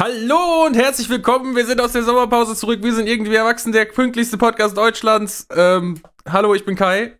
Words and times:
Hallo 0.00 0.64
und 0.64 0.78
herzlich 0.78 1.10
willkommen. 1.10 1.54
Wir 1.54 1.66
sind 1.66 1.78
aus 1.78 1.92
der 1.92 2.02
Sommerpause 2.02 2.56
zurück. 2.56 2.82
Wir 2.82 2.94
sind 2.94 3.06
irgendwie 3.06 3.34
erwachsen, 3.34 3.70
der 3.70 3.84
pünktlichste 3.84 4.38
Podcast 4.38 4.74
Deutschlands. 4.74 5.46
Ähm, 5.54 6.02
hallo, 6.26 6.54
ich 6.54 6.64
bin 6.64 6.74
Kai. 6.74 7.18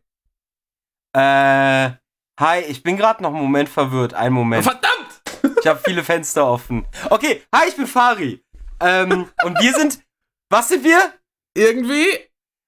Äh, 1.14 1.90
hi, 2.40 2.60
ich 2.66 2.82
bin 2.82 2.96
gerade 2.96 3.22
noch 3.22 3.34
einen 3.34 3.42
Moment 3.42 3.68
verwirrt. 3.68 4.14
Einen 4.14 4.34
Moment. 4.34 4.64
Verdammt! 4.64 5.20
Ich 5.60 5.66
habe 5.66 5.78
viele 5.84 6.02
Fenster 6.02 6.46
offen. 6.46 6.86
Okay, 7.10 7.42
hi, 7.54 7.68
ich 7.68 7.76
bin 7.76 7.86
Fari. 7.86 8.42
Ähm, 8.80 9.28
und 9.44 9.60
wir 9.60 9.74
sind, 9.74 10.02
was 10.48 10.70
sind 10.70 10.82
wir? 10.82 11.12
Irgendwie 11.54 12.06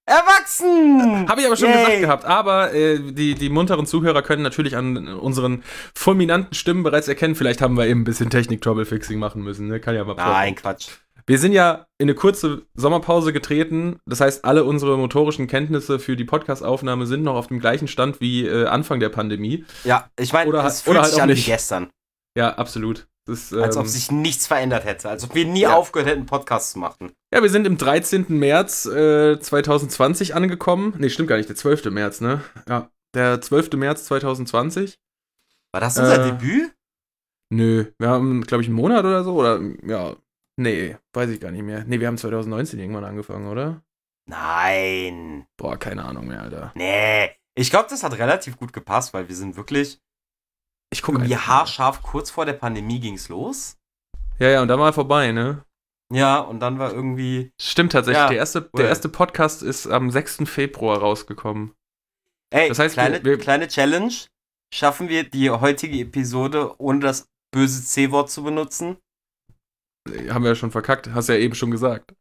Erwachsen! 0.05 1.29
habe 1.29 1.41
ich 1.41 1.47
aber 1.47 1.57
schon 1.57 1.69
Yay. 1.71 1.79
gesagt 1.85 2.01
gehabt. 2.01 2.25
Aber 2.25 2.75
äh, 2.75 2.99
die, 2.99 3.35
die 3.35 3.49
munteren 3.49 3.87
Zuhörer 3.87 4.23
können 4.23 4.43
natürlich 4.43 4.77
an 4.77 5.07
unseren 5.09 5.63
fulminanten 5.95 6.55
Stimmen 6.55 6.83
bereits 6.83 7.09
erkennen. 7.09 7.35
Vielleicht 7.35 7.63
haben 7.63 7.77
wir 7.77 7.87
eben 7.87 8.01
ein 8.01 8.05
bisschen 8.05 8.31
Technik-Troublefixing 8.31 9.19
machen 9.19 9.43
müssen. 9.43 9.69
Ne? 9.69 9.81
Kann 9.81 9.95
ja 9.95 10.03
mal 10.05 10.15
vorkommen. 10.15 10.33
Nein, 10.35 10.55
Quatsch. 10.57 10.89
Wir 11.25 11.39
sind 11.39 11.53
ja 11.53 11.87
in 11.99 12.07
eine 12.07 12.17
kurze 12.17 12.63
Sommerpause 12.75 13.33
getreten. 13.33 14.01
Das 14.07 14.21
heißt, 14.21 14.45
alle 14.45 14.65
unsere 14.65 14.99
motorischen 14.99 15.47
Kenntnisse 15.47 16.01
für 16.01 16.17
die 16.17 16.25
Podcast-Aufnahme 16.25 17.07
sind 17.07 17.23
noch 17.23 17.37
auf 17.37 17.47
dem 17.47 17.61
gleichen 17.61 17.87
Stand 17.87 18.21
wie 18.21 18.45
äh, 18.45 18.67
Anfang 18.67 18.99
der 18.99 19.09
Pandemie. 19.09 19.65
Ja, 19.85 20.11
ich 20.19 20.33
meine, 20.33 20.49
Oder- 20.51 20.65
es 20.65 20.81
fühlt 20.83 20.97
oder 20.97 21.05
sich 21.05 21.13
halt 21.13 21.21
auch 21.21 21.23
an 21.25 21.29
wie 21.31 21.35
nicht. 21.35 21.47
gestern. 21.47 21.91
Ja, 22.37 22.55
absolut. 22.55 23.07
Als 23.29 23.53
ähm, 23.53 23.63
ob 23.77 23.87
sich 23.87 24.11
nichts 24.11 24.47
verändert 24.47 24.85
hätte. 24.85 25.09
Als 25.09 25.23
ob 25.25 25.35
wir 25.35 25.45
nie 25.47 25.61
Ja. 25.63 25.75
aufgehört 25.77 26.09
hätten, 26.11 26.27
Podcasts 26.27 26.73
zu 26.73 26.79
machen. 26.79 27.13
Ja, 27.33 27.43
wir 27.43 27.51
sind 27.51 27.67
im 27.67 27.79
13. 27.79 28.27
März 28.29 28.87
äh, 28.87 29.39
2020 29.39 30.35
angekommen. 30.35 30.95
Nee, 30.99 31.09
stimmt 31.09 31.29
gar 31.29 31.37
nicht, 31.37 31.49
der 31.49 31.57
12. 31.57 31.85
März, 31.87 32.21
ne? 32.21 32.43
Ja, 32.69 32.91
der 33.15 33.41
12. 33.41 33.73
März 33.75 34.05
2020. 34.07 34.99
War 35.73 35.81
das 35.81 35.99
unser 35.99 36.21
Äh, 36.27 36.31
Debüt? 36.33 36.75
Nö, 37.51 37.85
wir 37.99 38.09
haben, 38.09 38.43
glaube 38.43 38.63
ich, 38.63 38.69
einen 38.69 38.77
Monat 38.77 39.05
oder 39.05 39.23
so. 39.25 39.35
Oder, 39.35 39.61
ja, 39.87 40.17
nee, 40.57 40.97
weiß 41.13 41.31
ich 41.31 41.39
gar 41.41 41.51
nicht 41.53 41.63
mehr. 41.63 41.85
Nee, 41.87 42.01
wir 42.01 42.09
haben 42.09 42.19
2019 42.19 42.79
irgendwann 42.81 43.05
angefangen, 43.05 43.47
oder? 43.47 43.83
Nein. 44.27 45.47
Boah, 45.57 45.77
keine 45.79 46.05
Ahnung 46.05 46.27
mehr, 46.27 46.43
Alter. 46.43 46.73
Nee. 46.75 47.31
Ich 47.55 47.71
glaube, 47.71 47.89
das 47.91 48.03
hat 48.03 48.19
relativ 48.19 48.57
gut 48.57 48.73
gepasst, 48.73 49.13
weil 49.15 49.29
wir 49.29 49.37
sind 49.37 49.57
wirklich 49.57 50.01
Ich 50.93 51.03
gucke 51.03 51.19
irgendwie 51.19 51.37
haarscharf 51.37 52.03
kurz 52.03 52.31
vor 52.31 52.45
der 52.47 52.53
Pandemie 52.53 53.01
ging's 53.01 53.29
los. 53.29 53.77
Ja, 54.39 54.49
ja, 54.49 54.63
und 54.63 54.69
dann 54.69 54.79
war 54.79 54.93
vorbei, 54.93 55.33
ne? 55.33 55.65
Ja, 56.13 56.39
und 56.41 56.61
dann 56.61 56.79
war 56.79 56.93
irgendwie. 56.93 57.51
Stimmt 57.61 57.93
tatsächlich. 57.93 58.21
Ja, 58.23 58.29
der, 58.29 58.37
erste, 58.37 58.63
der 58.77 58.89
erste 58.89 59.09
Podcast 59.09 59.63
ist 59.63 59.87
am 59.87 60.11
6. 60.11 60.41
Februar 60.45 60.99
rausgekommen. 60.99 61.73
Ey, 62.55 62.69
Das 62.69 62.79
heißt, 62.79 62.95
kleine, 62.95 63.25
wir- 63.25 63.39
kleine 63.39 63.69
Challenge. 63.69 64.13
Schaffen 64.75 65.09
wir 65.09 65.29
die 65.29 65.51
heutige 65.51 65.99
Episode, 66.01 66.75
ohne 66.79 67.01
das 67.01 67.27
böse 67.55 67.85
C-Wort 67.85 68.31
zu 68.31 68.43
benutzen? 68.43 68.97
Haben 70.29 70.45
wir 70.45 70.51
ja 70.51 70.55
schon 70.55 70.71
verkackt, 70.71 71.11
hast 71.15 71.29
ja 71.29 71.37
eben 71.37 71.55
schon 71.55 71.71
gesagt. 71.71 72.15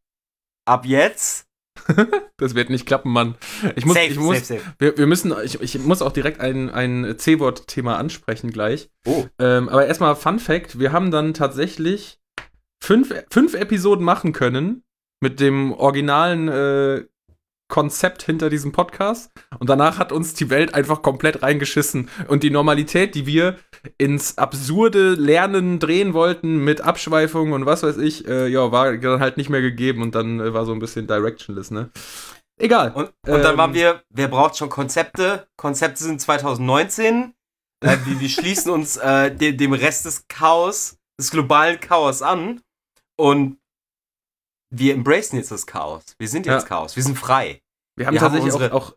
Ab 0.68 0.86
jetzt? 0.86 1.46
Das 2.38 2.56
wird 2.56 2.72
nicht 2.72 2.88
klappen, 2.88 3.12
Mann. 3.12 3.36
Ich 3.76 3.86
muss, 3.86 3.94
safe, 3.94 4.08
ich 4.08 4.18
muss, 4.18 4.48
safe, 4.48 4.60
safe. 4.60 4.74
Wir, 4.80 4.98
wir 4.98 5.06
müssen, 5.06 5.32
ich, 5.44 5.62
ich 5.62 5.78
muss 5.78 6.02
auch 6.02 6.12
direkt 6.12 6.40
ein, 6.40 6.72
ein 6.72 7.14
C-Wort-Thema 7.16 7.98
ansprechen 7.98 8.50
gleich. 8.50 8.90
Oh. 9.06 9.26
Ähm, 9.38 9.70
aber 9.70 9.86
erstmal 9.86 10.16
Fun 10.16 10.40
Fact: 10.40 10.80
Wir 10.80 10.92
haben 10.92 11.12
dann 11.12 11.36
tatsächlich 11.36 12.20
fünf, 12.84 13.14
fünf 13.30 13.54
Episoden 13.54 14.04
machen 14.04 14.34
können 14.34 14.84
mit 15.22 15.40
dem 15.40 15.72
originalen 15.72 16.48
äh, 16.48 17.06
Konzept 17.72 18.22
hinter 18.22 18.50
diesem 18.50 18.72
Podcast. 18.72 19.32
Und 19.58 19.70
danach 19.70 19.98
hat 19.98 20.12
uns 20.12 20.36
die 20.36 20.52
Welt 20.52 20.76
einfach 20.76 21.02
komplett 21.02 21.42
reingeschissen. 21.42 22.10
Und 22.28 22.44
die 22.44 22.52
Normalität, 22.52 23.16
die 23.16 23.26
wir 23.26 23.58
ins 23.98 24.38
absurde 24.38 25.14
Lernen 25.14 25.80
drehen 25.80 26.14
wollten 26.14 26.64
mit 26.64 26.82
Abschweifungen 26.82 27.54
und 27.54 27.66
was 27.66 27.82
weiß 27.82 27.98
ich, 27.98 28.28
äh, 28.28 28.48
ja, 28.48 28.72
war 28.72 28.96
dann 28.98 29.22
halt 29.22 29.38
nicht 29.38 29.50
mehr 29.50 29.62
gegeben 29.62 30.04
und 30.04 30.14
dann 30.14 30.40
äh, 30.40 30.54
war 30.54 30.66
so 30.66 30.74
ein 30.74 30.80
bisschen 30.80 31.08
directionless, 31.08 31.72
ne? 31.72 31.90
Egal. 32.60 32.92
Und, 32.92 33.06
und 33.28 33.42
dann 33.42 33.54
Ähm, 33.54 33.58
waren 33.58 33.74
wir, 33.74 34.04
wer 34.10 34.28
braucht 34.28 34.58
schon 34.58 34.70
Konzepte? 34.70 35.48
Konzepte 35.58 36.04
sind 36.04 36.22
2019. 36.22 37.34
Äh, 37.84 37.98
wir, 38.06 38.20
wir 38.20 38.30
schließen 38.30 38.70
uns 38.70 38.98
äh, 38.98 39.34
de, 39.34 39.54
dem 39.54 39.74
Rest 39.74 40.06
des 40.06 40.28
Chaos, 40.28 40.98
des 41.20 41.32
globalen 41.32 41.80
Chaos 41.80 42.22
an. 42.22 42.62
Und 43.18 43.58
wir 44.72 44.94
embracen 44.94 45.38
jetzt 45.38 45.52
das 45.52 45.68
Chaos. 45.68 46.04
Wir 46.18 46.28
sind 46.28 46.46
jetzt 46.46 46.64
Ja. 46.64 46.68
Chaos. 46.68 46.96
Wir 46.96 47.04
sind 47.04 47.18
frei. 47.18 47.62
Wir 47.96 48.08
haben 48.08 48.14
Wir 48.16 48.22
haben 48.22 48.28
tatsächlich 48.34 48.54
unsere- 48.54 48.74
auch, 48.74 48.92
auch. 48.92 48.96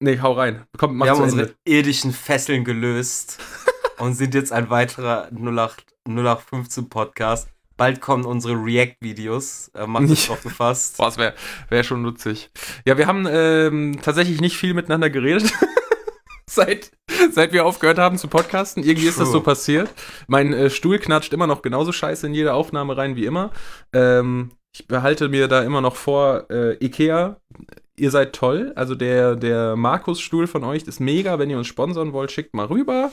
Nee, 0.00 0.18
hau 0.20 0.32
rein. 0.32 0.64
Komm, 0.78 0.96
mach 0.96 1.06
wir 1.06 1.10
haben 1.12 1.22
unsere 1.22 1.42
Ende. 1.42 1.54
irdischen 1.64 2.12
Fesseln 2.12 2.64
gelöst 2.64 3.38
und 3.98 4.14
sind 4.14 4.34
jetzt 4.34 4.52
ein 4.52 4.70
weiterer 4.70 5.28
08, 5.32 5.84
0815 6.08 6.88
Podcast. 6.88 7.48
Bald 7.76 8.00
kommen 8.00 8.24
unsere 8.24 8.54
React-Videos. 8.54 9.68
Äh, 9.74 9.86
macht 9.86 10.04
es 10.04 10.26
drauf 10.26 10.42
gefasst. 10.42 10.96
Boah, 10.98 11.06
das 11.06 11.16
wäre 11.18 11.34
wär 11.70 11.82
schon 11.82 12.02
nutzig. 12.02 12.50
Ja, 12.86 12.96
wir 12.98 13.06
haben 13.08 13.26
ähm, 13.28 13.98
tatsächlich 14.02 14.40
nicht 14.40 14.56
viel 14.56 14.74
miteinander 14.74 15.10
geredet. 15.10 15.52
seit, 16.54 16.92
seit 17.32 17.52
wir 17.52 17.64
aufgehört 17.64 17.98
haben 17.98 18.18
zu 18.18 18.28
podcasten. 18.28 18.82
Irgendwie 18.82 19.08
ist 19.08 19.20
das 19.20 19.30
so 19.30 19.40
passiert. 19.40 19.90
Mein 20.26 20.52
äh, 20.52 20.70
Stuhl 20.70 20.98
knatscht 20.98 21.32
immer 21.32 21.46
noch 21.46 21.62
genauso 21.62 21.92
scheiße 21.92 22.26
in 22.26 22.34
jede 22.34 22.54
Aufnahme 22.54 22.96
rein 22.96 23.16
wie 23.16 23.26
immer. 23.26 23.50
Ähm, 23.92 24.52
ich 24.72 24.88
behalte 24.88 25.28
mir 25.28 25.46
da 25.48 25.62
immer 25.62 25.80
noch 25.80 25.94
vor, 25.94 26.50
äh, 26.50 26.84
Ikea, 26.84 27.36
ihr 27.96 28.10
seid 28.10 28.34
toll. 28.34 28.72
Also 28.74 28.94
der, 28.94 29.36
der 29.36 29.76
Markus-Stuhl 29.76 30.46
von 30.46 30.64
euch 30.64 30.82
ist 30.84 31.00
mega. 31.00 31.38
Wenn 31.38 31.50
ihr 31.50 31.58
uns 31.58 31.68
sponsern 31.68 32.12
wollt, 32.12 32.32
schickt 32.32 32.54
mal 32.54 32.66
rüber. 32.66 33.12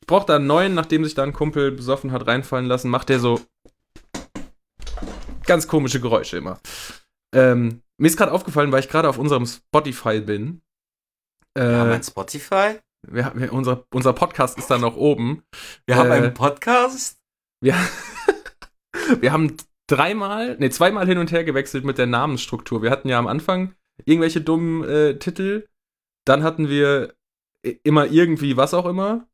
Ich 0.00 0.06
brauche 0.06 0.26
da 0.26 0.36
einen 0.36 0.46
neuen, 0.46 0.74
nachdem 0.74 1.04
sich 1.04 1.14
da 1.14 1.22
ein 1.22 1.32
Kumpel 1.32 1.72
besoffen 1.72 2.12
hat 2.12 2.26
reinfallen 2.26 2.66
lassen, 2.66 2.88
macht 2.90 3.08
der 3.08 3.18
so 3.18 3.40
ganz 5.44 5.68
komische 5.68 6.00
Geräusche 6.00 6.38
immer. 6.38 6.60
Ähm, 7.34 7.82
mir 7.98 8.06
ist 8.06 8.16
gerade 8.16 8.32
aufgefallen, 8.32 8.72
weil 8.72 8.80
ich 8.80 8.88
gerade 8.88 9.08
auf 9.08 9.18
unserem 9.18 9.46
Spotify 9.46 10.20
bin. 10.20 10.62
Äh, 11.54 11.62
Wir 11.68 11.76
haben 11.78 11.90
ein 11.90 12.02
Spotify. 12.02 12.78
wir, 13.06 13.32
wir, 13.34 13.52
unser, 13.52 13.84
unser 13.92 14.12
Podcast 14.12 14.58
ist 14.58 14.70
da 14.70 14.78
noch 14.78 14.96
oben. 14.96 15.42
Wir 15.86 15.96
haben 15.96 16.10
äh, 16.10 16.14
einen 16.14 16.34
Podcast. 16.34 17.18
Wir, 17.62 17.74
wir 19.20 19.32
haben 19.32 19.56
dreimal, 19.88 20.56
nee, 20.58 20.70
zweimal 20.70 21.06
hin 21.06 21.18
und 21.18 21.32
her 21.32 21.44
gewechselt 21.44 21.84
mit 21.84 21.98
der 21.98 22.06
Namensstruktur. 22.06 22.82
Wir 22.82 22.90
hatten 22.90 23.08
ja 23.08 23.18
am 23.18 23.26
Anfang 23.26 23.74
irgendwelche 24.04 24.40
dummen 24.40 24.84
äh, 24.84 25.18
Titel. 25.18 25.66
Dann 26.24 26.42
hatten 26.42 26.68
wir 26.68 27.14
i- 27.66 27.78
immer 27.82 28.06
irgendwie 28.06 28.56
was 28.56 28.74
auch 28.74 28.86
immer. 28.86 29.26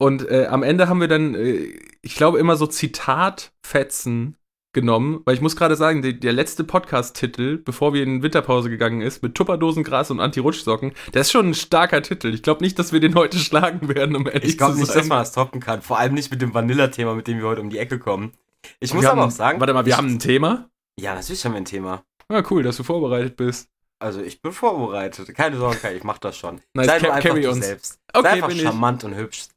Und 0.00 0.28
äh, 0.30 0.46
am 0.46 0.62
Ende 0.62 0.88
haben 0.88 1.00
wir 1.00 1.08
dann, 1.08 1.34
äh, 1.34 1.78
ich 2.02 2.14
glaube, 2.14 2.38
immer 2.38 2.56
so 2.56 2.66
Zitatfetzen 2.66 4.36
genommen, 4.72 5.20
weil 5.24 5.34
ich 5.34 5.40
muss 5.40 5.56
gerade 5.56 5.76
sagen, 5.76 6.02
die, 6.02 6.18
der 6.18 6.32
letzte 6.32 6.64
Podcast-Titel, 6.64 7.58
bevor 7.58 7.92
wir 7.92 8.02
in 8.02 8.22
Winterpause 8.22 8.70
gegangen 8.70 9.00
ist, 9.00 9.22
mit 9.22 9.34
Tupperdosengras 9.34 10.10
und 10.10 10.20
Anti-Rutschsocken, 10.20 10.92
der 11.12 11.22
ist 11.22 11.30
schon 11.32 11.50
ein 11.50 11.54
starker 11.54 12.02
Titel. 12.02 12.32
Ich 12.34 12.42
glaube 12.42 12.62
nicht, 12.62 12.78
dass 12.78 12.92
wir 12.92 13.00
den 13.00 13.14
heute 13.14 13.38
schlagen 13.40 13.88
werden, 13.88 14.14
um 14.16 14.26
ehrlich 14.26 14.44
Ich 14.50 14.58
glaube 14.58 14.74
zu 14.74 14.80
nicht, 14.80 14.88
sein. 14.88 14.98
dass 14.98 15.08
man 15.08 15.18
das 15.18 15.32
toppen 15.32 15.60
kann. 15.60 15.82
Vor 15.82 15.98
allem 15.98 16.14
nicht 16.14 16.30
mit 16.30 16.40
dem 16.42 16.54
Vanilla-Thema, 16.54 17.14
mit 17.14 17.26
dem 17.26 17.38
wir 17.38 17.46
heute 17.46 17.60
um 17.60 17.70
die 17.70 17.78
Ecke 17.78 17.98
kommen. 17.98 18.32
Ich 18.78 18.90
Und 18.90 18.98
muss 18.98 19.06
aber 19.06 19.22
haben, 19.22 19.28
auch 19.28 19.32
sagen. 19.32 19.58
Warte 19.60 19.72
mal, 19.74 19.84
wir 19.86 19.92
ich, 19.92 19.96
haben 19.96 20.08
ein 20.08 20.18
Thema. 20.18 20.68
Ja, 20.98 21.14
natürlich 21.14 21.44
haben 21.44 21.52
wir 21.52 21.60
ein 21.60 21.64
Thema. 21.64 22.04
Ah, 22.28 22.42
cool, 22.50 22.62
dass 22.62 22.76
du 22.76 22.82
vorbereitet 22.84 23.36
bist. 23.36 23.68
Also 23.98 24.20
ich 24.22 24.40
bin 24.40 24.52
vorbereitet. 24.52 25.34
Keine 25.34 25.56
Sorge, 25.56 25.92
ich 25.94 26.04
mach 26.04 26.18
das 26.18 26.36
schon. 26.36 26.60
Nice, 26.74 26.86
Sei 26.86 27.12
einfach 27.12 27.34
uns. 27.34 27.66
selbst. 27.66 27.98
Okay, 28.12 28.22
Sei 28.22 28.32
einfach 28.34 28.48
bin 28.48 28.56
ich. 28.56 28.62
charmant 28.62 29.04
und 29.04 29.14
hübsch. 29.14 29.48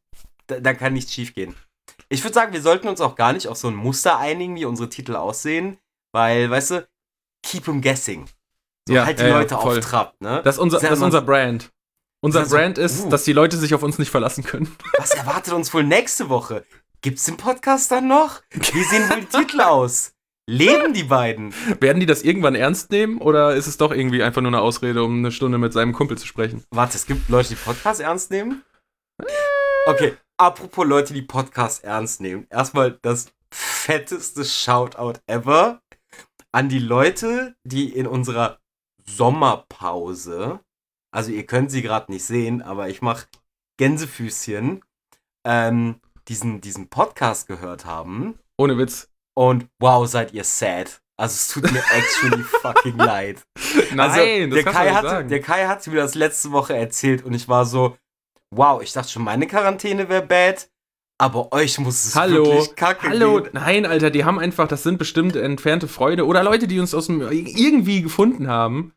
Da, 0.48 0.60
da 0.60 0.74
kann 0.74 0.94
nichts 0.94 1.14
schief 1.14 1.34
gehen. 1.34 1.56
Ich 2.14 2.24
würde 2.24 2.36
sagen, 2.36 2.54
wir 2.54 2.62
sollten 2.62 2.88
uns 2.88 3.02
auch 3.02 3.16
gar 3.16 3.34
nicht 3.34 3.48
auf 3.48 3.58
so 3.58 3.68
ein 3.68 3.76
Muster 3.76 4.20
einigen, 4.20 4.56
wie 4.56 4.66
unsere 4.66 4.88
Titel 4.90 5.16
aussehen. 5.16 5.78
Weil, 6.14 6.50
weißt 6.50 6.72
du, 6.72 6.88
keep 7.44 7.68
'em 7.68 7.82
guessing. 7.82 8.26
So 8.88 8.94
Ja, 8.94 9.06
halt 9.06 9.20
die 9.20 9.24
ja, 9.24 9.38
Leute 9.40 9.56
voll. 9.56 9.80
auf 9.80 9.86
Trab, 9.86 10.14
ne? 10.22 10.42
Das 10.44 10.56
ist 10.56 10.60
unser, 10.62 10.80
das 10.80 10.92
ist 10.92 11.02
unser 11.02 11.22
Brand. 11.22 11.72
Unser 12.22 12.46
so- 12.46 12.56
Brand 12.56 12.78
ist, 12.78 13.06
uh. 13.06 13.10
dass 13.10 13.24
die 13.24 13.34
Leute 13.34 13.58
sich 13.58 13.74
auf 13.74 13.82
uns 13.82 13.98
nicht 13.98 14.12
verlassen 14.12 14.44
können. 14.44 14.74
Was 14.98 15.12
erwartet 15.12 15.54
uns 15.54 15.74
wohl 15.74 15.84
nächste 15.84 16.30
Woche? 16.30 16.66
Gibt's 17.02 17.26
den 17.26 17.36
Podcast 17.36 17.92
dann 17.92 18.08
noch? 18.08 18.42
Wie 18.52 18.84
sehen 18.84 19.10
wohl 19.10 19.22
die 19.22 19.26
Titel 19.26 19.62
aus? 19.62 20.14
Leben 20.48 20.94
die 20.94 21.04
beiden? 21.04 21.54
Werden 21.80 22.00
die 22.00 22.06
das 22.06 22.22
irgendwann 22.22 22.54
ernst 22.56 22.92
nehmen 22.92 23.18
oder 23.18 23.56
ist 23.56 23.68
es 23.68 23.78
doch 23.78 23.92
irgendwie 23.92 24.22
einfach 24.24 24.42
nur 24.42 24.52
eine 24.52 24.62
Ausrede, 24.62 25.04
um 25.04 25.18
eine 25.18 25.32
Stunde 25.32 25.58
mit 25.58 25.74
seinem 25.74 25.94
Kumpel 25.94 26.18
zu 26.18 26.28
sprechen? 26.28 26.64
Warte, 26.70 26.96
es 26.98 27.06
gibt 27.06 27.28
Leute, 27.30 27.50
die 27.50 27.56
Podcast 27.56 28.02
ernst 28.02 28.30
nehmen? 28.30 28.62
Okay, 29.86 30.14
apropos 30.38 30.86
Leute, 30.86 31.14
die 31.14 31.22
Podcast 31.22 31.84
ernst 31.84 32.22
nehmen. 32.22 32.48
Erstmal 32.50 32.98
das 33.02 33.34
fetteste 33.52 34.46
Shoutout 34.46 35.20
ever 35.28 35.82
an 36.52 36.70
die 36.70 36.80
Leute, 36.80 37.56
die 37.64 37.90
in 37.90 38.08
unserer 38.08 38.60
Sommerpause, 39.06 40.60
also 41.14 41.32
ihr 41.32 41.46
könnt 41.46 41.72
sie 41.72 41.82
gerade 41.82 42.12
nicht 42.12 42.26
sehen, 42.26 42.62
aber 42.62 42.90
ich 42.90 43.02
mache 43.02 43.28
Gänsefüßchen, 43.78 44.84
ähm, 45.46 46.00
diesen, 46.28 46.62
diesen 46.62 46.90
Podcast 46.90 47.48
gehört 47.48 47.86
haben. 47.86 48.40
Ohne 48.58 48.78
Witz. 48.78 49.10
Und 49.36 49.68
wow, 49.80 50.08
seid 50.08 50.34
ihr 50.34 50.44
sad. 50.44 51.02
Also 51.18 51.34
es 51.34 51.48
tut 51.50 51.72
mir 51.72 51.84
actually 51.92 52.44
fucking 52.44 52.98
leid. 52.98 53.46
Nein, 53.94 54.00
also, 54.00 54.56
das 54.56 54.64
der, 54.64 54.74
Kai 54.74 54.90
hatte, 54.92 55.10
sagen. 55.10 55.30
der 55.30 55.42
Kai 55.42 55.68
hat 55.68 55.86
mir 55.88 55.96
das 55.96 56.16
letzte 56.16 56.52
Woche 56.52 56.76
erzählt 56.76 57.24
und 57.24 57.34
ich 57.34 57.48
war 57.48 57.66
so, 57.66 57.98
wow, 58.56 58.82
ich 58.82 58.94
dachte 58.94 59.12
schon, 59.12 59.24
meine 59.24 59.48
Quarantäne 59.48 60.10
wäre 60.10 60.26
bad, 60.26 60.70
aber 61.18 61.54
euch 61.54 61.80
muss 61.80 62.06
es 62.06 62.16
Hallo, 62.16 62.46
wirklich 62.46 62.76
kacke 62.76 63.08
hallo, 63.08 63.42
gehen. 63.42 63.52
nein, 63.54 63.86
Alter, 63.86 64.10
die 64.10 64.26
haben 64.26 64.40
einfach, 64.40 64.68
das 64.68 64.84
sind 64.84 64.98
bestimmt 64.98 65.36
entfernte 65.36 65.88
Freude 65.88 66.26
oder 66.26 66.44
Leute, 66.44 66.68
die 66.68 66.80
uns 66.80 66.94
aus 66.94 67.08
dem 67.08 67.22
irgendwie 67.32 68.02
gefunden 68.02 68.48
haben. 68.48 68.94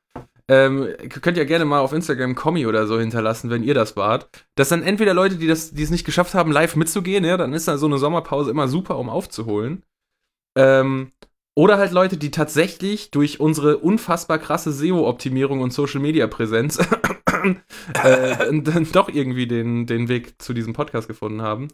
Ähm, 0.48 0.88
könnt 1.22 1.36
ihr 1.36 1.44
gerne 1.44 1.64
mal 1.64 1.80
auf 1.80 1.92
Instagram 1.92 2.36
Kommi 2.36 2.66
oder 2.66 2.86
so 2.86 3.00
hinterlassen, 3.00 3.50
wenn 3.50 3.64
ihr 3.64 3.74
das 3.74 3.96
wart. 3.96 4.28
Das 4.54 4.68
sind 4.68 4.84
entweder 4.84 5.12
Leute, 5.12 5.36
die 5.36 5.48
das, 5.48 5.72
die 5.72 5.82
es 5.82 5.90
nicht 5.90 6.06
geschafft 6.06 6.34
haben, 6.34 6.52
live 6.52 6.76
mitzugehen, 6.76 7.24
ja, 7.24 7.36
dann 7.36 7.52
ist 7.52 7.66
da 7.66 7.78
so 7.78 7.86
eine 7.86 7.98
Sommerpause 7.98 8.50
immer 8.50 8.68
super, 8.68 8.96
um 8.98 9.08
aufzuholen. 9.08 9.82
Ähm, 10.56 11.12
oder 11.56 11.78
halt 11.78 11.92
Leute, 11.92 12.16
die 12.16 12.30
tatsächlich 12.30 13.10
durch 13.10 13.40
unsere 13.40 13.78
unfassbar 13.78 14.38
krasse 14.38 14.72
SEO-Optimierung 14.72 15.60
und 15.60 15.72
Social-Media-Präsenz 15.72 16.78
äh, 18.02 18.82
doch 18.92 19.08
irgendwie 19.08 19.46
den, 19.46 19.86
den 19.86 20.08
Weg 20.08 20.40
zu 20.40 20.52
diesem 20.52 20.72
Podcast 20.72 21.08
gefunden 21.08 21.42
haben. 21.42 21.68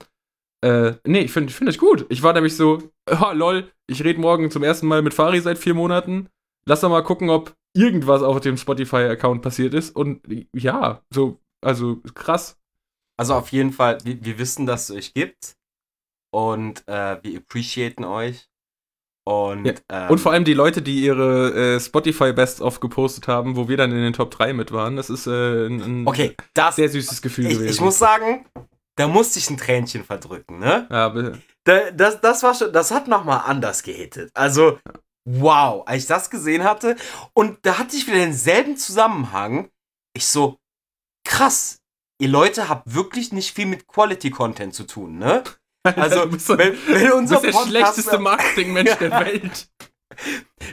Äh, 0.65 0.95
nee, 1.07 1.23
ich 1.23 1.33
finde 1.33 1.53
find 1.53 1.69
das 1.69 1.79
gut. 1.79 2.07
Ich 2.09 2.23
war 2.23 2.33
nämlich 2.33 2.57
so, 2.57 2.91
oh, 3.11 3.33
lol, 3.33 3.71
ich 3.89 4.05
rede 4.05 4.21
morgen 4.21 4.51
zum 4.51 4.63
ersten 4.63 4.87
Mal 4.87 5.03
mit 5.03 5.15
Fari 5.15 5.41
seit 5.41 5.59
vier 5.59 5.75
Monaten. 5.75 6.29
Lass 6.67 6.81
doch 6.81 6.91
mal 6.91 7.03
gucken, 7.03 7.31
ob 7.31 7.57
irgendwas 7.75 8.23
auf 8.23 8.41
dem 8.41 8.57
Spotify-Account 8.57 9.43
passiert 9.43 9.75
ist. 9.75 9.97
Und 9.97 10.23
ja, 10.55 11.03
so, 11.11 11.41
also 11.61 12.01
krass. 12.15 12.61
Also 13.19 13.35
auf 13.35 13.51
jeden 13.51 13.73
Fall, 13.73 13.99
wir, 14.05 14.25
wir 14.25 14.39
wissen, 14.39 14.67
dass 14.67 14.89
es 14.89 14.97
euch 14.97 15.15
gibt. 15.15 15.57
Und 16.33 16.87
äh, 16.89 17.23
wir 17.23 17.39
appreciaten 17.39 18.05
euch. 18.05 18.49
Und, 19.25 19.67
Ja. 19.67 19.75
ähm, 19.89 20.11
Und 20.11 20.19
vor 20.19 20.33
allem 20.33 20.45
die 20.45 20.55
Leute, 20.55 20.83
die 20.83 21.01
ihre 21.05 21.77
äh, 21.77 21.81
Spotify 21.81 22.33
Best-of 22.33 22.81
gepostet 22.81 23.29
haben, 23.29 23.57
wo 23.57 23.69
wir 23.69 23.77
dann 23.77 23.91
in 23.93 23.99
den 24.03 24.13
Top 24.13 24.31
3 24.33 24.53
mit 24.53 24.73
waren. 24.73 24.97
Das 24.97 25.11
ist 25.11 25.27
äh, 25.27 25.67
ein, 25.67 25.81
ein 26.03 26.07
Okay, 26.09 26.37
das. 26.55 26.77
sehr 26.77 26.89
süßes 26.89 27.23
Gefühl 27.23 27.47
Ich, 27.47 27.53
gewesen. 27.55 27.71
ich 27.71 27.81
muss 27.81 27.99
sagen, 27.99 28.47
da 28.97 29.07
musste 29.09 29.39
ich 29.39 29.49
ein 29.49 29.57
Tränchen 29.57 30.05
verdrücken, 30.05 30.59
ne? 30.59 30.87
ja, 30.91 31.09
Da, 31.65 31.91
das, 31.93 32.21
das 32.21 32.43
war 32.43 32.55
schon, 32.55 32.73
das 32.73 32.91
hat 32.91 33.07
nochmal 33.07 33.43
anders 33.47 33.83
gehittet. 33.85 34.31
Also, 34.35 34.79
wow, 35.25 35.85
als 35.87 36.03
ich 36.03 36.09
das 36.09 36.29
gesehen 36.29 36.65
hatte. 36.65 36.97
Und 37.33 37.59
da 37.63 37.79
hatte 37.79 37.97
ich 37.97 38.07
wieder 38.09 38.19
denselben 38.19 38.77
Zusammenhang. 38.77 39.71
Ich 40.15 40.27
so, 40.27 40.59
krass, 41.25 41.79
ihr 42.21 42.29
Leute 42.29 42.69
habt 42.69 42.93
wirklich 42.93 43.33
nicht 43.33 43.55
viel 43.55 43.67
mit 43.67 43.87
Quality 43.87 44.31
Content 44.31 44.75
zu 44.75 44.85
tun, 44.85 45.19
ne? 45.19 45.45
Also, 45.97 46.25
du 46.25 46.31
bist, 46.31 46.47
so, 46.47 46.57
wenn, 46.59 46.75
wenn 46.87 47.07
du 47.09 47.17
unser 47.17 47.41
der 47.41 47.51
Podcast- 47.51 47.69
schlechteste 47.69 48.19
Marketingmensch 48.19 48.95
der 48.99 49.11
Welt. 49.11 49.69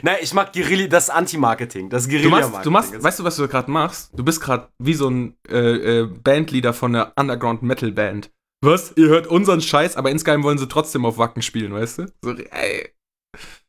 Nein, 0.02 0.16
ich 0.20 0.34
mag 0.34 0.52
Guerilla, 0.52 0.86
das 0.86 1.08
Anti-Marketing, 1.10 1.88
das 1.90 2.04
Du 2.04 2.10
Guerilla-Marketing. 2.10 2.52
machst, 2.52 2.90
du 2.92 2.94
machst, 2.98 3.02
weißt 3.02 3.18
du, 3.20 3.24
was 3.24 3.36
du 3.36 3.48
gerade 3.48 3.70
machst? 3.70 4.10
Du 4.14 4.22
bist 4.22 4.40
gerade 4.40 4.68
wie 4.78 4.94
so 4.94 5.08
ein 5.08 5.36
äh, 5.48 6.00
äh, 6.02 6.06
Bandleader 6.06 6.72
von 6.74 6.94
einer 6.94 7.12
Underground 7.16 7.62
Metal 7.62 7.90
Band. 7.90 8.30
Was? 8.62 8.92
Ihr 8.96 9.08
hört 9.08 9.26
unseren 9.26 9.62
Scheiß, 9.62 9.96
aber 9.96 10.10
insgeheim 10.10 10.42
wollen 10.42 10.58
sie 10.58 10.68
trotzdem 10.68 11.06
auf 11.06 11.16
Wacken 11.16 11.40
spielen, 11.42 11.72
weißt 11.72 11.98
du? 12.00 12.06
So, 12.22 12.32
ey. 12.32 12.90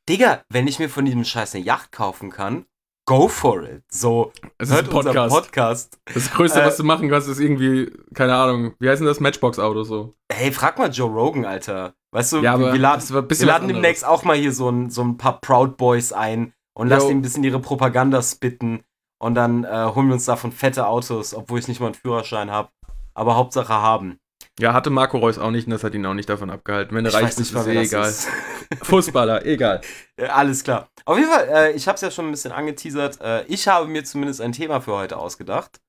Digga, 0.10 0.44
wenn 0.50 0.68
ich 0.68 0.78
mir 0.80 0.90
von 0.90 1.06
diesem 1.06 1.24
Scheiß 1.24 1.56
eine 1.56 1.64
Yacht 1.64 1.92
kaufen 1.94 2.30
kann, 2.30 2.66
go 3.12 3.28
for 3.28 3.64
it. 3.64 3.84
So, 3.92 4.32
Es 4.58 4.70
ist 4.70 4.78
ein 4.78 4.88
Podcast. 4.88 5.36
Podcast. 5.36 6.00
Das 6.14 6.32
Größte, 6.32 6.62
Äh, 6.62 6.66
was 6.66 6.78
du 6.78 6.84
machen 6.84 7.10
kannst, 7.10 7.28
ist 7.28 7.40
irgendwie, 7.40 7.92
keine 8.14 8.36
Ahnung, 8.36 8.74
wie 8.80 8.90
heißt 8.90 9.02
denn 9.02 9.08
das? 9.08 9.20
Matchbox-Auto 9.20 9.84
so. 9.84 10.16
Hey, 10.32 10.52
frag 10.52 10.78
mal 10.78 10.90
Joe 10.90 11.10
Rogan, 11.10 11.46
Alter. 11.46 11.94
Weißt 12.14 12.34
du, 12.34 12.38
Ja, 12.40 12.58
wir 12.60 12.78
laden, 12.78 13.30
wir 13.30 13.46
laden 13.46 13.68
demnächst 13.68 14.06
auch 14.06 14.24
mal 14.24 14.36
hier 14.36 14.54
so 14.54 14.70
ein, 14.70 14.90
so 14.90 15.02
ein 15.02 15.18
paar 15.18 15.40
Proud 15.42 15.78
Boys 15.78 16.14
ein 16.14 16.54
und 16.74 16.88
lassen 16.88 17.10
ihnen 17.10 17.20
ein 17.20 17.22
bisschen 17.22 17.44
ihre 17.44 17.60
Propaganda 17.60 18.22
spitten. 18.22 18.84
Und 19.22 19.36
dann 19.36 19.66
äh, 19.66 19.92
holen 19.94 20.08
wir 20.08 20.14
uns 20.14 20.26
davon 20.26 20.52
fette 20.52 20.88
Autos, 20.88 21.34
obwohl 21.36 21.60
ich 21.60 21.68
nicht 21.68 21.80
mal 21.80 21.88
einen 21.88 21.96
Führerschein 21.96 22.50
habe. 22.50 22.70
Aber 23.14 23.36
Hauptsache 23.36 23.74
haben. 23.74 24.18
Ja, 24.62 24.74
hatte 24.74 24.90
Marco 24.92 25.18
Reus 25.18 25.38
auch 25.40 25.52
nicht 25.52 25.66
und 25.66 25.72
das 25.72 25.84
hat 25.84 25.94
ihn 25.96 26.06
auch 26.06 26.14
nicht 26.14 26.30
davon 26.30 26.50
abgehalten. 26.50 26.96
Wenn 26.96 27.04
er 27.06 27.10
Ich 27.10 27.16
reich 27.16 27.24
weiß 27.24 27.40
ist, 27.40 27.54
nicht 27.54 27.62
ist 27.62 27.68
eh 27.68 27.82
egal. 27.82 28.10
ist. 28.10 28.28
Fußballer, 28.84 29.46
egal. 29.46 29.82
Alles 30.30 30.64
klar. 30.64 30.88
Auf 31.06 31.18
jeden 31.18 31.30
Fall, 31.32 31.48
äh, 31.50 31.72
ich 31.72 31.88
habe 31.88 31.96
es 31.96 32.02
ja 32.02 32.12
schon 32.12 32.26
ein 32.28 32.32
bisschen 32.32 32.52
angeteasert. 32.52 33.20
Äh, 33.22 33.44
ich 33.46 33.68
habe 33.68 33.88
mir 33.88 34.04
zumindest 34.04 34.40
ein 34.40 34.52
Thema 34.52 34.80
für 34.80 34.94
heute 34.94 35.18
ausgedacht. 35.18 35.82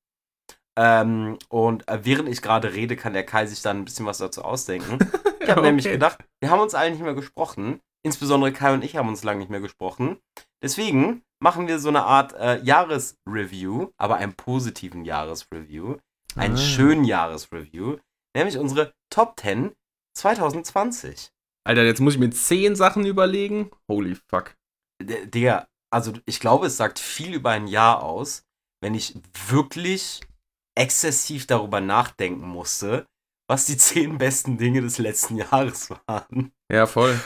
Ähm, 0.78 1.38
und 1.50 1.86
äh, 1.88 2.00
während 2.04 2.28
ich 2.30 2.40
gerade 2.40 2.72
rede, 2.72 2.96
kann 2.96 3.12
der 3.12 3.26
Kai 3.26 3.44
sich 3.46 3.60
dann 3.60 3.78
ein 3.78 3.84
bisschen 3.84 4.06
was 4.06 4.18
dazu 4.18 4.42
ausdenken. 4.42 4.98
Ich 5.40 5.48
habe 5.48 5.60
Okay. 5.60 5.68
nämlich 5.68 5.84
gedacht, 5.84 6.18
wir 6.40 6.50
haben 6.50 6.60
uns 6.60 6.74
alle 6.74 6.90
nicht 6.92 7.02
mehr 7.02 7.14
gesprochen. 7.14 7.80
Insbesondere 8.04 8.52
Kai 8.52 8.72
und 8.72 8.82
ich 8.82 8.96
haben 8.96 9.08
uns 9.08 9.22
lange 9.22 9.40
nicht 9.40 9.50
mehr 9.50 9.60
gesprochen. 9.60 10.18
Deswegen 10.62 11.22
machen 11.42 11.68
wir 11.68 11.78
so 11.78 11.88
eine 11.90 12.04
Art 12.04 12.32
äh, 12.32 12.58
Jahresreview, 12.62 13.88
aber 13.98 14.16
einen 14.16 14.32
positiven 14.34 15.04
Jahresreview. 15.04 15.96
Einen 16.36 16.54
Ah. 16.54 16.58
schönen 16.58 17.04
Jahresreview. 17.04 17.98
Nämlich 18.36 18.58
unsere 18.58 18.92
Top 19.10 19.38
10 19.40 19.72
2020. 20.16 21.30
Alter, 21.64 21.84
jetzt 21.84 22.00
muss 22.00 22.14
ich 22.14 22.20
mir 22.20 22.30
zehn 22.30 22.74
Sachen 22.76 23.06
überlegen. 23.06 23.70
Holy 23.88 24.16
fuck. 24.28 24.56
D- 25.02 25.26
Digga, 25.26 25.68
also 25.92 26.12
ich 26.26 26.40
glaube, 26.40 26.66
es 26.66 26.76
sagt 26.76 26.98
viel 26.98 27.34
über 27.34 27.50
ein 27.50 27.66
Jahr 27.66 28.02
aus, 28.02 28.44
wenn 28.82 28.94
ich 28.94 29.14
wirklich 29.48 30.20
exzessiv 30.76 31.46
darüber 31.46 31.80
nachdenken 31.80 32.46
musste, 32.48 33.06
was 33.48 33.66
die 33.66 33.76
zehn 33.76 34.18
besten 34.18 34.58
Dinge 34.58 34.80
des 34.82 34.98
letzten 34.98 35.36
Jahres 35.36 35.90
waren. 36.06 36.52
Ja, 36.70 36.86
voll. 36.86 37.18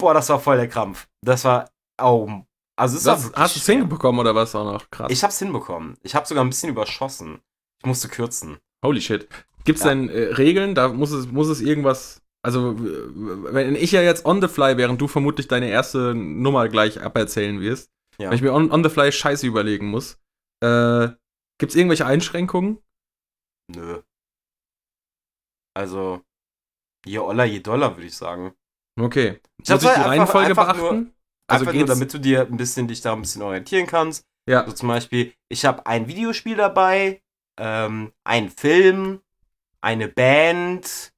Boah, 0.00 0.14
das 0.14 0.28
war 0.30 0.40
voll 0.40 0.56
der 0.56 0.68
Krampf. 0.68 1.08
Das 1.24 1.44
war, 1.44 1.70
oh, 2.00 2.28
also 2.76 2.96
es 2.96 3.02
Das, 3.04 3.32
hast 3.34 3.56
du 3.56 3.60
es 3.60 3.66
hinbekommen 3.66 4.20
oder 4.20 4.34
was 4.34 4.54
auch 4.54 4.64
noch? 4.64 4.90
Krass. 4.90 5.10
Ich 5.12 5.22
hab's 5.22 5.38
hinbekommen. 5.38 5.96
Ich 6.02 6.14
habe 6.14 6.26
sogar 6.26 6.44
ein 6.44 6.50
bisschen 6.50 6.70
überschossen. 6.70 7.40
Ich 7.80 7.86
musste 7.86 8.08
kürzen. 8.08 8.58
Holy 8.84 9.00
shit. 9.00 9.28
Gibt 9.64 9.78
es 9.78 9.84
Ja. 9.84 9.90
denn 9.90 10.08
äh, 10.08 10.32
Regeln? 10.34 10.74
Da 10.74 10.88
muss 10.88 11.10
es, 11.12 11.26
muss 11.30 11.48
es 11.48 11.60
irgendwas. 11.60 12.20
Also, 12.44 12.74
wenn 12.78 13.76
ich 13.76 13.92
ja 13.92 14.02
jetzt 14.02 14.24
on 14.24 14.42
the 14.42 14.48
fly, 14.48 14.76
während 14.76 15.00
du 15.00 15.06
vermutlich 15.06 15.46
deine 15.48 15.68
erste 15.70 16.12
Nummer 16.14 16.68
gleich 16.68 17.00
aberzählen 17.00 17.60
wirst, 17.60 17.90
Ja. 18.18 18.28
wenn 18.30 18.36
ich 18.36 18.42
mir 18.42 18.52
on, 18.52 18.70
on 18.72 18.82
the 18.82 18.90
fly 18.90 19.12
Scheiße 19.12 19.46
überlegen 19.46 19.86
muss, 19.88 20.18
äh, 20.60 21.08
gibt 21.58 21.70
es 21.70 21.76
irgendwelche 21.76 22.04
Einschränkungen? 22.06 22.78
Nö. 23.72 24.02
Also, 25.74 26.20
je 27.06 27.18
Oller, 27.18 27.44
je 27.44 27.60
Dollar, 27.60 27.96
würde 27.96 28.06
ich 28.06 28.16
sagen. 28.16 28.54
Okay. 29.00 29.40
Ich 29.62 29.70
muss 29.70 29.82
ich 29.82 29.88
die 29.88 29.88
halt 29.88 29.98
einfach- 29.98 30.08
Reihenfolge 30.34 30.48
einfach 30.48 30.76
nur- 30.76 30.90
beachten? 30.90 31.14
Also 31.48 31.64
Einfach 31.66 31.74
nur, 31.78 31.86
damit 31.86 32.14
du 32.14 32.18
dir 32.18 32.42
ein 32.46 32.56
bisschen 32.56 32.88
dich 32.88 33.00
da 33.02 33.12
ein 33.12 33.20
bisschen 33.22 33.42
orientieren 33.42 33.86
kannst. 33.86 34.24
ja. 34.48 34.64
So 34.66 34.72
zum 34.72 34.88
Beispiel, 34.88 35.32
ich 35.50 35.64
habe 35.64 35.86
ein 35.86 36.08
Videospiel 36.08 36.56
dabei, 36.56 37.20
ähm, 37.58 38.12
ein 38.24 38.48
Film, 38.50 39.20
eine 39.82 40.08
Band, 40.08 41.12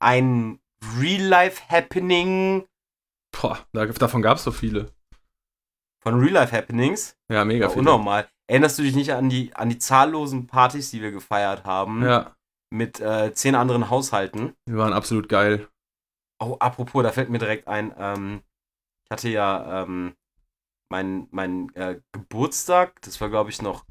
ein 0.00 0.58
Real-Life-Happening 0.98 2.66
Boah, 3.32 3.58
da, 3.72 3.86
davon 3.86 4.22
gab 4.22 4.38
es 4.38 4.44
so 4.44 4.50
viele. 4.50 4.90
von 6.02 6.18
Real-Life-Happenings. 6.18 7.16
Ja, 7.30 7.44
mega 7.44 7.68
viele. 7.68 7.80
unnormal. 7.80 8.28
Erinnerst 8.48 8.78
du 8.78 8.82
dich 8.82 8.96
nicht 8.96 9.12
an 9.12 9.28
die, 9.28 9.54
an 9.54 9.68
die 9.68 9.78
zahllosen 9.78 10.46
Partys, 10.48 10.90
die 10.90 11.00
wir 11.00 11.12
gefeiert 11.12 11.64
haben? 11.64 12.02
Ja, 12.02 12.34
Mit 12.72 12.98
äh, 13.00 13.32
zehn 13.34 13.54
anderen 13.54 13.88
Haushalten? 13.90 14.54
die 14.68 14.76
waren 14.76 14.92
absolut 14.92 15.28
geil. 15.28 15.68
Oh, 16.42 16.56
apropos, 16.58 17.02
da 17.04 17.12
fällt 17.12 17.28
mir 17.30 17.38
direkt 17.38 17.68
ein, 17.68 17.94
ähm, 17.98 18.42
ich 19.04 19.10
hatte 19.12 19.28
ja 19.28 19.82
ähm, 19.82 20.16
meinen 20.90 21.28
mein, 21.30 21.72
äh, 21.74 22.00
Geburtstag, 22.12 23.00
das 23.02 23.20
war 23.20 23.28
glaube 23.28 23.50
ich 23.50 23.60
noch 23.62 23.84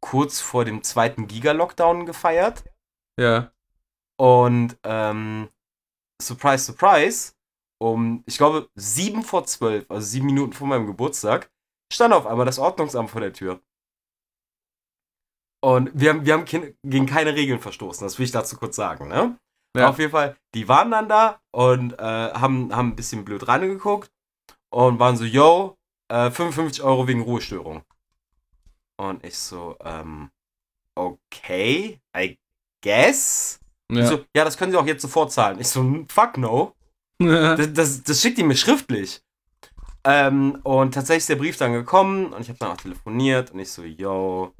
kurz 0.00 0.40
vor 0.40 0.64
dem 0.66 0.82
zweiten 0.84 1.26
Giga-Lockdown 1.26 2.04
gefeiert. 2.06 2.64
Ja. 3.18 3.50
Und 4.24 4.78
ähm, 4.84 5.50
surprise, 6.22 6.64
surprise, 6.64 7.34
um, 7.78 8.24
ich 8.24 8.38
glaube, 8.38 8.70
sieben 8.74 9.22
vor 9.22 9.44
zwölf, 9.44 9.84
also 9.90 10.06
sieben 10.06 10.24
Minuten 10.24 10.54
vor 10.54 10.66
meinem 10.66 10.86
Geburtstag, 10.86 11.50
stand 11.92 12.14
auf 12.14 12.26
einmal 12.26 12.46
das 12.46 12.58
Ordnungsamt 12.58 13.10
vor 13.10 13.20
der 13.20 13.34
Tür. 13.34 13.60
Und 15.62 15.90
wir 15.92 16.08
haben, 16.08 16.24
wir 16.24 16.32
haben 16.32 16.46
gegen 16.46 17.04
keine 17.04 17.34
Regeln 17.34 17.60
verstoßen, 17.60 18.06
das 18.06 18.18
will 18.18 18.24
ich 18.24 18.32
dazu 18.32 18.56
kurz 18.56 18.76
sagen, 18.76 19.08
ne? 19.08 19.38
Ja. 19.76 19.90
Auf 19.90 19.98
jeden 19.98 20.12
Fall, 20.12 20.38
die 20.54 20.68
waren 20.68 20.90
dann 20.90 21.06
da 21.06 21.42
und 21.50 21.92
äh, 21.92 22.02
haben, 22.32 22.74
haben 22.74 22.90
ein 22.90 22.96
bisschen 22.96 23.26
blöd 23.26 23.46
reingeguckt 23.46 24.10
und 24.70 24.98
waren 25.00 25.18
so, 25.18 25.24
yo, 25.24 25.76
äh, 26.08 26.30
55 26.30 26.82
Euro 26.82 27.06
wegen 27.06 27.20
Ruhestörung. 27.20 27.82
Und 28.96 29.22
ich 29.22 29.36
so, 29.36 29.76
ähm, 29.84 30.30
okay, 30.94 32.00
I 32.16 32.38
guess. 32.82 33.60
Ja. 33.92 34.06
So, 34.06 34.24
ja, 34.34 34.44
das 34.44 34.56
können 34.56 34.72
Sie 34.72 34.78
auch 34.78 34.86
jetzt 34.86 35.02
sofort 35.02 35.32
zahlen. 35.32 35.60
Ich 35.60 35.68
so, 35.68 36.04
fuck 36.08 36.38
no. 36.38 36.74
Das, 37.18 37.72
das, 37.72 38.02
das 38.02 38.20
schickt 38.20 38.38
die 38.38 38.42
mir 38.42 38.56
schriftlich. 38.56 39.22
Ähm, 40.04 40.60
und 40.64 40.94
tatsächlich 40.94 41.22
ist 41.22 41.28
der 41.30 41.36
Brief 41.36 41.56
dann 41.56 41.72
gekommen 41.72 42.32
und 42.32 42.42
ich 42.42 42.48
habe 42.48 42.58
dann 42.58 42.72
auch 42.72 42.76
telefoniert 42.76 43.52
und 43.52 43.60
ich 43.60 43.72
so, 43.72 43.82
yo, 43.82 44.52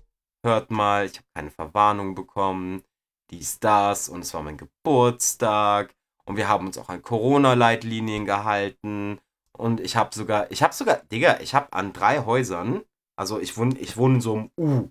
hört 0.43 0.71
mal, 0.71 1.05
ich 1.05 1.19
habe 1.19 1.27
keine 1.35 1.51
Verwarnung 1.51 2.15
bekommen, 2.15 2.83
dies, 3.31 3.61
das 3.61 4.09
und 4.09 4.21
es 4.21 4.33
war 4.33 4.43
mein 4.43 4.57
Geburtstag 4.57 5.95
und 6.25 6.37
wir 6.37 6.49
haben 6.49 6.67
uns 6.67 6.79
auch 6.79 6.89
an 6.89 7.03
Corona-Leitlinien 7.03 8.25
gehalten 8.25 9.21
und 9.53 9.81
ich 9.81 9.97
habe 9.97 10.15
sogar, 10.15 10.51
ich 10.51 10.63
habe 10.63 10.73
sogar, 10.73 11.03
Digga, 11.13 11.41
ich 11.41 11.55
habe 11.55 11.73
an 11.75 11.93
drei 11.93 12.25
Häusern, 12.25 12.83
also 13.17 13.39
ich 13.39 13.59
wohne, 13.59 13.79
ich 13.79 13.99
wohne 13.99 14.15
in 14.15 14.21
so 14.23 14.35
einem 14.35 14.51
U. 14.57 14.91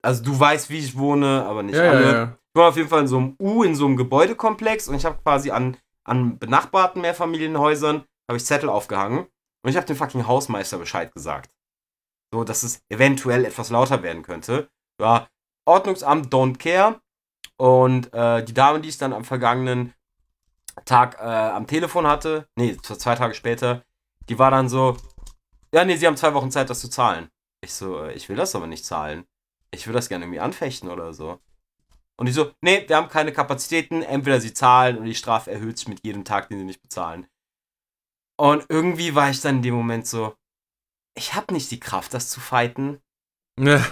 Also 0.00 0.22
du 0.22 0.38
weißt, 0.38 0.70
wie 0.70 0.78
ich 0.78 0.96
wohne, 0.96 1.44
aber 1.44 1.64
nicht 1.64 1.76
ja, 1.76 1.90
alle. 1.90 2.04
ja, 2.04 2.12
ja. 2.12 2.38
Ich 2.54 2.58
war 2.58 2.68
auf 2.68 2.76
jeden 2.76 2.88
Fall 2.88 3.00
in 3.00 3.08
so 3.08 3.16
einem 3.16 3.36
U, 3.40 3.62
in 3.62 3.74
so 3.74 3.86
einem 3.86 3.96
Gebäudekomplex 3.96 4.88
und 4.88 4.94
ich 4.94 5.06
habe 5.06 5.18
quasi 5.22 5.50
an, 5.50 5.78
an 6.04 6.38
benachbarten 6.38 7.00
Mehrfamilienhäusern, 7.00 8.04
habe 8.28 8.36
ich 8.36 8.44
Zettel 8.44 8.68
aufgehangen 8.68 9.26
und 9.62 9.70
ich 9.70 9.76
habe 9.76 9.86
dem 9.86 9.96
fucking 9.96 10.26
Hausmeister 10.26 10.78
Bescheid 10.78 11.14
gesagt. 11.14 11.50
So, 12.30 12.44
dass 12.44 12.62
es 12.62 12.82
eventuell 12.90 13.46
etwas 13.46 13.70
lauter 13.70 14.02
werden 14.02 14.22
könnte. 14.22 14.68
Ja, 15.00 15.28
Ordnungsamt 15.64 16.32
don't 16.32 16.58
care. 16.58 17.00
Und 17.56 18.12
äh, 18.12 18.44
die 18.44 18.54
Dame, 18.54 18.80
die 18.80 18.88
es 18.88 18.98
dann 18.98 19.12
am 19.12 19.24
vergangenen 19.24 19.94
Tag 20.84 21.18
äh, 21.20 21.24
am 21.24 21.66
Telefon 21.66 22.06
hatte, 22.06 22.48
nee, 22.56 22.76
zwei 22.76 23.14
Tage 23.14 23.34
später, 23.34 23.82
die 24.28 24.38
war 24.38 24.50
dann 24.50 24.68
so, 24.68 24.96
ja, 25.72 25.84
nee, 25.84 25.96
sie 25.96 26.06
haben 26.06 26.16
zwei 26.16 26.34
Wochen 26.34 26.50
Zeit, 26.50 26.70
das 26.70 26.80
zu 26.80 26.88
zahlen. 26.88 27.28
Ich 27.62 27.72
so, 27.72 28.04
äh, 28.04 28.12
ich 28.12 28.28
will 28.28 28.36
das 28.36 28.54
aber 28.54 28.66
nicht 28.66 28.84
zahlen. 28.84 29.24
Ich 29.70 29.86
will 29.86 29.94
das 29.94 30.08
gerne 30.08 30.24
irgendwie 30.24 30.40
anfechten 30.40 30.90
oder 30.90 31.14
so. 31.14 31.38
Und 32.18 32.26
die 32.26 32.32
so, 32.32 32.52
nee, 32.60 32.84
wir 32.86 32.96
haben 32.96 33.08
keine 33.08 33.32
Kapazitäten, 33.32 34.02
entweder 34.02 34.40
sie 34.40 34.54
zahlen 34.54 34.98
und 34.98 35.04
die 35.04 35.14
Strafe 35.14 35.50
erhöht 35.50 35.78
sich 35.78 35.88
mit 35.88 36.04
jedem 36.04 36.24
Tag, 36.24 36.48
den 36.48 36.58
sie 36.58 36.64
nicht 36.64 36.82
bezahlen. 36.82 37.26
Und 38.38 38.66
irgendwie 38.68 39.14
war 39.14 39.30
ich 39.30 39.40
dann 39.40 39.56
in 39.56 39.62
dem 39.62 39.74
Moment 39.74 40.06
so, 40.06 40.34
ich 41.16 41.34
habe 41.34 41.52
nicht 41.52 41.70
die 41.70 41.80
Kraft, 41.80 42.14
das 42.14 42.28
zu 42.28 42.40
fighten. 42.40 43.00
Ja. 43.58 43.84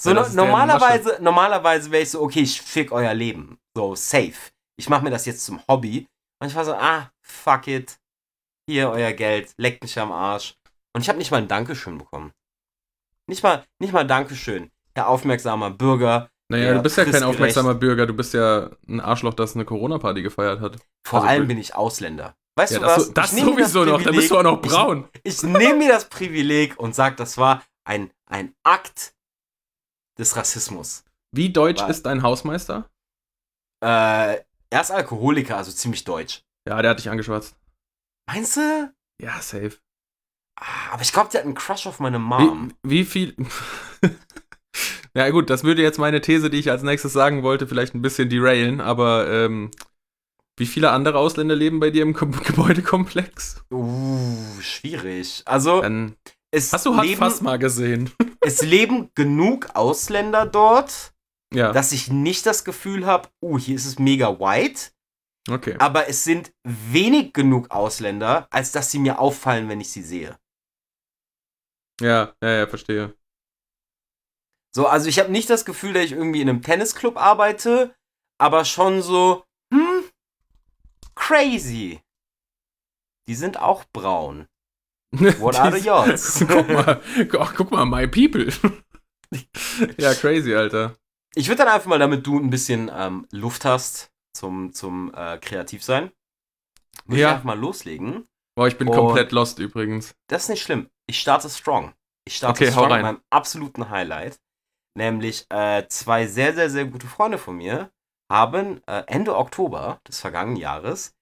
So 0.00 0.12
no 0.12 0.26
normalerweise, 0.28 1.18
normalerweise 1.20 1.90
wäre 1.90 2.02
ich 2.02 2.10
so, 2.10 2.20
okay, 2.20 2.40
ich 2.40 2.60
fick 2.60 2.92
euer 2.92 3.14
Leben. 3.14 3.58
So, 3.76 3.94
safe. 3.94 4.52
Ich 4.76 4.88
mache 4.88 5.04
mir 5.04 5.10
das 5.10 5.26
jetzt 5.26 5.44
zum 5.44 5.66
Hobby. 5.68 6.06
Und 6.40 6.48
ich 6.48 6.54
war 6.54 6.64
so, 6.64 6.74
ah, 6.74 7.10
fuck 7.22 7.68
it. 7.68 7.98
Hier 8.68 8.90
euer 8.90 9.12
Geld, 9.12 9.52
leckt 9.56 9.82
mich 9.82 9.98
am 9.98 10.10
Arsch. 10.10 10.56
Und 10.94 11.02
ich 11.02 11.08
habe 11.08 11.18
nicht 11.18 11.30
mal 11.30 11.38
ein 11.38 11.48
Dankeschön 11.48 11.98
bekommen. 11.98 12.32
Nicht 13.26 13.42
mal, 13.42 13.64
nicht 13.78 13.92
mal 13.92 14.00
ein 14.00 14.08
Dankeschön. 14.08 14.70
Herr 14.94 15.08
aufmerksamer 15.08 15.70
Bürger. 15.70 16.30
Naja, 16.50 16.64
Ja, 16.66 16.74
du 16.74 16.82
bist 16.82 16.96
ja 16.98 17.04
kein 17.04 17.22
aufmerksamer 17.22 17.74
Bürger, 17.74 18.06
du 18.06 18.14
bist 18.14 18.34
ja 18.34 18.70
ein 18.88 19.00
Arschloch, 19.00 19.34
das 19.34 19.54
eine 19.54 19.64
Corona-Party 19.64 20.22
gefeiert 20.22 20.60
hat. 20.60 20.76
Vor 21.06 21.20
Also, 21.20 21.28
allem 21.28 21.48
bin 21.48 21.58
ich 21.58 21.74
Ausländer. 21.74 22.36
Weißt 22.56 22.74
Ja, 22.74 22.78
du 22.80 22.84
das, 22.84 22.96
was? 22.98 23.14
das 23.14 23.32
mir 23.32 23.44
sowieso 23.44 23.84
noch, 23.84 24.02
dann 24.02 24.14
bist 24.14 24.30
du 24.30 24.38
auch 24.38 24.42
noch 24.42 24.60
braun. 24.60 25.08
Ich, 25.22 25.36
ich 25.36 25.42
nehme 25.42 25.76
mir 25.76 25.88
das 25.88 26.08
Privileg 26.08 26.78
und 26.78 26.94
sage, 26.94 27.16
das 27.16 27.36
war 27.38 27.64
ein, 27.84 28.10
ein 28.26 28.54
Akt 28.62 29.14
des 30.18 30.36
Rassismus. 30.36 31.04
Wie 31.32 31.50
deutsch 31.52 31.80
War- 31.80 31.90
ist 31.90 32.04
dein 32.06 32.22
Hausmeister? 32.22 32.88
Äh, 33.82 34.38
er 34.70 34.80
ist 34.80 34.90
Alkoholiker, 34.92 35.56
also 35.56 35.72
ziemlich 35.72 36.04
deutsch. 36.04 36.42
Ja, 36.68 36.80
der 36.80 36.92
hat 36.92 36.98
dich 36.98 37.10
angeschwatzt. 37.10 37.56
Meinst 38.30 38.56
du? 38.56 38.94
Ja, 39.20 39.40
safe. 39.40 39.78
Ah, 40.60 40.92
Aber 40.92 41.02
ich 41.02 41.12
glaube, 41.12 41.30
der 41.30 41.40
hat 41.40 41.46
einen 41.46 41.54
Crush 41.56 41.86
auf 41.86 41.98
meine 42.00 42.18
Mom. 42.20 42.72
Wie, 42.82 43.00
wie 43.00 43.04
viel. 43.04 43.36
ja, 45.16 45.30
gut, 45.30 45.48
das 45.48 45.62
würde 45.62 45.82
jetzt 45.82 45.98
meine 45.98 46.20
These, 46.20 46.50
die 46.50 46.58
ich 46.58 46.70
als 46.70 46.82
nächstes 46.82 47.12
sagen 47.12 47.42
wollte, 47.42 47.68
vielleicht 47.68 47.94
ein 47.94 48.02
bisschen 48.02 48.28
derailen, 48.28 48.80
aber 48.80 49.30
ähm, 49.30 49.70
wie 50.56 50.66
viele 50.66 50.90
andere 50.90 51.18
Ausländer 51.18 51.54
leben 51.54 51.80
bei 51.80 51.90
dir 51.90 52.02
im 52.02 52.14
Ko 52.14 52.26
Gebäudekomplex? 52.44 53.64
Uh, 53.70 54.60
schwierig. 54.60 55.42
Also, 55.46 55.80
Dann 55.80 56.16
es, 56.50 56.72
hast 56.72 56.86
du 56.86 57.00
leben, 57.00 57.18
Fass 57.18 57.40
mal 57.40 57.58
gesehen. 57.58 58.10
es 58.40 58.62
leben 58.62 59.10
genug 59.14 59.68
Ausländer 59.74 60.46
dort, 60.46 61.12
ja, 61.52 61.72
dass 61.72 61.92
ich 61.92 62.10
nicht 62.10 62.46
das 62.46 62.64
Gefühl 62.64 63.06
habe, 63.06 63.28
uh, 63.42 63.58
hier 63.58 63.76
ist 63.76 63.86
es 63.86 63.98
mega 63.98 64.38
white. 64.40 64.90
okay. 65.48 65.76
Aber 65.78 66.08
es 66.08 66.24
sind 66.24 66.52
wenig 66.64 67.32
genug 67.32 67.70
Ausländer, 67.70 68.48
als 68.50 68.72
dass 68.72 68.90
sie 68.90 68.98
mir 68.98 69.18
auffallen, 69.20 69.68
wenn 69.68 69.80
ich 69.80 69.90
sie 69.90 70.02
sehe. 70.02 70.36
Ja, 72.00 72.34
ja, 72.42 72.50
ja, 72.50 72.66
verstehe. 72.66 73.14
So, 74.76 74.86
also 74.86 75.08
ich 75.08 75.18
habe 75.20 75.30
nicht 75.30 75.48
das 75.50 75.64
Gefühl, 75.64 75.92
dass 75.92 76.04
ich 76.04 76.12
irgendwie 76.12 76.40
in 76.40 76.48
einem 76.48 76.62
Tennisclub 76.62 77.16
arbeite, 77.16 77.94
aber 78.40 78.64
schon 78.64 79.02
so, 79.02 79.44
hm, 79.72 80.04
crazy. 81.14 82.00
Die 83.28 83.34
sind 83.34 83.58
auch 83.58 83.84
braun. 83.92 84.46
What 85.12 85.56
are 85.56 85.78
the 85.78 85.90
odds? 85.90 86.44
guck 86.48 86.68
mal, 86.68 87.00
guck 87.56 87.70
mal, 87.70 87.84
my 87.86 88.06
people. 88.08 88.52
ja, 89.98 90.12
crazy, 90.14 90.54
Alter. 90.54 90.96
Ich 91.36 91.48
würde 91.48 91.64
dann 91.64 91.72
einfach 91.74 91.86
mal, 91.88 91.98
damit 91.98 92.26
du 92.26 92.38
ein 92.38 92.50
bisschen 92.50 92.90
ähm, 92.92 93.26
Luft 93.30 93.64
hast 93.64 94.10
zum, 94.36 94.72
zum 94.72 95.12
äh, 95.14 95.38
Kreativsein, 95.38 96.10
würde 97.06 97.20
Ja. 97.20 97.28
ich 97.28 97.32
einfach 97.34 97.44
mal 97.44 97.58
loslegen. 97.58 98.26
Boah, 98.56 98.66
ich 98.68 98.76
bin 98.76 98.88
Und- 98.88 98.96
komplett 98.96 99.30
lost 99.32 99.58
übrigens. 99.60 100.14
Das 100.28 100.44
ist 100.44 100.48
nicht 100.48 100.62
schlimm. 100.62 100.90
Ich 101.06 101.20
starte 101.20 101.48
strong. 101.48 101.94
Ich 102.26 102.36
starte 102.36 102.62
Okay, 102.64 102.72
strong 102.72 102.88
mit 102.92 103.02
meinem 103.02 103.20
absoluten 103.30 103.90
Highlight. 103.90 104.38
Nämlich 104.96 105.46
äh, 105.50 105.86
zwei 105.88 106.26
sehr, 106.26 106.54
sehr, 106.54 106.70
sehr 106.70 106.84
gute 106.84 107.06
Freunde 107.06 107.38
von 107.38 107.56
mir 107.56 107.90
haben 108.30 108.80
äh, 108.86 109.02
Ende 109.06 109.36
Oktober 109.36 110.00
des 110.06 110.20
vergangenen 110.20 110.56
Jahres 110.56 111.14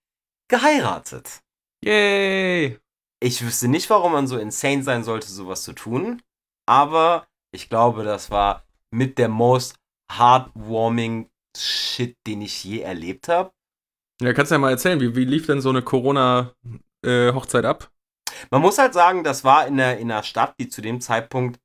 geheiratet. 0.48 1.42
Yay! 1.84 2.78
Ich 3.22 3.44
wüsste 3.44 3.68
nicht, 3.68 3.88
warum 3.88 4.12
man 4.12 4.26
so 4.26 4.36
insane 4.36 4.82
sein 4.82 5.04
sollte, 5.04 5.28
sowas 5.28 5.62
zu 5.62 5.72
tun. 5.72 6.22
Aber 6.66 7.26
ich 7.54 7.68
glaube, 7.68 8.04
das 8.04 8.30
war 8.30 8.64
mit 8.90 9.18
der 9.18 9.28
most 9.28 9.76
heartwarming 10.10 11.30
Shit, 11.56 12.16
den 12.26 12.42
ich 12.42 12.64
je 12.64 12.80
erlebt 12.80 13.28
habe. 13.28 13.52
Ja, 14.20 14.32
kannst 14.32 14.50
du 14.50 14.54
ja 14.54 14.58
mal 14.58 14.70
erzählen, 14.70 15.00
wie, 15.00 15.14
wie 15.14 15.24
lief 15.24 15.46
denn 15.46 15.60
so 15.60 15.68
eine 15.68 15.82
Corona-Hochzeit 15.82 17.64
ab? 17.64 17.90
Man 18.50 18.62
muss 18.62 18.78
halt 18.78 18.94
sagen, 18.94 19.22
das 19.24 19.44
war 19.44 19.66
in 19.66 19.74
einer, 19.74 19.98
in 19.98 20.10
einer 20.10 20.22
Stadt, 20.22 20.54
die 20.58 20.68
zu 20.68 20.80
dem 20.80 21.00
Zeitpunkt 21.00 21.60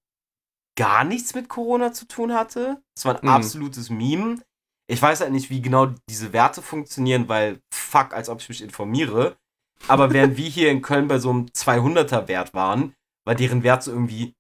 gar 0.78 1.04
nichts 1.04 1.36
mit 1.36 1.50
Corona 1.50 1.92
zu 1.92 2.08
tun 2.08 2.34
hatte. 2.34 2.82
Es 2.98 3.04
war 3.04 3.16
ein 3.16 3.24
Mhm. 3.24 3.30
absolutes 3.30 3.90
Meme. 3.90 4.42
Ich 4.90 5.02
weiß 5.02 5.20
halt 5.20 5.34
nicht, 5.34 5.50
wie 5.50 5.62
genau 5.62 5.88
diese 6.10 6.32
Werte 6.32 6.62
funktionieren, 6.62 7.28
weil 7.28 7.60
fuck, 7.74 8.14
als 8.14 8.30
ob 8.30 8.40
ich 8.40 8.48
mich 8.48 8.62
informiere. 8.62 9.36
Aber 9.90 10.10
während 10.14 10.38
wir 10.38 10.48
hier 10.48 10.72
in 10.72 10.82
Köln 10.82 11.10
bei 11.10 11.20
so 11.20 11.30
einem 11.30 11.48
200er 11.54 12.30
Wert 12.30 12.54
waren, 12.54 12.94
war 13.26 13.36
deren 13.36 13.64
Wert 13.64 13.84
so 13.84 13.92
irgendwie 13.92 14.34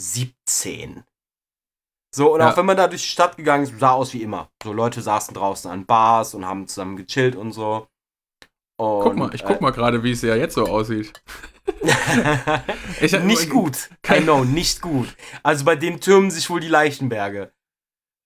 17. 0.00 1.04
So, 2.14 2.34
und 2.34 2.40
Ja. 2.40 2.52
auch 2.52 2.56
wenn 2.56 2.66
man 2.66 2.76
da 2.76 2.88
durch 2.88 3.02
die 3.02 3.08
Stadt 3.08 3.36
gegangen 3.36 3.62
ist, 3.64 3.78
sah 3.78 3.92
aus 3.92 4.12
wie 4.12 4.22
immer. 4.22 4.50
So 4.62 4.72
Leute 4.72 5.00
saßen 5.00 5.34
draußen 5.34 5.70
an 5.70 5.86
Bars 5.86 6.34
und 6.34 6.44
haben 6.44 6.66
zusammen 6.68 6.96
gechillt 6.96 7.36
und 7.36 7.52
so. 7.52 7.86
Und, 8.78 9.02
Guck 9.02 9.16
mal, 9.16 9.34
ich 9.34 9.44
guck 9.44 9.60
mal 9.60 9.70
gerade, 9.70 10.02
wie 10.02 10.12
es 10.12 10.22
ja 10.22 10.34
jetzt 10.34 10.54
so 10.54 10.66
aussieht. 10.66 11.22
Ich, 13.00 13.12
nicht 13.20 13.50
gut. 13.50 13.88
Know, 14.02 14.44
nicht 14.44 14.82
gut. 14.82 15.08
Also 15.44 15.64
bei 15.64 15.76
denen 15.76 16.00
türmen 16.00 16.30
sich 16.30 16.50
wohl 16.50 16.60
die 16.60 16.68
Leichenberge. 16.68 17.52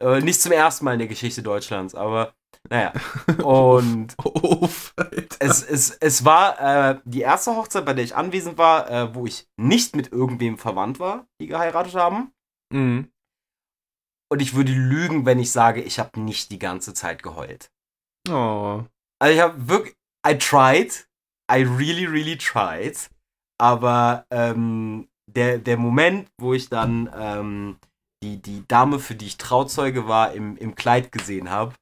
Äh, 0.02 0.20
nicht 0.20 0.40
zum 0.40 0.52
ersten 0.52 0.84
Mal 0.84 0.94
in 0.94 1.00
der 1.00 1.08
Geschichte 1.08 1.42
Deutschlands, 1.42 1.94
aber 1.94 2.34
naja. 2.68 2.92
Und 3.42 4.14
Uff, 4.24 4.94
es, 5.38 5.62
es, 5.62 5.90
es 5.90 6.24
war 6.24 6.60
äh, 6.60 7.00
die 7.04 7.20
erste 7.20 7.56
Hochzeit, 7.56 7.84
bei 7.84 7.94
der 7.94 8.04
ich 8.04 8.16
anwesend 8.16 8.58
war, 8.58 8.90
äh, 8.90 9.14
wo 9.14 9.26
ich 9.26 9.48
nicht 9.56 9.96
mit 9.96 10.12
irgendwem 10.12 10.58
verwandt 10.58 10.98
war, 10.98 11.26
die 11.40 11.46
geheiratet 11.46 11.94
haben. 11.94 12.32
Mhm. 12.72 13.10
Und 14.28 14.42
ich 14.42 14.54
würde 14.54 14.72
lügen, 14.72 15.24
wenn 15.24 15.38
ich 15.38 15.52
sage, 15.52 15.82
ich 15.82 15.98
habe 15.98 16.20
nicht 16.20 16.50
die 16.50 16.58
ganze 16.58 16.94
Zeit 16.94 17.22
geheult. 17.22 17.70
Oh. 18.28 18.84
Also 19.20 19.34
ich 19.34 19.40
habe 19.40 19.68
wirklich, 19.68 19.95
I 20.28 20.34
tried, 20.34 20.92
I 21.50 21.62
really, 21.62 22.06
really 22.06 22.36
tried, 22.36 22.96
aber 23.58 24.26
ähm, 24.30 25.08
der, 25.30 25.58
der 25.58 25.76
Moment, 25.76 26.30
wo 26.38 26.54
ich 26.54 26.68
dann 26.68 27.10
ähm, 27.16 27.78
die, 28.22 28.40
die 28.40 28.66
Dame, 28.66 28.98
für 28.98 29.14
die 29.14 29.26
ich 29.26 29.36
Trauzeuge 29.36 30.08
war, 30.08 30.32
im, 30.32 30.56
im 30.56 30.74
Kleid 30.74 31.12
gesehen 31.12 31.50
habe, 31.50 31.74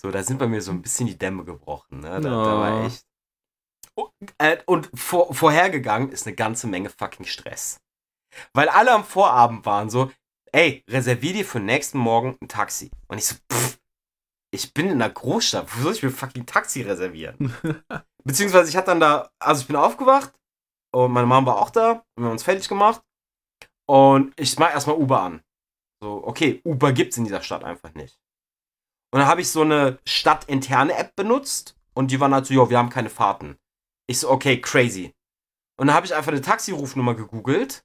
so, 0.00 0.10
da 0.10 0.22
sind 0.22 0.38
bei 0.38 0.46
mir 0.46 0.62
so 0.62 0.70
ein 0.70 0.82
bisschen 0.82 1.06
die 1.08 1.18
Dämme 1.18 1.44
gebrochen, 1.44 2.00
ne? 2.00 2.20
Da, 2.20 2.30
da 2.30 2.60
war 2.60 2.82
Oh. 2.82 2.86
echt. 2.86 3.04
Und, 3.94 4.12
äh, 4.38 4.58
und 4.66 4.90
vor, 4.94 5.34
vorhergegangen 5.34 6.10
ist 6.10 6.26
eine 6.26 6.36
ganze 6.36 6.68
Menge 6.68 6.88
fucking 6.90 7.26
Stress. 7.26 7.80
Weil 8.52 8.68
alle 8.68 8.92
am 8.92 9.04
Vorabend 9.04 9.66
waren 9.66 9.90
so, 9.90 10.12
ey, 10.52 10.84
reservier 10.88 11.32
dir 11.32 11.44
für 11.44 11.58
nächsten 11.58 11.98
Morgen 11.98 12.38
ein 12.40 12.48
Taxi. 12.48 12.90
Und 13.08 13.18
ich 13.18 13.24
so, 13.26 13.34
pff, 13.52 13.80
ich 14.50 14.72
bin 14.72 14.86
in 14.86 15.02
einer 15.02 15.10
Großstadt, 15.10 15.76
wo 15.76 15.82
soll 15.82 15.92
ich 15.92 16.02
mir 16.02 16.10
fucking 16.10 16.46
Taxi 16.46 16.82
reservieren? 16.82 17.54
Beziehungsweise 18.24 18.68
ich 18.68 18.76
hatte 18.76 18.88
dann 18.88 19.00
da, 19.00 19.30
also 19.38 19.62
ich 19.62 19.66
bin 19.66 19.76
aufgewacht 19.76 20.32
und 20.94 21.12
meine 21.12 21.26
Mom 21.26 21.46
war 21.46 21.58
auch 21.58 21.70
da 21.70 21.92
und 21.92 22.22
wir 22.22 22.24
haben 22.26 22.32
uns 22.32 22.42
fertig 22.42 22.68
gemacht. 22.68 23.02
Und 23.86 24.38
ich 24.38 24.58
mach 24.58 24.70
erstmal 24.70 24.96
Uber 24.96 25.22
an. 25.22 25.42
So, 26.02 26.22
okay, 26.24 26.60
Uber 26.64 26.92
gibt's 26.92 27.16
in 27.16 27.24
dieser 27.24 27.42
Stadt 27.42 27.64
einfach 27.64 27.94
nicht. 27.94 28.20
Und 29.10 29.20
dann 29.20 29.28
habe 29.28 29.40
ich 29.40 29.50
so 29.50 29.62
eine 29.62 29.98
stadtinterne 30.06 30.94
App 30.94 31.16
benutzt 31.16 31.76
und 31.94 32.10
die 32.10 32.20
waren 32.20 32.34
halt 32.34 32.46
so, 32.46 32.54
jo, 32.54 32.68
wir 32.68 32.78
haben 32.78 32.90
keine 32.90 33.10
Fahrten. 33.10 33.56
Ich 34.06 34.20
so, 34.20 34.30
okay, 34.30 34.60
crazy. 34.60 35.14
Und 35.78 35.86
dann 35.86 35.96
habe 35.96 36.06
ich 36.06 36.14
einfach 36.14 36.32
eine 36.32 36.42
Taxirufnummer 36.42 37.14
gegoogelt 37.14 37.84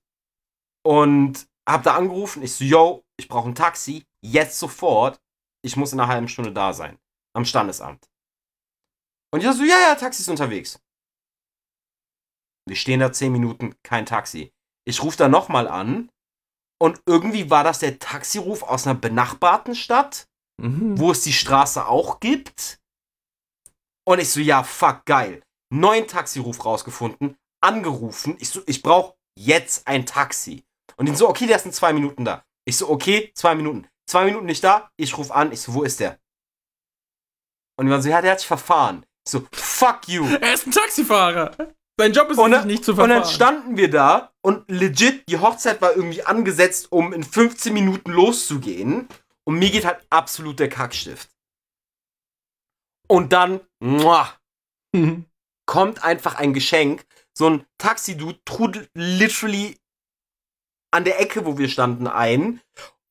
und 0.86 1.48
habe 1.68 1.84
da 1.84 1.96
angerufen. 1.96 2.44
Ich 2.44 2.56
so, 2.56 2.66
yo, 2.66 3.04
ich 3.18 3.28
brauche 3.28 3.48
ein 3.48 3.56
Taxi, 3.56 4.06
jetzt 4.22 4.60
sofort. 4.60 5.22
Ich 5.64 5.76
muss 5.76 5.94
in 5.94 6.00
einer 6.00 6.12
halben 6.12 6.28
Stunde 6.28 6.52
da 6.52 6.74
sein. 6.74 7.00
Am 7.36 7.46
Standesamt. 7.46 8.10
Und 9.34 9.42
ich 9.44 9.52
so, 9.52 9.64
ja, 9.64 9.80
ja, 9.80 9.96
Taxi 9.96 10.22
ist 10.22 10.30
unterwegs. 10.30 10.80
Wir 12.68 12.76
stehen 12.76 13.00
da 13.00 13.12
zehn 13.12 13.32
Minuten, 13.32 13.76
kein 13.84 14.06
Taxi. 14.06 14.54
Ich 14.86 15.02
rufe 15.02 15.18
da 15.18 15.28
nochmal 15.28 15.68
an 15.68 16.10
und 16.82 17.02
irgendwie 17.06 17.50
war 17.50 17.64
das 17.64 17.80
der 17.80 18.00
Taxiruf 18.00 18.64
aus 18.64 18.86
einer 18.86 19.00
benachbarten 19.00 19.76
Stadt 19.76 20.28
Mhm. 20.62 21.00
wo 21.00 21.12
es 21.12 21.22
die 21.24 21.34
Straße 21.34 21.88
auch 21.88 22.20
gibt. 22.20 22.80
Und 24.06 24.20
ich 24.20 24.30
so, 24.30 24.40
ja, 24.40 24.64
fuck, 24.64 25.06
geil. 25.06 25.42
Neuen 25.74 26.08
Taxiruf 26.08 26.64
rausgefunden, 26.64 27.36
angerufen. 27.62 28.38
Ich 28.40 28.50
so, 28.50 28.62
ich 28.68 28.84
brauche 28.84 29.16
jetzt 29.38 29.88
ein 29.88 30.06
Taxi. 30.06 30.64
Und 30.98 31.08
die 31.08 31.16
so, 31.16 31.28
okay, 31.28 31.48
der 31.48 31.56
ist 31.56 31.66
in 31.66 31.72
zwei 31.72 31.94
Minuten 31.94 32.26
da. 32.26 32.44
Ich 32.66 32.78
so, 32.78 32.90
okay, 32.90 33.32
zwei 33.34 33.56
Minuten. 33.56 33.88
Zwei 34.08 34.26
Minuten 34.26 34.46
nicht 34.46 34.64
da, 34.64 34.90
ich 34.98 35.18
rufe 35.18 35.34
an. 35.34 35.52
Ich 35.52 35.62
so, 35.62 35.74
wo 35.74 35.84
ist 35.84 36.00
der? 36.00 36.20
Und 37.78 37.86
die 37.88 37.92
waren 37.92 38.02
so, 38.02 38.10
ja, 38.10 38.22
der 38.22 38.32
hat 38.34 38.40
sich 38.40 38.48
verfahren. 38.48 39.06
Ich 39.26 39.32
so, 39.32 39.48
fuck 39.54 40.08
you. 40.08 40.26
Er 40.42 40.54
ist 40.54 40.68
ein 40.68 40.72
Taxifahrer. 40.72 41.56
Sein 41.98 42.12
Job 42.12 42.30
ist 42.32 42.38
Und 42.38 42.52
dann- 42.52 42.68
nicht 42.68 42.84
zu 42.84 42.92
Und 42.92 42.98
verfahren. 42.98 43.22
dann 43.24 43.32
standen 43.32 43.78
wir 43.78 43.90
da 43.90 44.34
und 44.42 44.70
legit, 44.70 45.28
die 45.30 45.38
Hochzeit 45.38 45.82
war 45.82 45.96
irgendwie 45.96 46.24
angesetzt, 46.24 46.92
um 46.92 47.14
in 47.14 47.24
15 47.24 47.74
Minuten 47.74 48.12
loszugehen. 48.12 49.08
Und 49.46 49.60
mir 49.60 49.70
geht 49.70 49.86
halt 49.86 50.06
absolut 50.10 50.60
der 50.60 50.70
Kackstift. 50.70 51.30
Und 53.08 53.34
dann, 53.34 53.60
muah, 53.80 54.30
Mhm. 54.96 55.26
kommt 55.66 56.04
einfach 56.04 56.36
ein 56.36 56.54
Geschenk. 56.54 57.06
So 57.38 57.50
ein 57.50 57.66
Taxi-Dude 57.78 58.40
trudelt 58.46 58.90
literally 58.94 59.78
an 60.92 61.04
der 61.04 61.20
Ecke, 61.20 61.46
wo 61.46 61.58
wir 61.58 61.68
standen, 61.70 62.08
ein. 62.08 62.62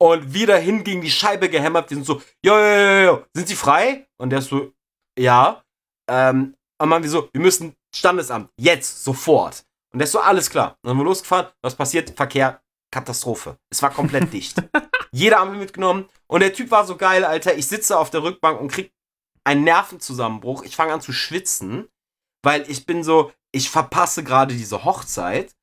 Und 0.02 0.34
wir 0.34 0.48
dahin 0.48 0.82
gegen 0.82 1.00
die 1.00 1.12
Scheibe 1.12 1.48
gehämmert. 1.48 1.88
Wir 1.88 1.94
sind 1.94 2.04
so, 2.04 2.20
jo, 2.44 2.58
jo, 2.58 3.04
jo, 3.04 3.24
sind 3.36 3.46
Sie 3.46 3.54
frei? 3.54 4.08
Und 4.18 4.30
der 4.30 4.40
ist 4.40 4.48
so, 4.48 4.72
ja. 5.16 5.62
Ähm, 6.10 6.56
und 6.80 6.88
man 6.88 7.04
wir 7.04 7.08
so, 7.08 7.28
wir 7.32 7.40
müssen 7.40 7.76
Standesamt, 7.94 8.50
jetzt, 8.58 9.04
sofort. 9.04 9.64
Und 9.92 10.00
der 10.00 10.06
ist 10.06 10.10
so, 10.10 10.18
alles 10.18 10.50
klar. 10.50 10.70
Und 10.82 10.88
dann 10.88 10.96
sind 10.96 10.98
wir 10.98 11.04
losgefahren. 11.04 11.52
Was 11.62 11.76
passiert? 11.76 12.10
Verkehr, 12.16 12.60
Katastrophe. 12.92 13.58
Es 13.70 13.80
war 13.80 13.90
komplett 13.90 14.32
dicht. 14.32 14.60
Jede 15.12 15.36
Ampel 15.36 15.56
mitgenommen. 15.56 16.08
Und 16.26 16.40
der 16.40 16.52
Typ 16.52 16.72
war 16.72 16.84
so 16.84 16.96
geil, 16.96 17.24
Alter. 17.24 17.54
Ich 17.54 17.68
sitze 17.68 17.96
auf 17.96 18.10
der 18.10 18.24
Rückbank 18.24 18.60
und 18.60 18.72
krieg 18.72 18.92
einen 19.44 19.62
Nervenzusammenbruch. 19.62 20.64
Ich 20.64 20.74
fange 20.74 20.92
an 20.92 21.00
zu 21.00 21.12
schwitzen, 21.12 21.88
weil 22.42 22.68
ich 22.68 22.86
bin 22.86 23.04
so, 23.04 23.30
ich 23.52 23.70
verpasse 23.70 24.24
gerade 24.24 24.56
diese 24.56 24.84
Hochzeit. 24.84 25.54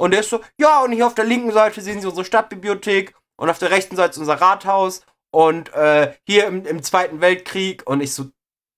Und 0.00 0.12
der 0.12 0.20
ist 0.20 0.30
so, 0.30 0.40
ja, 0.58 0.82
und 0.82 0.92
hier 0.92 1.06
auf 1.06 1.14
der 1.14 1.26
linken 1.26 1.52
Seite 1.52 1.82
sehen 1.82 2.00
Sie 2.00 2.06
unsere 2.06 2.24
Stadtbibliothek 2.24 3.14
und 3.42 3.50
auf 3.50 3.58
der 3.58 3.72
rechten 3.72 3.96
Seite 3.96 4.12
ist 4.12 4.18
unser 4.18 4.40
Rathaus 4.40 5.04
und 5.34 5.72
äh, 5.74 6.14
hier 6.24 6.46
im, 6.46 6.64
im 6.64 6.80
Zweiten 6.80 7.20
Weltkrieg. 7.20 7.84
Und 7.88 8.00
ich 8.00 8.14
so, 8.14 8.30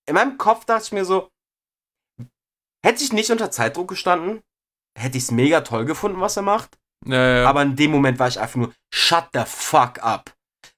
in 0.09 0.15
meinem 0.15 0.39
Kopf 0.39 0.65
dachte 0.65 0.85
ich 0.85 0.93
mir 0.93 1.05
so, 1.05 1.31
hätte 2.83 3.05
ich 3.05 3.13
nicht 3.13 3.31
unter 3.31 3.51
Zeitdruck 3.51 3.89
gestanden, 3.89 4.43
hätte 4.99 5.19
ich 5.19 5.25
es 5.25 5.31
mega 5.31 5.61
toll 5.61 5.85
gefunden, 5.85 6.19
was 6.23 6.39
er 6.39 6.45
macht. 6.45 6.79
Ja, 7.05 7.41
ja. 7.43 7.47
Aber 7.47 7.61
in 7.61 7.77
dem 7.77 7.91
Moment 7.91 8.19
war 8.19 8.27
ich 8.27 8.41
einfach 8.41 8.57
nur, 8.57 8.73
shut 8.91 9.29
the 9.35 9.43
fuck 9.45 10.03
up. 10.03 10.35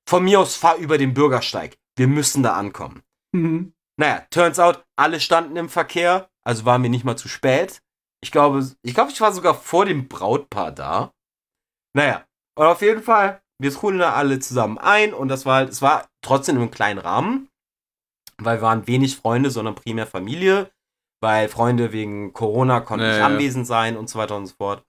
Von 0.08 0.24
mir 0.24 0.40
aus 0.40 0.56
fahr 0.56 0.74
über 0.78 0.98
den 0.98 1.14
Bürgersteig. 1.14 1.76
Wir 1.94 2.08
müssen 2.08 2.42
da 2.42 2.54
ankommen. 2.54 3.04
Mhm. 3.30 3.72
Naja, 4.00 4.26
turns 4.30 4.58
out, 4.58 4.84
alle 4.96 5.20
standen 5.20 5.54
im 5.54 5.68
Verkehr, 5.68 6.28
also 6.42 6.64
waren 6.64 6.82
wir 6.82 6.90
nicht 6.90 7.04
mal 7.04 7.16
zu 7.16 7.28
spät. 7.28 7.82
Ich 8.20 8.32
glaube, 8.32 8.68
ich 8.82 8.94
glaube, 8.94 9.12
ich 9.12 9.20
war 9.20 9.32
sogar 9.32 9.54
vor 9.54 9.84
dem 9.84 10.08
Brautpaar 10.08 10.72
da. 10.72 11.12
Naja, 11.94 12.26
und 12.56 12.66
auf 12.66 12.82
jeden 12.82 13.04
Fall, 13.04 13.40
wir 13.58 13.72
trudeln 13.72 14.00
da 14.00 14.12
alle 14.14 14.38
zusammen 14.38 14.78
ein 14.78 15.14
und 15.14 15.28
das 15.28 15.46
war 15.46 15.56
halt, 15.56 15.70
es 15.70 15.82
war 15.82 16.08
trotzdem 16.22 16.56
einem 16.56 16.70
kleinen 16.70 16.98
Rahmen, 16.98 17.48
weil 18.38 18.58
wir 18.58 18.62
waren 18.62 18.86
wenig 18.86 19.16
Freunde, 19.16 19.50
sondern 19.50 19.74
primär 19.74 20.06
Familie, 20.06 20.70
weil 21.22 21.48
Freunde 21.48 21.92
wegen 21.92 22.32
Corona 22.32 22.80
konnten 22.80 23.04
Ja, 23.04 23.10
nicht 23.10 23.18
ja. 23.18 23.26
anwesend 23.26 23.66
sein 23.66 23.96
und 23.96 24.10
so 24.10 24.18
weiter 24.18 24.36
und 24.36 24.46
so 24.46 24.54
fort. 24.56 24.84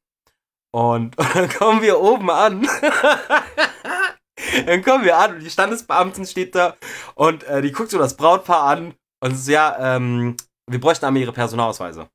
Und, 0.74 1.18
und 1.18 1.28
dann 1.36 1.50
kommen 1.50 1.82
wir 1.82 2.00
oben 2.00 2.30
an. 2.30 2.68
dann 4.66 4.84
kommen 4.84 5.06
wir 5.06 5.18
an 5.18 5.36
und 5.36 5.40
die 5.40 5.50
Standesbeamtin 5.50 6.26
steht 6.26 6.56
da 6.56 6.76
und 7.16 7.44
äh, 7.44 7.62
die 7.62 7.72
guckt 7.72 7.90
so 7.90 7.98
das 7.98 8.18
Brautpaar 8.18 8.64
an 8.64 8.94
und 9.24 9.36
so, 9.36 9.52
ja, 9.52 9.96
ähm, 9.96 10.36
wir 10.70 10.80
bräuchten 10.80 11.06
einmal 11.06 11.22
ihre 11.22 11.34
Personalausweise. 11.34 12.10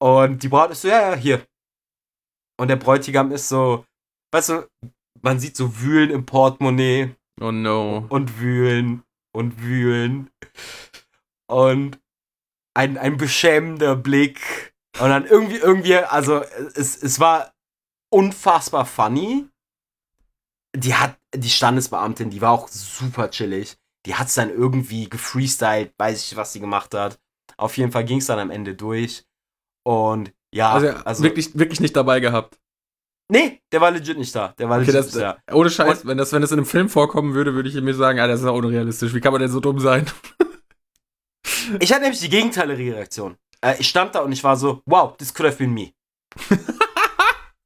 Und 0.00 0.42
die 0.42 0.48
Braut 0.48 0.70
ist 0.70 0.82
so, 0.82 0.88
ja, 0.88 1.10
ja, 1.10 1.16
hier. 1.16 1.46
Und 2.60 2.68
der 2.68 2.76
Bräutigam 2.76 3.32
ist 3.32 3.48
so, 3.48 3.84
weißt 4.32 4.50
du, 4.50 4.68
man 5.24 5.40
sieht 5.40 5.56
so 5.56 5.80
Wühlen 5.80 6.10
im 6.10 6.26
Portemonnaie 6.26 7.14
Oh 7.40 7.50
no. 7.50 8.06
und 8.10 8.38
wühlen 8.38 9.02
und 9.32 9.60
wühlen. 9.60 10.30
Und 11.48 11.98
ein, 12.74 12.98
ein 12.98 13.16
beschämender 13.16 13.96
Blick. 13.96 14.74
Und 15.00 15.08
dann 15.08 15.26
irgendwie, 15.26 15.56
irgendwie, 15.56 15.96
also 15.96 16.42
es, 16.74 17.02
es 17.02 17.18
war 17.18 17.52
unfassbar 18.10 18.86
funny. 18.86 19.46
Die 20.76 20.94
hat, 20.94 21.18
die 21.34 21.50
Standesbeamtin, 21.50 22.30
die 22.30 22.40
war 22.40 22.52
auch 22.52 22.68
super 22.68 23.30
chillig. 23.30 23.76
Die 24.06 24.14
hat 24.14 24.28
es 24.28 24.34
dann 24.34 24.50
irgendwie 24.50 25.08
gefreestylt, 25.08 25.94
weiß 25.98 26.24
ich, 26.30 26.36
was 26.36 26.52
sie 26.52 26.60
gemacht 26.60 26.94
hat. 26.94 27.18
Auf 27.56 27.76
jeden 27.76 27.92
Fall 27.92 28.04
ging 28.04 28.18
es 28.18 28.26
dann 28.26 28.38
am 28.38 28.50
Ende 28.50 28.74
durch. 28.74 29.24
Und 29.84 30.32
ja, 30.52 30.72
Also, 30.72 30.88
also, 30.88 31.22
wirklich, 31.24 31.58
wirklich 31.58 31.80
nicht 31.80 31.96
dabei 31.96 32.20
gehabt. 32.20 32.60
Nee, 33.28 33.60
der 33.72 33.80
war 33.80 33.90
legit 33.90 34.18
nicht 34.18 34.34
da. 34.34 34.54
Der 34.58 34.68
war 34.68 34.76
Okay, 34.78 34.86
legit 34.86 34.94
das, 35.00 35.06
nicht 35.14 35.20
da. 35.20 35.36
ohne 35.52 35.70
Scheiß, 35.70 36.06
wenn 36.06 36.18
das, 36.18 36.32
wenn 36.32 36.42
das 36.42 36.52
in 36.52 36.58
einem 36.58 36.66
Film 36.66 36.88
vorkommen 36.88 37.34
würde, 37.34 37.54
würde 37.54 37.68
ich 37.68 37.74
mir 37.80 37.94
sagen, 37.94 38.18
ah, 38.20 38.26
das 38.26 38.40
ist 38.40 38.46
ja 38.46 38.52
unrealistisch. 38.52 39.14
Wie 39.14 39.20
kann 39.20 39.32
man 39.32 39.40
denn 39.40 39.50
so 39.50 39.60
dumm 39.60 39.78
sein? 39.80 40.06
Ich 41.80 41.92
hatte 41.92 42.02
nämlich 42.02 42.20
die 42.20 42.28
gegenteilige 42.28 42.94
Reaktion. 42.94 43.36
Äh, 43.62 43.76
ich 43.78 43.88
stand 43.88 44.14
da 44.14 44.20
und 44.20 44.32
ich 44.32 44.44
war 44.44 44.56
so, 44.56 44.82
wow, 44.86 45.16
this 45.16 45.32
could 45.32 45.48
have 45.48 45.56
been 45.58 45.72
me. 45.72 45.92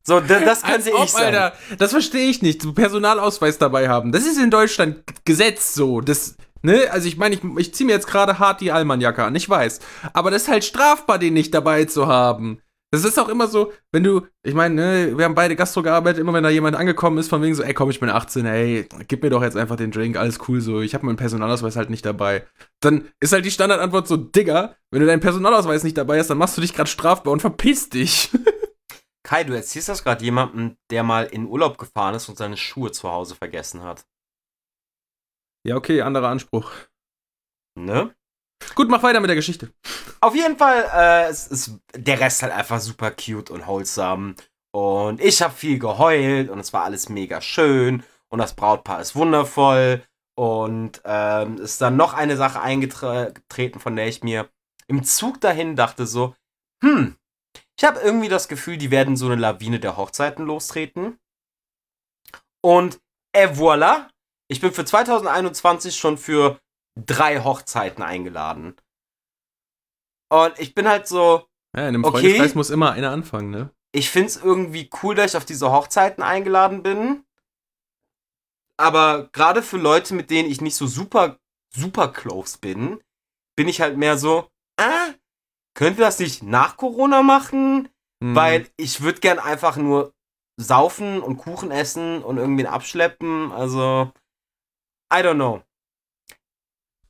so, 0.05 0.21
da- 0.21 0.40
das 0.40 0.62
Als 0.64 0.85
könnte 0.85 0.90
ich 1.03 1.11
sein. 1.11 1.35
Alter, 1.35 1.53
das 1.79 1.90
verstehe 1.92 2.29
ich 2.31 2.42
nicht. 2.42 2.62
So 2.62 2.73
Personalausweis 2.73 3.59
dabei 3.59 3.88
haben. 3.88 4.12
Das 4.12 4.25
ist 4.25 4.38
in 4.38 4.51
Deutschland 4.51 5.03
Gesetz 5.25 5.75
so. 5.75 6.01
Das, 6.01 6.37
ne? 6.62 6.88
Also 6.90 7.09
ich 7.09 7.16
meine, 7.16 7.35
ich, 7.37 7.42
ich 7.59 7.75
ziehe 7.75 7.87
mir 7.87 7.92
jetzt 7.92 8.07
gerade 8.07 8.38
hart 8.38 8.61
die 8.61 8.73
Allmann-Jacke 8.73 9.25
an, 9.25 9.35
ich 9.35 9.49
weiß. 9.49 9.81
Aber 10.12 10.31
das 10.31 10.42
ist 10.42 10.49
halt 10.49 10.64
strafbar, 10.64 11.18
den 11.18 11.35
nicht 11.35 11.53
dabei 11.55 11.85
zu 11.85 12.07
haben. 12.07 12.61
Das 12.90 13.05
ist 13.05 13.18
auch 13.18 13.29
immer 13.29 13.48
so, 13.48 13.72
wenn 13.92 14.03
du, 14.03 14.27
ich 14.42 14.55
meine, 14.55 14.74
ne, 14.74 15.18
wir 15.18 15.27
haben 15.27 15.35
beide 15.35 15.57
Gastro 15.57 15.83
gearbeitet, 15.83 16.20
immer 16.20 16.33
wenn 16.33 16.42
da 16.42 16.48
jemand 16.48 16.74
angekommen 16.74 17.18
ist, 17.18 17.29
von 17.29 17.42
wegen 17.42 17.55
so, 17.55 17.62
ey, 17.62 17.74
komm, 17.74 17.90
ich 17.90 18.01
bin 18.01 18.09
18, 18.09 18.46
ey, 18.46 18.88
gib 19.09 19.22
mir 19.22 19.29
doch 19.29 19.42
jetzt 19.42 19.59
einfach 19.59 19.77
den 19.77 19.90
Drink, 19.90 20.16
alles 20.16 20.38
cool 20.48 20.62
so, 20.62 20.81
ich 20.81 20.94
habe 20.94 21.05
meinen 21.05 21.16
Personalausweis 21.16 21.77
halt 21.77 21.90
nicht 21.90 22.07
dabei. 22.07 22.46
Dann 22.81 23.09
ist 23.20 23.33
halt 23.35 23.44
die 23.44 23.51
Standardantwort 23.51 24.09
so, 24.09 24.16
Digga, 24.16 24.74
wenn 24.90 25.01
du 25.01 25.07
deinen 25.07 25.20
Personalausweis 25.20 25.85
nicht 25.85 25.98
dabei 25.98 26.18
hast, 26.18 26.31
dann 26.31 26.38
machst 26.38 26.57
du 26.57 26.62
dich 26.62 26.72
gerade 26.72 26.88
strafbar 26.88 27.33
und 27.35 27.40
verpiss 27.40 27.90
dich. 27.90 28.31
Kai, 29.22 29.44
du 29.44 29.53
erzählst 29.55 29.90
das 29.90 30.03
gerade 30.03 30.24
jemandem, 30.24 30.79
der 30.90 31.03
mal 31.03 31.24
in 31.27 31.46
Urlaub 31.46 31.77
gefahren 31.77 32.14
ist 32.14 32.31
und 32.31 32.38
seine 32.38 32.57
Schuhe 32.57 32.90
zu 32.92 33.11
Hause 33.11 33.35
vergessen 33.35 33.83
hat. 33.83 34.07
ja, 35.66 35.77
okay, 35.77 36.01
anderer 36.01 36.29
Anspruch. 36.29 36.72
Ne? 37.79 38.14
Gut, 38.75 38.88
mach 38.88 39.03
weiter 39.03 39.21
mit 39.21 39.29
der 39.29 39.37
Geschichte. 39.37 39.73
Auf 40.21 40.35
jeden 40.35 40.57
Fall, 40.57 40.85
äh, 40.94 41.31
es 41.31 41.47
ist 41.47 41.79
der 41.94 42.21
Rest 42.21 42.42
halt 42.42 42.53
einfach 42.53 42.81
super 42.81 43.11
cute 43.11 43.51
und 43.51 43.66
wholesome. 43.66 44.35
Und 44.73 45.21
ich 45.21 45.42
habe 45.42 45.55
viel 45.55 45.79
geheult 45.79 46.51
und 46.51 46.59
es 46.59 46.73
war 46.73 46.85
alles 46.85 47.09
mega 47.09 47.40
schön. 47.40 48.03
Und 48.29 48.38
das 48.38 48.55
Brautpaar 48.55 49.01
ist 49.01 49.16
wundervoll. 49.16 50.03
Und 50.37 51.03
ähm, 51.05 51.59
ist 51.59 51.81
dann 51.81 51.97
noch 51.97 52.14
eine 52.14 52.37
Sache 52.37 52.61
eingetreten, 52.61 53.81
von 53.81 53.97
der 53.97 54.07
ich 54.07 54.23
mir 54.23 54.49
im 54.87 55.03
Zug 55.03 55.40
dahin 55.40 55.75
dachte 55.75 56.07
so, 56.07 56.35
hm, 56.83 57.16
ich 57.77 57.85
habe 57.85 58.01
irgendwie 58.01 58.29
das 58.29 58.49
Gefühl, 58.49 58.77
die 58.77 58.90
werden 58.90 59.16
so 59.16 59.27
eine 59.27 59.37
Lawine 59.37 59.81
der 59.81 59.97
Hochzeiten 59.97 60.47
lostreten. 60.47 61.18
Und 62.61 63.01
et 63.33 63.57
voilà, 63.57 64.09
ich 64.49 64.61
bin 64.61 64.73
für 64.73 64.85
2021 64.85 65.97
schon 65.97 66.18
für 66.18 66.61
drei 67.06 67.40
Hochzeiten 67.42 68.02
eingeladen. 68.02 68.76
Und 70.30 70.58
ich 70.58 70.74
bin 70.74 70.88
halt 70.88 71.06
so, 71.06 71.46
Ja, 71.76 71.82
in 71.82 71.94
einem 71.94 72.04
Okay. 72.04 72.20
Freundeskreis 72.20 72.54
muss 72.54 72.70
immer 72.70 72.92
einer 72.92 73.11
anfangen, 73.11 73.50
ne? 73.50 73.70
ich 73.94 74.11
find's 74.11 74.37
irgendwie 74.37 74.90
cool, 75.02 75.14
dass 75.14 75.32
ich 75.32 75.37
auf 75.37 75.46
diese 75.46 75.72
Hochzeiten 75.72 76.22
eingeladen 76.22 76.82
bin. 76.82 77.24
Aber 78.78 79.28
gerade 79.32 79.62
für 79.62 79.78
Leute, 79.78 80.14
mit 80.14 80.30
denen 80.30 80.48
ich 80.50 80.61
nicht 80.61 80.76
so 80.76 80.87
super, 80.87 81.38
super 81.74 82.08
close 82.08 82.58
bin, 82.58 83.02
bin 83.56 83.66
ich 83.66 83.80
halt 83.80 83.96
mehr 83.96 84.16
so, 84.18 84.48
ah, 84.78 85.14
können 85.74 85.96
wir 85.96 86.04
das 86.04 86.18
nicht 86.18 86.42
nach 86.42 86.76
Corona 86.76 87.22
machen? 87.22 87.88
Hm. 88.22 88.34
Weil 88.34 88.68
ich 88.76 89.00
würde 89.00 89.20
gern 89.20 89.38
einfach 89.38 89.76
nur 89.76 90.12
saufen 90.61 91.20
und 91.22 91.38
Kuchen 91.38 91.70
essen 91.70 92.22
und 92.22 92.37
irgendwen 92.37 92.66
abschleppen. 92.66 93.50
Also, 93.52 94.12
I 95.12 95.18
don't 95.18 95.34
know. 95.34 95.62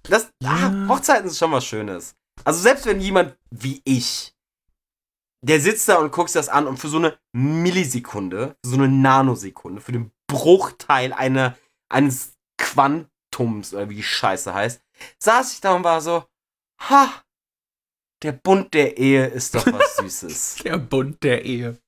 Das, 0.09 0.31
Ja. 0.43 0.51
ah, 0.51 0.89
Hochzeiten 0.89 1.27
ist 1.29 1.39
schon 1.39 1.53
was 1.53 1.65
Schönes. 1.65 2.15
Also 2.45 2.61
selbst 2.61 2.87
wenn 2.87 3.01
jemand 3.01 3.37
wie 3.51 3.81
ich, 3.85 4.35
der 5.45 5.61
sitzt 5.61 5.89
da 5.89 5.97
und 5.97 6.13
guckt 6.13 6.31
sich 6.31 6.39
das 6.39 6.49
an 6.49 6.67
und 6.67 6.79
für 6.79 6.89
so 6.89 6.99
eine 6.99 7.19
Millisekunde, 7.33 8.57
so 8.65 8.75
eine 8.77 8.89
Nanosekunde, 8.89 9.81
für 9.81 9.93
den 9.93 10.11
Bruchteil 10.29 11.13
einer, 11.13 11.57
eines 11.91 12.35
Quantums 12.61 13.73
oder 13.75 13.89
wie 13.89 13.97
die 13.97 14.03
Scheiße 14.03 14.53
heißt, 14.53 14.81
saß 15.23 15.53
ich 15.53 15.61
da 15.61 15.75
und 15.75 15.85
war 15.85 16.01
so, 16.01 16.25
ha, 16.81 17.09
der 18.23 18.33
Bund 18.33 18.75
der 18.75 18.99
Ehe 18.99 19.27
ist 19.27 19.55
doch 19.55 19.65
was 19.73 19.97
Süßes. 19.99 20.57
Der 20.65 20.77
Bund 20.79 21.23
der 21.23 21.45
Ehe. 21.45 21.79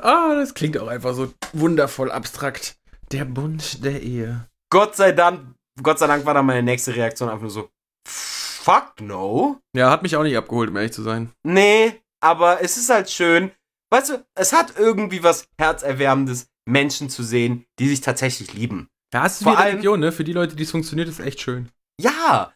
Ah, 0.00 0.34
das 0.34 0.54
klingt 0.54 0.76
auch 0.78 0.88
einfach 0.88 1.14
so 1.14 1.32
wundervoll 1.52 2.10
abstrakt. 2.10 2.76
Der 3.12 3.24
Bund 3.24 3.84
der 3.84 4.02
Ehe. 4.02 4.48
Gott 4.70 4.96
sei 4.96 5.12
Dank 5.12 5.54
Gott 5.82 5.98
sei 5.98 6.06
Dank 6.06 6.24
war 6.24 6.34
dann 6.34 6.46
meine 6.46 6.62
nächste 6.62 6.94
Reaktion 6.94 7.28
einfach 7.28 7.42
nur 7.42 7.50
so, 7.50 7.68
fuck 8.06 9.00
no. 9.00 9.60
Ja, 9.76 9.90
hat 9.90 10.02
mich 10.02 10.16
auch 10.16 10.22
nicht 10.22 10.36
abgeholt, 10.36 10.70
um 10.70 10.76
ehrlich 10.76 10.92
zu 10.92 11.02
sein. 11.02 11.32
Nee, 11.42 12.00
aber 12.20 12.62
es 12.62 12.76
ist 12.76 12.90
halt 12.90 13.10
schön. 13.10 13.50
Weißt 13.92 14.10
du, 14.10 14.24
es 14.34 14.52
hat 14.52 14.74
irgendwie 14.78 15.22
was 15.22 15.48
Herzerwärmendes, 15.58 16.48
Menschen 16.66 17.10
zu 17.10 17.22
sehen, 17.22 17.66
die 17.78 17.88
sich 17.88 18.00
tatsächlich 18.00 18.54
lieben. 18.54 18.88
Ja, 19.12 19.26
es 19.26 19.34
ist 19.34 19.42
Vor 19.44 19.52
wie 19.52 19.56
allem- 19.56 19.70
Religion, 19.72 20.00
ne? 20.00 20.12
Für 20.12 20.24
die 20.24 20.32
Leute, 20.32 20.56
die 20.56 20.62
es 20.62 20.70
funktioniert, 20.70 21.08
ist 21.08 21.20
echt 21.20 21.40
schön. 21.40 21.68
Ja, 22.00 22.52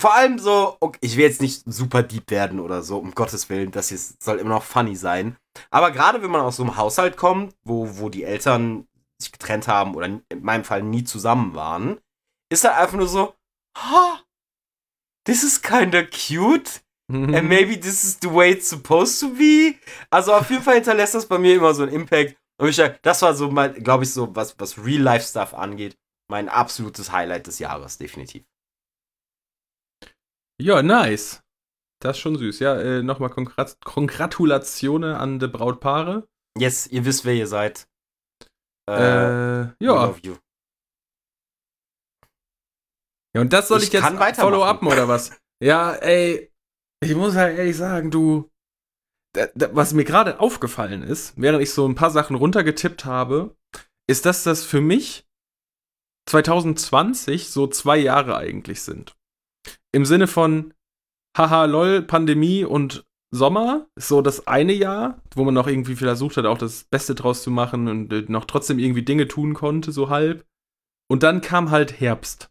vor 0.00 0.14
allem 0.14 0.38
so, 0.38 0.76
okay, 0.80 0.98
ich 1.02 1.16
will 1.16 1.24
jetzt 1.24 1.42
nicht 1.42 1.62
super 1.66 2.02
deep 2.02 2.30
werden 2.30 2.58
oder 2.58 2.82
so, 2.82 2.96
um 2.98 3.14
Gottes 3.14 3.50
Willen, 3.50 3.70
das 3.70 3.90
hier 3.90 3.98
soll 3.98 4.38
immer 4.38 4.50
noch 4.50 4.62
funny 4.62 4.96
sein. 4.96 5.36
Aber 5.70 5.90
gerade 5.90 6.22
wenn 6.22 6.30
man 6.30 6.40
aus 6.40 6.56
so 6.56 6.62
einem 6.62 6.76
Haushalt 6.78 7.16
kommt, 7.18 7.54
wo, 7.64 7.98
wo 7.98 8.08
die 8.08 8.24
Eltern 8.24 8.86
sich 9.20 9.30
getrennt 9.30 9.68
haben 9.68 9.94
oder 9.94 10.06
in 10.06 10.22
meinem 10.40 10.64
Fall 10.64 10.82
nie 10.82 11.04
zusammen 11.04 11.54
waren, 11.54 11.98
ist 12.50 12.64
da 12.64 12.76
einfach 12.76 12.96
nur 12.96 13.08
so, 13.08 13.34
ha, 13.76 14.22
this 15.24 15.42
is 15.42 15.60
kinda 15.62 16.02
cute. 16.04 16.82
Mhm. 17.10 17.34
And 17.34 17.48
maybe 17.48 17.78
this 17.78 18.04
is 18.04 18.18
the 18.20 18.32
way 18.32 18.52
it's 18.52 18.68
supposed 18.68 19.20
to 19.20 19.30
be. 19.30 19.74
Also 20.10 20.32
auf 20.32 20.48
jeden 20.50 20.62
Fall 20.62 20.74
hinterlässt 20.74 21.14
das 21.14 21.26
bei 21.26 21.38
mir 21.38 21.56
immer 21.56 21.74
so 21.74 21.82
einen 21.82 21.92
Impact. 21.92 22.36
Und 22.60 22.68
ich 22.68 22.76
sag, 22.76 23.02
das 23.02 23.22
war 23.22 23.34
so 23.34 23.50
mein, 23.50 23.82
glaube 23.82 24.04
ich, 24.04 24.12
so, 24.12 24.34
was, 24.36 24.58
was 24.60 24.78
Real-Life-Stuff 24.78 25.54
angeht, 25.54 25.96
mein 26.28 26.48
absolutes 26.48 27.10
Highlight 27.10 27.46
des 27.46 27.58
Jahres, 27.58 27.98
definitiv. 27.98 28.44
Ja, 30.60 30.82
nice. 30.82 31.42
Das 32.00 32.16
ist 32.16 32.20
schon 32.20 32.36
süß. 32.36 32.60
Ja, 32.60 32.78
äh, 32.80 33.02
nochmal 33.02 33.30
Kongrat 33.30 33.78
Kongratulationen 33.82 35.14
an 35.14 35.38
die 35.38 35.48
Brautpaare. 35.48 36.28
Yes, 36.56 36.86
ihr 36.86 37.04
wisst, 37.04 37.24
wer 37.24 37.34
ihr 37.34 37.46
seid. 37.46 37.88
Äh, 38.86 38.92
we 38.92 39.74
ja. 39.80 40.14
Ja, 43.34 43.42
und 43.42 43.52
das 43.52 43.68
soll 43.68 43.78
ich, 43.78 43.92
Ich 43.92 43.92
jetzt 43.92 44.40
follow-upen 44.40 44.88
oder 44.88 45.08
was? 45.08 45.32
Ja, 45.62 45.92
ey, 45.92 46.50
ich 47.02 47.14
muss 47.14 47.34
halt 47.34 47.56
ehrlich 47.56 47.76
sagen, 47.76 48.10
du, 48.10 48.50
was 49.72 49.94
mir 49.94 50.04
gerade 50.04 50.40
aufgefallen 50.40 51.02
ist, 51.02 51.34
während 51.36 51.62
ich 51.62 51.72
so 51.72 51.86
ein 51.86 51.94
paar 51.94 52.10
Sachen 52.10 52.36
runtergetippt 52.36 53.04
habe, 53.04 53.56
ist, 54.08 54.26
dass 54.26 54.42
das 54.42 54.64
für 54.64 54.80
mich 54.80 55.26
2020 56.28 57.50
so 57.50 57.66
zwei 57.66 57.98
Jahre 57.98 58.36
eigentlich 58.36 58.82
sind. 58.82 59.16
Im 59.92 60.04
Sinne 60.04 60.26
von, 60.26 60.74
haha, 61.36 61.64
lol, 61.64 62.02
Pandemie 62.02 62.64
und 62.64 63.04
Sommer 63.32 63.88
ist 63.94 64.08
so 64.08 64.22
das 64.22 64.48
eine 64.48 64.72
Jahr, 64.72 65.22
wo 65.34 65.44
man 65.44 65.54
noch 65.54 65.68
irgendwie 65.68 65.94
versucht 65.94 66.36
hat, 66.36 66.46
auch 66.46 66.58
das 66.58 66.84
Beste 66.84 67.14
draus 67.14 67.42
zu 67.42 67.50
machen 67.50 67.86
und 67.86 68.12
äh, 68.12 68.24
noch 68.26 68.44
trotzdem 68.44 68.80
irgendwie 68.80 69.04
Dinge 69.04 69.28
tun 69.28 69.54
konnte, 69.54 69.92
so 69.92 70.08
halb. 70.08 70.44
Und 71.08 71.22
dann 71.22 71.40
kam 71.40 71.70
halt 71.70 72.00
Herbst. 72.00 72.50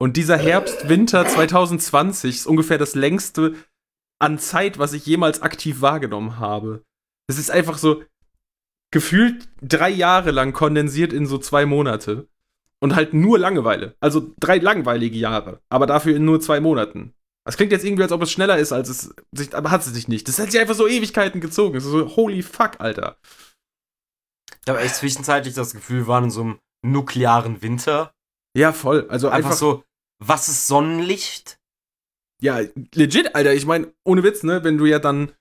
Und 0.00 0.16
dieser 0.16 0.36
Herbst, 0.36 0.88
Winter 0.88 1.26
2020 1.26 2.36
ist 2.36 2.46
ungefähr 2.46 2.78
das 2.78 2.94
längste 2.94 3.56
an 4.20 4.38
Zeit, 4.38 4.78
was 4.78 4.92
ich 4.92 5.06
jemals 5.06 5.42
aktiv 5.42 5.80
wahrgenommen 5.80 6.38
habe. 6.38 6.84
Es 7.28 7.38
ist 7.38 7.50
einfach 7.50 7.78
so 7.78 8.04
gefühlt 8.90 9.48
drei 9.60 9.90
Jahre 9.90 10.30
lang 10.30 10.52
kondensiert 10.52 11.12
in 11.12 11.26
so 11.26 11.38
zwei 11.38 11.66
Monate. 11.66 12.28
Und 12.80 12.94
halt 12.94 13.12
nur 13.12 13.40
Langeweile. 13.40 13.96
Also 13.98 14.32
drei 14.38 14.58
langweilige 14.58 15.18
Jahre. 15.18 15.60
Aber 15.68 15.86
dafür 15.86 16.14
in 16.14 16.24
nur 16.24 16.40
zwei 16.40 16.60
Monaten. 16.60 17.12
Das 17.44 17.56
klingt 17.56 17.72
jetzt 17.72 17.84
irgendwie, 17.84 18.04
als 18.04 18.12
ob 18.12 18.22
es 18.22 18.30
schneller 18.30 18.58
ist, 18.58 18.72
als 18.72 18.88
es 18.88 19.14
sich, 19.32 19.54
aber 19.56 19.70
hat 19.70 19.80
es 19.80 19.92
sich 19.92 20.06
nicht. 20.06 20.28
Das 20.28 20.38
hat 20.38 20.52
sich 20.52 20.60
einfach 20.60 20.74
so 20.74 20.86
Ewigkeiten 20.86 21.40
gezogen. 21.40 21.76
Es 21.76 21.84
ist 21.84 21.90
so, 21.90 22.14
holy 22.14 22.42
fuck, 22.42 22.72
Alter. 22.78 23.16
Ich 24.62 24.68
habe 24.68 24.80
echt 24.80 24.96
zwischenzeitlich 24.96 25.54
das 25.54 25.72
Gefühl, 25.72 26.00
wir 26.00 26.06
waren 26.08 26.24
in 26.24 26.30
so 26.30 26.42
einem 26.42 26.58
nuklearen 26.84 27.62
Winter. 27.62 28.12
Ja, 28.54 28.72
voll. 28.72 29.06
Also 29.08 29.28
Einfach, 29.28 29.50
einfach, 29.50 29.58
so, 29.58 29.82
was 30.18 30.48
ist 30.48 30.66
Sonnenlicht? 30.66 31.58
Ja, 32.40 32.60
legit, 32.94 33.34
Alter. 33.34 33.54
Ich 33.54 33.66
meine, 33.66 33.92
ohne 34.04 34.22
Witz, 34.22 34.42
ne, 34.42 34.62
wenn 34.64 34.78
du 34.78 34.86
ja 34.86 34.98
dann 34.98 35.32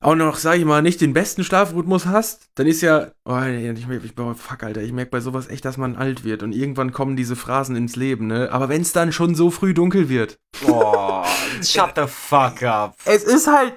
auch 0.00 0.14
noch, 0.16 0.36
sag 0.36 0.58
ich 0.58 0.64
mal, 0.64 0.82
nicht 0.82 1.00
den 1.00 1.14
besten 1.14 1.44
Schlafrhythmus 1.44 2.04
hast, 2.04 2.50
dann 2.56 2.66
ist 2.66 2.82
ja, 2.82 3.12
oh, 3.24 3.40
ich, 3.40 3.88
ich, 4.04 4.18
oh, 4.18 4.34
fuck, 4.34 4.62
Alter, 4.62 4.82
ich 4.82 4.92
merke 4.92 5.10
bei 5.12 5.20
sowas 5.20 5.48
echt, 5.48 5.64
dass 5.64 5.78
man 5.78 5.96
alt 5.96 6.24
wird 6.24 6.42
und 6.42 6.52
irgendwann 6.52 6.92
kommen 6.92 7.16
diese 7.16 7.36
Phrasen 7.36 7.74
ins 7.74 7.96
Leben, 7.96 8.26
ne? 8.26 8.50
Aber 8.52 8.68
wenn 8.68 8.82
es 8.82 8.92
dann 8.92 9.12
schon 9.12 9.34
so 9.34 9.50
früh 9.50 9.72
dunkel 9.72 10.10
wird, 10.10 10.38
Oh, 10.66 11.24
shut 11.62 11.92
the 11.96 12.06
fuck 12.06 12.62
up. 12.64 12.96
es 13.06 13.24
ist 13.24 13.46
halt 13.46 13.74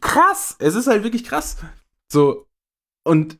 krass. 0.00 0.56
Es 0.58 0.74
ist 0.74 0.88
halt 0.88 1.04
wirklich 1.04 1.22
krass. 1.24 1.58
So, 2.10 2.48
und 3.04 3.38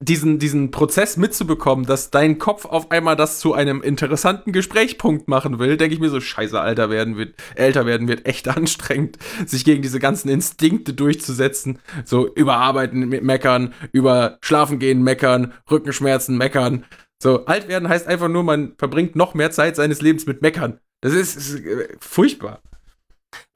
diesen, 0.00 0.38
diesen 0.38 0.70
Prozess 0.70 1.16
mitzubekommen, 1.16 1.86
dass 1.86 2.10
dein 2.10 2.38
Kopf 2.38 2.64
auf 2.64 2.90
einmal 2.90 3.16
das 3.16 3.40
zu 3.40 3.52
einem 3.52 3.82
interessanten 3.82 4.52
Gesprächspunkt 4.52 5.28
machen 5.28 5.58
will, 5.58 5.76
denke 5.76 5.94
ich 5.94 6.00
mir 6.00 6.08
so, 6.08 6.20
scheiße, 6.20 6.58
Alter 6.60 6.88
werden 6.88 7.16
wird, 7.16 7.34
älter 7.56 7.84
werden 7.84 8.08
wird 8.08 8.26
echt 8.26 8.48
anstrengend, 8.56 9.18
sich 9.46 9.64
gegen 9.64 9.82
diese 9.82 9.98
ganzen 9.98 10.28
Instinkte 10.28 10.94
durchzusetzen. 10.94 11.80
So, 12.04 12.32
überarbeiten, 12.32 13.08
mit 13.08 13.24
meckern, 13.24 13.74
über 13.92 14.38
schlafen 14.40 14.78
gehen, 14.78 15.02
meckern, 15.02 15.52
Rückenschmerzen, 15.70 16.36
meckern. 16.38 16.84
So, 17.22 17.46
alt 17.46 17.68
werden 17.68 17.88
heißt 17.88 18.06
einfach 18.06 18.28
nur, 18.28 18.44
man 18.44 18.74
verbringt 18.78 19.16
noch 19.16 19.34
mehr 19.34 19.50
Zeit 19.50 19.76
seines 19.76 20.00
Lebens 20.00 20.26
mit 20.26 20.42
meckern. 20.42 20.80
Das 21.00 21.12
ist, 21.12 21.36
ist 21.36 21.54
äh, 21.64 21.88
furchtbar. 22.00 22.62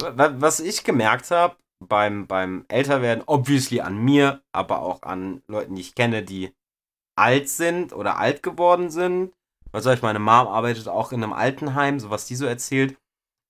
Wa- 0.01 0.35
Was 0.39 0.61
ich 0.61 0.85
gemerkt 0.85 1.31
habe 1.31 1.57
beim, 1.81 2.27
beim 2.27 2.65
Älterwerden, 2.69 3.25
obviously 3.27 3.81
an 3.81 3.97
mir, 3.97 4.43
aber 4.53 4.81
auch 4.81 5.03
an 5.03 5.43
Leuten, 5.49 5.75
die 5.75 5.81
ich 5.81 5.95
kenne, 5.95 6.23
die 6.23 6.55
alt 7.17 7.49
sind 7.49 7.93
oder 7.93 8.19
alt 8.19 8.43
geworden 8.43 8.91
sind. 8.91 9.33
Was 9.73 9.85
soll 9.85 9.95
ich, 9.95 10.03
meine 10.03 10.19
Mom 10.19 10.49
arbeitet 10.49 10.89
auch 10.89 11.13
in 11.13 11.23
einem 11.23 11.33
Altenheim, 11.33 12.01
so 12.01 12.11
was 12.11 12.27
die 12.27 12.37
so 12.37 12.47
erzählt. 12.47 12.97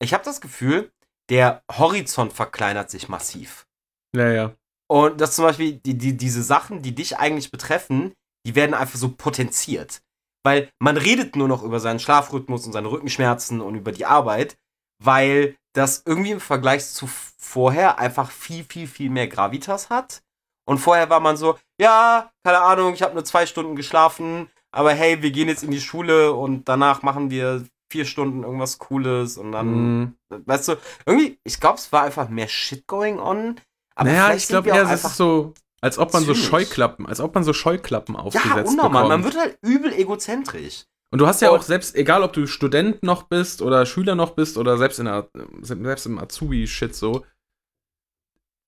Ich 0.02 0.12
habe 0.12 0.24
das 0.24 0.40
Gefühl, 0.40 0.92
der 1.30 1.62
Horizont 1.70 2.32
verkleinert 2.32 2.90
sich 2.90 3.08
massiv. 3.08 3.66
Ja, 4.14 4.30
ja. 4.30 4.54
Und 4.90 5.20
dass 5.20 5.36
zum 5.36 5.44
Beispiel 5.44 5.74
die, 5.74 5.96
die, 5.96 6.16
diese 6.16 6.42
Sachen, 6.42 6.82
die 6.82 6.94
dich 6.94 7.18
eigentlich 7.18 7.50
betreffen, 7.50 8.12
die 8.46 8.54
werden 8.54 8.74
einfach 8.74 8.98
so 8.98 9.10
potenziert. 9.10 10.02
Weil 10.42 10.70
man 10.78 10.96
redet 10.96 11.36
nur 11.36 11.48
noch 11.48 11.62
über 11.62 11.80
seinen 11.80 12.00
Schlafrhythmus 12.00 12.66
und 12.66 12.72
seine 12.72 12.90
Rückenschmerzen 12.90 13.60
und 13.60 13.76
über 13.76 13.92
die 13.92 14.06
Arbeit, 14.06 14.56
weil 15.02 15.56
das 15.74 16.02
irgendwie 16.06 16.32
im 16.32 16.40
Vergleich 16.40 16.86
zu 16.86 17.08
vorher 17.38 17.98
einfach 17.98 18.30
viel, 18.30 18.64
viel, 18.64 18.86
viel 18.86 19.10
mehr 19.10 19.28
Gravitas 19.28 19.90
hat. 19.90 20.22
Und 20.68 20.78
vorher 20.78 21.10
war 21.10 21.20
man 21.20 21.36
so, 21.36 21.58
ja, 21.80 22.30
keine 22.44 22.60
Ahnung, 22.60 22.94
ich 22.94 23.02
habe 23.02 23.14
nur 23.14 23.24
zwei 23.24 23.46
Stunden 23.46 23.76
geschlafen, 23.76 24.48
aber 24.72 24.92
hey, 24.92 25.22
wir 25.22 25.30
gehen 25.32 25.48
jetzt 25.48 25.62
in 25.64 25.70
die 25.70 25.80
Schule 25.80 26.32
und 26.32 26.68
danach 26.68 27.02
machen 27.02 27.30
wir 27.30 27.64
vier 27.90 28.04
Stunden 28.04 28.44
irgendwas 28.44 28.78
Cooles 28.78 29.36
und 29.36 29.50
dann, 29.52 29.66
Mhm. 30.02 30.14
weißt 30.46 30.68
du, 30.68 30.76
irgendwie, 31.06 31.40
ich 31.42 31.58
glaube, 31.58 31.78
es 31.78 31.90
war 31.92 32.02
einfach 32.04 32.28
mehr 32.28 32.46
Shit 32.46 32.86
going 32.86 33.18
on. 33.18 33.60
Aber 33.96 34.08
naja, 34.10 34.34
ich 34.34 34.46
glaube 34.46 34.72
auch 34.72 34.90
es 34.90 35.04
ist 35.04 35.16
so, 35.16 35.54
als 35.80 35.98
ob 35.98 36.12
man 36.12 36.22
so 36.24 36.32
zynisch. 36.34 36.48
Scheuklappen, 36.48 37.06
als 37.06 37.20
ob 37.20 37.34
man 37.34 37.42
so 37.42 37.52
Scheuklappen 37.52 38.14
Ja, 38.14 38.20
aufgesetzt 38.20 38.70
unnormal. 38.70 39.08
Man 39.08 39.22
bekommt. 39.22 39.24
wird 39.34 39.44
halt 39.44 39.58
übel 39.62 39.92
egozentrisch. 39.92 40.84
Und 41.12 41.18
du 41.18 41.26
hast 41.26 41.42
ja 41.42 41.50
auch 41.50 41.62
selbst, 41.62 41.96
egal 41.96 42.22
ob 42.22 42.32
du 42.32 42.46
Student 42.46 43.02
noch 43.02 43.24
bist 43.24 43.62
oder 43.62 43.84
Schüler 43.84 44.14
noch 44.14 44.30
bist 44.30 44.56
oder 44.56 44.78
selbst 44.78 45.00
in 45.00 45.06
der, 45.06 45.28
selbst 45.60 46.06
im 46.06 46.18
Azubi-Shit 46.18 46.94
so, 46.94 47.24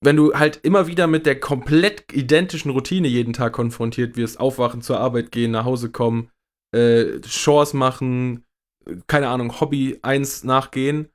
wenn 0.03 0.17
du 0.17 0.33
halt 0.33 0.59
immer 0.63 0.87
wieder 0.87 1.07
mit 1.07 1.25
der 1.25 1.39
komplett 1.39 2.11
identischen 2.11 2.71
Routine 2.71 3.07
jeden 3.07 3.31
Tag 3.31 3.53
konfrontiert 3.53 4.17
wirst, 4.17 4.39
aufwachen, 4.39 4.81
zur 4.81 4.99
Arbeit 4.99 5.31
gehen, 5.31 5.51
nach 5.51 5.63
Hause 5.63 5.91
kommen, 5.91 6.29
äh, 6.75 7.21
Chores 7.21 7.73
machen, 7.73 8.43
keine 9.07 9.29
Ahnung, 9.29 9.61
Hobby 9.61 9.99
eins 10.01 10.43
nachgehen, 10.43 11.09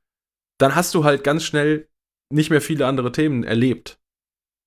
dann 0.58 0.74
hast 0.74 0.94
du 0.94 1.04
halt 1.04 1.22
ganz 1.22 1.44
schnell 1.44 1.88
nicht 2.32 2.48
mehr 2.48 2.62
viele 2.62 2.86
andere 2.86 3.12
Themen 3.12 3.44
erlebt. 3.44 4.00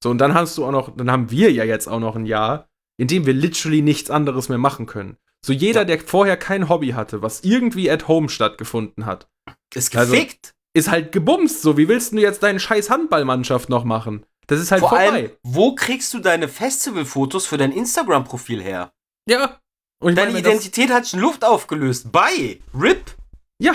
So, 0.04 0.12
und 0.12 0.20
dann 0.20 0.36
hast 0.36 0.58
du 0.58 0.66
auch 0.66 0.72
noch, 0.72 0.96
dann 0.96 1.12
haben 1.12 1.32
wir 1.32 1.52
ja 1.52 1.64
jetzt 1.64 1.88
auch 1.88 2.00
noch 2.00 2.16
ein 2.16 2.26
Jahr, 2.26 2.70
in 2.98 3.08
dem 3.08 3.26
wir 3.26 3.34
literally 3.34 3.82
nichts 3.82 4.12
anderes 4.12 4.50
mehr 4.50 4.58
machen 4.60 4.86
können. 4.86 5.18
So 5.44 5.54
jeder, 5.54 5.82
Ja. 5.82 5.86
der 5.86 6.00
vorher 6.02 6.38
kein 6.38 6.70
Hobby 6.70 6.90
hatte, 6.90 7.22
was 7.22 7.42
irgendwie 7.44 7.90
at 7.90 8.08
home 8.08 8.30
stattgefunden 8.30 9.06
hat, 9.06 9.28
Ist 9.74 9.96
Also, 9.96 10.14
gefickt. 10.14 10.54
ist 10.74 10.90
halt 10.90 11.12
gebumst. 11.12 11.62
So, 11.62 11.78
wie 11.78 11.88
willst 11.88 12.12
du 12.14 12.18
jetzt 12.20 12.44
deine 12.44 12.60
scheiß 12.60 12.90
Handballmannschaft 12.90 13.70
noch 13.70 13.84
machen? 13.84 14.26
Das 14.48 14.60
ist 14.60 14.72
halt 14.72 14.82
Vor 14.82 14.90
vorbei. 14.90 15.08
allem, 15.10 15.32
wo 15.44 15.74
kriegst 15.76 16.14
du 16.14 16.20
deine 16.20 16.48
Festivalfotos 16.48 17.46
für 17.48 17.58
dein 17.58 17.72
Instagram-Profil 17.72 18.62
her? 18.62 18.92
ja. 19.28 19.58
Deine 20.04 20.16
meine, 20.32 20.40
Identität 20.40 20.90
hat 20.90 21.08
schon 21.08 21.20
Luft 21.20 21.46
aufgelöst. 21.46 22.12
Bye. 22.12 22.60
RIP. 22.74 23.16
ja. 23.60 23.74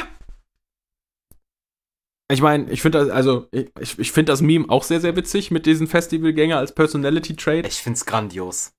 Ich 2.28 2.40
meine, 2.42 2.68
ich 2.72 2.82
finde 2.82 2.98
das, 2.98 3.10
also, 3.10 3.46
ich, 3.52 3.96
ich 3.98 4.10
finde 4.10 4.32
das 4.32 4.40
Meme 4.40 4.68
auch 4.68 4.82
sehr, 4.82 5.00
sehr 5.00 5.14
witzig 5.14 5.52
mit 5.52 5.64
diesen 5.66 5.86
Festivalgänger 5.86 6.58
als 6.58 6.74
Personality 6.74 7.36
Trait. 7.36 7.64
Ich 7.68 7.80
find's 7.80 8.04
grandios. 8.04 8.72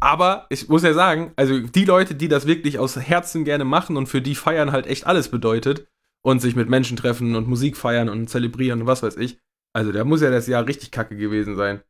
Aber 0.00 0.46
ich 0.48 0.68
muss 0.68 0.82
ja 0.84 0.94
sagen, 0.94 1.32
also 1.36 1.58
die 1.58 1.84
Leute, 1.84 2.14
die 2.14 2.28
das 2.28 2.46
wirklich 2.46 2.78
aus 2.78 2.96
Herzen 2.96 3.44
gerne 3.44 3.64
machen 3.64 3.96
und 3.96 4.06
für 4.06 4.22
die 4.22 4.34
Feiern 4.36 4.70
halt 4.72 4.86
echt 4.86 5.06
alles 5.06 5.28
bedeutet 5.28 5.88
und 6.22 6.40
sich 6.40 6.54
mit 6.54 6.68
Menschen 6.68 6.96
treffen 6.96 7.34
und 7.34 7.48
Musik 7.48 7.76
feiern 7.76 8.08
und 8.08 8.28
zelebrieren 8.28 8.82
und 8.82 8.86
was 8.86 9.02
weiß 9.02 9.16
ich, 9.16 9.38
also 9.72 9.90
da 9.92 10.04
muss 10.04 10.20
ja 10.20 10.30
das 10.30 10.46
Jahr 10.46 10.66
richtig 10.66 10.90
kacke 10.92 11.16
gewesen 11.16 11.56
sein. 11.56 11.82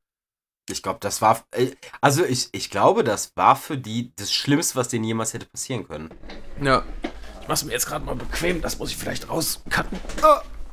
Ich 0.71 0.83
glaube, 0.83 0.99
das 1.01 1.23
war. 1.23 1.45
äh, 1.53 1.69
Also, 2.03 2.25
ich, 2.25 2.49
ich 2.53 2.69
glaube, 2.69 3.03
das 3.03 3.33
war 3.37 3.57
für 3.57 3.79
die 3.79 4.13
das 4.17 4.31
Schlimmste, 4.33 4.77
was 4.77 4.89
denen 4.89 5.05
jemals 5.05 5.33
hätte 5.33 5.47
passieren 5.47 5.87
können. 5.89 6.11
Ja. 6.63 6.83
Ich 7.41 7.49
mach's 7.49 7.65
mir 7.65 7.73
jetzt 7.73 7.87
gerade 7.87 8.05
mal 8.05 8.15
bequem. 8.17 8.61
Das 8.61 8.79
muss 8.79 8.91
ich 8.91 8.99
vielleicht 8.99 9.31
rauscutten. 9.31 9.99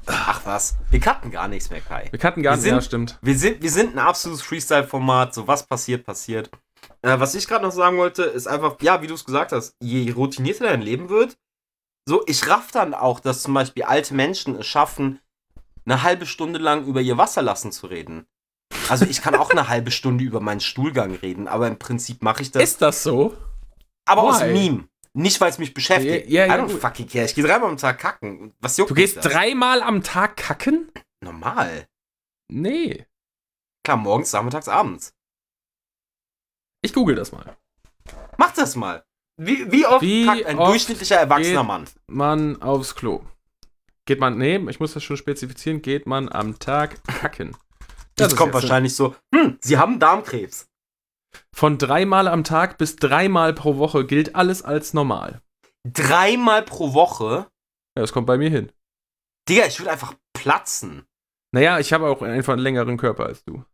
Ach 0.07 0.41
was, 0.45 0.75
wir 0.91 0.99
cutten 0.99 1.31
gar 1.31 1.47
nichts 1.47 1.69
mehr, 1.69 1.79
Kai. 1.79 2.07
Wir 2.11 2.19
cutten 2.19 2.43
gar 2.43 2.51
Wir 2.53 2.57
nicht. 2.57 2.63
sind- 2.65 2.73
Ja, 2.75 2.81
stimmt. 2.81 3.17
Wir 3.21 3.37
sind, 3.37 3.61
wir 3.63 3.71
sind 3.71 3.93
ein 3.95 3.99
absolutes 3.99 4.41
Freestyle-Format, 4.41 5.33
so 5.33 5.47
was 5.47 5.65
passiert, 5.65 6.05
passiert. 6.05 6.49
Äh, 7.01 7.19
was 7.19 7.35
ich 7.35 7.47
gerade 7.47 7.63
noch 7.65 7.71
sagen 7.71 7.97
wollte, 7.97 8.23
ist 8.23 8.47
einfach, 8.47 8.77
ja, 8.81 9.01
wie 9.01 9.07
du 9.07 9.13
es 9.13 9.25
gesagt 9.25 9.51
hast, 9.51 9.75
je 9.79 10.11
routinierter 10.11 10.65
dein 10.65 10.81
Leben 10.81 11.09
wird, 11.09 11.37
so, 12.07 12.23
ich 12.27 12.47
raff 12.47 12.71
dann 12.71 12.93
auch, 12.93 13.19
dass 13.19 13.41
zum 13.41 13.53
Beispiel 13.53 13.83
alte 13.83 14.13
Menschen 14.13 14.55
es 14.59 14.67
schaffen, 14.67 15.19
eine 15.85 16.03
halbe 16.03 16.25
Stunde 16.25 16.59
lang 16.59 16.85
über 16.85 17.01
ihr 17.01 17.17
Wasserlassen 17.17 17.71
zu 17.71 17.87
reden. 17.87 18.25
Also 18.89 19.05
ich 19.05 19.21
kann 19.21 19.35
auch 19.35 19.49
eine 19.51 19.67
halbe 19.69 19.91
Stunde 19.91 20.23
über 20.23 20.39
meinen 20.39 20.59
Stuhlgang 20.59 21.15
reden, 21.15 21.47
aber 21.47 21.67
im 21.67 21.77
Prinzip 21.79 22.21
mache 22.21 22.41
ich 22.43 22.51
das. 22.51 22.63
Ist 22.63 22.81
das 22.81 23.03
so? 23.03 23.35
aber 24.05 24.23
aus 24.23 24.41
why? 24.41 24.53
Meme. 24.53 24.87
Nicht, 25.13 25.39
weil 25.39 25.49
es 25.49 25.57
mich 25.57 25.73
beschäftigt. 25.73 26.29
Ja, 26.29 26.45
ja, 26.45 26.55
I 26.55 26.59
don't 26.59 26.77
fucking 26.77 27.07
care. 27.07 27.25
Ich 27.25 27.35
gehe 27.35 27.43
dreimal 27.45 27.69
am 27.69 27.77
Tag 27.77 27.99
kacken. 27.99 28.53
Was 28.59 28.75
juckt 28.77 28.91
Du 28.91 28.95
gehst 28.95 29.17
das? 29.17 29.23
dreimal 29.25 29.81
am 29.81 30.03
Tag 30.03 30.35
kacken? 30.35 30.91
Normal. 31.23 31.87
Nee. 32.51 33.05
Klar, 33.85 33.97
morgens, 33.97 34.33
nachmittags, 34.33 34.67
abends. 34.67 35.14
Ich 36.85 36.93
google 36.93 37.15
das 37.15 37.31
mal. 37.31 37.55
Mach 38.37 38.51
das 38.53 38.75
mal. 38.75 39.03
Wie, 39.37 39.71
wie 39.71 39.85
oft 39.85 40.01
Wie 40.01 40.25
kackt 40.25 40.45
ein 40.45 40.57
oft 40.57 40.71
durchschnittlicher 40.71 41.17
erwachsener 41.17 41.59
geht- 41.61 41.67
Mann? 41.67 41.85
Man 42.07 42.61
aufs 42.61 42.95
Klo. 42.95 43.23
Geht 44.05 44.19
man, 44.19 44.37
nee, 44.37 44.57
ich 44.69 44.79
muss 44.79 44.93
das 44.93 45.03
schon 45.03 45.17
spezifizieren, 45.17 45.81
geht 45.81 46.05
man 46.05 46.29
am 46.31 46.59
Tag 46.59 47.03
kacken. 47.07 47.57
Das, 48.15 48.31
ist 48.31 48.37
kommt 48.37 48.53
jetzt 48.53 48.61
wahrscheinlich 48.63 48.95
so, 48.95 49.15
hm, 49.33 49.57
Sie 49.61 49.77
haben 49.77 49.99
Darmkrebs. 49.99 50.67
Von 51.53 51.77
dreimal 51.77 52.27
am 52.29 52.43
Tag 52.45 52.77
bis 52.77 52.95
dreimal 52.95 53.53
pro 53.53 53.77
Woche 53.77 54.05
gilt 54.05 54.35
alles 54.35 54.61
als 54.61 54.93
normal. 54.93 55.41
Dreimal 55.85 56.63
pro 56.63 56.93
Woche. 56.93 57.47
Ja, 57.97 58.01
das 58.01 58.13
kommt 58.13 58.27
bei 58.27 58.37
mir 58.37 58.49
hin. 58.49 58.71
Digga, 59.49 59.65
ich 59.65 59.79
würde 59.79 59.91
einfach 59.91 60.13
platzen. 60.33 61.05
Naja, 61.51 61.79
ich 61.79 61.91
habe 61.93 62.07
auch 62.07 62.21
einfach 62.21 62.53
einen 62.53 62.61
längeren 62.61 62.97
Körper 62.97 63.25
als 63.25 63.43
du. 63.43 63.65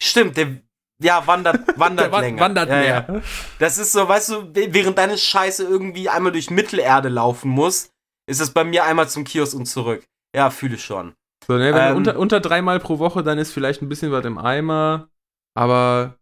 Stimmt, 0.00 0.36
der 0.36 0.60
ja, 1.02 1.26
wandert, 1.26 1.60
wandert 1.78 2.06
Der 2.06 2.12
wa- 2.12 2.20
länger. 2.20 2.40
wandert 2.40 2.68
ja, 2.68 2.76
mehr. 2.76 3.06
Ja. 3.08 3.20
Das 3.58 3.78
ist 3.78 3.92
so, 3.92 4.08
weißt 4.08 4.28
du, 4.30 4.50
während 4.54 4.98
deine 4.98 5.18
Scheiße 5.18 5.64
irgendwie 5.64 6.08
einmal 6.08 6.32
durch 6.32 6.50
Mittelerde 6.50 7.08
laufen 7.08 7.50
muss, 7.50 7.90
ist 8.28 8.40
es 8.40 8.50
bei 8.52 8.64
mir 8.64 8.84
einmal 8.84 9.08
zum 9.08 9.24
Kiosk 9.24 9.54
und 9.54 9.66
zurück. 9.66 10.04
Ja, 10.34 10.50
fühle 10.50 10.74
ich 10.76 10.84
schon. 10.84 11.14
So, 11.46 11.54
ne, 11.56 11.72
wenn 11.74 11.90
Ähm. 11.90 11.96
unter, 11.96 12.18
unter 12.18 12.40
dreimal 12.40 12.80
pro 12.80 12.98
Woche, 12.98 13.22
dann 13.22 13.38
ist 13.38 13.52
vielleicht 13.52 13.82
ein 13.82 13.88
bisschen 13.88 14.10
was 14.12 14.24
im 14.24 14.38
Eimer. 14.38 15.08
Aber 15.54 16.18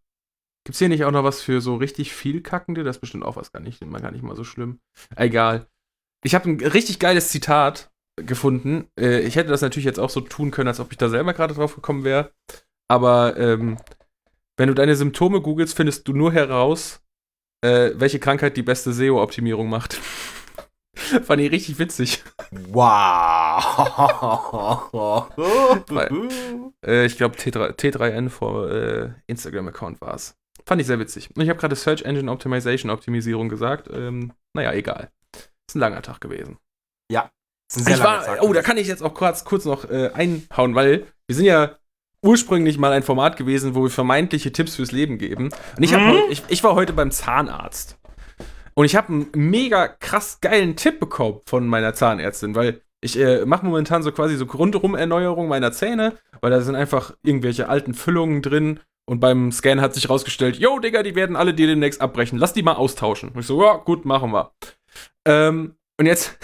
gibt's 0.65 0.79
hier 0.79 0.89
nicht 0.89 1.03
auch 1.05 1.11
noch 1.11 1.23
was 1.23 1.41
für 1.41 1.61
so 1.61 1.75
richtig 1.75 2.13
viel 2.13 2.41
Kackende? 2.41 2.83
Das 2.83 2.97
ist 2.97 3.01
bestimmt 3.01 3.25
auch 3.25 3.35
was 3.35 3.51
gar 3.51 3.59
nicht, 3.61 3.83
mal 3.85 4.01
gar 4.01 4.11
nicht 4.11 4.23
mal 4.23 4.35
so 4.35 4.43
schlimm. 4.43 4.79
Egal. 5.15 5.67
Ich 6.23 6.35
habe 6.35 6.49
ein 6.49 6.59
richtig 6.59 6.99
geiles 6.99 7.29
Zitat 7.29 7.91
gefunden. 8.21 8.87
Äh, 8.99 9.19
ich 9.21 9.35
hätte 9.35 9.49
das 9.49 9.61
natürlich 9.61 9.85
jetzt 9.85 9.99
auch 9.99 10.09
so 10.09 10.21
tun 10.21 10.51
können, 10.51 10.67
als 10.67 10.79
ob 10.79 10.91
ich 10.91 10.97
da 10.97 11.09
selber 11.09 11.33
gerade 11.33 11.53
drauf 11.53 11.75
gekommen 11.75 12.03
wäre. 12.03 12.31
Aber 12.87 13.35
ähm, 13.37 13.77
wenn 14.57 14.67
du 14.67 14.73
deine 14.73 14.95
Symptome 14.95 15.41
googelst, 15.41 15.75
findest 15.75 16.07
du 16.07 16.13
nur 16.13 16.31
heraus, 16.31 17.01
äh, 17.61 17.91
welche 17.95 18.19
Krankheit 18.19 18.57
die 18.57 18.63
beste 18.63 18.93
SEO-Optimierung 18.93 19.69
macht. 19.69 19.99
Fand 20.95 21.41
ich 21.41 21.51
richtig 21.51 21.77
witzig. 21.77 22.23
Wow. 22.69 23.61
Äh, 26.85 27.05
ich 27.05 27.17
glaube, 27.17 27.35
T3, 27.35 27.73
T3N 27.73 28.29
vor 28.29 28.71
äh, 28.71 29.09
Instagram-Account 29.27 29.99
war 30.01 30.15
es. 30.15 30.37
Fand 30.65 30.79
ich 30.81 30.87
sehr 30.87 30.99
witzig. 30.99 31.29
Und 31.35 31.43
ich 31.43 31.49
habe 31.49 31.59
gerade 31.59 31.75
Search 31.75 32.03
Engine 32.03 32.31
Optimization 32.31 32.89
Optimisierung 32.91 33.49
gesagt. 33.49 33.89
Ähm, 33.91 34.31
naja, 34.53 34.73
egal. 34.73 35.11
Ist 35.67 35.75
ein 35.75 35.79
langer 35.79 36.01
Tag 36.01 36.21
gewesen. 36.21 36.57
Das 37.67 37.77
ist 37.77 37.81
ein 37.81 37.85
sehr 37.85 37.93
Ich 37.95 37.99
langer 38.03 38.17
war, 38.19 38.25
Tag 38.25 38.43
oh, 38.43 38.53
da 38.53 38.61
kann 38.61 38.77
ich 38.77 38.87
jetzt 38.87 39.03
auch 39.03 39.13
kurz, 39.13 39.43
kurz 39.43 39.65
noch 39.65 39.89
äh, 39.89 40.11
einhauen, 40.13 40.75
weil 40.75 41.07
wir 41.27 41.35
sind 41.35 41.45
ja 41.45 41.77
ursprünglich 42.25 42.77
mal 42.77 42.91
ein 42.91 43.03
Format 43.03 43.37
gewesen, 43.37 43.75
wo 43.75 43.83
wir 43.83 43.89
vermeintliche 43.89 44.51
Tipps 44.51 44.75
fürs 44.75 44.91
Leben 44.91 45.17
geben. 45.17 45.49
Und 45.77 45.83
ich, 45.83 45.93
hab 45.93 46.01
Mhm. 46.01 46.19
ich, 46.29 46.43
ich 46.47 46.63
war 46.63 46.75
heute 46.75 46.93
beim 46.93 47.11
Zahnarzt. 47.11 47.97
Und 48.73 48.85
ich 48.85 48.95
habe 48.95 49.13
einen 49.13 49.27
mega 49.33 49.87
krass 49.87 50.39
geilen 50.41 50.75
Tipp 50.75 50.99
bekommen 50.99 51.39
von 51.45 51.65
meiner 51.67 51.93
Zahnärztin, 51.93 52.55
weil 52.55 52.81
ich 52.99 53.17
äh, 53.19 53.45
mache 53.45 53.65
momentan 53.65 54.03
so 54.03 54.11
quasi 54.11 54.35
so 54.35 54.45
rundherum 54.45 54.95
Erneuerung 54.95 55.47
meiner 55.47 55.71
Zähne, 55.71 56.13
weil 56.41 56.51
da 56.51 56.61
sind 56.61 56.75
einfach 56.75 57.13
irgendwelche 57.23 57.69
alten 57.69 57.93
Füllungen 57.93 58.41
drin. 58.41 58.79
Und 59.07 59.19
beim 59.19 59.51
Scan 59.51 59.81
hat 59.81 59.93
sich 59.93 60.09
rausgestellt, 60.09 60.57
yo, 60.57 60.79
Digga, 60.79 61.03
die 61.03 61.15
werden 61.15 61.35
alle 61.35 61.53
dir 61.53 61.67
demnächst 61.67 62.01
abbrechen. 62.01 62.39
Lass 62.39 62.53
die 62.53 62.63
mal 62.63 62.73
austauschen. 62.73 63.29
Und 63.29 63.41
ich 63.41 63.45
so, 63.45 63.63
ja, 63.63 63.75
gut, 63.75 64.03
machen 64.03 64.31
wir. 64.31 64.51
Ähm, 65.25 65.75
und 65.97 66.07
jetzt 66.07 66.37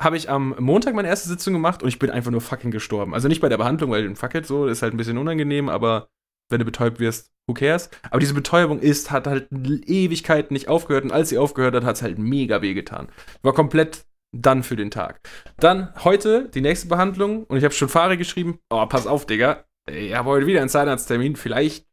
habe 0.00 0.16
ich 0.16 0.30
am 0.30 0.54
Montag 0.58 0.94
meine 0.94 1.08
erste 1.08 1.28
Sitzung 1.28 1.52
gemacht 1.52 1.82
und 1.82 1.88
ich 1.88 1.98
bin 1.98 2.10
einfach 2.10 2.30
nur 2.30 2.40
fucking 2.40 2.70
gestorben. 2.70 3.14
Also 3.14 3.28
nicht 3.28 3.40
bei 3.40 3.48
der 3.48 3.58
Behandlung, 3.58 3.90
weil 3.90 4.14
fuck 4.16 4.34
it, 4.34 4.46
so, 4.46 4.66
ist 4.66 4.82
halt 4.82 4.94
ein 4.94 4.96
bisschen 4.96 5.18
unangenehm, 5.18 5.68
aber 5.68 6.08
wenn 6.48 6.58
du 6.58 6.64
betäubt 6.64 7.00
wirst, 7.00 7.30
who 7.46 7.54
cares? 7.54 7.90
Aber 8.10 8.18
diese 8.18 8.34
Betäubung 8.34 8.80
ist, 8.80 9.10
hat 9.10 9.26
halt 9.26 9.48
Ewigkeiten 9.52 10.54
nicht 10.54 10.68
aufgehört 10.68 11.04
und 11.04 11.12
als 11.12 11.28
sie 11.28 11.38
aufgehört 11.38 11.74
hat, 11.74 11.84
hat 11.84 11.96
es 11.96 12.02
halt 12.02 12.18
mega 12.18 12.62
wehgetan. 12.62 13.08
War 13.42 13.52
komplett 13.52 14.06
dann 14.32 14.62
für 14.62 14.76
den 14.76 14.90
Tag. 14.90 15.20
Dann 15.58 15.92
heute 16.02 16.48
die 16.48 16.60
nächste 16.60 16.88
Behandlung 16.88 17.44
und 17.44 17.58
ich 17.58 17.64
habe 17.64 17.74
schon 17.74 17.88
Fahrer 17.88 18.16
geschrieben, 18.16 18.58
oh, 18.70 18.86
pass 18.86 19.06
auf, 19.06 19.26
Digga, 19.26 19.64
ich 19.88 20.14
habe 20.14 20.30
heute 20.30 20.46
wieder 20.46 20.60
einen 20.60 20.68
Zahnarzttermin, 20.68 21.36
vielleicht 21.36 21.86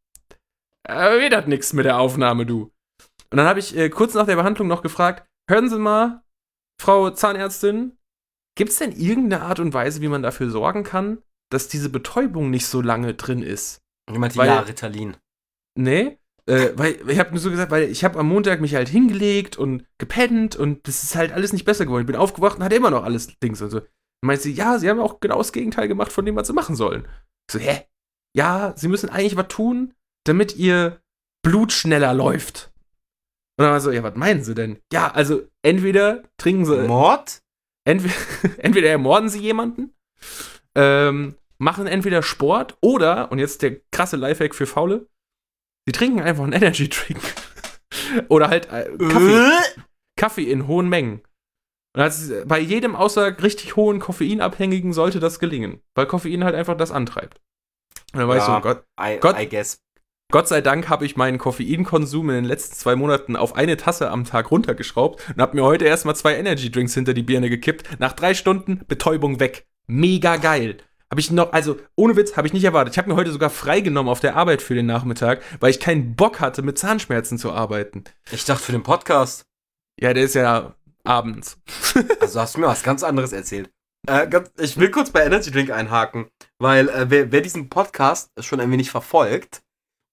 äh, 0.87 1.19
wird 1.19 1.33
das 1.33 1.47
nix 1.47 1.73
mit 1.73 1.85
der 1.85 1.99
Aufnahme, 1.99 2.45
du. 2.45 2.71
Und 3.31 3.37
dann 3.37 3.47
habe 3.47 3.59
ich 3.59 3.75
äh, 3.75 3.89
kurz 3.89 4.13
nach 4.13 4.25
der 4.25 4.37
Behandlung 4.37 4.67
noch 4.67 4.81
gefragt, 4.81 5.27
hören 5.49 5.69
Sie 5.69 5.77
mal, 5.77 6.21
Frau 6.79 7.09
Zahnärztin, 7.09 7.96
gibt 8.57 8.71
es 8.71 8.77
denn 8.79 8.91
irgendeine 8.91 9.43
Art 9.43 9.59
und 9.59 9.73
Weise, 9.73 10.01
wie 10.01 10.07
man 10.09 10.21
dafür 10.21 10.49
sorgen 10.49 10.83
kann, 10.83 11.19
dass 11.49 11.69
diese 11.69 11.89
Betäubung 11.89 12.49
nicht 12.49 12.65
so 12.65 12.81
lange 12.81 13.13
drin 13.13 13.41
ist? 13.41 13.79
Jemand 14.11 14.33
die 14.33 14.39
weil- 14.39 14.47
ja, 14.47 14.59
Ritalin. 14.59 15.15
Nee, 15.79 16.17
äh, 16.47 16.71
weil 16.75 16.97
ich 17.09 17.19
habe 17.19 17.31
nur 17.31 17.39
so 17.39 17.49
gesagt, 17.51 17.71
weil 17.71 17.83
ich 17.89 18.03
habe 18.03 18.19
am 18.19 18.27
Montag 18.27 18.61
mich 18.61 18.75
halt 18.75 18.89
hingelegt 18.89 19.57
und 19.57 19.85
gepennt 19.99 20.55
und 20.55 20.87
das 20.87 21.03
ist 21.03 21.15
halt 21.15 21.31
alles 21.31 21.53
nicht 21.53 21.65
besser 21.65 21.85
geworden. 21.85 22.01
Ich 22.01 22.07
bin 22.07 22.15
aufgewacht 22.15 22.57
und 22.57 22.63
hatte 22.63 22.75
immer 22.75 22.89
noch 22.89 23.03
alles 23.03 23.27
Dings 23.39 23.61
und 23.61 23.69
so. 23.69 23.77
Und 23.79 23.87
meinte 24.25 24.43
sie, 24.43 24.53
ja, 24.53 24.79
sie 24.79 24.89
haben 24.89 24.99
auch 24.99 25.19
genau 25.19 25.37
das 25.37 25.51
Gegenteil 25.51 25.87
gemacht 25.87 26.11
von 26.11 26.25
dem, 26.25 26.35
was 26.35 26.47
sie 26.47 26.53
machen 26.53 26.75
sollen. 26.75 27.07
Ich 27.47 27.53
so, 27.53 27.59
hä? 27.59 27.85
Ja, 28.35 28.73
sie 28.75 28.87
müssen 28.87 29.09
eigentlich 29.09 29.35
was 29.37 29.47
tun, 29.49 29.93
damit 30.25 30.55
ihr 30.55 30.99
Blut 31.43 31.71
schneller 31.71 32.13
läuft. 32.13 32.71
Und 33.59 33.63
dann 33.63 33.71
war 33.71 33.79
so, 33.81 33.91
ja, 33.91 34.03
was 34.03 34.15
meinen 34.15 34.43
sie 34.43 34.55
denn? 34.55 34.79
Ja, 34.91 35.11
also 35.11 35.43
entweder 35.63 36.23
trinken 36.37 36.65
sie, 36.65 36.87
Mord? 36.87 37.41
Entweder, 37.87 38.13
entweder 38.59 38.89
ermorden 38.89 39.29
sie 39.29 39.39
jemanden, 39.39 39.93
ähm, 40.75 41.35
machen 41.57 41.87
entweder 41.87 42.21
Sport 42.21 42.77
oder, 42.81 43.31
und 43.31 43.39
jetzt 43.39 43.61
der 43.61 43.79
krasse 43.91 44.15
Lifehack 44.17 44.53
für 44.53 44.67
Faule, 44.67 45.07
sie 45.87 45.91
trinken 45.93 46.21
einfach 46.21 46.43
einen 46.43 46.53
Energy 46.53 46.89
Drink. 46.89 47.19
oder 48.29 48.49
halt 48.49 48.71
äh, 48.71 48.89
Kaffee, 48.97 49.47
Äh? 49.47 49.51
Kaffee 50.17 50.51
in 50.51 50.67
hohen 50.67 50.89
Mengen. 50.89 51.21
Und 51.95 52.01
das 52.03 52.21
ist, 52.21 52.47
bei 52.47 52.59
jedem 52.59 52.95
außer 52.95 53.41
richtig 53.41 53.75
hohen 53.75 53.99
Koffeinabhängigen 53.99 54.93
sollte 54.93 55.19
das 55.19 55.39
gelingen, 55.39 55.81
weil 55.95 56.05
Koffein 56.05 56.43
halt 56.43 56.53
einfach 56.55 56.77
das 56.77 56.91
antreibt. 56.91 57.39
Und 58.13 58.19
dann 58.19 58.27
weißt 58.27 58.47
Ja. 58.47 58.55
du, 58.57 58.61
Gott, 58.61 58.83
I, 58.99 59.17
Gott- 59.19 59.39
I 59.39 59.49
guess. 59.49 59.79
Gott 60.29 60.49
sei 60.49 60.59
Dank 60.59 60.89
habe 60.89 61.05
ich 61.05 61.15
meinen 61.15 61.37
Koffeinkonsum 61.37 62.29
in 62.29 62.35
den 62.35 62.45
letzten 62.45 62.75
zwei 62.75 62.97
Monaten 62.97 63.37
auf 63.37 63.55
eine 63.55 63.77
Tasse 63.77 64.11
am 64.11 64.25
Tag 64.25 64.51
runtergeschraubt 64.51 65.23
und 65.29 65.41
habe 65.41 65.55
mir 65.55 65.63
heute 65.63 65.85
erstmal 65.85 66.17
zwei 66.17 66.35
Energy 66.35 66.69
Drinks 66.69 66.93
hinter 66.93 67.13
die 67.13 67.23
Birne 67.23 67.49
gekippt. 67.49 67.99
Nach 67.99 68.11
drei 68.11 68.33
Stunden 68.33 68.81
Betäubung 68.89 69.39
weg. 69.39 69.65
Mega 69.87 70.35
geil. 70.35 70.79
Habe 71.09 71.21
ich 71.21 71.31
noch, 71.31 71.53
also 71.53 71.79
ohne 71.95 72.17
Witz, 72.17 72.35
habe 72.35 72.45
ich 72.45 72.51
nicht 72.51 72.65
erwartet. 72.65 72.93
Ich 72.93 72.97
habe 72.97 73.09
mir 73.09 73.15
heute 73.15 73.31
sogar 73.31 73.49
freigenommen 73.49 74.11
auf 74.11 74.19
der 74.19 74.35
Arbeit 74.35 74.61
für 74.61 74.75
den 74.75 74.85
Nachmittag, 74.85 75.41
weil 75.61 75.71
ich 75.71 75.79
keinen 75.79 76.17
Bock 76.17 76.41
hatte, 76.41 76.61
mit 76.61 76.77
Zahnschmerzen 76.77 77.37
zu 77.37 77.53
arbeiten. 77.53 78.03
Ich 78.29 78.43
dachte 78.43 78.63
für 78.63 78.73
den 78.73 78.83
Podcast. 78.83 79.45
Ja, 79.97 80.13
der 80.13 80.25
ist 80.25 80.35
ja 80.35 80.75
abends. 81.05 81.57
Also 82.19 82.41
hast 82.41 82.55
du 82.55 82.59
mir 82.59 82.67
was 82.67 82.83
ganz 82.83 83.01
anderes 83.01 83.31
erzählt. 83.31 83.69
Äh, 84.05 84.27
ganz, 84.27 84.51
ich 84.59 84.77
will 84.77 84.91
kurz 84.91 85.09
bei 85.09 85.23
Energy 85.23 85.51
Drink 85.51 85.69
einhaken, 85.69 86.27
weil 86.59 86.89
äh, 86.89 87.09
wer, 87.09 87.31
wer 87.31 87.39
diesen 87.39 87.69
Podcast 87.69 88.29
schon 88.41 88.59
ein 88.59 88.69
wenig 88.71 88.91
verfolgt 88.91 89.61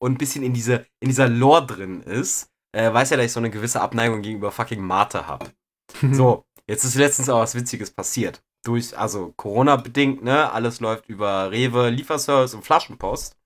und 0.05 0.13
ein 0.13 0.19
bisschen 0.19 0.45
in, 0.45 0.53
diese, 0.53 0.85
in 1.01 1.09
dieser 1.09 1.29
Lore 1.29 1.67
drin 1.67 2.03
ist, 2.03 2.51
äh, 2.73 2.93
weiß 2.93 3.09
ja, 3.09 3.17
dass 3.17 3.25
ich 3.25 3.33
so 3.33 3.41
eine 3.41 3.49
gewisse 3.49 3.81
Abneigung 3.81 4.21
gegenüber 4.21 4.53
fucking 4.53 4.83
Mate 4.83 5.27
habe. 5.27 5.51
So, 6.13 6.45
jetzt 6.67 6.85
ist 6.85 6.97
letztens 6.97 7.31
auch 7.31 7.41
was 7.41 7.55
Witziges 7.55 7.91
passiert. 7.91 8.43
Durch, 8.65 8.99
also 8.99 9.33
Corona-bedingt, 9.37 10.23
ne? 10.23 10.51
Alles 10.53 10.81
läuft 10.81 11.09
über 11.09 11.51
Rewe, 11.51 11.89
Lieferservice 11.89 12.55
und 12.55 12.65
Flaschenpost. 12.65 13.39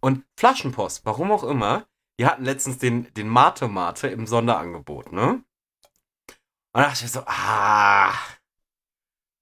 Und 0.00 0.24
Flaschenpost, 0.36 1.04
warum 1.04 1.32
auch 1.32 1.42
immer, 1.42 1.86
die 2.20 2.26
hatten 2.26 2.44
letztens 2.44 2.78
den, 2.78 3.12
den 3.14 3.28
Mate-Mate 3.28 4.06
im 4.06 4.26
Sonderangebot, 4.26 5.10
ne? 5.12 5.28
Und 5.28 5.44
da 6.72 6.82
dachte 6.82 7.04
ich 7.04 7.10
so, 7.10 7.22
ah, 7.26 8.12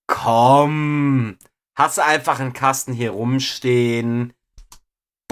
komm, 0.07 1.37
hast 1.75 1.99
du 1.99 2.05
einfach 2.05 2.41
einen 2.41 2.55
Kasten 2.55 2.95
hier 2.95 3.11
rumstehen. 3.11 4.33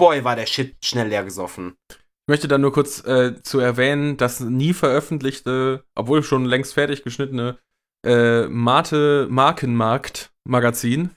Boy, 0.03 0.25
war 0.25 0.35
der 0.35 0.47
Shit 0.47 0.75
schnell 0.83 1.07
leer 1.07 1.23
gesoffen. 1.23 1.77
Ich 1.89 2.27
möchte 2.27 2.49
dann 2.49 2.59
nur 2.59 2.73
kurz 2.73 3.05
äh, 3.05 3.41
zu 3.41 3.59
erwähnen, 3.59 4.17
das 4.17 4.41
nie 4.41 4.73
veröffentlichte, 4.73 5.85
obwohl 5.95 6.23
schon 6.23 6.43
längst 6.43 6.73
fertig 6.73 7.05
geschnittene 7.05 7.57
äh, 8.05 8.47
Mate 8.47 9.27
Markenmarkt 9.29 10.33
Magazin, 10.45 11.11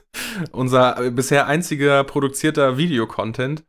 unser 0.52 1.10
bisher 1.10 1.48
einziger 1.48 2.04
produzierter 2.04 2.78
Videocontent, 2.78 3.64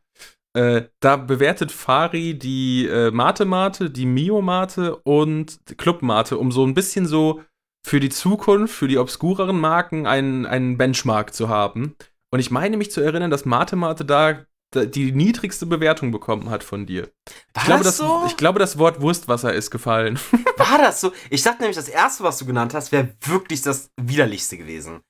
äh, 0.56 0.82
da 1.00 1.16
bewertet 1.16 1.72
Fari 1.72 2.38
die 2.38 2.86
äh, 2.86 3.10
Mate 3.10 3.46
Mate, 3.46 3.90
die 3.90 4.06
Mio 4.06 4.40
Mate 4.40 4.98
und 4.98 5.58
Club 5.78 6.00
Mate, 6.02 6.38
um 6.38 6.52
so 6.52 6.64
ein 6.64 6.74
bisschen 6.74 7.06
so 7.06 7.42
für 7.84 7.98
die 7.98 8.10
Zukunft, 8.10 8.72
für 8.72 8.86
die 8.86 8.98
obskureren 8.98 9.58
Marken 9.58 10.06
einen, 10.06 10.46
einen 10.46 10.78
Benchmark 10.78 11.34
zu 11.34 11.48
haben. 11.48 11.96
Und 12.32 12.38
ich 12.38 12.52
meine 12.52 12.76
mich 12.76 12.92
zu 12.92 13.00
erinnern, 13.00 13.32
dass 13.32 13.44
Mate 13.44 13.74
Mate 13.74 14.04
da 14.04 14.34
da 14.34 14.44
die 14.74 15.12
niedrigste 15.12 15.66
Bewertung 15.66 16.10
bekommen 16.12 16.50
hat 16.50 16.62
von 16.62 16.86
dir. 16.86 17.10
War 17.54 17.62
Ich 17.62 17.64
glaube, 17.64 17.84
das 17.84 17.96
das, 17.98 18.06
so? 18.06 18.24
ich 18.26 18.36
glaube, 18.36 18.58
das 18.58 18.78
Wort 18.78 19.00
Wurstwasser 19.00 19.52
ist 19.52 19.70
gefallen. 19.70 20.18
War 20.56 20.78
das 20.78 21.00
so? 21.00 21.12
Ich 21.28 21.42
dachte 21.42 21.60
nämlich, 21.60 21.76
das 21.76 21.88
erste, 21.88 22.22
was 22.22 22.38
du 22.38 22.46
genannt 22.46 22.74
hast, 22.74 22.92
wäre 22.92 23.14
wirklich 23.22 23.62
das 23.62 23.90
widerlichste 24.00 24.58
gewesen. 24.58 25.00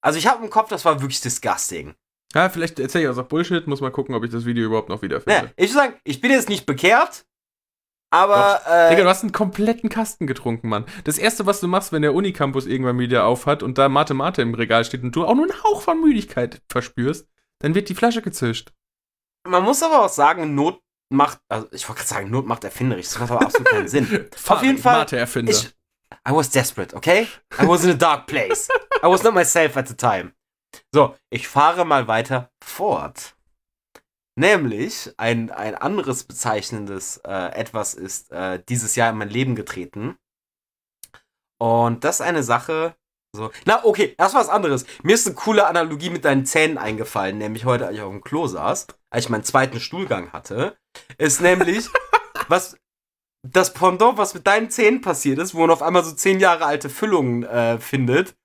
Also 0.00 0.18
ich 0.18 0.26
habe 0.28 0.44
im 0.44 0.50
Kopf, 0.50 0.68
das 0.68 0.84
war 0.84 1.00
wirklich 1.00 1.20
disgusting. 1.20 1.94
ja, 2.34 2.48
vielleicht 2.48 2.78
erzähle 2.78 3.10
ich 3.10 3.18
auch 3.18 3.22
Bullshit, 3.24 3.66
muss 3.66 3.80
mal 3.80 3.90
gucken, 3.90 4.14
ob 4.14 4.22
ich 4.24 4.30
das 4.30 4.44
Video 4.44 4.66
überhaupt 4.66 4.88
noch 4.88 5.02
wiederfinde. 5.02 5.36
Naja, 5.36 5.52
ich 5.56 5.70
würde 5.70 5.74
sagen, 5.74 5.94
ich 6.04 6.20
bin 6.20 6.30
jetzt 6.30 6.48
nicht 6.48 6.66
bekehrt, 6.66 7.26
aber 8.10 8.62
äh, 8.66 8.90
Digga, 8.90 9.02
du 9.02 9.08
hast 9.08 9.22
einen 9.22 9.32
kompletten 9.32 9.90
Kasten 9.90 10.26
getrunken, 10.26 10.68
Mann. 10.68 10.86
Das 11.04 11.18
erste, 11.18 11.46
was 11.46 11.60
du 11.60 11.68
machst, 11.68 11.92
wenn 11.92 12.02
der 12.02 12.14
Unicampus 12.14 12.66
irgendwann 12.66 12.98
wieder 12.98 13.24
aufhat 13.24 13.62
und 13.62 13.76
da 13.76 13.88
Mate 13.88 14.14
Mate 14.14 14.40
im 14.40 14.54
Regal 14.54 14.84
steht 14.84 15.02
und 15.02 15.14
du 15.14 15.26
auch 15.26 15.34
nur 15.34 15.44
einen 15.44 15.62
Hauch 15.62 15.82
von 15.82 16.00
Müdigkeit 16.00 16.62
verspürst, 16.68 17.28
dann 17.58 17.74
wird 17.74 17.88
die 17.88 17.94
Flasche 17.94 18.22
gezischt. 18.22 18.72
Man 19.46 19.62
muss 19.62 19.82
aber 19.82 20.04
auch 20.04 20.08
sagen, 20.08 20.54
Not 20.54 20.80
macht, 21.10 21.40
also 21.48 21.68
ich 21.72 21.88
wollte 21.88 22.00
gerade 22.00 22.14
sagen, 22.14 22.30
Not 22.30 22.46
macht 22.46 22.64
erfinderisch. 22.64 23.06
Das 23.06 23.18
macht 23.18 23.30
aber 23.30 23.42
absolut 23.42 23.68
keinen 23.68 23.88
Sinn. 23.88 24.28
Auf 24.48 24.62
jeden 24.62 24.78
Fall. 24.78 25.06
Ich, 25.46 25.74
I 26.26 26.32
was 26.32 26.50
desperate, 26.50 26.94
okay? 26.94 27.28
I 27.60 27.66
was 27.66 27.84
in 27.84 27.90
a 27.90 27.94
dark 27.94 28.26
place. 28.26 28.68
I 29.02 29.06
was 29.06 29.22
not 29.22 29.34
myself 29.34 29.76
at 29.76 29.88
the 29.88 29.94
time. 29.94 30.32
So, 30.94 31.16
ich 31.30 31.48
fahre 31.48 31.84
mal 31.84 32.08
weiter 32.08 32.50
fort. 32.62 33.34
Nämlich, 34.38 35.12
ein, 35.16 35.50
ein 35.50 35.74
anderes 35.74 36.24
bezeichnendes 36.24 37.18
äh, 37.26 37.52
etwas 37.54 37.94
ist 37.94 38.30
äh, 38.30 38.62
dieses 38.68 38.94
Jahr 38.94 39.10
in 39.10 39.18
mein 39.18 39.30
Leben 39.30 39.56
getreten. 39.56 40.16
Und 41.60 42.04
das 42.04 42.16
ist 42.16 42.26
eine 42.26 42.42
Sache. 42.44 42.94
So. 43.34 43.50
Na, 43.66 43.84
okay, 43.84 44.14
erst 44.16 44.34
was 44.34 44.48
anderes. 44.48 44.86
Mir 45.02 45.14
ist 45.14 45.26
eine 45.26 45.34
coole 45.34 45.66
Analogie 45.66 46.10
mit 46.10 46.24
deinen 46.24 46.46
Zähnen 46.46 46.78
eingefallen, 46.78 47.38
nämlich 47.38 47.64
heute, 47.64 47.86
als 47.86 47.96
ich 47.96 48.02
auf 48.02 48.10
dem 48.10 48.22
Klo 48.22 48.46
saß, 48.46 48.86
als 49.10 49.24
ich 49.24 49.30
meinen 49.30 49.44
zweiten 49.44 49.80
Stuhlgang 49.80 50.32
hatte. 50.32 50.76
Ist 51.16 51.40
nämlich, 51.40 51.88
was 52.48 52.76
das 53.42 53.72
Pendant, 53.72 54.18
was 54.18 54.34
mit 54.34 54.46
deinen 54.46 54.70
Zähnen 54.70 55.00
passiert 55.00 55.38
ist, 55.38 55.54
wo 55.54 55.60
man 55.60 55.70
auf 55.70 55.82
einmal 55.82 56.04
so 56.04 56.12
zehn 56.12 56.40
Jahre 56.40 56.66
alte 56.66 56.90
Füllungen 56.90 57.44
äh, 57.44 57.78
findet. 57.78 58.36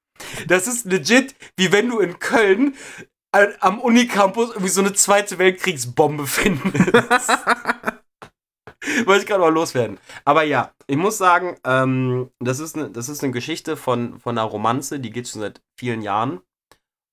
Das 0.48 0.68
ist 0.68 0.86
legit, 0.86 1.36
wie 1.58 1.72
wenn 1.72 1.90
du 1.90 2.00
in 2.00 2.20
Köln 2.20 2.76
äh, 3.32 3.48
am 3.60 3.80
Unicampus 3.80 4.50
irgendwie 4.50 4.70
so 4.70 4.82
eine 4.82 4.94
zweite 4.94 5.38
Weltkriegsbombe 5.40 6.28
findest. 6.28 7.30
Wollte 9.06 9.22
ich 9.22 9.28
gerade 9.28 9.42
mal 9.42 9.54
loswerden. 9.54 9.98
Aber 10.26 10.44
ja, 10.44 10.74
ich 10.88 10.98
muss 10.98 11.18
sagen, 11.18 11.58
ähm, 11.66 12.30
das, 12.40 12.60
ist 12.60 12.76
eine, 12.76 12.90
das 12.90 13.10
ist 13.10 13.24
eine 13.24 13.32
Geschichte 13.32 13.78
von, 13.78 14.20
von 14.20 14.38
einer 14.38 14.48
Romanze, 14.48 15.00
die 15.00 15.10
geht 15.10 15.28
schon 15.28 15.42
seit 15.42 15.62
vielen 15.80 16.02
Jahren. 16.02 16.42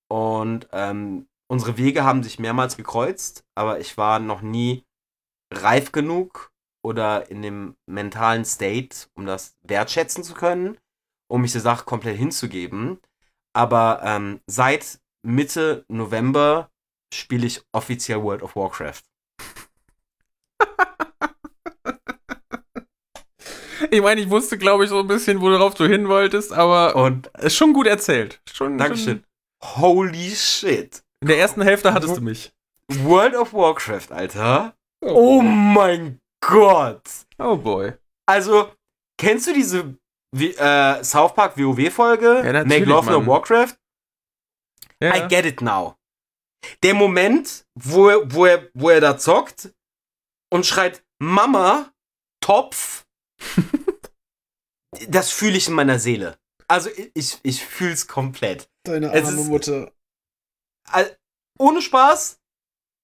Und 0.08 0.68
ähm, 0.72 1.28
unsere 1.50 1.76
Wege 1.76 2.04
haben 2.04 2.22
sich 2.22 2.38
mehrmals 2.38 2.76
gekreuzt, 2.76 3.44
aber 3.56 3.80
ich 3.80 3.98
war 3.98 4.20
noch 4.20 4.40
nie 4.40 4.84
reif 5.52 5.90
genug 5.90 6.52
oder 6.82 7.28
in 7.28 7.42
dem 7.42 7.76
mentalen 7.86 8.44
State, 8.44 9.08
um 9.14 9.26
das 9.26 9.56
wertschätzen 9.62 10.22
zu 10.22 10.34
können, 10.34 10.78
um 11.28 11.42
mich 11.42 11.50
der 11.52 11.60
Sache 11.60 11.84
komplett 11.84 12.16
hinzugeben. 12.16 13.00
Aber 13.52 14.00
ähm, 14.04 14.40
seit 14.46 15.00
Mitte 15.22 15.84
November 15.88 16.70
spiele 17.12 17.48
ich 17.48 17.62
offiziell 17.72 18.22
World 18.22 18.42
of 18.42 18.56
Warcraft. 18.56 19.02
Ich 23.90 24.02
meine, 24.02 24.20
ich 24.20 24.28
wusste, 24.30 24.58
glaube 24.58 24.84
ich, 24.84 24.90
so 24.90 25.00
ein 25.00 25.08
bisschen, 25.08 25.40
worauf 25.40 25.74
du 25.74 25.84
hin 25.84 26.06
wolltest, 26.06 26.52
aber 26.52 26.94
Und 26.94 27.28
ist 27.38 27.56
schon 27.56 27.72
gut 27.72 27.86
erzählt. 27.88 28.40
Schon, 28.52 28.76
Dankeschön. 28.78 29.24
Schon, 29.60 29.82
Holy 29.82 30.30
shit. 30.36 31.02
In 31.20 31.28
der 31.28 31.38
ersten 31.38 31.62
Hälfte 31.62 31.92
hattest 31.92 32.16
du 32.16 32.20
mich. 32.20 32.52
World 32.88 33.34
of 33.36 33.52
Warcraft, 33.52 34.10
Alter. 34.10 34.74
Oh 35.02 35.40
mein 35.42 36.20
Gott. 36.44 37.08
Oh 37.38 37.56
boy. 37.56 37.92
Also, 38.26 38.72
kennst 39.18 39.46
du 39.46 39.52
diese 39.54 39.96
wie, 40.34 40.54
äh, 40.54 41.02
South 41.04 41.34
Park 41.34 41.56
WoW-Folge? 41.58 42.42
Ja, 42.44 42.52
natürlich, 42.52 42.80
Make 42.80 42.84
Love 42.90 43.10
No. 43.10 43.26
Warcraft? 43.26 43.76
Ja. 45.02 45.16
I 45.16 45.28
get 45.28 45.44
it 45.46 45.60
now. 45.62 45.96
Der 46.82 46.94
Moment, 46.94 47.64
wo 47.74 48.08
er, 48.10 48.32
wo 48.34 48.44
er, 48.46 48.68
wo 48.74 48.90
er 48.90 49.00
da 49.00 49.16
zockt 49.16 49.72
und 50.52 50.66
schreit, 50.66 51.02
Mama, 51.18 51.92
Topf, 52.42 53.06
das 55.08 55.30
fühle 55.30 55.56
ich 55.56 55.68
in 55.68 55.74
meiner 55.74 55.98
Seele. 55.98 56.38
Also 56.68 56.90
ich, 57.14 57.38
ich 57.42 57.64
fühle 57.64 57.92
es 57.92 58.06
komplett. 58.06 58.68
Deine 58.84 59.12
Es 59.12 59.26
arme 59.28 59.40
ist- 59.40 59.48
Mutter. 59.48 59.92
Al- 60.92 61.16
ohne 61.58 61.82
Spaß, 61.82 62.38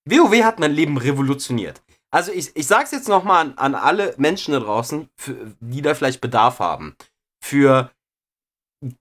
WoW 0.08 0.42
hat 0.44 0.58
mein 0.58 0.72
Leben 0.72 0.96
revolutioniert. 0.98 1.82
Also 2.12 2.32
ich, 2.32 2.54
ich 2.56 2.66
sag's 2.66 2.92
jetzt 2.92 3.08
nochmal 3.08 3.46
an, 3.46 3.58
an 3.58 3.74
alle 3.74 4.14
Menschen 4.16 4.52
da 4.52 4.60
draußen, 4.60 5.08
für, 5.20 5.54
die 5.60 5.82
da 5.82 5.94
vielleicht 5.94 6.20
Bedarf 6.20 6.60
haben. 6.60 6.96
Für 7.44 7.90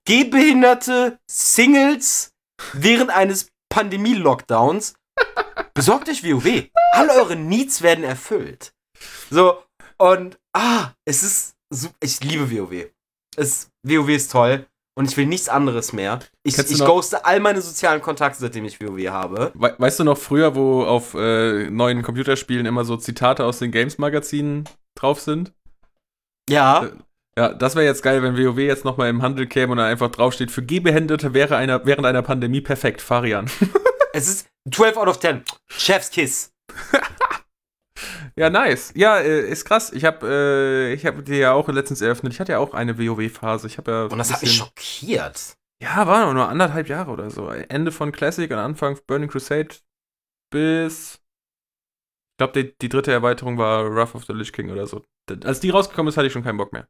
gehbehinderte 0.04 1.18
Singles 1.30 2.32
während 2.72 3.10
eines 3.10 3.48
Pandemie-Lockdowns, 3.72 4.94
besorgt 5.74 6.08
euch 6.08 6.24
WoW. 6.24 6.68
All 6.92 7.10
eure 7.10 7.36
Needs 7.36 7.82
werden 7.82 8.04
erfüllt. 8.04 8.72
So, 9.30 9.62
und 9.98 10.38
ah, 10.54 10.92
es 11.04 11.22
ist, 11.22 11.56
ich 12.00 12.22
liebe 12.22 12.50
WoW. 12.50 12.90
Es, 13.36 13.70
WoW 13.82 14.08
ist 14.08 14.32
toll. 14.32 14.66
Und 14.98 15.10
ich 15.10 15.16
will 15.18 15.26
nichts 15.26 15.50
anderes 15.50 15.92
mehr. 15.92 16.20
Ich, 16.42 16.56
ich 16.56 16.78
ghoste 16.78 17.26
all 17.26 17.38
meine 17.40 17.60
sozialen 17.60 18.00
Kontakte, 18.00 18.40
seitdem 18.40 18.64
ich 18.64 18.80
WoW 18.80 19.08
habe. 19.08 19.52
We 19.54 19.74
weißt 19.76 20.00
du 20.00 20.04
noch 20.04 20.16
früher, 20.16 20.54
wo 20.54 20.84
auf 20.84 21.12
äh, 21.12 21.68
neuen 21.68 22.02
Computerspielen 22.02 22.64
immer 22.64 22.84
so 22.84 22.96
Zitate 22.96 23.44
aus 23.44 23.58
den 23.58 23.72
Games-Magazinen 23.72 24.66
drauf 24.94 25.20
sind? 25.20 25.52
Ja. 26.48 26.88
Ja, 27.38 27.52
das 27.52 27.74
wäre 27.76 27.84
jetzt 27.84 28.02
geil, 28.02 28.22
wenn 28.22 28.38
WoW 28.38 28.58
jetzt 28.58 28.86
nochmal 28.86 29.10
im 29.10 29.20
Handel 29.20 29.46
käme 29.46 29.72
und 29.72 29.78
da 29.78 29.84
einfach 29.84 30.10
draufsteht, 30.10 30.50
für 30.50 30.62
Gehbehinderte 30.62 31.34
wäre 31.34 31.56
einer, 31.56 31.84
während 31.84 32.06
einer 32.06 32.22
Pandemie 32.22 32.62
perfekt, 32.62 33.02
Farian. 33.02 33.50
Es 34.14 34.28
ist 34.28 34.48
12 34.72 34.96
out 34.96 35.08
of 35.08 35.20
10. 35.20 35.42
Chef's 35.68 36.10
Kiss. 36.10 36.54
ja, 38.36 38.50
nice. 38.50 38.92
Ja, 38.94 39.18
äh, 39.18 39.48
ist 39.48 39.64
krass. 39.64 39.92
Ich 39.92 40.04
habe 40.04 40.26
äh, 40.26 40.92
ich 40.94 41.06
hab 41.06 41.24
dir 41.24 41.38
ja 41.38 41.52
auch 41.52 41.68
letztens 41.68 42.00
eröffnet. 42.00 42.32
Ich 42.32 42.40
hatte 42.40 42.52
ja 42.52 42.58
auch 42.58 42.74
eine 42.74 42.98
WoW-Phase. 42.98 43.66
Ich 43.66 43.78
habe 43.78 43.90
ja. 43.90 44.04
Und 44.04 44.18
das 44.18 44.32
hat 44.32 44.42
mich 44.42 44.54
schockiert. 44.54 45.56
Ja, 45.82 46.06
waren 46.06 46.34
nur 46.34 46.48
anderthalb 46.48 46.88
Jahre 46.88 47.10
oder 47.10 47.30
so. 47.30 47.48
Ende 47.48 47.92
von 47.92 48.12
Classic 48.12 48.50
und 48.50 48.58
Anfang 48.58 48.98
Burning 49.06 49.28
Crusade 49.28 49.76
bis. 50.50 51.20
Ich 52.34 52.38
glaube, 52.38 52.62
die, 52.62 52.76
die 52.78 52.88
dritte 52.88 53.12
Erweiterung 53.12 53.56
war 53.56 53.94
Wrath 53.94 54.14
of 54.14 54.24
the 54.24 54.32
Lich 54.32 54.52
King 54.52 54.70
oder 54.70 54.86
so. 54.86 55.04
Als 55.44 55.60
die 55.60 55.70
rausgekommen 55.70 56.10
ist, 56.10 56.16
hatte 56.16 56.26
ich 56.26 56.32
schon 56.32 56.44
keinen 56.44 56.58
Bock 56.58 56.72
mehr. 56.72 56.86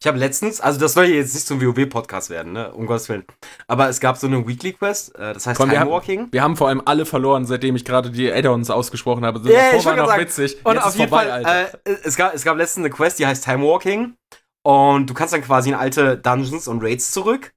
Ich 0.00 0.06
habe 0.06 0.18
letztens, 0.18 0.60
also 0.60 0.80
das 0.80 0.94
soll 0.94 1.04
jetzt 1.06 1.34
nicht 1.34 1.50
ein 1.50 1.60
WoW-Podcast 1.60 2.30
werden, 2.30 2.52
ne? 2.52 2.72
Um 2.72 2.86
Gottes 2.86 3.08
Willen. 3.08 3.24
Aber 3.66 3.88
es 3.88 4.00
gab 4.00 4.16
so 4.16 4.26
eine 4.26 4.46
Weekly 4.46 4.72
Quest, 4.72 5.14
äh, 5.16 5.34
das 5.34 5.46
heißt 5.46 5.58
Komm, 5.58 5.68
wir 5.70 5.74
Time 5.74 5.86
haben- 5.86 5.90
Walking. 5.90 6.28
Wir 6.32 6.42
haben 6.42 6.56
vor 6.56 6.68
allem 6.68 6.80
alle 6.84 7.04
verloren, 7.04 7.44
seitdem 7.44 7.76
ich 7.76 7.84
gerade 7.84 8.10
die 8.10 8.32
Add-ons 8.32 8.70
ausgesprochen 8.70 9.24
habe. 9.26 9.40
Davor 9.40 9.78
ich 9.78 9.84
war 9.84 9.96
noch 9.96 10.06
gerade 10.06 10.22
witzig. 10.22 10.58
Und 10.64 10.74
Jetzt 10.76 10.84
auf 10.84 10.96
jeden 10.96 11.08
vorbei, 11.08 11.24
Fall, 11.26 11.44
Alter. 11.44 11.78
äh, 11.84 11.96
es, 12.04 12.16
gab, 12.16 12.34
es 12.34 12.42
gab 12.44 12.56
letztens 12.56 12.84
eine 12.86 12.94
Quest, 12.94 13.18
die 13.18 13.26
heißt 13.26 13.44
Time 13.44 13.62
Walking. 13.64 14.16
Und 14.62 15.10
du 15.10 15.14
kannst 15.14 15.32
dann 15.34 15.42
quasi 15.42 15.68
in 15.68 15.74
alte 15.74 16.16
Dungeons 16.16 16.66
und 16.68 16.82
Raids 16.82 17.12
zurück, 17.12 17.52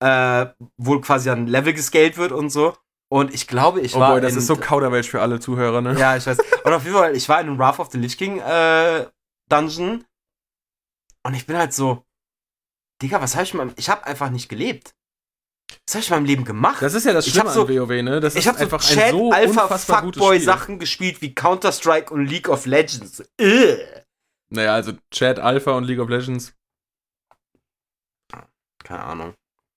äh, 0.00 0.46
wo 0.76 1.00
quasi 1.00 1.28
dann 1.28 1.46
Level 1.46 1.72
gescaled 1.72 2.16
wird 2.18 2.32
und 2.32 2.50
so. 2.50 2.74
Und 3.10 3.32
ich 3.32 3.46
glaube, 3.48 3.80
ich 3.80 3.96
oh 3.96 4.00
war 4.00 4.12
boy, 4.12 4.20
das 4.20 4.32
in, 4.34 4.38
ist 4.38 4.46
so 4.48 4.56
Kauderwelsch 4.56 5.08
für 5.08 5.22
alle 5.22 5.40
Zuhörer, 5.40 5.80
ne? 5.80 5.98
Ja, 5.98 6.14
ich 6.16 6.26
weiß. 6.26 6.38
Und 6.64 6.72
auf 6.74 6.84
jeden 6.84 6.94
Fall, 6.94 7.16
ich 7.16 7.28
war 7.28 7.40
in 7.40 7.46
einem 7.48 7.58
Wrath 7.58 7.78
of 7.80 7.88
the 7.90 7.98
Lich 7.98 8.18
King 8.18 8.38
äh, 8.38 9.06
Dungeon. 9.48 10.04
Und 11.24 11.34
ich 11.34 11.46
bin 11.46 11.56
halt 11.56 11.72
so, 11.72 12.04
Digga, 13.02 13.20
was 13.20 13.34
habe 13.34 13.44
ich 13.44 13.54
meinem, 13.54 13.72
ich 13.76 13.88
habe 13.88 14.04
einfach 14.06 14.30
nicht 14.30 14.48
gelebt. 14.48 14.94
Was 15.86 15.94
habe 15.94 16.02
ich 16.02 16.08
in 16.08 16.14
meinem 16.16 16.24
Leben 16.24 16.44
gemacht? 16.44 16.80
Das 16.80 16.94
ist 16.94 17.04
ja 17.04 17.12
das 17.12 17.28
Schlimme 17.28 17.50
so- 17.50 17.62
an 17.62 17.68
WoW, 17.68 18.02
ne? 18.02 18.20
Das 18.20 18.34
ich 18.34 18.46
habe 18.48 18.56
so 18.58 18.64
einfach 18.64 18.80
Chat, 18.82 18.98
ein 18.98 19.10
so 19.12 19.32
Alpha, 19.32 19.78
Fuckboy. 19.78 20.40
Sachen 20.40 20.78
gespielt 20.78 21.20
wie 21.20 21.34
Counter-Strike 21.34 22.12
und 22.12 22.26
League 22.26 22.48
of 22.48 22.66
Legends. 22.66 23.22
Ugh. 23.40 23.78
Naja, 24.50 24.74
also 24.74 24.92
Chat, 25.10 25.38
Alpha 25.38 25.72
und 25.72 25.84
League 25.84 25.98
of 26.00 26.08
Legends. 26.08 26.54
Keine 28.82 29.02
Ahnung. 29.02 29.34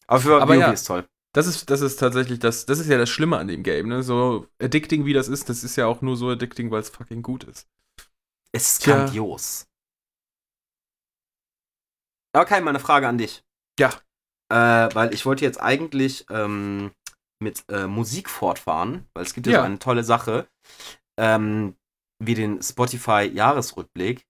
Aber 0.07 0.19
für 0.21 0.41
Aber 0.41 0.53
WoW 0.55 0.59
ja. 0.59 0.71
ist 0.71 0.85
toll. 0.85 1.05
Das 1.33 1.47
ist, 1.47 1.69
das 1.69 1.81
ist 1.81 1.97
tatsächlich 1.97 2.39
das, 2.39 2.65
das 2.65 2.79
ist 2.79 2.87
ja 2.89 2.97
das 2.97 3.09
Schlimme 3.09 3.37
an 3.37 3.47
dem 3.47 3.63
Game, 3.63 3.87
ne? 3.87 4.03
So 4.03 4.47
addicting 4.61 5.05
wie 5.05 5.13
das 5.13 5.27
ist, 5.29 5.47
das 5.49 5.63
ist 5.63 5.75
ja 5.77 5.87
auch 5.87 6.01
nur 6.01 6.17
so 6.17 6.29
addicting, 6.29 6.71
weil 6.71 6.81
es 6.81 6.89
fucking 6.89 7.21
gut 7.21 7.45
ist. 7.45 7.67
Es 8.51 8.73
ist 8.73 8.83
Tja. 8.83 8.97
grandios. 8.97 9.65
Kai, 12.33 12.61
meine 12.61 12.79
Frage 12.79 13.07
an 13.07 13.17
dich. 13.17 13.43
Ja. 13.79 13.89
Äh, 14.51 14.93
weil 14.93 15.13
ich 15.13 15.25
wollte 15.25 15.45
jetzt 15.45 15.61
eigentlich 15.61 16.25
ähm, 16.29 16.91
mit 17.41 17.63
äh, 17.69 17.87
Musik 17.87 18.29
fortfahren, 18.29 19.07
weil 19.13 19.23
es 19.23 19.33
gibt 19.33 19.47
ja, 19.47 19.53
Ja. 19.53 19.59
so 19.59 19.65
eine 19.65 19.79
tolle 19.79 20.03
Sache, 20.03 20.47
ähm, 21.19 21.75
wie 22.23 22.35
den 22.35 22.61
Spotify-Jahresrückblick. 22.61 24.23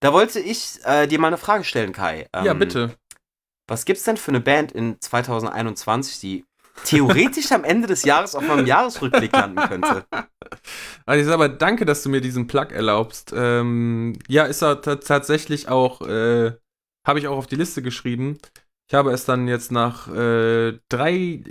Da 0.00 0.12
wollte 0.12 0.40
ich 0.40 0.80
äh, 0.84 1.06
dir 1.06 1.18
mal 1.20 1.28
eine 1.28 1.38
Frage 1.38 1.64
stellen, 1.64 1.92
Kai. 1.92 2.28
Ähm, 2.32 2.44
ja, 2.44 2.54
bitte. 2.54 2.96
Was 3.68 3.84
gibt's 3.84 4.02
denn 4.02 4.16
für 4.16 4.32
eine 4.32 4.40
Band 4.40 4.72
in 4.72 5.00
2021, 5.00 6.18
die 6.20 6.44
theoretisch 6.84 7.52
am 7.52 7.62
Ende 7.64 7.86
des 7.86 8.02
Jahres 8.04 8.34
auf 8.34 8.46
meinem 8.46 8.66
Jahresrückblick 8.66 9.32
landen 9.32 9.56
könnte? 9.68 10.06
Also 11.06 11.18
ich 11.20 11.24
sage 11.24 11.34
aber 11.34 11.48
danke, 11.48 11.86
dass 11.86 12.02
du 12.02 12.10
mir 12.10 12.20
diesen 12.20 12.46
Plug 12.46 12.66
erlaubst. 12.72 13.32
Ähm, 13.34 14.18
ja, 14.28 14.44
ist 14.44 14.62
er 14.62 14.82
ta- 14.82 14.96
tatsächlich 14.96 15.68
auch, 15.68 16.02
äh, 16.02 16.52
habe 17.06 17.18
ich 17.18 17.28
auch 17.28 17.36
auf 17.36 17.46
die 17.46 17.56
Liste 17.56 17.82
geschrieben. 17.82 18.38
Ich 18.88 18.94
habe 18.94 19.12
es 19.12 19.24
dann 19.24 19.48
jetzt 19.48 19.72
nach 19.72 20.08
äh, 20.08 20.78
drei, 20.88 21.42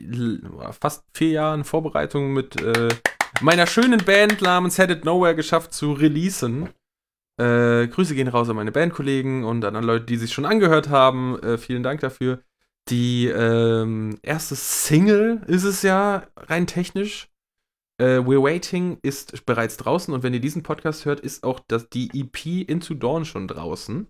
fast 0.79 1.05
vier 1.13 1.29
Jahren 1.29 1.63
Vorbereitung 1.63 2.33
mit 2.33 2.61
äh, 2.61 2.89
meiner 3.41 3.65
schönen 3.65 4.03
Band 4.03 4.41
namens 4.41 4.77
Headed 4.77 5.05
Nowhere 5.05 5.35
geschafft 5.35 5.73
zu 5.73 5.93
releasen. 5.93 6.69
Äh, 7.39 7.87
Grüße 7.87 8.13
gehen 8.13 8.27
raus 8.27 8.49
an 8.49 8.57
meine 8.57 8.71
Bandkollegen 8.71 9.43
und 9.43 9.65
an 9.65 9.75
alle 9.75 9.87
Leute, 9.87 10.05
die 10.05 10.17
sich 10.17 10.31
schon 10.31 10.45
angehört 10.45 10.89
haben. 10.89 11.41
Äh, 11.41 11.57
vielen 11.57 11.81
Dank 11.81 12.01
dafür. 12.01 12.43
Die 12.89 13.27
ähm, 13.27 14.19
erste 14.21 14.55
Single 14.55 15.41
ist 15.47 15.63
es 15.63 15.81
ja 15.81 16.27
rein 16.35 16.67
technisch. 16.67 17.29
Äh, 17.97 18.19
We're 18.19 18.43
Waiting 18.43 18.99
ist 19.01 19.45
bereits 19.45 19.77
draußen 19.77 20.13
und 20.13 20.23
wenn 20.23 20.33
ihr 20.33 20.39
diesen 20.39 20.63
Podcast 20.63 21.05
hört, 21.05 21.19
ist 21.19 21.43
auch 21.43 21.59
das, 21.67 21.89
die 21.89 22.09
EP 22.13 22.69
Into 22.69 22.93
Dawn 22.93 23.25
schon 23.25 23.47
draußen. 23.47 24.07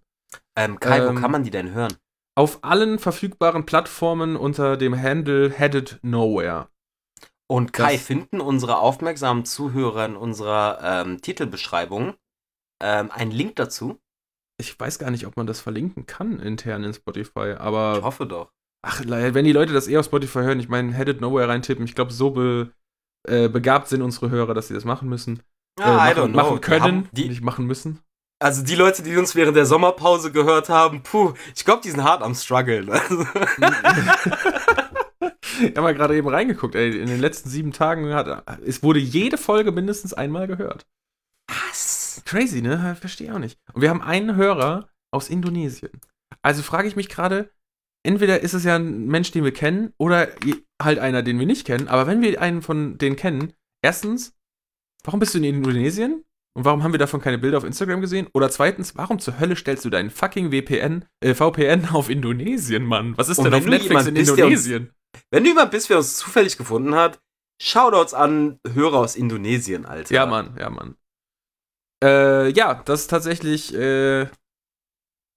Ähm, 0.56 0.80
Kai, 0.80 1.02
wo 1.06 1.10
Ähm, 1.10 1.16
kann 1.16 1.32
man 1.32 1.44
die 1.44 1.50
denn 1.52 1.72
hören? 1.74 1.94
Auf 2.36 2.64
allen 2.64 2.98
verfügbaren 3.00 3.66
Plattformen 3.66 4.36
unter 4.36 4.78
dem 4.78 5.00
Handle 5.00 5.50
Headed 5.52 6.00
Nowhere. 6.02 6.70
Und 7.50 7.74
Kai, 7.74 7.94
das- 7.96 8.04
finden 8.04 8.40
unsere 8.40 8.78
aufmerksamen 8.78 9.44
Zuhörer 9.46 10.06
in 10.06 10.16
unserer 10.16 10.80
ähm, 10.82 11.22
Titelbeschreibung 11.22 12.14
ähm, 12.82 13.12
einen 13.12 13.32
Link 13.32 13.58
dazu? 13.58 14.00
Ich 14.60 14.80
weiß 14.80 15.00
gar 15.00 15.12
nicht, 15.12 15.26
ob 15.26 15.38
man 15.38 15.48
das 15.48 15.60
verlinken 15.60 16.06
kann 16.06 16.40
intern 16.40 16.84
in 16.84 16.94
Spotify, 16.94 17.56
aber 17.58 17.98
Ich 17.98 18.04
hoffe 18.04 18.26
doch. 18.26 18.52
ach, 18.84 19.02
wenn 19.06 19.46
die 19.46 19.52
Leute 19.52 19.74
das 19.74 19.88
eh 19.88 19.98
auf 19.98 20.06
Spotify 20.06 20.40
hören, 20.40 20.60
ich 20.60 20.70
meine, 20.70 20.94
Headed 20.94 21.20
Nowhere 21.20 21.48
reintippen, 21.50 21.84
ich 21.86 21.96
glaube, 21.96 22.14
so 22.14 22.30
be, 22.32 22.72
äh, 23.28 23.50
begabt 23.50 23.88
sind 23.88 24.02
unsere 24.02 24.30
Hörer, 24.30 24.54
dass 24.54 24.68
sie 24.70 24.74
das 24.74 24.86
machen 24.86 25.10
müssen. 25.10 25.42
äh, 25.80 25.84
Ah, 25.84 26.10
I 26.12 26.14
machen, 26.16 26.22
don't 26.22 26.28
know. 26.28 26.36
machen 26.38 26.56
Die 26.56 26.62
können, 26.62 26.82
haben- 26.82 27.10
die, 27.12 27.28
nicht 27.30 27.42
machen 27.44 27.66
müssen. 27.66 28.00
Also 28.42 28.64
die 28.64 28.76
Leute, 28.76 29.04
die 29.04 29.16
uns 29.18 29.36
während 29.36 29.56
der 29.56 29.66
Sommerpause 29.66 30.32
gehört 30.32 30.70
haben, 30.70 31.04
puh, 31.04 31.34
ich 31.56 31.64
glaube, 31.64 31.82
die 31.84 31.92
sind 31.92 32.04
hart 32.04 32.24
am 32.24 32.36
struggeln. 32.36 32.90
Also, 32.90 33.26
Ich 35.60 35.68
habe 35.70 35.82
mal 35.82 35.94
gerade 35.94 36.16
eben 36.16 36.28
reingeguckt, 36.28 36.76
ey, 36.76 37.00
in 37.00 37.08
den 37.08 37.20
letzten 37.20 37.50
sieben 37.50 37.72
Tagen 37.72 38.12
hat, 38.14 38.60
es 38.66 38.82
wurde 38.82 39.00
jede 39.00 39.38
Folge 39.38 39.72
mindestens 39.72 40.14
einmal 40.14 40.48
gehört. 40.48 40.88
was? 41.48 42.22
Crazy, 42.26 42.62
ne? 42.62 42.96
Verstehe 43.00 43.34
auch 43.34 43.40
nicht. 43.40 43.60
Und 43.74 43.82
wir 43.82 43.90
haben 43.90 44.02
einen 44.02 44.36
Hörer 44.36 44.90
aus 45.12 45.30
Indonesien. 45.30 45.92
Also 46.42 46.64
frage 46.64 46.88
ich 46.88 46.96
mich 46.96 47.10
gerade, 47.10 47.52
entweder 48.04 48.42
ist 48.42 48.54
es 48.54 48.64
ja 48.64 48.76
ein 48.76 49.06
Mensch, 49.08 49.32
den 49.32 49.44
wir 49.44 49.54
kennen, 49.54 49.94
oder 49.98 50.30
halt 50.82 51.00
einer, 51.00 51.22
den 51.22 51.40
wir 51.40 51.46
nicht 51.46 51.68
kennen. 51.68 51.88
Aber 51.88 52.08
wenn 52.08 52.22
wir 52.22 52.42
einen 52.42 52.62
von 52.62 52.98
denen 52.98 53.16
kennen, 53.16 53.54
erstens, 53.84 54.36
warum 55.04 55.20
bist 55.20 55.34
du 55.34 55.38
in 55.38 55.44
Indonesien? 55.44 56.24
Und 56.54 56.66
warum 56.66 56.84
haben 56.84 56.92
wir 56.92 57.00
davon 57.00 57.22
keine 57.22 57.38
Bilder 57.38 57.58
auf 57.58 57.64
Instagram 57.64 58.02
gesehen? 58.02 58.28
Oder 58.34 58.50
zweitens, 58.50 58.96
warum 58.98 59.20
zur 59.20 59.40
Hölle 59.40 59.56
stellst 59.56 59.86
du 59.86 59.90
deinen 59.90 60.10
fucking 60.10 60.52
VPN, 60.52 61.06
äh, 61.22 61.34
VPN 61.34 61.90
auf 61.94 62.10
Indonesien, 62.10 62.84
Mann? 62.86 63.18
Was 63.18 63.30
ist 63.30 63.38
Und 63.38 63.46
denn 63.46 63.54
auf 63.54 63.66
Netflix 63.66 64.06
in 64.08 64.16
der 64.16 64.22
uns- 64.24 64.30
Indonesien? 64.32 64.92
Wenn 65.30 65.44
du 65.44 65.50
jemand 65.50 65.72
bist, 65.72 65.90
der 65.90 65.98
uns 65.98 66.18
zufällig 66.18 66.58
gefunden 66.58 66.96
hat, 66.96 67.22
Shoutouts 67.62 68.14
an 68.14 68.60
Hörer 68.68 68.98
aus 69.00 69.16
Indonesien, 69.16 69.86
Alter. 69.86 70.14
Ja, 70.14 70.26
Mann, 70.26 70.56
ja, 70.60 70.70
Mann. 70.70 70.96
Äh, 72.04 72.50
ja, 72.52 72.82
das 72.86 73.02
ist 73.02 73.08
tatsächlich, 73.08 73.74
äh, 73.76 74.24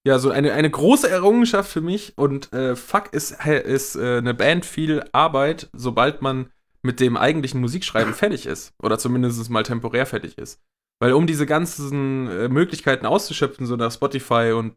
ja, 0.06 0.18
so 0.18 0.30
eine, 0.30 0.52
eine 0.54 0.70
große 0.70 1.08
Errungenschaft 1.08 1.70
für 1.70 1.80
mich 1.80 2.14
und 2.16 2.52
äh, 2.52 2.76
fuck 2.76 3.12
ist, 3.12 3.32
ist 3.46 3.96
äh, 3.96 4.18
eine 4.18 4.34
Band 4.34 4.64
viel 4.64 5.04
Arbeit, 5.12 5.68
sobald 5.72 6.22
man 6.22 6.50
mit 6.82 7.00
dem 7.00 7.16
eigentlichen 7.16 7.60
Musikschreiben 7.60 8.14
fertig 8.14 8.46
ist. 8.46 8.72
Oder 8.82 8.98
zumindest 8.98 9.48
mal 9.50 9.62
temporär 9.62 10.06
fertig 10.06 10.38
ist. 10.38 10.60
Weil 11.00 11.12
um 11.12 11.26
diese 11.26 11.46
ganzen 11.46 12.28
äh, 12.28 12.48
Möglichkeiten 12.48 13.06
auszuschöpfen, 13.06 13.66
so 13.66 13.76
nach 13.76 13.92
Spotify 13.92 14.52
und 14.52 14.76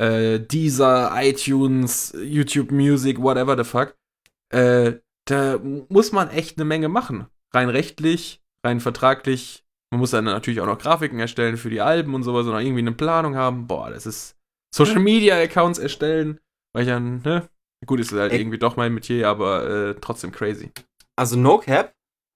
äh, 0.00 0.40
Deezer, 0.40 1.12
iTunes, 1.14 2.14
YouTube 2.20 2.70
Music, 2.70 3.20
whatever 3.20 3.56
the 3.56 3.68
fuck, 3.68 3.96
äh, 4.52 4.94
da 5.26 5.58
muss 5.88 6.12
man 6.12 6.28
echt 6.30 6.58
eine 6.58 6.64
Menge 6.64 6.88
machen. 6.88 7.26
Rein 7.52 7.68
rechtlich, 7.68 8.42
rein 8.64 8.80
vertraglich. 8.80 9.64
Man 9.90 10.00
muss 10.00 10.10
dann 10.10 10.24
natürlich 10.24 10.60
auch 10.60 10.66
noch 10.66 10.78
Grafiken 10.78 11.20
erstellen 11.20 11.56
für 11.56 11.70
die 11.70 11.80
Alben 11.80 12.14
und 12.14 12.24
sowas 12.24 12.46
und 12.46 12.54
auch 12.54 12.60
irgendwie 12.60 12.80
eine 12.80 12.92
Planung 12.92 13.36
haben. 13.36 13.66
Boah, 13.66 13.90
das 13.90 14.06
ist 14.06 14.36
Social 14.74 14.98
Media 14.98 15.36
Accounts 15.36 15.78
erstellen. 15.78 16.40
Weil 16.72 16.82
ich 16.82 16.88
dann, 16.88 17.22
ne? 17.22 17.48
Gut, 17.86 18.00
ist 18.00 18.12
halt 18.12 18.32
Ey. 18.32 18.40
irgendwie 18.40 18.58
doch 18.58 18.76
mein 18.76 18.92
Metier, 18.92 19.28
aber 19.28 19.68
äh, 19.68 19.94
trotzdem 20.00 20.32
crazy. 20.32 20.72
Also 21.16 21.36
No 21.36 21.58
Cap, 21.58 21.94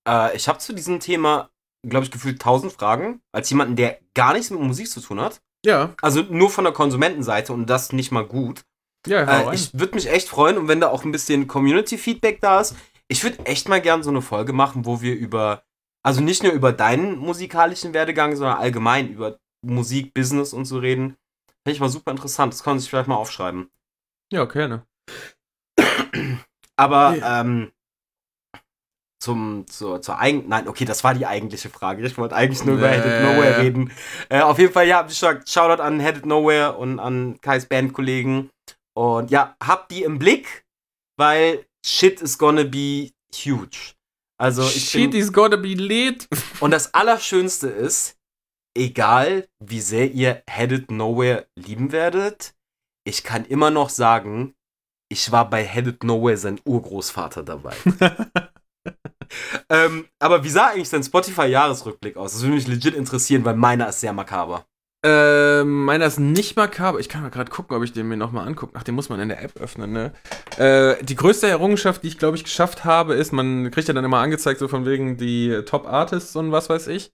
äh, 0.08 0.36
ich 0.36 0.46
habe 0.48 0.58
zu 0.58 0.72
diesem 0.72 1.00
Thema, 1.00 1.50
glaube 1.86 2.04
ich, 2.04 2.10
gefühlt 2.10 2.40
1000 2.40 2.72
Fragen, 2.72 3.20
als 3.32 3.50
jemanden, 3.50 3.76
der 3.76 3.98
gar 4.14 4.32
nichts 4.32 4.50
mit 4.50 4.60
Musik 4.60 4.88
zu 4.88 5.00
tun 5.00 5.20
hat. 5.20 5.40
Ja, 5.64 5.94
Also 6.02 6.22
nur 6.22 6.50
von 6.50 6.64
der 6.64 6.72
Konsumentenseite 6.72 7.52
und 7.52 7.66
das 7.66 7.92
nicht 7.92 8.10
mal 8.12 8.24
gut. 8.26 8.62
ja, 9.06 9.50
Äh, 9.50 9.54
ich 9.54 9.78
würde 9.78 9.94
mich 9.94 10.08
echt 10.10 10.28
freuen 10.28 10.56
und 10.58 10.68
wenn 10.68 10.80
da 10.80 10.88
auch 10.88 11.04
ein 11.04 11.12
bisschen 11.12 11.46
Community-Feedback 11.48 12.40
da 12.40 12.60
ist. 12.60 12.76
Ich 13.08 13.22
würde 13.24 13.44
echt 13.46 13.68
mal 13.68 13.80
gern 13.80 14.02
so 14.02 14.10
eine 14.10 14.22
Folge 14.22 14.52
machen, 14.52 14.84
wo 14.84 15.00
wir 15.00 15.14
über, 15.16 15.62
also 16.02 16.20
nicht 16.20 16.42
nur 16.42 16.52
über 16.52 16.72
deinen 16.72 17.16
musikalischen 17.18 17.94
Werdegang, 17.94 18.36
sondern 18.36 18.58
allgemein 18.58 19.08
über 19.12 19.38
Musik, 19.64 20.14
Business 20.14 20.52
und 20.52 20.64
so 20.66 20.78
reden. 20.78 21.16
Finde 21.64 21.74
ich 21.74 21.80
mal 21.80 21.88
super 21.88 22.10
interessant. 22.12 22.52
Das 22.52 22.62
kann 22.62 22.72
man 22.74 22.80
sich 22.80 22.88
vielleicht 22.90 23.08
mal 23.08 23.16
aufschreiben. 23.16 23.70
ja, 24.32 24.44
gerne. 24.44 24.84
Aber 26.76 27.16
Ja. 27.16 27.40
ähm, 27.40 27.72
zum, 29.20 29.66
zur, 29.66 30.00
zur 30.00 30.18
eigentlichen, 30.18 30.50
nein, 30.50 30.68
okay, 30.68 30.84
das 30.84 31.02
war 31.04 31.14
die 31.14 31.26
eigentliche 31.26 31.68
Frage. 31.68 32.06
Ich 32.06 32.16
wollte 32.18 32.36
eigentlich 32.36 32.64
nur 32.64 32.76
über. 32.76 32.88
Headed 32.88 33.22
Nowhere 33.22 33.62
reden. 33.62 33.92
Äh, 34.28 34.40
auf 34.40 34.58
jeden 34.58 34.72
Fall, 34.72 34.86
ja, 34.86 35.04
wie 35.04 35.08
gesagt, 35.08 35.48
Shoutout 35.48 35.82
an 35.82 36.00
Headed 36.00 36.26
Nowhere 36.26 36.76
und 36.76 37.00
an 37.00 37.40
Kais 37.40 37.66
Bandkollegen. 37.66 38.50
Und 38.94 39.30
ja, 39.30 39.56
habt 39.62 39.90
die 39.90 40.02
im 40.02 40.18
Blick, 40.18 40.64
weil 41.16 41.66
shit 41.84 42.20
is 42.20 42.38
gonna 42.38 42.64
be 42.64 43.10
huge. 43.34 43.94
Also 44.40 44.62
ich 44.62 44.90
Shit 44.90 45.10
bin, 45.10 45.20
is 45.20 45.32
gonna 45.32 45.56
be 45.56 45.74
lit. 45.74 46.28
und 46.60 46.70
das 46.70 46.94
Allerschönste 46.94 47.68
ist, 47.68 48.16
egal 48.76 49.48
wie 49.58 49.80
sehr 49.80 50.10
ihr 50.12 50.42
Headed 50.48 50.90
Nowhere 50.90 51.46
lieben 51.56 51.92
werdet, 51.92 52.54
ich 53.04 53.24
kann 53.24 53.44
immer 53.44 53.70
noch 53.70 53.90
sagen, 53.90 54.54
ich 55.10 55.32
war 55.32 55.48
bei 55.48 55.64
Headed 55.64 56.04
Nowhere 56.04 56.36
sein 56.36 56.60
Urgroßvater 56.64 57.42
dabei. 57.42 57.74
ähm, 59.68 60.06
aber 60.18 60.44
wie 60.44 60.48
sah 60.48 60.68
eigentlich 60.68 60.90
dein 60.90 61.02
Spotify-Jahresrückblick 61.02 62.16
aus? 62.16 62.32
Das 62.32 62.42
würde 62.42 62.54
mich 62.54 62.66
legit 62.66 62.94
interessieren, 62.94 63.44
weil 63.44 63.56
meiner 63.56 63.88
ist 63.88 64.00
sehr 64.00 64.12
makaber. 64.12 64.64
Ähm, 65.04 65.84
meiner 65.84 66.06
ist 66.06 66.18
nicht 66.18 66.56
makaber. 66.56 66.98
Ich 66.98 67.08
kann 67.08 67.22
mal 67.22 67.30
gerade 67.30 67.50
gucken, 67.50 67.76
ob 67.76 67.84
ich 67.84 67.92
den 67.92 68.08
mir 68.08 68.16
nochmal 68.16 68.48
angucke. 68.48 68.72
Ach, 68.76 68.82
den 68.82 68.96
muss 68.96 69.08
man 69.08 69.20
in 69.20 69.28
der 69.28 69.42
App 69.42 69.56
öffnen, 69.60 69.92
ne? 69.92 70.12
Äh, 70.56 71.02
die 71.04 71.14
größte 71.14 71.46
Errungenschaft, 71.46 72.02
die 72.02 72.08
ich, 72.08 72.18
glaube 72.18 72.36
ich, 72.36 72.42
geschafft 72.42 72.84
habe, 72.84 73.14
ist, 73.14 73.32
man 73.32 73.70
kriegt 73.70 73.86
ja 73.86 73.94
dann 73.94 74.04
immer 74.04 74.18
angezeigt, 74.18 74.58
so 74.58 74.66
von 74.66 74.86
wegen 74.86 75.16
die 75.16 75.62
Top 75.66 75.86
Artists 75.86 76.34
und 76.34 76.50
was 76.50 76.68
weiß 76.68 76.88
ich. 76.88 77.12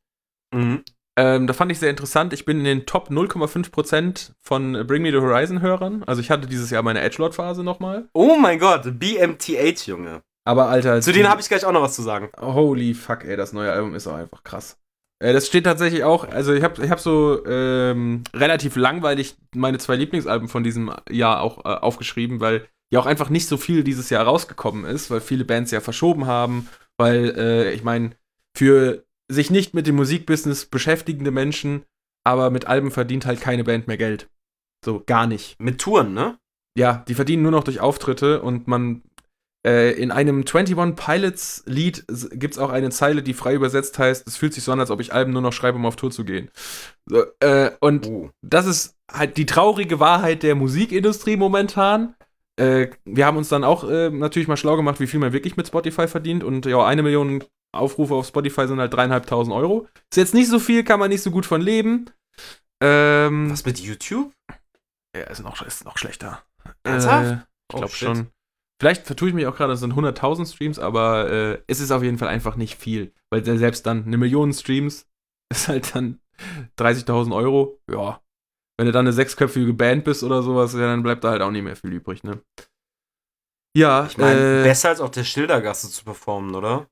Mhm. 0.54 0.82
Ähm, 1.16 1.46
da 1.46 1.52
fand 1.52 1.70
ich 1.70 1.78
sehr 1.78 1.90
interessant. 1.90 2.32
Ich 2.32 2.44
bin 2.44 2.58
in 2.58 2.64
den 2.64 2.86
Top 2.86 3.10
0,5% 3.10 4.32
von 4.40 4.86
Bring 4.86 5.02
Me 5.02 5.10
the 5.10 5.18
Horizon 5.18 5.60
Hörern. 5.60 6.02
Also 6.04 6.20
ich 6.20 6.30
hatte 6.30 6.48
dieses 6.48 6.70
Jahr 6.70 6.82
meine 6.82 7.02
Edgelord-Phase 7.02 7.62
nochmal. 7.62 8.08
Oh 8.14 8.36
mein 8.36 8.58
Gott, 8.58 8.98
BMTH, 8.98 9.86
Junge. 9.86 10.22
Aber 10.47 10.68
Alter, 10.68 11.01
Zu 11.01 11.12
denen 11.12 11.28
habe 11.28 11.40
ich 11.40 11.49
gleich 11.49 11.64
auch 11.64 11.72
noch 11.72 11.82
was 11.82 11.95
zu 11.95 12.03
sagen. 12.03 12.30
Holy 12.38 12.95
fuck, 12.95 13.24
ey, 13.24 13.36
das 13.36 13.53
neue 13.53 13.72
Album 13.72 13.95
ist 13.95 14.07
auch 14.07 14.16
einfach 14.16 14.45
krass. 14.45 14.78
Äh, 15.22 15.32
das 15.32 15.47
steht 15.47 15.64
tatsächlich 15.64 16.05
auch, 16.05 16.28
also 16.28 16.53
ich 16.53 16.62
habe 16.62 16.84
ich 16.84 16.90
hab 16.90 17.01
so 17.01 17.45
ähm, 17.47 18.24
relativ 18.34 18.76
langweilig 18.76 19.36
meine 19.55 19.78
zwei 19.78 19.97
Lieblingsalben 19.97 20.49
von 20.49 20.62
diesem 20.62 20.92
Jahr 21.11 21.40
auch 21.40 21.64
äh, 21.64 21.68
aufgeschrieben, 21.68 22.40
weil 22.40 22.68
ja 22.92 23.01
auch 23.01 23.07
einfach 23.07 23.30
nicht 23.30 23.49
so 23.49 23.57
viel 23.57 23.84
dieses 23.84 24.11
Jahr 24.11 24.24
rausgekommen 24.24 24.84
ist, 24.84 25.11
weil 25.11 25.20
viele 25.20 25.45
Bands 25.45 25.70
ja 25.70 25.80
verschoben 25.80 26.26
haben, 26.26 26.68
weil 26.99 27.34
äh, 27.36 27.72
ich 27.72 27.82
meine, 27.82 28.11
für 28.57 29.05
sich 29.30 29.51
nicht 29.51 29.72
mit 29.74 29.86
dem 29.86 29.97
Musikbusiness 29.97 30.66
beschäftigende 30.66 31.30
Menschen, 31.30 31.84
aber 32.24 32.51
mit 32.51 32.66
Alben 32.66 32.90
verdient 32.90 33.24
halt 33.24 33.40
keine 33.40 33.64
Band 33.64 33.88
mehr 33.88 33.97
Geld. 33.97 34.28
So, 34.84 35.03
gar 35.05 35.26
nicht. 35.26 35.59
Mit 35.59 35.80
Touren, 35.80 36.12
ne? 36.12 36.38
Ja, 36.76 37.05
die 37.09 37.14
verdienen 37.14 37.42
nur 37.42 37.53
noch 37.53 37.64
durch 37.64 37.80
Auftritte 37.80 38.42
und 38.42 38.68
man 38.68 39.03
in 39.64 40.10
einem 40.10 40.44
21 40.46 40.76
Pilots 40.96 41.62
Lied 41.66 42.04
gibt 42.32 42.54
es 42.54 42.58
auch 42.58 42.70
eine 42.70 42.90
Zeile, 42.90 43.22
die 43.22 43.32
frei 43.34 43.54
übersetzt 43.54 43.98
heißt, 43.98 44.26
es 44.28 44.36
fühlt 44.36 44.52
sich 44.54 44.62
so 44.64 44.72
an, 44.72 44.80
als 44.80 44.90
ob 44.90 45.00
ich 45.00 45.12
Alben 45.14 45.32
nur 45.32 45.42
noch 45.42 45.52
schreibe, 45.54 45.78
um 45.78 45.86
auf 45.86 45.96
Tour 45.96 46.10
zu 46.10 46.24
gehen. 46.24 46.50
So, 47.06 47.24
äh, 47.40 47.70
und 47.80 48.06
Oh. 48.06 48.30
das 48.42 48.66
ist 48.66 48.96
halt 49.10 49.36
die 49.36 49.46
traurige 49.46 50.00
Wahrheit 50.00 50.42
der 50.42 50.54
Musikindustrie 50.54 51.36
momentan. 51.36 52.14
äh, 52.60 52.88
wir 53.04 53.26
haben 53.26 53.36
uns 53.36 53.48
dann 53.48 53.64
auch 53.64 53.82
äh, 53.88 54.10
natürlich 54.10 54.46
mal 54.48 54.56
schlau 54.56 54.76
gemacht, 54.76 55.00
wie 55.00 55.06
viel 55.08 55.18
man 55.18 55.32
wirklich 55.32 55.56
mit 55.56 55.66
Spotify 55.66 56.06
verdient. 56.08 56.44
Und 56.44 56.66
ja, 56.66 56.84
eine 56.86 57.02
Million 57.02 57.42
Aufrufe 57.74 58.14
auf 58.14 58.26
Spotify 58.28 58.68
sind 58.68 58.78
halt 58.78 58.94
dreieinhalbtausend 58.94 59.52
Euro. 59.54 59.88
Ist 60.12 60.16
jetzt 60.16 60.34
nicht 60.34 60.48
so 60.48 60.60
viel, 60.60 60.84
kann 60.84 61.00
man 61.00 61.08
nicht 61.10 61.22
so 61.22 61.32
gut 61.32 61.46
von 61.46 61.60
leben. 61.60 62.10
Ähm, 62.80 63.50
Was 63.50 63.64
mit 63.64 63.80
YouTube? 63.80 64.32
Ja, 65.16 65.22
ist 65.24 65.42
noch, 65.42 65.62
ist 65.62 65.84
noch 65.84 65.98
schlechter. 65.98 66.42
Ernsthaft? 66.84 67.30
Äh, 67.30 67.34
ich 67.34 67.74
Oh, 67.74 67.78
glaube 67.78 67.92
shit. 67.92 68.08
schon. 68.08 68.28
Vielleicht 68.85 69.07
vertue 69.07 69.28
ich 69.30 69.35
mich 69.35 69.47
auch 69.47 69.57
gerade, 69.57 69.72
es 69.72 69.80
sind 69.80 69.95
100.000 69.95 70.45
Streams, 70.45 70.78
aber 70.78 71.30
äh, 71.30 71.62
es 71.68 71.80
ist 71.80 71.91
auf 71.91 72.03
jeden 72.03 72.18
Fall 72.18 72.28
einfach 72.28 72.57
nicht 72.57 72.76
viel. 72.78 73.14
Weil 73.30 73.43
se- 73.43 73.57
selbst 73.57 73.87
dann 73.87 74.05
eine 74.05 74.18
Million 74.18 74.53
Streams 74.53 75.09
ist 75.51 75.68
halt 75.68 75.95
dann 75.95 76.20
30.000 76.76 77.35
Euro. 77.35 77.80
Ja. 77.91 78.20
Wenn 78.76 78.85
du 78.85 78.93
dann 78.93 79.07
eine 79.07 79.14
sechsköpfige 79.14 79.72
Band 79.72 80.05
bist 80.05 80.22
oder 80.22 80.43
sowas, 80.43 80.74
ja, 80.74 80.80
dann 80.80 81.03
bleibt 81.03 81.24
da 81.24 81.30
halt 81.30 81.41
auch 81.41 81.51
nicht 81.51 81.62
mehr 81.62 81.76
viel 81.76 81.95
übrig, 81.95 82.24
ne? 82.24 82.43
Ja, 83.74 84.05
Ich 84.05 84.18
meine, 84.18 84.61
äh, 84.61 84.64
besser 84.64 84.91
als 84.91 85.01
auf 85.01 85.11
der 85.12 85.24
Schildergasse 85.24 85.89
zu 85.91 86.05
performen, 86.05 86.55
oder? 86.55 86.87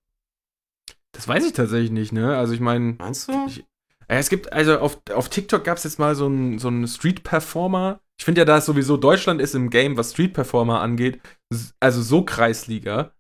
das 1.15 1.29
weiß 1.29 1.45
ich 1.45 1.53
tatsächlich 1.53 1.91
nicht, 1.91 2.13
ne? 2.13 2.39
Also 2.39 2.55
ich 2.55 2.61
meine, 2.61 2.95
Meinst 2.99 3.29
du? 3.29 3.33
Ich- 3.49 3.67
Ja, 4.09 4.17
es 4.17 4.31
gibt, 4.31 4.51
also 4.51 4.79
auf, 4.79 4.99
auf 5.15 5.29
TikTok 5.29 5.63
gab 5.63 5.77
es 5.77 5.85
jetzt 5.85 5.99
mal 5.99 6.15
so 6.15 6.25
einen 6.25 6.59
so 6.59 6.69
einen 6.69 6.89
Street-Performer. 6.89 8.01
Ich 8.23 8.25
finde 8.25 8.43
ja, 8.43 8.45
da 8.45 8.59
ist 8.59 8.67
sowieso 8.67 8.97
Deutschland 8.97 9.41
ist 9.41 9.57
im 9.57 9.69
Game, 9.69 9.97
was 9.97 10.13
Street-Performer 10.13 10.81
angeht, 10.81 11.21
s- 11.53 11.75
also 11.81 12.01
so 12.03 12.25
Kreisliga. 12.25 13.17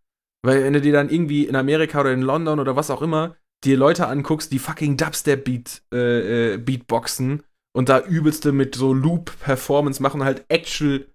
Weil 0.47 0.63
wenn 0.63 0.75
du 0.75 0.81
dir 0.81 0.93
dann 0.93 1.09
irgendwie 1.09 1.45
in 1.45 1.57
Amerika 1.57 2.03
oder 2.03 2.13
in 2.13 2.23
London 2.23 2.61
oder 2.61 2.77
was 2.77 2.89
auch 2.89 3.03
immer, 3.03 3.35
dir 3.65 3.77
Leute 3.77 4.07
anguckst, 4.07 4.53
die 4.53 4.61
fucking 4.61 4.97
Dubstep-Beat, 4.97 5.83
äh, 5.93 6.55
äh, 6.55 6.59
Beatboxen 6.59 7.43
und 7.77 7.89
da 7.89 7.99
übelste 7.99 8.53
mit 8.53 8.77
so 8.77 8.95
Loop-Performance 8.95 10.01
machen, 10.01 10.23
halt 10.23 10.45
actual 10.49 11.09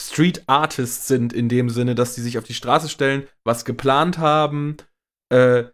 Street-Artists 0.00 1.06
sind 1.06 1.34
in 1.34 1.50
dem 1.50 1.68
Sinne, 1.68 1.94
dass 1.94 2.14
die 2.14 2.22
sich 2.22 2.38
auf 2.38 2.44
die 2.44 2.54
Straße 2.54 2.88
stellen, 2.88 3.28
was 3.44 3.66
geplant 3.66 4.16
haben, 4.16 4.78
äh, 5.30 5.64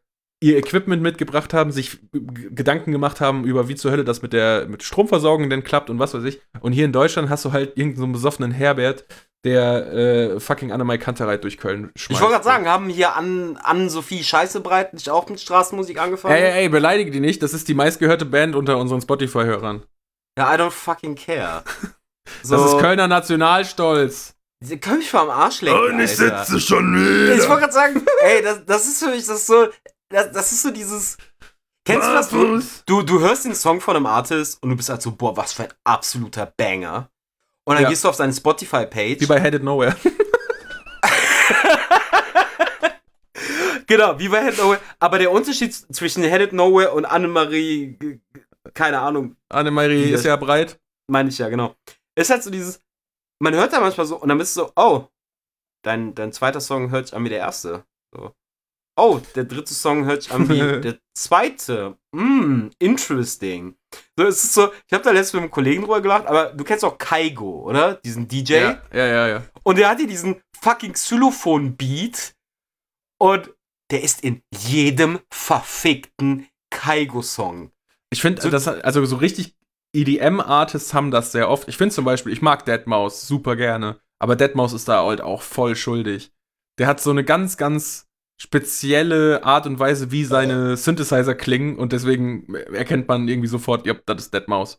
ihr 0.43 0.57
Equipment 0.57 1.03
mitgebracht 1.03 1.53
haben, 1.53 1.71
sich 1.71 1.99
Gedanken 2.13 2.93
gemacht 2.93 3.21
haben 3.21 3.45
über 3.45 3.69
wie 3.69 3.75
zur 3.75 3.91
Hölle 3.91 4.05
das 4.05 4.23
mit 4.23 4.33
der 4.33 4.67
mit 4.69 4.83
Stromversorgung 4.83 5.51
denn 5.51 5.63
klappt 5.63 5.91
und 5.91 5.99
was 5.99 6.15
weiß 6.15 6.25
ich. 6.25 6.41
Und 6.61 6.73
hier 6.73 6.87
in 6.87 6.93
Deutschland 6.93 7.29
hast 7.29 7.45
du 7.45 7.53
halt 7.53 7.77
irgendeinen 7.77 7.97
so 7.97 8.05
einen 8.05 8.13
besoffenen 8.13 8.51
Herbert, 8.51 9.05
der 9.45 9.93
äh, 9.93 10.41
fucking 10.41 10.73
Annemai 10.73 10.99
Kantereit 10.99 11.45
durch 11.45 11.59
Köln 11.59 11.91
schmeißt. 11.95 12.11
Ich 12.11 12.21
wollte 12.21 12.35
gerade 12.35 12.45
sagen, 12.45 12.67
haben 12.67 12.89
hier 12.89 13.17
an, 13.17 13.59
an 13.63 13.89
Sophie 13.89 14.23
Scheißebreit 14.23 14.95
nicht 14.95 15.09
auch 15.11 15.29
mit 15.29 15.41
Straßenmusik 15.41 16.01
angefangen? 16.01 16.35
Ey, 16.35 16.43
ey, 16.43 16.63
ey, 16.63 16.69
beleidige 16.69 17.11
die 17.11 17.21
nicht. 17.21 17.43
Das 17.43 17.55
ist 17.55 17.69
die 17.69 17.75
meistgehörte 17.75 18.27
Band 18.27 18.55
unter 18.55 18.79
unseren 18.79 19.01
Spotify-Hörern. 19.01 19.83
Ja, 20.39 20.55
I 20.55 20.59
don't 20.59 20.71
fucking 20.71 21.17
care. 21.17 21.65
So, 22.43 22.57
Das 22.57 22.73
ist 22.73 22.79
Kölner 22.79 23.09
Nationalstolz. 23.09 24.35
Sie 24.63 24.79
können 24.79 24.99
mich 24.99 25.11
mal 25.13 25.23
am 25.23 25.31
Arsch 25.31 25.63
lecken, 25.63 25.99
Alter. 25.99 26.61
schon 26.61 26.95
Ich 27.35 27.49
wollte 27.49 27.63
gerade 27.63 27.73
sagen, 27.73 28.07
ey, 28.23 28.43
das, 28.43 28.67
das 28.67 28.87
ist 28.89 29.03
für 29.03 29.11
mich 29.11 29.27
das 29.27 29.47
so, 29.47 29.69
das, 30.11 30.33
das 30.33 30.53
ist 30.53 30.63
so 30.63 30.71
dieses. 30.71 31.17
Kennst 31.87 32.09
du 32.09 32.13
das? 32.13 32.29
Du, 32.29 32.61
du, 32.87 33.03
du 33.03 33.21
hörst 33.21 33.47
den 33.47 33.55
Song 33.55 33.81
von 33.81 33.97
einem 33.97 34.07
Artist 34.07 34.63
und 34.63 34.69
du 34.71 34.77
bist 34.77 34.91
halt 34.91 35.01
so, 35.03 35.13
boah, 35.13 35.37
was 35.37 35.53
für 35.55 35.65
ein 35.65 35.73
absoluter 35.85 36.47
Banger. 36.57 37.11
Und 37.65 37.75
dann 37.77 37.85
Ja. 37.85 37.89
gehst 37.89 38.05
du 38.05 38.09
auf 38.09 38.15
seine 38.17 38.33
Spotify-Page. 38.33 39.21
Wie 39.21 39.27
bei 39.27 39.41
Headed 39.41 39.63
Nowhere. 39.65 39.97
Genau, 43.87 44.19
wie 44.21 44.29
bei 44.29 44.45
Headed 44.45 44.59
Nowhere. 44.59 44.81
Aber 45.01 45.19
der 45.19 45.33
Unterschied 45.33 45.75
zwischen 45.75 46.23
Headed 46.23 46.53
Nowhere 46.53 46.93
und 46.93 47.05
Annemarie, 47.05 48.21
keine 48.73 49.01
Ahnung, 49.01 49.37
Annemarie 49.49 50.13
ist 50.13 50.25
ja 50.25 50.37
breit. 50.37 50.79
meine 51.09 51.29
ich 51.29 51.39
ja, 51.39 51.49
genau. 51.49 51.75
Ist 52.15 52.31
halt 52.31 52.43
so 52.45 52.51
dieses, 52.51 52.81
man 53.41 53.55
hört 53.55 53.73
da 53.73 53.81
manchmal 53.81 54.07
so 54.07 54.17
und 54.17 54.29
dann 54.29 54.39
bist 54.39 54.57
du 54.57 54.61
so, 54.63 54.73
oh, 54.77 55.07
dein, 55.83 56.15
dein 56.15 56.33
zweiter 56.33 56.61
Song 56.61 56.91
hört 56.91 57.07
sich 57.09 57.17
an 57.17 57.25
wie 57.25 57.31
der 57.31 57.39
erste. 57.39 57.85
So. 58.15 58.33
Oh, 58.97 59.21
der 59.35 59.45
dritte 59.45 59.73
Song 59.73 60.05
hört 60.05 60.23
sich 60.23 60.33
an 60.33 60.49
wie 60.49 60.59
der 60.81 60.99
zweite. 61.17 61.97
Mm, 62.13 62.69
interesting. 62.79 63.77
So, 64.17 64.25
es 64.27 64.45
ist 64.45 64.55
so, 64.55 64.73
ich 64.87 64.93
habe 64.93 65.05
da 65.05 65.11
letztens 65.11 65.35
mit 65.35 65.43
einem 65.43 65.51
Kollegen 65.51 65.83
drüber 65.83 66.01
gelacht, 66.01 66.27
aber 66.27 66.53
du 66.53 66.65
kennst 66.65 66.85
auch 66.85 66.99
Kaigo, 66.99 67.63
oder? 67.69 67.95
Diesen 67.95 68.29
DJ. 68.29 68.53
Ja, 68.55 68.83
ja, 68.93 69.07
ja. 69.07 69.29
ja. 69.29 69.43
Und 69.63 69.79
der 69.79 69.89
hat 69.89 69.99
hier 69.99 70.07
diesen 70.09 70.41
fucking 70.61 70.93
Xylophon-Beat. 70.93 72.35
Und 73.19 73.51
der 73.91 74.03
ist 74.03 74.23
in 74.23 74.43
jedem 74.55 75.21
verfickten 75.33 76.49
Kaigo-Song. 76.71 77.71
Ich 78.11 78.21
finde, 78.23 78.43
So- 78.43 78.51
das 78.51 78.67
also 78.69 79.05
so 79.05 79.17
richtig 79.17 79.57
EDM-Artists 79.95 80.95
haben 80.95 81.11
das 81.11 81.33
sehr 81.33 81.49
oft. 81.49 81.69
Ich 81.69 81.77
finde 81.77 81.95
zum 81.95 82.05
Beispiel, 82.05 82.33
ich 82.33 82.43
mag 82.43 82.67
Deadmau5 82.67 83.11
super 83.11 83.57
gerne, 83.57 84.01
aber 84.21 84.35
Deadmau5 84.35 84.75
ist 84.77 84.89
da 84.89 85.05
halt 85.05 85.21
auch 85.21 85.43
voll 85.43 85.75
schuldig. 85.77 86.33
Der 86.79 86.87
hat 86.87 87.01
so 87.01 87.11
eine 87.11 87.25
ganz, 87.25 87.57
ganz 87.57 88.07
spezielle 88.41 89.45
Art 89.45 89.67
und 89.67 89.79
Weise, 89.79 90.11
wie 90.11 90.25
seine 90.25 90.77
Synthesizer 90.77 91.35
klingen 91.35 91.77
und 91.77 91.93
deswegen 91.93 92.55
erkennt 92.73 93.07
man 93.07 93.29
irgendwie 93.29 93.49
sofort, 93.49 93.87
ja, 93.87 93.95
das 94.07 94.23
ist 94.25 94.35
Deadmau5. 94.35 94.79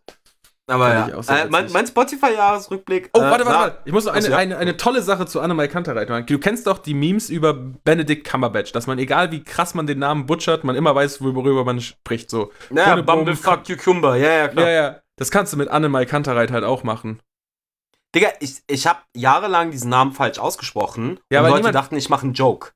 Aber 0.67 0.89
ja, 0.89 1.07
äh, 1.07 1.47
mein, 1.49 1.71
mein 1.71 1.85
Spotify-Jahresrückblick. 1.85 3.09
Oh, 3.13 3.19
äh, 3.19 3.23
warte, 3.23 3.45
warte, 3.45 3.59
warte. 3.59 3.77
Ich 3.85 3.91
muss 3.91 4.05
noch 4.05 4.13
eine, 4.13 4.29
ja? 4.29 4.37
eine, 4.37 4.57
eine 4.57 4.77
tolle 4.77 5.01
Sache 5.01 5.25
zu 5.25 5.41
Annemai 5.41 5.67
Kantereit 5.67 6.07
machen. 6.09 6.25
Du 6.27 6.39
kennst 6.39 6.65
doch 6.65 6.77
die 6.79 6.93
Memes 6.93 7.29
über 7.29 7.53
Benedict 7.53 8.25
Cumberbatch, 8.27 8.71
dass 8.71 8.87
man, 8.87 8.97
egal 8.97 9.31
wie 9.31 9.43
krass 9.43 9.73
man 9.73 9.85
den 9.85 9.99
Namen 9.99 10.25
butchert, 10.27 10.63
man 10.63 10.75
immer 10.75 10.95
weiß, 10.95 11.21
worüber 11.21 11.65
man 11.65 11.81
spricht. 11.81 12.29
So. 12.29 12.51
Ohne 12.69 13.03
Bumblefuck 13.03 13.65
Cucumber, 13.65 14.15
ja, 14.15 14.31
ja, 14.31 14.47
klar. 14.47 14.65
Ja, 14.65 14.71
ja. 14.71 14.99
Das 15.17 15.29
kannst 15.29 15.51
du 15.53 15.57
mit 15.57 15.67
Annemai 15.67 16.05
Kantereit 16.05 16.51
halt 16.51 16.63
auch 16.63 16.83
machen. 16.83 17.19
Digga, 18.15 18.29
ich, 18.39 18.61
ich 18.67 18.87
habe 18.87 18.99
jahrelang 19.15 19.71
diesen 19.71 19.89
Namen 19.89 20.13
falsch 20.13 20.39
ausgesprochen 20.39 21.19
Ja, 21.31 21.41
und 21.41 21.47
Leute 21.47 21.57
niemand- 21.57 21.75
dachten, 21.75 21.95
ich 21.95 22.09
mache 22.09 22.23
einen 22.23 22.33
Joke. 22.33 22.71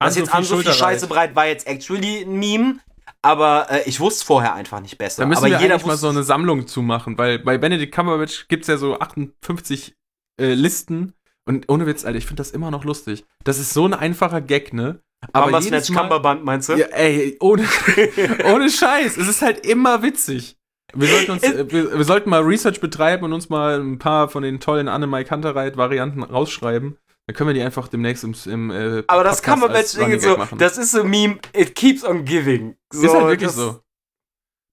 Was 0.00 0.16
jetzt 0.16 0.34
an 0.34 0.44
so 0.44 0.56
viel 0.56 0.72
Scheiße 0.72 1.06
breit 1.06 1.36
war 1.36 1.46
jetzt 1.46 1.66
actually 1.66 2.22
ein 2.22 2.38
Meme, 2.38 2.80
aber 3.22 3.66
äh, 3.70 3.82
ich 3.88 4.00
wusste 4.00 4.24
vorher 4.24 4.54
einfach 4.54 4.80
nicht 4.80 4.96
besser. 4.98 5.22
Da 5.22 5.28
müssen 5.28 5.44
aber 5.44 5.50
wir 5.52 5.60
jeder 5.60 5.84
mal 5.86 5.96
so 5.96 6.08
eine 6.08 6.22
Sammlung 6.22 6.66
zu 6.66 6.82
machen, 6.82 7.18
weil 7.18 7.38
bei 7.38 7.58
Benedict 7.58 7.94
Cumberbatch 7.94 8.48
gibt 8.48 8.62
es 8.62 8.68
ja 8.68 8.78
so 8.78 8.98
58 8.98 9.94
äh, 10.40 10.54
Listen 10.54 11.12
und 11.44 11.68
ohne 11.68 11.86
Witz, 11.86 12.04
Alter, 12.04 12.18
ich 12.18 12.26
finde 12.26 12.40
das 12.40 12.50
immer 12.50 12.70
noch 12.70 12.84
lustig. 12.84 13.24
Das 13.44 13.58
ist 13.58 13.74
so 13.74 13.84
ein 13.84 13.94
einfacher 13.94 14.40
Gag, 14.40 14.72
ne? 14.72 15.00
Aber 15.32 15.46
Mama 15.46 15.58
jedes 15.58 15.90
Mal, 15.90 16.00
Cumberband, 16.00 16.44
meinst 16.44 16.68
du? 16.70 16.74
ja, 16.74 16.86
ey, 16.86 17.36
ohne, 17.40 17.64
ohne 18.44 18.70
Scheiß, 18.70 19.16
es 19.18 19.28
ist 19.28 19.42
halt 19.42 19.66
immer 19.66 20.02
witzig. 20.02 20.56
Wir 20.94 21.08
sollten, 21.08 21.32
uns, 21.32 21.42
äh, 21.42 21.70
wir, 21.70 21.98
wir 21.98 22.04
sollten 22.04 22.30
mal 22.30 22.42
Research 22.42 22.80
betreiben 22.80 23.24
und 23.24 23.32
uns 23.32 23.48
mal 23.48 23.80
ein 23.80 23.98
paar 23.98 24.28
von 24.28 24.42
den 24.42 24.60
tollen 24.60 24.88
Annemai 24.88 25.24
Kantereit-Varianten 25.24 26.22
rausschreiben. 26.22 26.96
Dann 27.30 27.36
können 27.36 27.50
wir 27.50 27.54
die 27.54 27.62
einfach 27.62 27.86
demnächst 27.86 28.24
im, 28.24 28.34
im 28.46 28.70
äh, 28.72 29.04
aber 29.06 29.22
das 29.22 29.40
Podcast 29.40 29.62
als 29.70 29.94
Cumberbatch-Ding 29.94 30.20
so, 30.20 30.36
machen. 30.36 30.58
das 30.58 30.76
ist 30.78 30.90
so 30.90 31.02
ein 31.02 31.10
Meme, 31.10 31.38
it 31.54 31.76
keeps 31.76 32.02
on 32.02 32.24
giving. 32.24 32.76
So, 32.92 33.06
ist 33.06 33.14
halt 33.14 33.26
wirklich 33.28 33.50
so. 33.52 33.80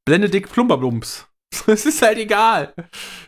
Benedikt 0.05 0.51
Plumberblums. 0.51 1.28
Es 1.68 1.86
ist 1.86 2.01
halt 2.01 2.18
egal. 2.18 2.74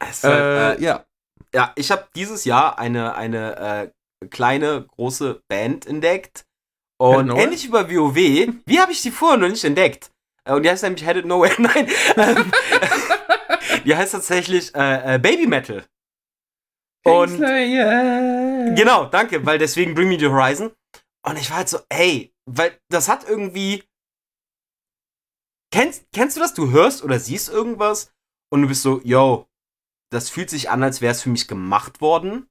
ist 0.10 0.24
halt, 0.24 0.80
Äh, 0.80 0.84
ja. 0.84 1.06
ja, 1.54 1.72
ich 1.76 1.92
habe 1.92 2.08
dieses 2.16 2.44
Jahr 2.44 2.80
eine, 2.80 3.14
eine 3.14 3.92
äh, 4.22 4.28
kleine, 4.30 4.88
große 4.96 5.44
Band 5.48 5.86
entdeckt. 5.86 6.46
Und 7.00 7.30
ähnlich 7.30 7.66
wie 7.66 7.70
bei 7.70 7.88
WoW, 7.88 8.16
wie 8.16 8.80
habe 8.80 8.92
ich 8.92 9.04
die 9.04 9.12
vorher 9.12 9.38
noch 9.38 9.48
nicht 9.48 9.64
entdeckt? 9.64 10.10
Äh, 10.44 10.54
Und 10.54 10.64
die 10.64 10.72
heißt 10.72 10.82
nämlich 10.82 11.06
Headed 11.06 11.28
Nowhere. 11.28 11.54
Nein. 11.62 11.88
Die 13.86 13.96
heißt 13.96 14.12
tatsächlich 14.12 14.74
äh, 14.74 15.16
äh, 15.16 15.20
Baby 15.20 15.46
Metal. 15.46 15.86
Und 17.06 17.40
genau, 18.76 19.06
danke, 19.06 19.46
weil 19.46 19.58
deswegen 19.58 19.96
Bring 19.96 20.10
Me 20.10 20.20
the 20.20 20.28
Horizon. 20.28 20.72
Und 21.26 21.38
ich 21.38 21.50
war 21.50 21.58
halt 21.58 21.70
so, 21.70 21.80
ey, 21.90 22.34
weil 22.46 22.78
das 22.90 23.10
hat 23.10 23.28
irgendwie. 23.28 23.84
Kennst, 25.72 26.06
kennst 26.14 26.36
du 26.36 26.42
das? 26.42 26.54
Du 26.54 26.72
hörst 26.72 27.04
oder 27.04 27.20
siehst 27.20 27.50
irgendwas 27.50 28.12
und 28.52 28.64
du 28.64 28.68
bist 28.68 28.82
so, 28.82 29.02
yo, 29.04 29.48
das 30.12 30.30
fühlt 30.30 30.50
sich 30.50 30.70
an, 30.70 30.82
als 30.82 31.02
wäre 31.02 31.12
es 31.12 31.22
für 31.22 31.30
mich 31.30 31.48
gemacht 31.48 32.02
worden. 32.02 32.48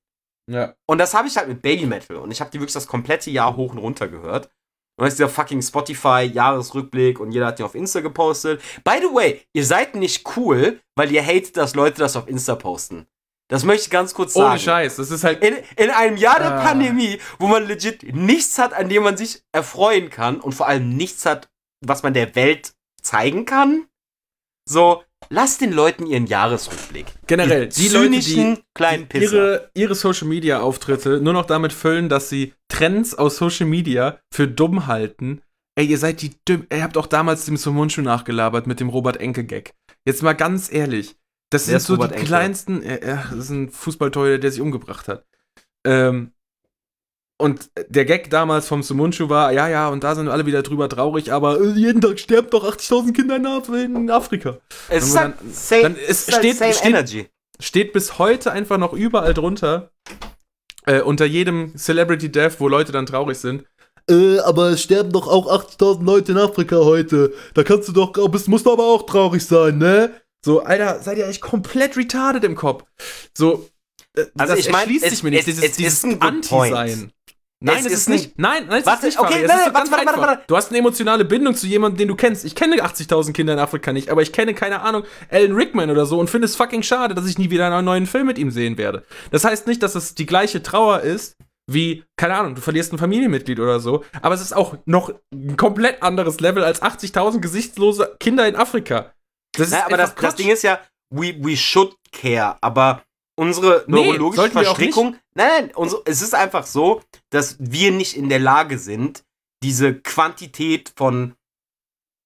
Ja. 0.49 0.75
Und 0.87 0.99
das 0.99 1.15
habe 1.15 1.29
ich 1.29 1.37
halt 1.37 1.49
mit 1.49 1.63
Baby 1.63 1.87
Metal. 1.87 2.17
Und 2.17 2.31
ich 2.31 2.41
habe 2.41 2.51
die 2.51 2.61
wirklich 2.61 2.75
das 2.75 2.87
komplette 2.87 3.31
Jahr 3.31 3.57
hoch 3.57 3.73
und 3.73 3.79
runter 3.79 4.09
gehört. 4.09 4.47
Und 4.99 5.05
das 5.05 5.15
ist 5.15 5.19
dieser 5.19 5.29
fucking 5.29 5.63
Spotify-Jahresrückblick 5.63 7.21
und 7.21 7.31
jeder 7.31 7.47
hat 7.47 7.59
den 7.59 7.67
auf 7.67 7.77
Insta 7.77 8.01
gepostet. 8.01 8.61
By 8.83 8.99
the 9.01 9.15
way, 9.15 9.43
ihr 9.53 9.65
seid 9.65 9.95
nicht 9.95 10.37
cool, 10.37 10.81
weil 10.97 11.13
ihr 11.13 11.25
hatet, 11.25 11.57
dass 11.57 11.77
Leute 11.77 11.99
das 11.99 12.17
auf 12.17 12.27
Insta 12.27 12.57
posten. 12.57 13.07
Das 13.49 13.65
möchte 13.65 13.85
ich 13.85 13.91
ganz 13.91 14.13
kurz 14.15 14.35
sagen. 14.35 14.51
Ohne 14.51 14.59
Scheiß, 14.59 14.97
das 14.97 15.11
ist 15.11 15.25
halt. 15.25 15.43
In, 15.43 15.55
in 15.77 15.91
einem 15.91 16.17
Jahr 16.17 16.39
der 16.39 16.59
Ah. 16.59 16.63
Pandemie, 16.65 17.19
wo 17.39 17.47
man 17.47 17.67
legit 17.67 18.15
nichts 18.15 18.59
hat, 18.59 18.75
an 18.75 18.89
dem 18.89 19.03
man 19.03 19.17
sich 19.17 19.43
erfreuen 19.53 20.11
kann 20.11 20.41
und 20.41 20.53
vor 20.53 20.67
allem 20.69 20.91
nichts 20.97 21.25
hat, 21.25 21.49
was 21.85 22.03
man 22.03 22.13
der 22.15 22.35
Welt 22.35 22.75
zeigen 23.03 23.47
kann, 23.47 23.87
so, 24.69 25.03
lasst 25.31 25.63
den 25.63 25.73
Leuten 25.73 26.07
ihren 26.07 26.27
Jahresrückblick. 26.27 27.07
Generell, 27.27 27.69
die 27.69 27.89
Leute, 27.89 28.11
die 28.11 28.21
zynischen 28.21 28.59
kleinen 28.75 29.09
Pisser. 29.09 29.33
ihre, 29.35 29.71
ihre 29.75 29.95
Social 29.95 30.29
Media 30.29 30.61
Auftritte 30.61 31.21
nur 31.23 31.33
noch 31.33 31.47
damit 31.47 31.73
füllen, 31.73 32.11
dass 32.11 32.29
sie 32.29 32.53
Trends 32.69 33.15
aus 33.15 33.39
Social 33.39 33.67
Media 33.67 34.19
für 34.31 34.47
dumm 34.47 34.87
halten. 34.87 35.41
Ey, 35.75 35.87
ihr 35.87 35.97
seid 35.99 36.21
die 36.21 36.35
dümm. 36.47 36.67
Ihr 36.71 36.83
habt 36.83 36.99
auch 36.99 37.07
damals 37.07 37.47
dem 37.47 37.57
Sumunchu 37.57 38.03
nachgelabert 38.03 38.67
mit 38.67 38.79
dem 38.81 38.91
Robert 38.91 39.17
Enke 39.19 39.45
Gag. 39.45 39.73
Jetzt 40.05 40.23
mal 40.23 40.35
ganz 40.35 40.71
ehrlich, 40.71 41.17
das 41.51 41.63
Wer 41.63 41.73
sind 41.73 41.77
ist 41.77 41.87
so 41.87 41.95
Robert 41.95 42.11
die 42.11 42.15
Enke? 42.17 42.27
kleinsten. 42.27 42.83
Äh, 42.83 42.97
äh, 42.97 43.17
das 43.31 43.39
ist 43.39 43.51
ein 43.51 43.71
Fußballtorhüter, 43.71 44.39
der 44.39 44.51
sich 44.51 44.61
umgebracht 44.61 45.09
hat. 45.09 45.25
Ähm, 45.85 46.33
und 47.41 47.71
der 47.89 48.05
Gag 48.05 48.31
damals 48.31 48.67
vom 48.67 48.83
Sumunchu 48.83 49.29
war, 49.29 49.53
ja, 49.53 49.69
ja, 49.69 49.89
und 49.89 50.03
da 50.03 50.15
sind 50.17 50.29
alle 50.29 50.45
wieder 50.45 50.63
drüber 50.63 50.89
traurig, 50.89 51.33
aber 51.33 51.61
äh, 51.61 51.69
jeden 51.71 52.01
Tag 52.01 52.19
sterben 52.19 52.51
doch 52.51 52.65
80.000 52.65 53.13
Kinder 53.15 53.37
in, 53.37 53.47
Af 53.47 53.69
in 53.69 54.11
Afrika. 54.11 54.59
Es 54.89 55.05
ist 55.07 55.15
dann- 55.15 55.35
same, 55.53 55.83
dann 55.83 55.97
es 55.97 56.23
steht- 56.27 56.57
same 56.57 56.73
steht- 56.75 56.85
Energy. 56.85 57.29
Steht 57.61 57.93
bis 57.93 58.19
heute 58.19 58.53
einfach 58.53 58.79
noch 58.79 58.93
überall 58.93 59.35
drunter, 59.35 59.91
äh, 60.87 61.01
unter 61.01 61.25
jedem 61.27 61.77
Celebrity 61.77 62.31
Death, 62.31 62.59
wo 62.61 62.69
Leute 62.69 62.93
dann 62.93 63.07
traurig 63.07 63.39
sind. 63.39 63.65
Äh, 64.11 64.39
aber 64.41 64.71
es 64.71 64.83
sterben 64.83 65.13
doch 65.13 65.29
auch 65.29 65.47
80.000 65.49 66.05
Leute 66.05 66.33
in 66.33 66.39
Afrika 66.39 66.77
heute. 66.77 67.33
Da 67.55 67.63
kannst 67.63 67.89
du 67.89 67.93
doch, 67.93 68.13
bist, 68.31 68.49
musst 68.49 68.67
du 68.67 68.73
aber 68.73 68.85
auch 68.85 69.05
traurig 69.07 69.45
sein, 69.45 69.79
ne? 69.79 70.11
So, 70.45 70.63
Alter, 70.63 71.01
seid 71.01 71.19
ihr 71.19 71.27
echt 71.27 71.41
komplett 71.41 71.97
retarded 71.97 72.45
im 72.45 72.55
Kopf. 72.55 72.85
So, 73.37 73.69
äh, 74.17 74.25
Also 74.39 74.55
das 74.55 74.61
ich 74.67 74.71
mein, 74.71 74.83
erschließt 74.83 75.05
es- 75.05 75.11
sich 75.11 75.23
mir 75.23 75.31
nicht, 75.31 75.41
es- 75.41 75.45
dieses, 75.57 75.65
es 75.65 75.77
dieses. 75.77 76.05
Anti-Sein. 76.21 77.13
Nein, 77.61 77.79
Es 77.79 77.87
es, 77.87 77.93
ist 77.93 77.99
ist 78.03 78.09
nicht. 78.09 78.39
Nein, 78.39 78.67
nein, 78.69 78.81
es 78.83 78.87
Warte, 78.87 79.09
ist 79.09 79.17
nicht. 79.17 79.19
okay, 79.19 79.45
nein, 79.45 79.49
nein, 79.49 79.75
warte, 79.75 79.91
warte, 79.91 80.09
einfach. 80.09 80.23
warte. 80.23 80.43
Du 80.47 80.57
hast 80.57 80.69
eine 80.71 80.79
emotionale 80.79 81.25
Bindung 81.25 81.57
zu 81.57 81.67
jemandem, 81.67 81.99
den 81.99 82.07
du 82.09 82.15
kennst. 82.15 82.45
Ich 82.45 82.55
kenne 82.55 82.81
80.000 82.85 83.33
Kinder 83.35 83.53
in 83.53 83.59
Afrika 83.59 83.93
nicht, 83.93 84.11
aber 84.11 84.23
ich 84.23 84.33
kenne, 84.33 84.55
keine 84.55 84.81
Ahnung, 84.83 85.03
Alan 85.29 85.53
Rickman 85.57 85.91
oder 85.91 86.07
so 86.07 86.21
und 86.21 86.31
finde 86.31 86.45
es 86.45 86.55
fucking 86.55 86.85
schade, 86.85 87.17
dass 87.17 87.27
ich 87.27 87.37
nie 87.37 87.51
wieder 87.51 87.67
einen 87.67 87.85
neuen 87.85 88.07
Film 88.07 88.29
mit 88.29 88.39
ihm 88.39 88.53
sehen 88.53 88.79
werde. 88.79 89.03
Das 89.33 89.43
heißt 89.43 89.67
nicht, 89.67 89.83
dass 89.83 89.97
es 89.97 90.15
die 90.15 90.27
gleiche 90.27 90.63
Trauer 90.63 91.01
ist, 91.01 91.37
wie, 91.69 92.05
keine 92.17 92.35
Ahnung, 92.37 92.55
du 92.55 92.61
verlierst 92.61 92.93
ein 92.93 92.99
Familienmitglied 92.99 93.59
oder 93.59 93.81
so, 93.81 94.05
aber 94.23 94.37
es 94.37 94.41
ist 94.41 94.55
auch 94.55 94.77
noch 94.87 95.13
ein 95.35 95.57
komplett 95.57 96.01
anderes 96.05 96.39
Level 96.39 96.63
als 96.63 96.81
80.000 96.81 97.41
gesichtslose 97.41 98.15
Kinder 98.21 98.47
in 98.47 98.55
Afrika. 98.55 99.13
Das 99.53 99.71
Naja, 99.71 99.87
aber 99.87 99.97
das, 99.97 100.15
das. 100.15 100.37
Ding 100.37 100.49
ist 100.49 100.63
ja, 100.63 100.81
we, 101.11 101.35
we 101.41 101.57
should 101.57 101.97
care, 102.13 102.57
aber 102.61 103.03
unsere 103.39 103.85
Nee, 103.87 104.07
neurologische 104.07 104.51
Verstrickung, 104.51 105.17
nein, 105.35 105.71
nein, 105.75 105.91
es 106.05 106.23
ist 106.23 106.35
einfach 106.35 106.67
so, 106.67 107.03
dass 107.31 107.57
wir 107.59 107.93
nicht 107.93 108.17
in 108.17 108.29
der 108.29 108.41
Lage 108.41 108.79
sind, 108.79 109.25
diese 109.63 109.95
Quantität 109.95 110.93
von 110.97 111.35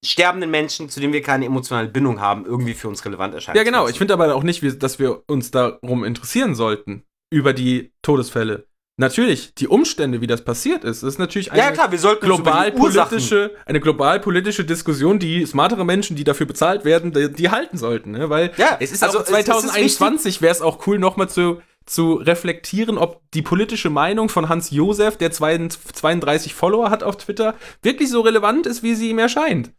sterbenden 0.03 0.51
Menschen, 0.51 0.89
zu 0.89 0.99
denen 0.99 1.13
wir 1.13 1.21
keine 1.21 1.45
emotionale 1.45 1.87
Bindung 1.87 2.19
haben, 2.19 2.45
irgendwie 2.45 2.73
für 2.73 2.89
uns 2.89 3.05
relevant 3.05 3.33
erscheinen. 3.33 3.57
Ja, 3.57 3.63
genau. 3.63 3.87
Ich 3.87 3.97
finde 3.97 4.13
aber 4.13 4.35
auch 4.35 4.43
nicht, 4.43 4.61
dass 4.83 4.99
wir 4.99 5.23
uns 5.27 5.51
darum 5.51 6.03
interessieren 6.03 6.55
sollten, 6.55 7.03
über 7.31 7.53
die 7.53 7.93
Todesfälle. 8.01 8.67
Natürlich, 8.97 9.55
die 9.55 9.67
Umstände, 9.67 10.21
wie 10.21 10.27
das 10.27 10.43
passiert 10.45 10.83
ist, 10.83 11.01
ist 11.01 11.17
natürlich 11.17 11.51
eine 11.51 11.61
ja, 11.61 11.71
klar, 11.71 11.89
globalpolitische, 11.89 13.55
eine 13.65 13.79
globalpolitische 13.79 14.65
Diskussion, 14.65 15.17
die 15.17 15.45
smartere 15.47 15.83
Menschen, 15.83 16.15
die 16.15 16.23
dafür 16.23 16.45
bezahlt 16.45 16.85
werden, 16.85 17.11
die, 17.11 17.31
die 17.31 17.49
halten 17.49 17.77
sollten. 17.77 18.11
Ne? 18.11 18.29
Weil 18.29 18.51
Ja, 18.57 18.77
es 18.79 18.91
ist 18.91 19.03
also 19.03 19.17
auch 19.19 19.23
es- 19.23 19.29
es 19.31 19.37
ist 19.39 19.45
2021 19.45 20.41
wäre 20.43 20.51
es 20.51 20.61
auch 20.61 20.85
cool, 20.85 20.99
nochmal 20.99 21.27
zu, 21.27 21.59
zu 21.87 22.13
reflektieren, 22.13 22.99
ob 22.99 23.21
die 23.33 23.41
politische 23.41 23.89
Meinung 23.89 24.29
von 24.29 24.47
Hans 24.47 24.69
Josef, 24.69 25.17
der 25.17 25.31
32 25.31 26.53
Follower 26.53 26.91
hat 26.91 27.01
auf 27.01 27.17
Twitter, 27.17 27.55
wirklich 27.81 28.09
so 28.11 28.21
relevant 28.21 28.67
ist, 28.67 28.83
wie 28.83 28.93
sie 28.93 29.09
ihm 29.09 29.17
erscheint. 29.19 29.71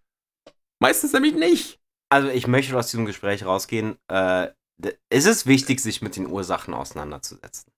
Meistens 0.80 1.12
nämlich 1.12 1.34
nicht. 1.36 1.78
Also 2.10 2.28
ich 2.30 2.48
möchte 2.48 2.76
aus 2.76 2.88
diesem 2.90 3.06
Gespräch 3.06 3.46
rausgehen. 3.46 3.96
Äh, 4.08 4.48
es 5.08 5.24
ist 5.24 5.46
wichtig, 5.46 5.78
sich 5.80 6.02
mit 6.02 6.16
den 6.16 6.26
Ursachen 6.26 6.74
auseinanderzusetzen. 6.74 7.70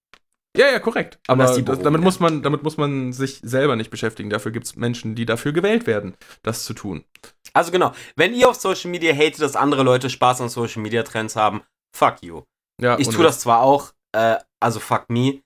Ja, 0.57 0.71
ja, 0.71 0.79
korrekt. 0.79 1.19
Aber 1.27 1.43
das, 1.43 1.55
damit, 1.55 1.83
werden. 1.83 2.01
muss 2.01 2.19
man, 2.19 2.41
damit 2.41 2.63
muss 2.63 2.77
man 2.77 3.13
sich 3.13 3.39
selber 3.43 3.75
nicht 3.75 3.91
beschäftigen. 3.91 4.29
Dafür 4.29 4.51
gibt 4.51 4.65
es 4.65 4.75
Menschen, 4.75 5.15
die 5.15 5.25
dafür 5.25 5.53
gewählt 5.53 5.85
werden, 5.85 6.15
das 6.41 6.65
zu 6.65 6.73
tun. 6.73 7.05
Also 7.53 7.71
genau, 7.71 7.93
wenn 8.15 8.33
ihr 8.33 8.49
auf 8.49 8.55
Social 8.55 8.91
Media 8.91 9.13
hatet, 9.13 9.41
dass 9.41 9.55
andere 9.55 9.83
Leute 9.83 10.09
Spaß 10.09 10.41
an 10.41 10.49
Social 10.49 10.81
Media 10.81 11.03
Trends 11.03 11.35
haben, 11.35 11.61
fuck 11.95 12.23
you. 12.23 12.41
Ja, 12.81 12.97
Ich 12.99 13.07
tue 13.09 13.23
das 13.23 13.39
zwar 13.39 13.61
auch, 13.61 13.93
äh, 14.13 14.37
also 14.59 14.79
fuck 14.79 15.09
me. 15.09 15.41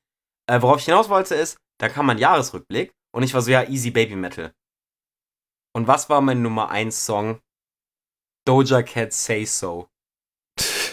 Äh, 0.47 0.61
worauf 0.61 0.79
ich 0.79 0.85
hinaus 0.85 1.09
wollte 1.09 1.35
ist, 1.35 1.57
da 1.79 1.89
kam 1.89 2.05
mein 2.05 2.17
Jahresrückblick 2.17 2.93
und 3.13 3.23
ich 3.23 3.33
war 3.33 3.41
so, 3.41 3.51
ja, 3.51 3.63
easy 3.63 3.91
Baby 3.91 4.15
Metal. 4.15 4.53
Und 5.73 5.87
was 5.87 6.09
war 6.09 6.21
mein 6.21 6.41
Nummer 6.41 6.69
1 6.69 7.05
Song? 7.05 7.39
Doja 8.45 8.81
Cat 8.83 9.13
Say 9.13 9.45
So. 9.45 9.87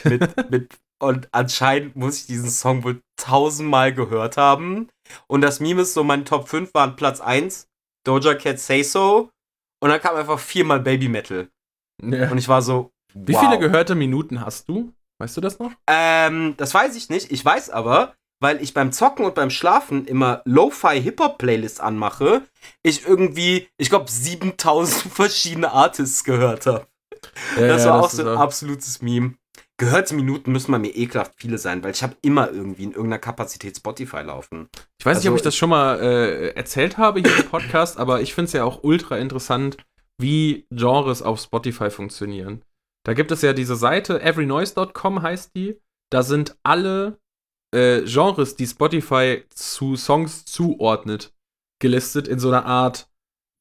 Mit, 0.04 0.36
mit, 0.50 0.78
und 1.00 1.28
anscheinend 1.32 1.96
muss 1.96 2.20
ich 2.20 2.26
diesen 2.26 2.50
Song 2.50 2.84
wohl 2.84 3.02
tausendmal 3.16 3.92
gehört 3.92 4.36
haben. 4.36 4.88
Und 5.26 5.40
das 5.40 5.60
Meme 5.60 5.82
ist 5.82 5.94
so, 5.94 6.04
mein 6.04 6.24
Top 6.24 6.48
5 6.48 6.74
waren 6.74 6.96
Platz 6.96 7.20
1, 7.20 7.68
Doja 8.04 8.34
Cat 8.34 8.58
Say 8.58 8.82
So. 8.82 9.30
Und 9.80 9.90
dann 9.90 10.00
kam 10.00 10.16
einfach 10.16 10.38
viermal 10.38 10.80
Baby 10.80 11.08
Metal. 11.08 11.48
Ja. 12.02 12.30
Und 12.30 12.38
ich 12.38 12.48
war 12.48 12.62
so, 12.62 12.90
Wie 13.14 13.34
wow. 13.34 13.40
viele 13.40 13.58
gehörte 13.58 13.94
Minuten 13.94 14.40
hast 14.44 14.68
du? 14.68 14.92
Weißt 15.20 15.36
du 15.36 15.40
das 15.40 15.58
noch? 15.58 15.72
Ähm, 15.86 16.54
das 16.56 16.74
weiß 16.74 16.96
ich 16.96 17.08
nicht. 17.08 17.30
Ich 17.32 17.44
weiß 17.44 17.70
aber, 17.70 18.14
weil 18.40 18.62
ich 18.62 18.74
beim 18.74 18.92
Zocken 18.92 19.24
und 19.24 19.34
beim 19.34 19.50
Schlafen 19.50 20.06
immer 20.06 20.42
Lo-Fi 20.44 21.00
Hip-Hop-Playlists 21.00 21.80
anmache, 21.80 22.42
ich 22.82 23.06
irgendwie, 23.06 23.68
ich 23.78 23.88
glaube, 23.88 24.10
7000 24.10 25.12
verschiedene 25.12 25.72
Artists 25.72 26.22
gehört 26.24 26.66
habe. 26.66 26.86
das 27.56 27.84
war 27.86 28.02
auch 28.02 28.10
so 28.10 28.22
ein 28.22 28.36
absolutes 28.36 29.02
Meme. 29.02 29.34
Gehörte 29.80 30.14
Minuten 30.16 30.50
müssen 30.50 30.72
bei 30.72 30.78
mir 30.78 30.94
ekelhaft 30.94 31.34
viele 31.36 31.56
sein, 31.56 31.84
weil 31.84 31.92
ich 31.92 32.02
habe 32.02 32.16
immer 32.22 32.50
irgendwie 32.50 32.82
in 32.82 32.90
irgendeiner 32.90 33.20
Kapazität 33.20 33.76
Spotify 33.76 34.22
laufen. 34.22 34.68
Ich 34.98 35.06
weiß 35.06 35.18
nicht, 35.18 35.26
also- 35.26 35.30
ob 35.30 35.36
ich 35.36 35.42
das 35.42 35.54
schon 35.56 35.70
mal 35.70 36.00
äh, 36.00 36.48
erzählt 36.50 36.98
habe 36.98 37.20
hier 37.20 37.36
im 37.36 37.46
Podcast, 37.46 37.96
aber 37.96 38.20
ich 38.20 38.34
finde 38.34 38.46
es 38.46 38.52
ja 38.54 38.64
auch 38.64 38.82
ultra 38.82 39.16
interessant, 39.18 39.76
wie 40.20 40.66
Genres 40.70 41.22
auf 41.22 41.40
Spotify 41.40 41.90
funktionieren. 41.90 42.62
Da 43.06 43.14
gibt 43.14 43.30
es 43.30 43.42
ja 43.42 43.52
diese 43.52 43.76
Seite, 43.76 44.20
everynoise.com 44.20 45.22
heißt 45.22 45.54
die. 45.54 45.80
Da 46.10 46.24
sind 46.24 46.56
alle 46.64 47.18
äh, 47.72 48.02
Genres, 48.02 48.56
die 48.56 48.66
Spotify 48.66 49.44
zu 49.50 49.94
Songs 49.94 50.44
zuordnet, 50.44 51.32
gelistet 51.80 52.26
in 52.26 52.40
so 52.40 52.48
einer 52.48 52.66
Art, 52.66 53.08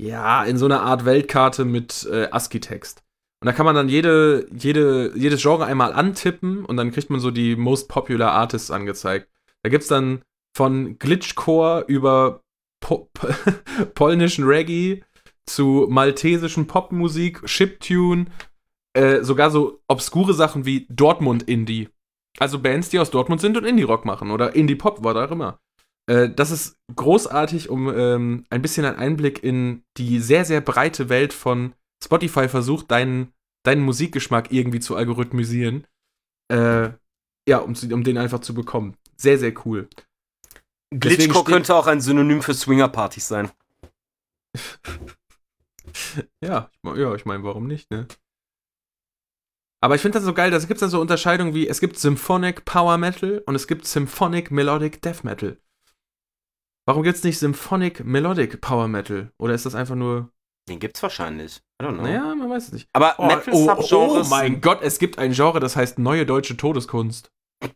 ja, 0.01 0.43
in 0.45 0.57
so 0.57 0.65
einer 0.65 0.81
Art 0.81 1.05
Weltkarte 1.05 1.63
mit 1.63 2.07
äh, 2.11 2.27
ASCII-Text. 2.31 3.03
Und 3.39 3.45
da 3.45 3.51
kann 3.51 3.65
man 3.65 3.75
dann 3.75 3.89
jede, 3.89 4.47
jede, 4.51 5.11
jedes 5.15 5.41
Genre 5.41 5.65
einmal 5.65 5.93
antippen 5.93 6.65
und 6.65 6.77
dann 6.77 6.91
kriegt 6.91 7.09
man 7.09 7.19
so 7.19 7.29
die 7.29 7.55
most 7.55 7.87
popular 7.87 8.31
Artists 8.31 8.71
angezeigt. 8.71 9.29
Da 9.63 9.69
gibt 9.69 9.83
es 9.83 9.89
dann 9.89 10.23
von 10.55 10.97
Glitchcore 10.97 11.85
über 11.87 12.41
po 12.79 13.09
polnischen 13.93 14.45
Reggae 14.45 15.03
zu 15.45 15.85
maltesischen 15.89 16.67
Popmusik, 16.67 17.45
Chiptune, 17.45 18.25
äh, 18.93 19.23
sogar 19.23 19.51
so 19.51 19.79
obskure 19.87 20.33
Sachen 20.33 20.65
wie 20.65 20.87
Dortmund-Indie. 20.89 21.89
Also 22.39 22.59
Bands, 22.59 22.89
die 22.89 22.99
aus 22.99 23.11
Dortmund 23.11 23.41
sind 23.41 23.55
und 23.57 23.65
Indie-Rock 23.65 24.05
machen 24.05 24.31
oder 24.31 24.55
Indie-Pop, 24.55 25.03
was 25.03 25.15
auch 25.15 25.31
immer. 25.31 25.59
Äh, 26.07 26.29
das 26.29 26.51
ist 26.51 26.77
großartig, 26.95 27.69
um 27.69 27.89
ähm, 27.89 28.45
ein 28.49 28.61
bisschen 28.61 28.85
einen 28.85 28.97
Einblick 28.97 29.43
in 29.43 29.83
die 29.97 30.19
sehr, 30.19 30.45
sehr 30.45 30.61
breite 30.61 31.09
Welt 31.09 31.33
von 31.33 31.73
Spotify 32.03 32.47
versucht, 32.47 32.91
deinen, 32.91 33.33
deinen 33.63 33.81
Musikgeschmack 33.81 34.51
irgendwie 34.51 34.79
zu 34.79 34.95
algorithmisieren. 34.95 35.87
Äh, 36.51 36.91
ja, 37.47 37.59
um, 37.59 37.75
um 37.91 38.03
den 38.03 38.17
einfach 38.17 38.39
zu 38.39 38.53
bekommen. 38.53 38.97
Sehr, 39.15 39.39
sehr 39.39 39.53
cool. 39.65 39.89
Glitchcore 40.91 41.43
könnte 41.43 41.75
auch 41.75 41.87
ein 41.87 42.01
Synonym 42.01 42.41
für 42.41 42.53
Swinger-Partys 42.53 43.27
sein. 43.27 43.51
Ja, 46.43 46.69
ja, 46.83 47.15
ich 47.15 47.25
meine, 47.25 47.43
warum 47.43 47.65
nicht, 47.65 47.89
ne? 47.89 48.07
Aber 49.81 49.95
ich 49.95 50.01
finde 50.01 50.17
das 50.17 50.25
so 50.25 50.33
geil, 50.33 50.51
da 50.51 50.59
gibt 50.59 50.73
es 50.73 50.79
dann 50.79 50.89
so 50.89 50.99
Unterscheidungen 50.99 51.53
wie, 51.53 51.67
es 51.67 51.79
gibt 51.79 51.97
Symphonic 51.97 52.65
Power 52.65 52.97
Metal 52.97 53.41
und 53.45 53.55
es 53.55 53.67
gibt 53.67 53.85
Symphonic 53.85 54.51
Melodic 54.51 55.01
Death 55.01 55.23
Metal. 55.23 55.57
Warum 56.85 57.03
gibt 57.03 57.17
es 57.17 57.23
nicht 57.23 57.39
Symphonic 57.39 58.03
Melodic 58.03 58.59
Power 58.61 58.87
Metal? 58.87 59.31
Oder 59.37 59.53
ist 59.53 59.65
das 59.65 59.75
einfach 59.75 59.95
nur, 59.95 60.31
Den 60.69 60.79
gibt's 60.79 61.01
wahrscheinlich. 61.01 61.61
I 61.81 61.85
don't 61.85 61.93
know. 61.93 62.03
naja, 62.03 62.35
man 62.35 62.49
weiß 62.49 62.67
es 62.67 62.73
nicht. 62.73 62.87
Aber 62.93 63.15
Oh, 63.17 63.23
oh, 63.23 63.25
oh 63.25 63.27
Metal-Subgenres. 63.27 64.29
mein 64.29 64.59
Gott, 64.61 64.81
es 64.81 64.99
gibt 64.99 65.17
ein 65.19 65.31
Genre, 65.33 65.59
das 65.59 65.75
heißt 65.75 65.99
Neue 65.99 66.25
Deutsche 66.25 66.57
Todeskunst. 66.57 67.31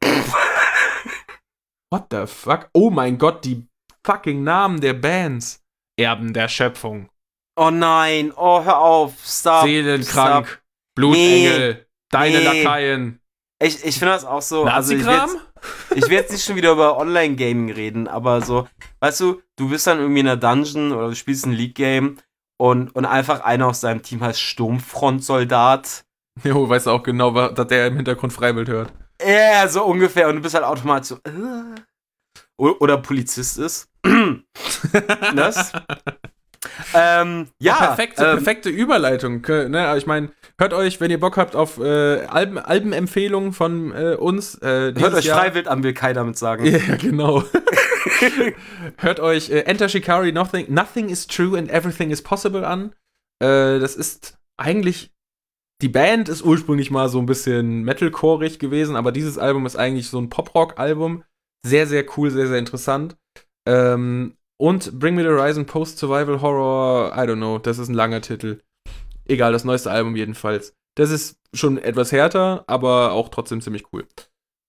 What 1.92 2.08
the 2.12 2.26
fuck? 2.28 2.70
Oh 2.74 2.90
mein 2.90 3.18
Gott, 3.18 3.44
die 3.46 3.68
fucking 4.06 4.44
Namen 4.44 4.80
der 4.82 4.94
Bands. 4.94 5.62
Erben 6.00 6.34
der 6.34 6.48
Schöpfung. 6.48 7.10
Oh 7.58 7.70
nein, 7.70 8.32
oh, 8.36 8.64
hör 8.64 8.80
auf. 8.80 9.14
Stop. 9.26 9.64
Seelenkrank. 9.66 10.48
Stop. 10.48 10.62
Blutengel. 10.96 11.86
Deine 12.12 12.40
Nee. 12.40 12.64
Lakaien. 12.64 13.20
Ich, 13.62 13.84
ich 13.86 14.00
finde 14.00 14.14
das 14.14 14.26
auch 14.26 14.42
so. 14.42 14.64
Also 14.64 14.94
Nazi-Kram? 14.96 15.30
jetzt, 15.30 15.96
ich 15.96 16.04
will 16.10 16.18
jetzt 16.18 16.32
nicht 16.32 16.44
schon 16.44 16.56
wieder 16.56 16.72
über 16.72 16.98
Online-Gaming 16.98 17.72
reden, 17.72 18.08
aber 18.08 18.42
so, 18.42 18.68
weißt 19.02 19.20
du, 19.20 19.42
du 19.58 19.70
bist 19.70 19.86
dann 19.86 20.00
irgendwie 20.00 20.22
in 20.22 20.28
einer 20.28 20.38
Dungeon 20.38 20.92
oder 20.94 21.10
du 21.10 21.16
spielst 21.16 21.46
ein 21.46 21.52
League-Game 21.52 22.18
und, 22.62 22.96
und 22.96 23.06
einfach 23.06 23.42
einer 23.42 23.66
aus 23.66 23.82
deinem 23.82 24.04
Team 24.04 24.22
heißt 24.22 24.40
Sturmfrontsoldat. 24.40 26.06
jo, 26.44 26.70
weißt 26.70 26.86
du 26.86 26.92
auch 26.92 27.02
genau, 27.02 27.50
dass 27.50 27.68
der 27.68 27.88
im 27.88 27.96
Hintergrund 27.96 28.34
Freiwild 28.34 28.70
hört. 28.70 28.94
Ja, 29.20 29.68
so 29.68 29.84
ungefähr. 29.84 30.30
Und 30.30 30.36
du 30.36 30.42
bist 30.42 30.54
halt 30.54 30.64
automatisch 30.64 31.08
so. 31.08 31.16
Äh. 31.24 31.82
Oder 32.58 32.98
Polizist 33.00 33.58
ist. 33.58 33.90
das? 35.36 35.72
Ähm, 36.94 37.48
ja. 37.60 37.76
perfekte, 37.76 38.24
ähm, 38.24 38.38
perfekte 38.38 38.70
Überleitung. 38.70 39.42
Ne? 39.42 39.88
Aber 39.88 39.98
Ich 39.98 40.06
meine, 40.06 40.32
hört 40.60 40.74
euch, 40.74 41.00
wenn 41.02 41.10
ihr 41.10 41.20
Bock 41.20 41.38
habt, 41.38 41.56
auf 41.56 41.80
äh, 41.80 42.26
Alben, 42.26 42.60
Albenempfehlungen 42.60 43.54
von 43.54 43.92
äh, 43.94 44.16
uns. 44.16 44.56
Äh, 44.56 44.94
Hört 44.96 45.14
euch 45.16 45.26
Jahr. 45.26 45.40
Freiwild 45.40 45.68
an, 45.68 45.84
will 45.84 45.94
Kai 45.94 46.14
damit 46.14 46.38
sagen. 46.38 46.66
Ja, 46.72 46.96
genau. 46.96 47.44
Hört 48.98 49.20
euch 49.20 49.50
äh, 49.50 49.62
Enter 49.62 49.90
Shikari 49.90 50.32
Nothing, 50.32 50.72
Nothing 50.74 51.10
is 51.10 51.28
True 51.28 51.58
and 51.58 51.70
Everything 51.70 52.12
is 52.12 52.22
Possible 52.22 52.66
an. 52.66 52.94
Äh, 53.40 53.80
das 53.80 53.96
ist 53.96 54.38
eigentlich. 54.58 55.12
Die 55.82 55.90
Band 55.90 56.30
ist 56.30 56.44
ursprünglich 56.44 56.92
mal 56.92 57.10
so 57.10 57.18
ein 57.18 57.26
bisschen 57.26 57.82
metalcoreig 57.84 58.60
gewesen, 58.60 58.96
aber 58.96 59.12
dieses 59.12 59.40
Album 59.40 59.66
ist 59.66 59.76
eigentlich 59.76 60.10
so 60.10 60.20
ein 60.20 60.30
Pop-Rock-Album. 60.30 61.24
Sehr, 61.66 61.88
sehr 61.88 62.06
cool, 62.18 62.30
sehr, 62.30 62.48
sehr 62.48 62.60
interessant. 62.60 63.18
Ähm, 63.68 64.36
und 64.62 65.00
Bring 65.00 65.16
Me 65.16 65.24
the 65.24 65.30
Horizon 65.30 65.66
Post-Survival 65.66 66.40
Horror, 66.40 67.14
I 67.16 67.22
don't 67.22 67.38
know, 67.38 67.58
das 67.58 67.80
ist 67.80 67.88
ein 67.88 67.96
langer 67.96 68.22
Titel. 68.22 68.62
Egal, 69.26 69.54
das 69.54 69.64
neueste 69.64 69.90
Album 69.90 70.16
jedenfalls. 70.16 70.76
Das 70.96 71.10
ist 71.10 71.40
schon 71.52 71.80
etwas 71.80 72.12
härter, 72.12 72.64
aber 72.68 73.14
auch 73.14 73.30
trotzdem 73.30 73.62
ziemlich 73.62 73.86
cool. 73.92 74.06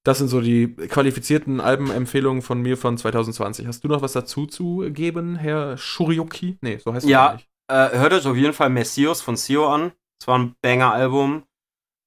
Das 0.03 0.17
sind 0.17 0.29
so 0.29 0.41
die 0.41 0.75
qualifizierten 0.75 1.61
Albenempfehlungen 1.61 2.41
von 2.41 2.63
mir 2.63 2.79
von 2.79 2.97
2020. 2.97 3.67
Hast 3.67 3.85
du 3.85 3.89
noch 3.89 4.01
was 4.01 4.15
dazu 4.15 4.47
zu 4.47 4.87
geben, 4.89 5.37
Herr 5.37 5.77
Shurioki? 5.77 6.57
Nee, 6.63 6.79
so 6.79 6.95
heißt 6.95 7.05
es 7.05 7.11
ja, 7.11 7.35
nicht. 7.35 7.49
Äh, 7.71 7.99
hört 7.99 8.15
euch 8.15 8.27
auf 8.27 8.37
jeden 8.37 8.55
Fall 8.55 8.71
Messios 8.71 9.21
von 9.21 9.37
Sio 9.37 9.69
an. 9.69 9.93
Es 10.19 10.27
war 10.27 10.39
ein 10.39 10.55
Banger-Album. 10.63 11.43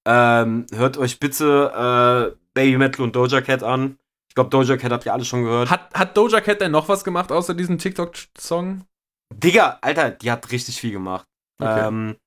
Ähm, 0.08 0.66
hört 0.74 0.98
euch 0.98 1.20
bitte 1.20 2.34
äh, 2.34 2.38
Baby 2.56 2.80
Metal 2.80 3.04
und 3.04 3.16
Doja 3.16 3.42
Cat 3.42 3.62
an. 3.62 4.00
Ich 4.36 4.42
glaube, 4.42 4.50
Doja 4.50 4.76
Cat 4.76 4.92
habt 4.92 5.06
ihr 5.06 5.14
alle 5.14 5.24
schon 5.24 5.44
gehört. 5.44 5.70
Hat, 5.70 5.94
hat 5.94 6.18
Doja 6.18 6.42
Cat 6.42 6.60
denn 6.60 6.74
noch 6.74 6.90
was 6.90 7.06
gemacht 7.06 7.32
außer 7.32 7.54
diesem 7.54 7.78
TikTok-Song? 7.78 8.86
Digga, 9.34 9.80
Alter, 9.82 10.12
die 10.12 10.30
hat 10.30 10.52
richtig 10.52 10.76
viel 10.76 10.92
gemacht. 10.92 11.26
Okay. 11.58 11.88
Ähm, 11.88 12.18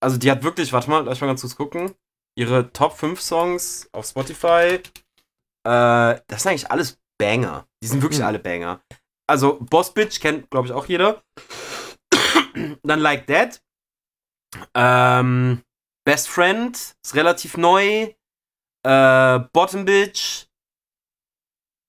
also 0.00 0.16
die 0.16 0.30
hat 0.30 0.44
wirklich, 0.44 0.72
warte 0.72 0.88
mal, 0.88 1.04
lass 1.04 1.20
mal 1.20 1.26
ganz 1.26 1.40
kurz 1.40 1.56
gucken. 1.56 1.96
Ihre 2.38 2.72
Top 2.72 2.96
5 2.96 3.20
Songs 3.20 3.88
auf 3.90 4.06
Spotify. 4.06 4.80
Äh, 5.66 6.20
das 6.28 6.44
sind 6.44 6.50
eigentlich 6.50 6.70
alles 6.70 7.00
Banger. 7.18 7.66
Die 7.82 7.88
sind 7.88 8.00
wirklich 8.00 8.20
mhm. 8.20 8.26
alle 8.26 8.38
Banger. 8.38 8.80
Also 9.28 9.58
Boss 9.58 9.92
Bitch 9.92 10.20
kennt, 10.20 10.50
glaube 10.50 10.68
ich, 10.68 10.72
auch 10.72 10.86
jeder. 10.86 11.24
Dann 12.84 13.00
Like 13.00 13.26
That. 13.26 13.60
Ähm, 14.76 15.62
Best 16.06 16.28
Friend 16.28 16.76
ist 16.76 17.14
relativ 17.16 17.56
neu. 17.56 18.14
Äh, 18.86 19.38
Bottom 19.52 19.84
Bitch. 19.84 20.46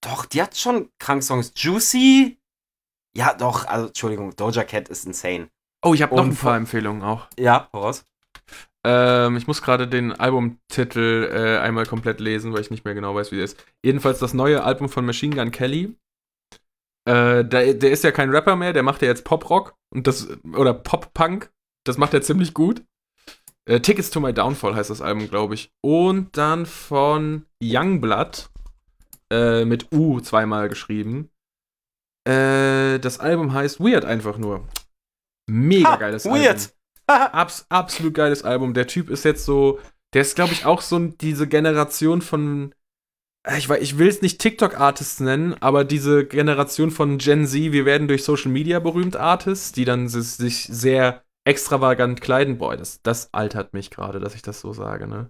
Doch, 0.04 0.26
die 0.26 0.42
hat 0.42 0.58
schon 0.58 0.90
krank 1.00 1.24
Songs. 1.24 1.54
Juicy. 1.56 2.38
Ja, 3.16 3.34
doch, 3.34 3.66
also 3.66 3.88
Entschuldigung, 3.88 4.36
Doja 4.36 4.64
Cat 4.64 4.90
ist 4.90 5.06
insane. 5.06 5.50
Oh, 5.84 5.94
ich 5.94 6.02
habe 6.02 6.16
noch 6.16 6.26
ein 6.26 6.36
paar 6.36 6.58
Empfehlungen 6.58 7.04
auch. 7.04 7.28
Ja, 7.38 7.68
voraus. 7.72 8.06
Ähm, 8.86 9.38
ich 9.38 9.48
muss 9.48 9.62
gerade 9.62 9.88
den 9.88 10.12
Albumtitel 10.12 11.30
äh, 11.32 11.60
einmal 11.60 11.86
komplett 11.86 12.20
lesen, 12.20 12.54
weil 12.54 12.62
ich 12.62 12.72
nicht 12.72 12.86
mehr 12.86 12.94
genau 12.94 13.16
weiß, 13.16 13.32
wie 13.32 13.36
der 13.36 13.46
ist. 13.46 13.64
Jedenfalls 13.84 14.20
das 14.20 14.34
neue 14.34 14.64
Album 14.64 14.90
von 14.90 15.06
Machine 15.06 15.36
Gun 15.36 15.52
Kelly. 15.52 15.96
Äh, 17.06 17.46
der, 17.46 17.74
der 17.74 17.92
ist 17.92 18.04
ja 18.04 18.12
kein 18.12 18.30
Rapper 18.30 18.56
mehr, 18.56 18.74
der 18.74 18.84
macht 18.84 19.02
ja 19.02 19.10
jetzt 19.10 19.26
Pop-Rock 19.26 19.76
und 19.94 20.08
das, 20.08 20.28
oder 20.56 20.74
Pop-Punk. 20.74 21.52
Das 21.86 21.98
macht 21.98 22.14
er 22.14 22.22
ziemlich 22.22 22.54
gut. 22.54 22.84
Äh, 23.66 23.80
Tickets 23.80 24.10
to 24.10 24.20
My 24.20 24.34
Downfall 24.34 24.76
heißt 24.76 24.90
das 24.90 25.02
Album, 25.02 25.30
glaube 25.30 25.54
ich. 25.54 25.72
Und 25.82 26.36
dann 26.38 26.66
von 26.66 27.46
Youngblood 27.62 28.50
äh, 29.32 29.66
mit 29.66 29.92
U 29.92 30.20
zweimal 30.20 30.70
geschrieben. 30.70 31.30
Äh, 32.28 33.00
das 33.00 33.20
Album 33.20 33.54
heißt 33.54 33.80
Weird 33.80 34.06
einfach 34.06 34.38
nur. 34.38 34.68
Mega 35.50 35.92
ha, 35.92 35.96
geiles 35.98 36.26
weird. 36.26 36.74
Album. 37.08 37.34
Abs 37.34 37.66
absolut 37.70 38.14
geiles 38.14 38.44
Album. 38.44 38.74
Der 38.74 38.88
Typ 38.88 39.10
ist 39.10 39.26
jetzt 39.26 39.46
so, 39.46 39.80
der 40.14 40.22
ist, 40.22 40.36
glaube 40.36 40.54
ich, 40.54 40.66
auch 40.66 40.82
so 40.82 41.00
diese 41.00 41.48
Generation 41.48 42.22
von, 42.22 42.74
äh, 43.46 43.58
ich, 43.58 43.70
ich 43.70 43.98
will 43.98 44.08
es 44.08 44.22
nicht 44.22 44.40
TikTok-Artists 44.40 45.20
nennen, 45.20 45.56
aber 45.60 45.84
diese 45.84 46.26
Generation 46.26 46.92
von 46.92 47.18
Gen 47.18 47.46
Z, 47.46 47.74
wir 47.74 47.86
werden 47.86 48.08
durch 48.08 48.24
Social 48.24 48.52
Media 48.52 48.80
berühmt 48.80 49.18
Artists, 49.18 49.74
die 49.74 49.86
dann 49.86 50.08
sich 50.08 50.66
sehr 50.66 51.24
extravagant 51.46 52.22
kleiden. 52.22 52.58
Boah, 52.58 52.78
das, 52.78 53.02
das 53.02 53.34
altert 53.34 53.74
mich 53.74 53.90
gerade, 53.90 54.20
dass 54.20 54.36
ich 54.36 54.42
das 54.42 54.62
so 54.62 54.72
sage, 54.72 55.08
ne? 55.08 55.30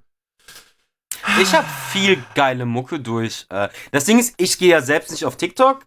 Ich 1.41 1.53
habe 1.53 1.65
viel 1.93 2.23
geile 2.33 2.65
Mucke 2.65 2.99
durch. 2.99 3.45
Äh, 3.49 3.69
das 3.91 4.05
Ding 4.05 4.19
ist, 4.19 4.33
ich 4.37 4.57
gehe 4.57 4.69
ja 4.69 4.81
selbst 4.81 5.11
nicht 5.11 5.25
auf 5.25 5.37
TikTok, 5.37 5.85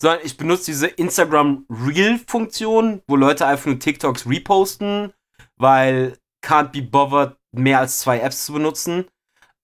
sondern 0.00 0.20
ich 0.24 0.36
benutze 0.36 0.66
diese 0.66 0.86
Instagram 0.86 1.66
Reel-Funktion, 1.68 3.02
wo 3.08 3.16
Leute 3.16 3.46
einfach 3.46 3.66
nur 3.66 3.78
TikToks 3.78 4.26
reposten, 4.26 5.12
weil 5.56 6.16
can't 6.44 6.70
be 6.70 6.82
bothered, 6.82 7.36
mehr 7.52 7.80
als 7.80 7.98
zwei 7.98 8.20
Apps 8.20 8.46
zu 8.46 8.52
benutzen. 8.52 9.06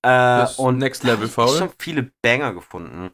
Äh, 0.02 0.46
und 0.56 0.78
Next 0.78 1.04
Level 1.04 1.28
Foul. 1.28 1.46
Ich 1.46 1.50
habe 1.52 1.58
schon 1.70 1.76
viele 1.78 2.10
Banger 2.22 2.52
gefunden. 2.52 3.10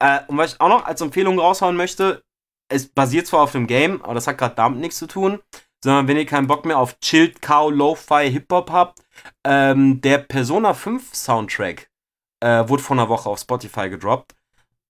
Äh, 0.00 0.20
und 0.26 0.38
was 0.38 0.54
ich 0.54 0.60
auch 0.60 0.68
noch 0.68 0.84
als 0.86 1.00
Empfehlung 1.00 1.38
raushauen 1.38 1.76
möchte, 1.76 2.22
es 2.68 2.88
basiert 2.88 3.26
zwar 3.26 3.42
auf 3.42 3.54
einem 3.54 3.66
Game, 3.66 4.02
aber 4.02 4.14
das 4.14 4.26
hat 4.26 4.38
gerade 4.38 4.54
damit 4.54 4.80
nichts 4.80 4.98
zu 4.98 5.06
tun, 5.06 5.40
sondern 5.84 6.08
wenn 6.08 6.16
ihr 6.16 6.26
keinen 6.26 6.46
Bock 6.46 6.64
mehr 6.64 6.78
auf 6.78 6.98
Chilled 7.00 7.42
Cow, 7.42 7.70
Lo-Fi, 7.70 8.30
Hip-Hop 8.30 8.70
habt, 8.70 9.00
ähm, 9.44 10.00
der 10.00 10.18
Persona 10.18 10.72
5 10.72 11.14
Soundtrack 11.14 11.90
äh, 12.44 12.68
wurde 12.68 12.82
vor 12.82 12.96
einer 12.96 13.08
Woche 13.08 13.30
auf 13.30 13.38
Spotify 13.38 13.88
gedroppt. 13.88 14.36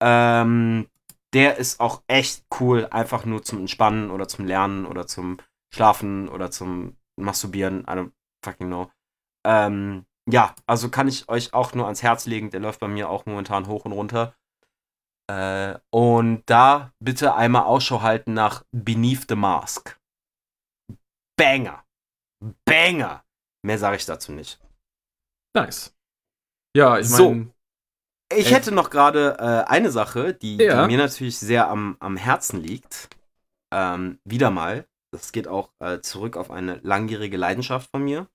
Ähm, 0.02 0.88
der 1.32 1.57
ist 1.57 1.80
auch 1.80 2.02
echt 2.09 2.44
cool, 2.59 2.88
einfach 2.90 3.24
nur 3.24 3.44
zum 3.44 3.61
Entspannen 3.61 4.11
oder 4.11 4.26
zum 4.26 4.44
Lernen 4.44 4.86
oder 4.86 5.07
zum 5.07 5.38
Schlafen 5.72 6.28
oder 6.28 6.50
zum 6.50 6.96
Masturbieren. 7.16 7.82
I 7.82 7.92
don't 7.92 8.12
fucking 8.44 8.66
know. 8.66 8.90
Ähm, 9.46 10.05
ja, 10.28 10.55
also 10.66 10.88
kann 10.88 11.07
ich 11.07 11.28
euch 11.28 11.55
auch 11.55 11.74
nur 11.74 11.84
ans 11.84 12.02
Herz 12.02 12.26
legen. 12.26 12.50
Der 12.50 12.61
läuft 12.61 12.80
bei 12.80 12.88
mir 12.88 13.09
auch 13.09 13.24
momentan 13.26 13.68
hoch 13.68 13.84
und 13.84 13.92
runter. 13.92 14.34
Äh, 15.30 15.78
und 15.90 16.42
da 16.46 16.92
bitte 16.98 17.34
einmal 17.34 17.64
Ausschau 17.64 18.02
halten 18.02 18.34
nach 18.34 18.64
Beneath 18.72 19.26
the 19.28 19.36
Mask. 19.36 19.98
Banger. 21.36 21.84
Banger. 22.64 23.24
Mehr 23.62 23.78
sage 23.78 23.96
ich 23.96 24.07
dazu 24.07 24.32
nicht. 24.32 24.61
Nice. 25.55 25.93
Ja, 26.76 26.98
ich 26.98 27.08
meine. 27.08 27.16
So. 27.16 27.46
Ich 28.36 28.50
hätte 28.50 28.72
noch 28.72 28.90
gerade 28.90 29.36
äh, 29.38 29.70
eine 29.70 29.90
Sache, 29.90 30.34
die, 30.34 30.56
ja. 30.56 30.82
die, 30.82 30.92
mir 30.92 30.98
natürlich 30.98 31.38
sehr 31.38 31.68
am, 31.68 31.96
am 32.00 32.16
Herzen 32.16 32.60
liegt. 32.60 33.08
Ähm, 33.72 34.18
wieder 34.24 34.50
mal. 34.50 34.86
Das 35.12 35.30
geht 35.30 35.46
auch 35.46 35.70
äh, 35.78 36.00
zurück 36.00 36.36
auf 36.36 36.50
eine 36.50 36.80
langjährige 36.82 37.36
Leidenschaft 37.36 37.90
von 37.90 38.02
mir. 38.02 38.26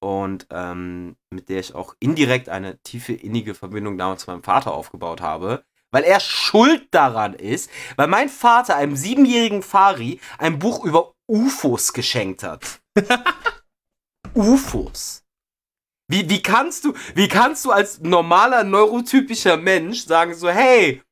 Und 0.00 0.46
ähm, 0.50 1.16
mit 1.30 1.48
der 1.48 1.58
ich 1.58 1.74
auch 1.74 1.96
indirekt 1.98 2.48
eine 2.48 2.78
tiefe, 2.82 3.14
innige 3.14 3.54
Verbindung 3.54 3.98
damals 3.98 4.24
zu 4.24 4.30
meinem 4.30 4.44
Vater 4.44 4.72
aufgebaut 4.72 5.20
habe. 5.20 5.64
Weil 5.90 6.04
er 6.04 6.20
schuld 6.20 6.88
daran 6.92 7.32
ist, 7.32 7.70
weil 7.96 8.06
mein 8.06 8.28
Vater 8.28 8.76
einem 8.76 8.96
siebenjährigen 8.96 9.62
Fari 9.62 10.20
ein 10.38 10.58
Buch 10.58 10.84
über 10.84 11.14
UFOs 11.26 11.92
geschenkt 11.92 12.42
hat. 12.42 12.80
UFOs. 14.34 15.25
Wie, 16.08 16.28
wie, 16.30 16.42
kannst 16.42 16.84
du, 16.84 16.94
wie 17.14 17.28
kannst 17.28 17.64
du 17.64 17.72
als 17.72 18.00
normaler 18.00 18.62
neurotypischer 18.62 19.56
Mensch 19.56 20.04
sagen 20.04 20.34
so, 20.34 20.48
hey, 20.48 21.02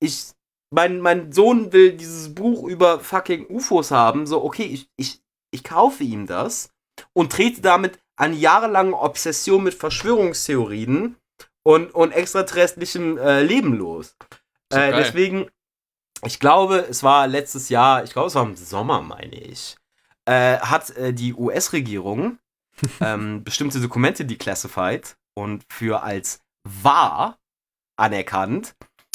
ich, 0.00 0.32
mein, 0.70 1.00
mein 1.00 1.32
Sohn 1.32 1.72
will 1.72 1.92
dieses 1.92 2.34
Buch 2.34 2.68
über 2.68 3.00
fucking 3.00 3.46
UFOs 3.48 3.90
haben, 3.90 4.26
so, 4.26 4.44
okay, 4.44 4.64
ich, 4.64 4.88
ich, 4.96 5.22
ich 5.50 5.64
kaufe 5.64 6.04
ihm 6.04 6.26
das 6.26 6.70
und 7.14 7.32
trete 7.32 7.62
damit 7.62 7.98
eine 8.16 8.36
jahrelange 8.36 8.98
Obsession 8.98 9.62
mit 9.62 9.74
Verschwörungstheorien 9.74 11.16
und, 11.62 11.94
und 11.94 12.12
extraterrestrischem 12.12 13.16
äh, 13.16 13.42
Leben 13.42 13.74
los. 13.74 14.16
Äh, 14.70 14.92
deswegen, 14.92 15.48
ich 16.24 16.38
glaube, 16.40 16.86
es 16.90 17.02
war 17.02 17.26
letztes 17.26 17.70
Jahr, 17.70 18.04
ich 18.04 18.12
glaube, 18.12 18.28
es 18.28 18.34
war 18.34 18.44
im 18.44 18.56
Sommer, 18.56 19.00
meine 19.00 19.36
ich, 19.36 19.76
äh, 20.26 20.58
hat 20.58 20.90
äh, 20.90 21.14
die 21.14 21.32
US-Regierung 21.32 22.38
ähm, 23.00 23.44
bestimmte 23.44 23.80
Dokumente 23.80 24.24
declassified 24.24 25.16
und 25.36 25.64
für 25.68 26.02
als 26.02 26.40
wahr 26.64 27.38
anerkannt 27.96 28.74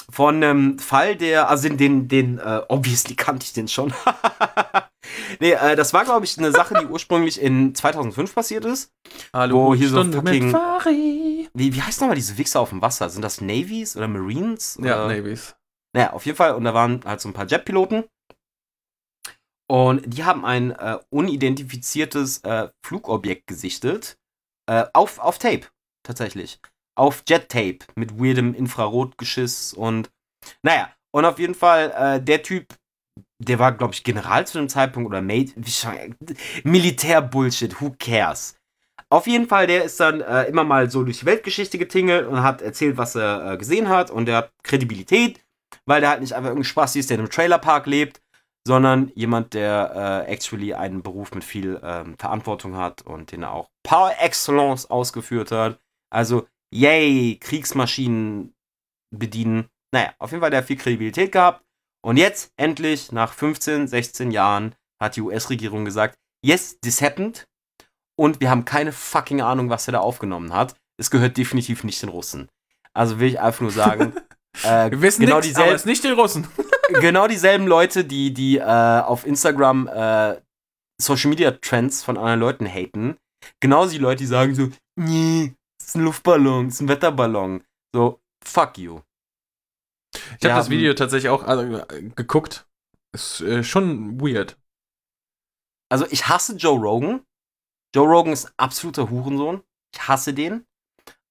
von 0.09 0.35
einem 0.35 0.79
Fall, 0.79 1.15
der, 1.15 1.49
also 1.49 1.67
den, 1.67 1.77
den, 1.77 2.07
den 2.07 2.37
äh, 2.37 2.61
obviously 2.67 3.15
kannte 3.15 3.45
ich 3.45 3.53
den 3.53 3.67
schon. 3.67 3.93
nee, 5.39 5.53
äh, 5.53 5.75
das 5.75 5.93
war, 5.93 6.03
glaube 6.03 6.25
ich, 6.25 6.37
eine 6.37 6.51
Sache, 6.51 6.75
die 6.79 6.85
ursprünglich 6.85 7.41
in 7.41 7.73
2005 7.73 8.35
passiert 8.35 8.65
ist. 8.65 8.91
Hallo, 9.33 9.67
wo 9.67 9.75
hier 9.75 9.87
Stunde 9.87 10.17
so 10.17 10.21
fucking, 10.21 11.49
wie, 11.53 11.73
wie 11.73 11.81
heißt 11.81 12.01
nochmal 12.01 12.15
diese 12.15 12.37
Wichser 12.37 12.59
auf 12.59 12.69
dem 12.69 12.81
Wasser? 12.81 13.09
Sind 13.09 13.21
das 13.21 13.41
Navies 13.41 13.95
oder 13.95 14.07
Marines? 14.07 14.77
Oder? 14.77 14.89
Ja, 14.89 15.07
Navies. 15.07 15.55
Naja, 15.95 16.13
auf 16.13 16.25
jeden 16.25 16.37
Fall. 16.37 16.55
Und 16.55 16.63
da 16.63 16.73
waren 16.73 17.01
halt 17.05 17.21
so 17.21 17.29
ein 17.29 17.33
paar 17.33 17.47
Jetpiloten. 17.47 18.03
Und 19.73 20.03
die 20.05 20.23
haben 20.23 20.45
ein 20.45 20.69
äh, 20.69 20.99
unidentifiziertes 21.09 22.43
äh, 22.43 22.69
Flugobjekt 22.85 23.47
gesichtet. 23.47 24.19
Äh, 24.69 24.85
auf, 24.93 25.17
auf 25.17 25.39
Tape, 25.39 25.65
tatsächlich. 26.03 26.59
Auf 26.95 27.23
Jet-Tape 27.27 27.79
mit 27.95 28.19
weirdem 28.19 28.53
Infrarotgeschiss 28.53 29.73
und. 29.73 30.11
Naja, 30.61 30.93
und 31.11 31.25
auf 31.25 31.39
jeden 31.39 31.55
Fall, 31.55 31.91
äh, 31.97 32.21
der 32.21 32.43
Typ, 32.43 32.75
der 33.39 33.57
war, 33.57 33.71
glaube 33.71 33.95
ich, 33.95 34.03
General 34.03 34.45
zu 34.45 34.59
dem 34.59 34.69
Zeitpunkt 34.69 35.09
oder 35.09 35.23
Mate. 35.23 35.53
Militär-Bullshit, 36.63 37.81
who 37.81 37.95
cares? 37.97 38.55
Auf 39.09 39.25
jeden 39.25 39.47
Fall, 39.47 39.65
der 39.65 39.85
ist 39.85 39.99
dann 39.99 40.21
äh, 40.21 40.43
immer 40.43 40.65
mal 40.65 40.91
so 40.91 41.03
durch 41.03 41.21
die 41.21 41.25
Weltgeschichte 41.25 41.79
getingelt 41.79 42.27
und 42.27 42.43
hat 42.43 42.61
erzählt, 42.61 42.97
was 42.97 43.15
er 43.15 43.53
äh, 43.53 43.57
gesehen 43.57 43.89
hat 43.89 44.11
und 44.11 44.27
der 44.27 44.37
hat 44.37 44.51
Kredibilität 44.61 45.43
weil 45.85 46.01
der 46.01 46.11
halt 46.11 46.21
nicht 46.21 46.33
einfach 46.33 46.49
irgendein 46.49 46.69
Spaß 46.69 46.95
ist, 46.95 47.09
der 47.09 47.15
in 47.15 47.21
einem 47.21 47.29
Trailerpark 47.29 47.87
lebt, 47.87 48.21
sondern 48.65 49.11
jemand, 49.15 49.53
der 49.53 50.25
äh, 50.27 50.31
actually 50.31 50.73
einen 50.73 51.03
Beruf 51.03 51.33
mit 51.33 51.43
viel 51.43 51.79
ähm, 51.83 52.17
Verantwortung 52.17 52.77
hat 52.77 53.01
und 53.01 53.31
den 53.31 53.43
er 53.43 53.53
auch 53.53 53.69
par 53.83 54.21
excellence 54.21 54.89
ausgeführt 54.89 55.51
hat. 55.51 55.79
Also, 56.09 56.47
yay, 56.73 57.37
Kriegsmaschinen 57.39 58.53
bedienen. 59.11 59.69
Naja, 59.91 60.13
auf 60.19 60.31
jeden 60.31 60.41
Fall, 60.41 60.49
der 60.49 60.59
hat 60.59 60.67
viel 60.67 60.77
Kredibilität 60.77 61.31
gehabt. 61.31 61.63
Und 62.01 62.17
jetzt, 62.17 62.51
endlich, 62.57 63.11
nach 63.11 63.33
15, 63.33 63.87
16 63.87 64.31
Jahren, 64.31 64.75
hat 65.01 65.15
die 65.15 65.21
US-Regierung 65.21 65.85
gesagt, 65.85 66.15
yes, 66.43 66.79
this 66.81 67.01
happened. 67.01 67.47
Und 68.15 68.39
wir 68.39 68.49
haben 68.49 68.65
keine 68.65 68.91
fucking 68.91 69.41
Ahnung, 69.41 69.69
was 69.69 69.87
er 69.87 69.93
da 69.93 69.99
aufgenommen 69.99 70.53
hat. 70.53 70.75
Es 70.97 71.09
gehört 71.09 71.37
definitiv 71.37 71.83
nicht 71.83 72.01
den 72.01 72.09
Russen. 72.09 72.49
Also 72.93 73.19
will 73.19 73.27
ich 73.27 73.39
einfach 73.39 73.61
nur 73.61 73.71
sagen, 73.71 74.13
äh, 74.63 74.91
wir 74.91 75.01
wissen 75.01 75.25
genau 75.25 75.41
dieselben, 75.41 75.69
aber 75.69 75.75
es 75.75 75.85
nicht 75.85 76.03
den 76.03 76.13
Russen. 76.13 76.47
genau 77.01 77.27
dieselben 77.27 77.67
Leute, 77.67 78.05
die, 78.05 78.33
die 78.33 78.57
äh, 78.57 78.63
auf 78.63 79.25
Instagram 79.25 79.87
äh, 79.87 80.41
Social 81.01 81.29
Media 81.29 81.51
Trends 81.51 82.03
von 82.03 82.17
anderen 82.17 82.39
Leuten 82.39 82.67
haten. 82.67 83.17
Genauso 83.59 83.91
die 83.91 83.97
Leute, 83.97 84.19
die 84.19 84.27
sagen 84.27 84.55
so, 84.55 84.69
nee, 84.95 85.53
das 85.79 85.89
ist 85.89 85.95
ein 85.95 86.03
Luftballon, 86.03 86.67
das 86.67 86.75
ist 86.75 86.81
ein 86.81 86.87
Wetterballon. 86.87 87.63
So, 87.93 88.21
fuck 88.43 88.77
you. 88.77 89.01
Ich 90.39 90.45
habe 90.45 90.55
das 90.55 90.69
Video 90.69 90.93
tatsächlich 90.93 91.29
auch 91.29 91.43
also, 91.43 91.83
geguckt. 92.15 92.67
Ist 93.13 93.41
äh, 93.41 93.63
schon 93.63 94.19
weird. 94.21 94.57
Also 95.91 96.07
ich 96.09 96.27
hasse 96.27 96.55
Joe 96.55 96.79
Rogan. 96.79 97.23
Joe 97.95 98.07
Rogan 98.07 98.33
ist 98.33 98.47
ein 98.47 98.53
absoluter 98.57 99.09
Hurensohn. 99.09 99.63
Ich 99.93 100.07
hasse 100.07 100.33
den. 100.33 100.65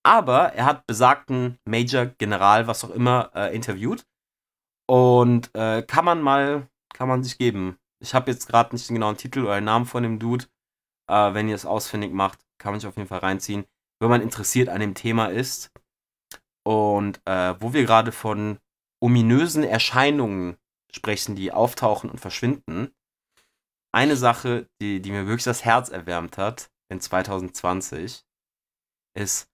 Aber 0.04 0.52
er 0.54 0.66
hat 0.66 0.86
besagten 0.86 1.58
Major 1.64 2.06
General, 2.06 2.66
was 2.66 2.84
auch 2.84 2.90
immer, 2.90 3.30
äh, 3.34 3.54
interviewt. 3.54 4.04
Und 4.88 5.54
äh, 5.54 5.82
kann 5.82 6.04
man 6.04 6.20
mal, 6.20 6.68
kann 6.92 7.08
man 7.08 7.22
sich 7.22 7.38
geben. 7.38 7.78
Ich 8.00 8.14
habe 8.14 8.30
jetzt 8.30 8.48
gerade 8.48 8.74
nicht 8.74 8.88
den 8.88 8.94
genauen 8.94 9.16
Titel 9.16 9.44
oder 9.44 9.54
den 9.54 9.64
Namen 9.64 9.86
von 9.86 10.02
dem 10.02 10.18
Dude. 10.18 10.46
Äh, 11.08 11.34
wenn 11.34 11.48
ihr 11.48 11.54
es 11.54 11.66
ausfindig 11.66 12.12
macht, 12.12 12.40
kann 12.58 12.72
man 12.72 12.80
sich 12.80 12.88
auf 12.88 12.96
jeden 12.96 13.08
Fall 13.08 13.20
reinziehen, 13.20 13.64
wenn 14.00 14.10
man 14.10 14.22
interessiert 14.22 14.68
an 14.68 14.80
dem 14.80 14.94
Thema 14.94 15.26
ist. 15.26 15.70
Und 16.64 17.20
äh, 17.26 17.54
wo 17.60 17.72
wir 17.72 17.84
gerade 17.84 18.12
von 18.12 18.58
ominösen 19.00 19.64
Erscheinungen 19.64 20.56
sprechen, 20.92 21.34
die 21.34 21.52
auftauchen 21.52 22.10
und 22.10 22.20
verschwinden. 22.20 22.94
Eine 23.92 24.16
Sache, 24.16 24.68
die, 24.80 25.00
die 25.00 25.10
mir 25.10 25.26
wirklich 25.26 25.44
das 25.44 25.64
Herz 25.64 25.88
erwärmt 25.88 26.38
hat 26.38 26.70
in 26.88 27.00
2020, 27.00 28.24
ist, 29.14 29.51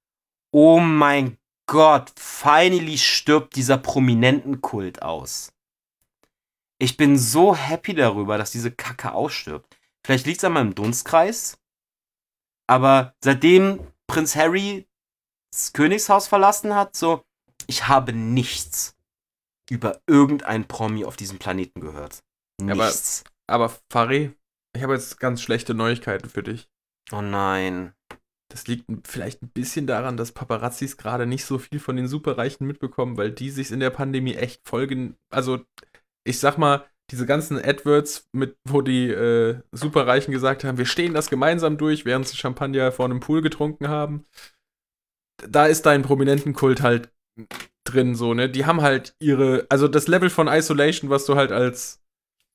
oh 0.50 0.80
mein 0.80 1.38
Gott, 1.66 2.12
finally 2.16 2.96
stirbt 2.96 3.56
dieser 3.56 3.76
Prominentenkult 3.76 5.02
aus. 5.02 5.52
Ich 6.78 6.96
bin 6.96 7.18
so 7.18 7.54
happy 7.54 7.94
darüber, 7.94 8.38
dass 8.38 8.52
diese 8.52 8.70
Kacke 8.70 9.12
ausstirbt. 9.12 9.76
Vielleicht 10.04 10.26
liegt 10.26 10.38
es 10.38 10.44
an 10.44 10.52
meinem 10.52 10.74
Dunstkreis, 10.74 11.58
aber 12.66 13.14
seitdem 13.22 13.80
Prinz 14.06 14.36
Harry 14.36 14.88
das 15.50 15.72
Königshaus 15.72 16.28
verlassen 16.28 16.74
hat, 16.74 16.96
so, 16.96 17.24
ich 17.66 17.88
habe 17.88 18.12
nichts 18.12 18.96
über 19.68 20.00
irgendein 20.06 20.66
Promi 20.66 21.04
auf 21.04 21.16
diesem 21.16 21.38
Planeten 21.38 21.80
gehört. 21.80 22.22
Nichts. 22.60 23.24
Aber, 23.46 23.66
aber 23.66 23.76
Fari, 23.90 24.34
ich 24.74 24.82
habe 24.82 24.94
jetzt 24.94 25.18
ganz 25.20 25.42
schlechte 25.42 25.74
Neuigkeiten 25.74 26.30
für 26.30 26.42
dich. 26.42 26.68
Oh 27.12 27.20
nein. 27.20 27.94
Das 28.50 28.66
liegt 28.66 28.86
vielleicht 29.06 29.42
ein 29.42 29.50
bisschen 29.50 29.86
daran, 29.86 30.16
dass 30.16 30.32
Paparazzis 30.32 30.96
gerade 30.96 31.26
nicht 31.26 31.44
so 31.44 31.58
viel 31.58 31.78
von 31.78 31.96
den 31.96 32.08
Superreichen 32.08 32.66
mitbekommen, 32.66 33.16
weil 33.16 33.30
die 33.30 33.50
sich 33.50 33.70
in 33.70 33.80
der 33.80 33.90
Pandemie 33.90 34.34
echt 34.34 34.66
folgen. 34.66 35.16
Also, 35.30 35.60
ich 36.26 36.38
sag 36.38 36.56
mal, 36.56 36.86
diese 37.10 37.26
ganzen 37.26 37.58
AdWords, 37.58 38.28
mit, 38.32 38.56
wo 38.66 38.82
die 38.82 39.08
äh, 39.08 39.60
Superreichen 39.72 40.32
gesagt 40.32 40.64
haben, 40.64 40.78
wir 40.78 40.86
stehen 40.86 41.14
das 41.14 41.30
gemeinsam 41.30 41.78
durch, 41.78 42.04
während 42.04 42.26
sie 42.26 42.36
Champagner 42.36 42.92
vor 42.92 43.06
einem 43.06 43.20
Pool 43.20 43.42
getrunken 43.42 43.88
haben. 43.88 44.24
Da 45.46 45.66
ist 45.66 45.86
dein 45.86 46.02
Prominentenkult 46.02 46.82
halt 46.82 47.12
drin, 47.84 48.14
so, 48.14 48.34
ne? 48.34 48.50
Die 48.50 48.66
haben 48.66 48.82
halt 48.82 49.14
ihre, 49.20 49.66
also 49.68 49.88
das 49.88 50.08
Level 50.08 50.30
von 50.30 50.48
Isolation, 50.48 51.10
was 51.10 51.24
du 51.24 51.36
halt 51.36 51.52
als 51.52 51.97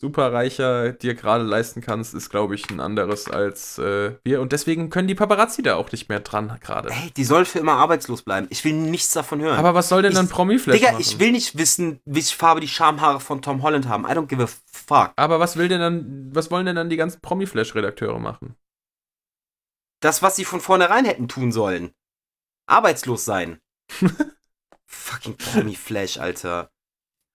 Superreicher 0.03 0.91
dir 0.91 1.15
gerade 1.15 1.45
leisten 1.45 1.79
kannst, 1.79 2.13
ist, 2.13 2.29
glaube 2.29 2.55
ich, 2.55 2.69
ein 2.69 2.81
anderes 2.81 3.29
als 3.29 3.77
äh, 3.77 4.17
wir. 4.25 4.41
Und 4.41 4.51
deswegen 4.51 4.89
können 4.89 5.07
die 5.07 5.15
Paparazzi 5.15 5.63
da 5.63 5.75
auch 5.75 5.93
nicht 5.93 6.09
mehr 6.09 6.19
dran 6.19 6.59
gerade. 6.59 6.89
Ey, 6.89 7.11
die 7.15 7.23
soll 7.23 7.45
für 7.45 7.59
immer 7.59 7.77
arbeitslos 7.77 8.21
bleiben. 8.21 8.47
Ich 8.49 8.65
will 8.65 8.73
nichts 8.73 9.13
davon 9.13 9.39
hören. 9.39 9.57
Aber 9.57 9.73
was 9.75 9.87
soll 9.87 10.01
denn 10.01 10.11
ich, 10.11 10.17
dann 10.17 10.27
Promi-Flash 10.27 10.77
Digga, 10.77 10.91
machen? 10.91 11.01
ich 11.01 11.19
will 11.19 11.31
nicht 11.31 11.57
wissen, 11.57 12.01
welche 12.03 12.35
Farbe 12.35 12.59
die 12.59 12.67
Schamhaare 12.67 13.21
von 13.21 13.41
Tom 13.41 13.63
Holland 13.63 13.87
haben. 13.87 14.03
I 14.03 14.09
don't 14.09 14.27
give 14.27 14.43
a 14.43 14.47
fuck. 14.73 15.13
Aber 15.15 15.39
was 15.39 15.55
will 15.55 15.69
denn 15.69 15.79
dann, 15.79 16.35
was 16.35 16.51
wollen 16.51 16.65
denn 16.65 16.75
dann 16.75 16.89
die 16.89 16.97
ganzen 16.97 17.21
Promi-Flash-Redakteure 17.21 18.19
machen? 18.19 18.57
Das, 20.01 20.21
was 20.21 20.35
sie 20.35 20.43
von 20.43 20.59
vornherein 20.59 21.05
hätten 21.05 21.29
tun 21.29 21.53
sollen. 21.53 21.93
Arbeitslos 22.67 23.23
sein. 23.23 23.61
Fucking 24.85 25.37
Promi 25.37 25.75
Flash, 25.75 26.17
Alter. 26.17 26.72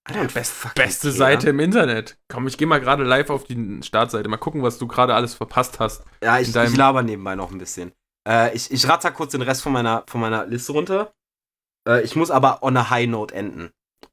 Alter 0.09 0.33
Best, 0.33 0.73
beste 0.75 1.11
Seite 1.11 1.49
im 1.49 1.59
Internet. 1.59 2.17
Komm, 2.27 2.47
ich 2.47 2.57
geh 2.57 2.65
mal 2.65 2.79
gerade 2.79 3.03
live 3.03 3.29
auf 3.29 3.43
die 3.43 3.79
Startseite. 3.83 4.29
Mal 4.29 4.37
gucken, 4.37 4.63
was 4.63 4.77
du 4.77 4.87
gerade 4.87 5.13
alles 5.15 5.33
verpasst 5.33 5.79
hast. 5.79 6.03
Ja, 6.23 6.39
ich, 6.39 6.55
ich 6.55 6.75
laber 6.75 7.03
nebenbei 7.03 7.35
noch 7.35 7.51
ein 7.51 7.57
bisschen. 7.57 7.93
Äh, 8.27 8.55
ich, 8.55 8.71
ich 8.71 8.87
ratter 8.87 9.11
kurz 9.11 9.31
den 9.31 9.41
Rest 9.41 9.61
von 9.61 9.71
meiner, 9.71 10.03
von 10.07 10.21
meiner 10.21 10.45
Liste 10.45 10.71
runter. 10.71 11.13
Äh, 11.87 12.03
ich 12.03 12.15
muss 12.15 12.31
aber 12.31 12.63
on 12.63 12.77
a 12.77 12.89
high 12.89 13.07
note 13.07 13.33
enden. 13.33 13.71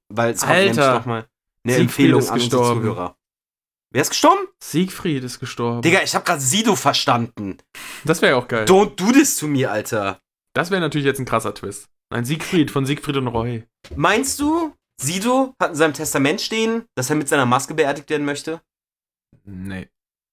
Weil 0.09 0.33
es 0.33 0.41
kommt 0.41 0.53
nämlich 0.53 0.77
noch 0.77 1.07
mal 1.07 1.27
eine 1.65 1.75
Siegfried 1.75 1.81
Empfehlung 1.81 2.29
an 2.29 2.41
unsere 2.41 2.75
Zuhörer. 2.75 3.17
Wer 3.91 4.03
ist 4.03 4.11
gestorben? 4.11 4.47
Siegfried 4.63 5.25
ist 5.25 5.41
gestorben. 5.41 5.83
Digga, 5.83 6.03
ich 6.03 6.15
hab 6.15 6.25
gerade 6.25 6.41
Sido 6.41 6.77
verstanden. 6.77 7.59
Das 8.05 8.21
wäre 8.23 8.37
auch 8.37 8.49
geil. 8.49 8.67
Don't 8.67 8.97
do 8.97 9.13
this 9.13 9.37
to 9.39 9.47
me, 9.47 9.69
Alter. 9.69 10.21
Das 10.55 10.71
wäre 10.71 10.81
natürlich 10.81 11.07
jetzt 11.07 11.19
ein 11.19 11.25
krasser 11.25 11.55
Twist. 11.55 11.89
Ein 12.11 12.25
Siegfried 12.25 12.71
von 12.71 12.87
Siegfried 12.87 13.17
und 13.17 13.29
Roy. 13.29 13.65
Meinst 13.95 14.41
du, 14.41 14.73
Sido 15.01 15.55
hat 15.61 15.71
in 15.71 15.77
seinem 15.77 15.95
Testament 15.95 16.41
stehen, 16.41 16.85
dass 16.95 17.11
er 17.11 17.17
mit 17.17 17.29
seiner 17.29 17.47
Maske 17.47 17.75
beerdigt 17.75 18.09
werden 18.11 18.25
möchte? 18.25 18.61
Nee. 19.45 19.89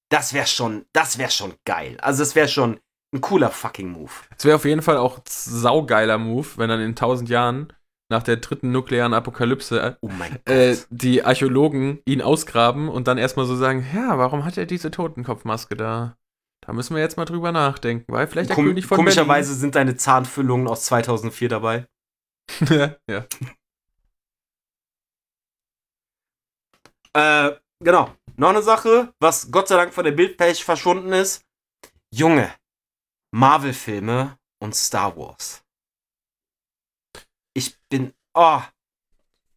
Das 0.10 0.34
wäre 0.34 0.48
schon, 0.48 0.86
das 0.94 1.18
wäre 1.18 1.32
schon 1.32 1.56
geil. 1.66 1.98
Also 2.02 2.24
das 2.24 2.36
wäre 2.36 2.48
schon 2.48 2.80
ein 3.14 3.22
cooler 3.22 3.50
fucking 3.50 3.92
Move. 3.92 4.12
Es 4.38 4.46
wäre 4.46 4.56
auf 4.56 4.66
jeden 4.66 4.82
Fall 4.82 4.98
auch 4.98 5.20
saugeiler 5.28 6.18
Move, 6.18 6.48
wenn 6.58 6.70
dann 6.70 6.82
in 6.82 6.96
tausend 6.96 7.30
Jahren 7.30 7.74
nach 8.10 8.24
der 8.24 8.38
dritten 8.38 8.72
nuklearen 8.72 9.14
Apokalypse 9.14 9.98
oh 10.02 10.10
äh, 10.46 10.78
die 10.90 11.24
Archäologen 11.24 12.00
ihn 12.06 12.22
ausgraben 12.22 12.90
und 12.90 13.08
dann 13.08 13.18
erstmal 13.18 13.46
so 13.46 13.56
sagen, 13.56 13.86
ja, 13.94 14.18
warum 14.18 14.46
hat 14.46 14.58
er 14.58 14.66
diese 14.66 14.92
Totenkopfmaske 14.92 15.76
da? 15.76 16.18
Da 16.66 16.74
müssen 16.74 16.96
wir 16.96 17.02
jetzt 17.02 17.18
mal 17.18 17.26
drüber 17.26 17.52
nachdenken, 17.52 18.12
weil 18.12 18.28
vielleicht 18.28 18.50
der 18.50 18.56
Kom 18.56 18.66
König 18.66 18.86
von 18.86 18.98
Komischerweise 18.98 19.50
Berlin 19.50 19.60
sind 19.60 19.76
deine 19.76 19.96
Zahnfüllungen 19.98 20.68
aus 20.68 20.86
2004 20.86 21.50
dabei. 21.50 21.88
ja. 23.10 23.26
Äh, 27.14 27.52
genau. 27.80 28.14
Noch 28.36 28.50
eine 28.50 28.64
Sache, 28.64 29.14
was 29.20 29.52
Gott 29.52 29.68
sei 29.68 29.78
Dank 29.78 29.94
von 29.94 30.04
der 30.04 30.12
Bildpage 30.12 30.64
verschwunden 30.64 31.14
ist. 31.14 31.46
Junge, 32.12 32.54
Marvel-Filme 33.32 34.38
und 34.60 34.76
Star 34.76 35.16
Wars. 35.18 35.64
Ich 37.56 37.78
bin, 37.90 38.14
oh, 38.34 38.62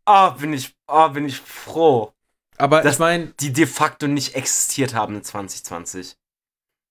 oh, 0.07 0.31
bin 0.33 0.53
ich, 0.53 0.75
oh, 0.89 1.09
bin 1.09 1.27
ich 1.27 1.41
froh. 1.41 2.13
Aber 2.59 2.83
dass 2.83 2.95
ich 2.95 2.99
meine, 2.99 3.27
die 3.41 3.53
de 3.53 3.67
facto 3.67 4.07
nicht 4.07 4.35
existiert 4.35 4.95
haben 4.95 5.17
in 5.17 5.23
2020. 5.23 6.17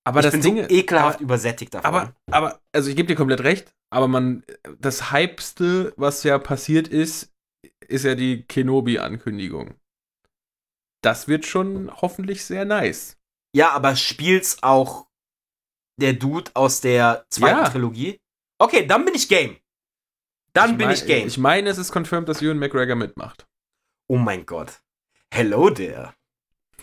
Aber 0.07 0.19
ich 0.19 0.25
das 0.25 0.33
bin 0.33 0.41
Ding, 0.41 0.57
so 0.57 0.69
ekelhaft 0.69 1.15
aber, 1.15 1.23
übersättigt 1.23 1.73
davon. 1.73 1.87
Aber, 1.87 2.15
aber, 2.31 2.61
also 2.71 2.89
ich 2.89 2.95
gebe 2.95 3.07
dir 3.07 3.15
komplett 3.15 3.41
recht, 3.41 3.73
aber 3.91 4.07
man, 4.07 4.43
das 4.79 5.11
Hypeste, 5.11 5.93
was 5.97 6.23
ja 6.23 6.37
passiert 6.37 6.87
ist, 6.87 7.33
ist 7.87 8.05
ja 8.05 8.13
die 8.13 8.43
Kenobi-Ankündigung. 8.43 9.75
Das 11.05 11.27
wird 11.27 11.45
schon 11.45 11.91
hoffentlich 12.01 12.43
sehr 12.43 12.65
nice. 12.65 13.17
Ja, 13.55 13.69
aber 13.71 13.95
spielt's 13.95 14.63
auch 14.63 15.07
der 16.01 16.13
Dude 16.13 16.49
aus 16.55 16.81
der 16.81 17.27
zweiten 17.29 17.59
ja. 17.59 17.69
Trilogie? 17.69 18.19
Okay, 18.57 18.87
dann 18.87 19.05
bin 19.05 19.13
ich 19.13 19.29
game. 19.29 19.57
Dann 20.53 20.71
ich 20.71 20.77
bin 20.77 20.87
mein, 20.87 20.95
ich 20.95 21.05
game. 21.05 21.27
Ich 21.27 21.37
meine, 21.37 21.69
es 21.69 21.77
ist 21.77 21.91
confirmed, 21.91 22.27
dass 22.27 22.41
Ewan 22.41 22.57
McGregor 22.57 22.95
mitmacht. 22.95 23.45
Oh 24.07 24.17
mein 24.17 24.47
Gott. 24.47 24.81
Hello 25.31 25.69
there. 25.69 26.15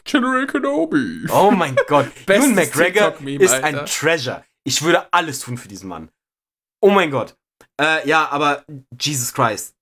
General 0.05 0.47
Kenobi. 0.47 1.27
Oh 1.33 1.51
mein 1.51 1.75
Gott. 1.89 2.07
Ewan 2.29 2.55
McGregor 2.55 3.21
ist 3.27 3.53
Alter. 3.53 3.67
ein 3.67 3.87
Treasure. 3.87 4.45
Ich 4.63 4.83
würde 4.83 5.13
alles 5.13 5.41
tun 5.41 5.59
für 5.59 5.67
diesen 5.69 5.89
Mann. 5.89 6.13
Oh 6.81 6.91
mein 6.91 7.11
Gott. 7.11 7.37
Äh, 7.81 8.07
ja, 8.09 8.29
aber 8.29 8.65
Jesus 9.01 9.35
Christ. 9.35 9.75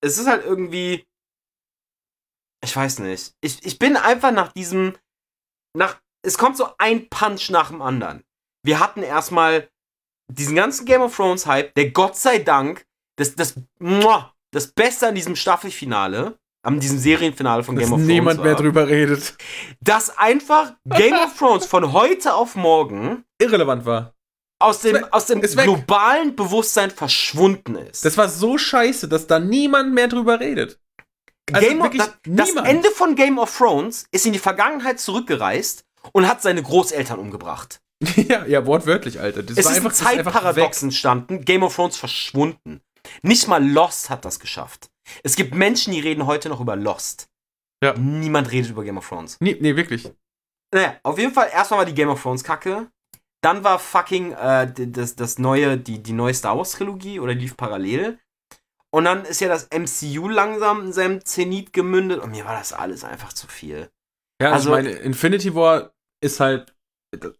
Es 0.00 0.18
ist 0.18 0.28
halt 0.28 0.44
irgendwie. 0.44 1.07
Ich 2.62 2.74
weiß 2.74 2.98
nicht. 3.00 3.34
Ich, 3.40 3.64
ich 3.64 3.78
bin 3.78 3.96
einfach 3.96 4.32
nach 4.32 4.52
diesem. 4.52 4.94
Nach. 5.76 6.00
Es 6.22 6.36
kommt 6.38 6.56
so 6.56 6.68
ein 6.78 7.08
Punch 7.08 7.50
nach 7.50 7.68
dem 7.68 7.80
anderen. 7.80 8.24
Wir 8.64 8.80
hatten 8.80 9.02
erstmal 9.02 9.68
diesen 10.30 10.56
ganzen 10.56 10.84
Game 10.84 11.00
of 11.00 11.14
Thrones 11.16 11.46
Hype, 11.46 11.74
der 11.74 11.90
Gott 11.90 12.16
sei 12.16 12.38
Dank, 12.40 12.84
das, 13.16 13.34
das, 13.36 13.54
das 14.50 14.66
Beste 14.72 15.08
an 15.08 15.14
diesem 15.14 15.36
Staffelfinale, 15.36 16.36
An 16.62 16.80
diesem 16.80 16.98
Serienfinale 16.98 17.62
von 17.62 17.76
Dass 17.76 17.84
Game 17.84 17.92
of 17.92 17.98
Thrones. 18.00 18.08
niemand 18.12 18.42
mehr 18.42 18.52
war, 18.54 18.60
drüber 18.60 18.88
redet. 18.88 19.36
Dass 19.80 20.18
einfach 20.18 20.74
Game 20.84 21.14
of 21.14 21.38
Thrones 21.38 21.66
von 21.66 21.92
heute 21.92 22.34
auf 22.34 22.56
morgen 22.56 23.24
Irrelevant 23.40 23.86
war. 23.86 24.14
aus 24.60 24.80
dem, 24.80 25.02
aus 25.12 25.26
dem 25.26 25.40
globalen 25.40 26.34
Bewusstsein 26.34 26.90
verschwunden 26.90 27.76
ist. 27.76 28.04
Das 28.04 28.18
war 28.18 28.28
so 28.28 28.58
scheiße, 28.58 29.08
dass 29.08 29.28
da 29.28 29.38
niemand 29.38 29.94
mehr 29.94 30.08
drüber 30.08 30.40
redet. 30.40 30.78
Also 31.52 31.68
Game 31.68 31.80
of, 31.80 31.90
das, 31.90 32.14
das. 32.24 32.64
Ende 32.64 32.90
von 32.90 33.14
Game 33.14 33.38
of 33.38 33.56
Thrones 33.56 34.06
ist 34.10 34.26
in 34.26 34.32
die 34.32 34.38
Vergangenheit 34.38 35.00
zurückgereist 35.00 35.84
und 36.12 36.28
hat 36.28 36.42
seine 36.42 36.62
Großeltern 36.62 37.18
umgebracht. 37.18 37.80
ja, 38.16 38.44
ja, 38.46 38.64
wortwörtlich, 38.66 39.20
Alter. 39.20 39.42
Das 39.42 39.56
es 39.56 39.64
war 39.64 39.72
ist 39.72 39.78
einfach, 39.78 39.90
ein 39.90 40.24
Zeitparadox 40.24 40.82
entstanden. 40.82 41.44
Game 41.44 41.62
of 41.62 41.74
Thrones 41.74 41.96
verschwunden. 41.96 42.80
Nicht 43.22 43.48
mal 43.48 43.66
Lost 43.66 44.10
hat 44.10 44.24
das 44.24 44.38
geschafft. 44.38 44.90
Es 45.22 45.36
gibt 45.36 45.54
Menschen, 45.54 45.92
die 45.92 46.00
reden 46.00 46.26
heute 46.26 46.48
noch 46.48 46.60
über 46.60 46.76
Lost. 46.76 47.28
Ja. 47.82 47.94
Niemand 47.96 48.52
redet 48.52 48.70
über 48.70 48.84
Game 48.84 48.98
of 48.98 49.08
Thrones. 49.08 49.36
Nee, 49.40 49.56
nee, 49.60 49.74
wirklich. 49.76 50.10
Naja, 50.72 50.98
auf 51.02 51.18
jeden 51.18 51.32
Fall, 51.32 51.48
erstmal 51.52 51.78
war 51.78 51.86
die 51.86 51.94
Game 51.94 52.08
of 52.08 52.22
Thrones 52.22 52.44
Kacke. 52.44 52.90
Dann 53.40 53.62
war 53.62 53.78
fucking 53.78 54.32
äh, 54.32 54.72
das, 54.74 55.14
das 55.14 55.38
neue, 55.38 55.78
die, 55.78 56.02
die 56.02 56.12
neue 56.12 56.34
Star 56.34 56.56
Wars 56.58 56.72
Trilogie 56.72 57.20
oder 57.20 57.34
lief 57.34 57.56
parallel. 57.56 58.18
Und 58.94 59.04
dann 59.04 59.24
ist 59.24 59.40
ja 59.40 59.48
das 59.48 59.68
MCU 59.70 60.28
langsam 60.28 60.86
in 60.86 60.92
seinem 60.92 61.24
Zenit 61.24 61.72
gemündet 61.72 62.20
und 62.20 62.30
mir 62.30 62.44
war 62.44 62.58
das 62.58 62.72
alles 62.72 63.04
einfach 63.04 63.32
zu 63.32 63.46
viel. 63.46 63.90
Ja, 64.40 64.52
also, 64.52 64.72
Also- 64.72 64.88
ich 64.88 64.94
meine, 64.94 65.04
Infinity 65.04 65.54
War 65.54 65.92
ist 66.24 66.40
halt. 66.40 66.74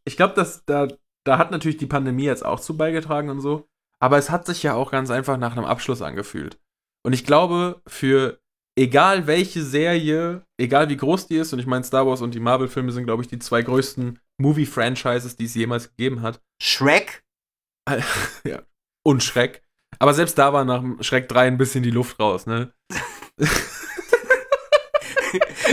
Ich 0.04 0.16
glaube, 0.16 0.34
dass 0.34 0.64
da, 0.64 0.88
da 1.26 1.38
hat 1.38 1.50
natürlich 1.50 1.76
die 1.76 1.86
Pandemie 1.86 2.24
jetzt 2.24 2.44
auch 2.44 2.60
zu 2.60 2.76
beigetragen 2.76 3.28
und 3.28 3.40
so. 3.40 3.66
Aber 4.00 4.16
es 4.18 4.30
hat 4.30 4.46
sich 4.46 4.62
ja 4.62 4.74
auch 4.74 4.90
ganz 4.90 5.10
einfach 5.10 5.36
nach 5.36 5.56
einem 5.56 5.64
Abschluss 5.66 6.00
angefühlt. 6.02 6.58
Und 7.04 7.12
ich 7.12 7.24
glaube, 7.24 7.82
für 7.86 8.40
egal 8.78 9.26
welche 9.26 9.62
Serie, 9.62 10.44
egal 10.58 10.88
wie 10.88 10.96
groß 10.96 11.26
die 11.26 11.36
ist, 11.36 11.52
und 11.52 11.58
ich 11.58 11.66
meine, 11.66 11.84
Star 11.84 12.06
Wars 12.06 12.22
und 12.22 12.34
die 12.34 12.40
Marvel-Filme 12.40 12.92
sind, 12.92 13.04
glaube 13.04 13.22
ich, 13.22 13.28
die 13.28 13.38
zwei 13.38 13.62
größten 13.62 14.20
Movie-Franchises, 14.40 15.36
die 15.36 15.44
es 15.44 15.54
jemals 15.54 15.90
gegeben 15.90 16.22
hat. 16.22 16.40
Shrek? 16.62 17.24
ja. 18.44 18.62
Und 19.04 19.22
Schreck. 19.22 19.62
Aber 19.98 20.14
selbst 20.14 20.38
da 20.38 20.52
war 20.52 20.64
nach 20.64 20.80
dem 20.80 21.02
Schreck 21.02 21.28
3 21.28 21.46
ein 21.48 21.58
bisschen 21.58 21.82
die 21.82 21.90
Luft 21.90 22.18
raus, 22.20 22.46
ne? 22.46 22.72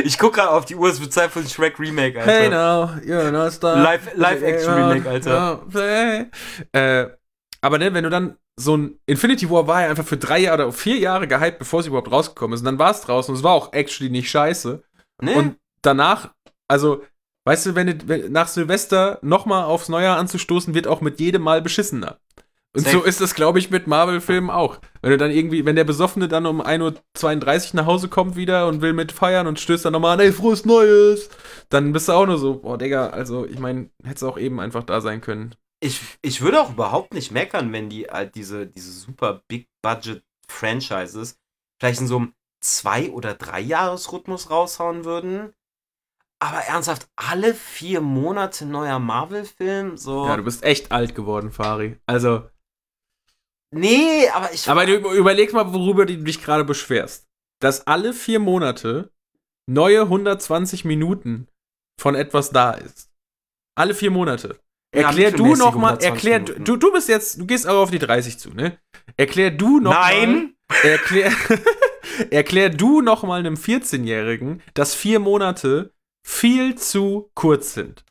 Ich 0.04 0.18
gucke 0.20 0.40
gerade 0.42 0.52
auf 0.52 0.66
die 0.66 0.76
Uhr, 0.76 0.90
es 0.90 1.00
wird 1.00 1.14
Zeit 1.14 1.32
für 1.32 1.40
den 1.40 1.50
Shrek 1.50 1.80
Remake, 1.80 2.20
Alter. 2.20 2.32
Hey 2.32 2.50
now, 2.50 2.90
you're 3.06 3.32
not 3.32 3.54
star. 3.54 3.78
Live- 3.82 4.14
Live-Action-Remake, 4.16 5.10
Alter. 5.10 5.62
Ja, 5.74 5.82
hey. 5.82 6.26
Äh, 6.74 7.10
aber 7.62 7.78
ne, 7.78 7.94
wenn 7.94 8.04
du 8.04 8.10
dann 8.10 8.36
so 8.58 8.76
ein 8.76 9.00
Infinity 9.06 9.50
War 9.50 9.66
war 9.68 9.82
ja 9.84 9.90
einfach 9.90 10.06
für 10.06 10.18
drei 10.18 10.40
Jahre 10.40 10.64
oder 10.66 10.72
vier 10.74 10.98
Jahre 10.98 11.28
gehypt, 11.28 11.60
bevor 11.60 11.80
es 11.80 11.88
überhaupt 11.88 12.12
rausgekommen 12.12 12.54
ist. 12.54 12.62
Und 12.62 12.66
dann 12.66 12.80
war 12.80 12.92
es 12.92 13.02
draußen 13.02 13.32
und 13.34 13.38
es 13.38 13.44
war 13.44 13.54
auch 13.54 13.72
actually 13.74 14.12
nicht 14.12 14.30
scheiße. 14.30 14.84
Nee? 15.22 15.34
Und 15.34 15.58
danach, 15.82 16.34
also, 16.68 17.04
weißt 17.46 17.68
du, 17.68 17.76
wenn, 17.76 17.88
du, 17.88 18.08
wenn 18.08 18.32
nach 18.32 18.48
Silvester 18.50 19.20
nochmal 19.22 19.64
aufs 19.64 19.90
Neujahr 19.90 20.18
anzustoßen, 20.18 20.74
wird 20.74 20.88
auch 20.88 21.00
mit 21.02 21.20
jedem 21.22 21.42
Mal 21.42 21.62
beschissener. 21.62 22.18
Und 22.76 22.84
Safe. 22.84 22.98
so 22.98 23.04
ist 23.04 23.22
es, 23.22 23.34
glaube 23.36 23.58
ich, 23.58 23.72
mit 23.72 23.88
Marvel-Filmen 23.88 24.50
auch. 24.50 24.80
Wenn 25.02 25.12
du 25.12 25.18
dann 25.18 25.32
irgendwie, 25.32 25.66
wenn 25.66 25.78
der 25.78 25.86
Besoffene 25.86 26.28
dann 26.28 26.46
um 26.46 26.62
1.32 26.62 27.70
Uhr 27.70 27.76
nach 27.82 27.86
Hause 27.86 28.10
kommt 28.10 28.36
wieder 28.36 28.68
und 28.68 28.82
will 28.82 28.94
mit 28.94 29.12
feiern 29.12 29.48
und 29.48 29.60
stößt 29.60 29.86
dann 29.86 29.94
nochmal 29.94 30.14
an, 30.14 30.20
ey, 30.20 30.34
frohes 30.34 30.66
Neues, 30.66 31.30
dann 31.70 31.94
bist 31.94 32.10
du 32.10 32.14
auch 32.14 32.26
nur 32.26 32.38
so, 32.38 32.56
boah, 32.60 32.78
Digga, 32.78 33.08
also, 33.12 33.46
ich 33.46 33.60
meine, 33.60 33.90
hättest 34.04 34.24
auch 34.26 34.38
eben 34.38 34.60
einfach 34.60 34.84
da 34.84 35.00
sein 35.02 35.22
können. 35.22 35.56
ich, 35.80 36.02
ich 36.22 36.42
würde 36.42 36.60
auch 36.62 36.72
überhaupt 36.72 37.14
nicht 37.14 37.32
meckern, 37.32 37.72
wenn 37.72 37.90
die 37.90 38.06
halt 38.08 38.36
diese, 38.36 38.68
diese 38.68 38.92
super 38.92 39.42
Big 39.48 39.68
Budget 39.82 40.24
Franchises 40.48 41.38
vielleicht 41.80 42.02
in 42.02 42.08
so 42.08 42.18
einem 42.18 42.34
Zwei- 42.62 43.12
oder 43.12 43.36
Drei-Jahres-Rhythmus 43.36 44.50
raushauen 44.50 45.06
würden. 45.06 45.54
Aber 46.40 46.58
ernsthaft, 46.58 47.08
alle 47.16 47.54
vier 47.54 48.02
Monate 48.02 48.66
neuer 48.66 49.00
Marvel-Film, 49.00 49.98
so. 49.98 50.26
Ja, 50.26 50.36
du 50.36 50.44
bist 50.44 50.64
echt 50.64 50.92
alt 50.92 51.16
geworden, 51.16 51.52
Fari. 51.52 51.98
Also, 52.08 52.44
nee, 53.80 54.28
aber 54.30 54.52
ich. 54.54 54.68
aber 54.68 54.86
du 54.86 54.96
über- 54.96 55.12
überleg 55.14 55.54
mal, 55.54 55.74
worüber 55.74 56.06
du 56.06 56.18
dich 56.18 56.42
gerade 56.44 56.64
beschwerst. 56.64 57.26
Dass 57.62 57.88
alle 57.88 58.14
vier 58.14 58.40
Monate 58.40 59.12
neue 59.70 60.02
120 60.02 60.86
Minuten 60.86 61.48
von 62.00 62.16
etwas 62.16 62.50
da 62.52 62.72
ist. 62.72 63.10
Alle 63.78 63.94
vier 63.94 64.12
Monate. 64.12 64.60
Ja, 64.94 65.04
Erklär 65.08 65.32
du 65.32 65.44
mittelmäßige 65.44 65.60
noch 65.66 65.76
mal, 65.76 65.88
120 65.98 66.10
erklär, 66.12 66.40
Minuten. 66.40 66.64
du, 66.64 66.78
du 66.78 66.92
bist 66.94 67.10
jetzt, 67.10 67.40
du 67.40 67.46
gehst 67.46 67.68
auch 67.68 67.82
auf 67.84 67.92
die 67.92 68.00
30 68.00 68.38
zu, 68.40 68.52
ne? 68.52 68.78
Erklär 69.18 69.52
du 69.52 69.80
noch 69.80 69.94
Nein! 69.94 70.56
mal, 70.70 70.78
erklär, 70.90 71.32
erklär 72.32 72.70
du 72.70 73.02
noch 73.02 73.24
mal 73.24 73.40
einem 73.40 73.56
14-Jährigen, 73.56 74.62
dass 74.74 74.96
vier 74.96 75.20
Monate 75.20 75.94
viel 76.26 76.76
zu 76.76 77.30
kurz 77.36 77.74
sind. 77.74 78.06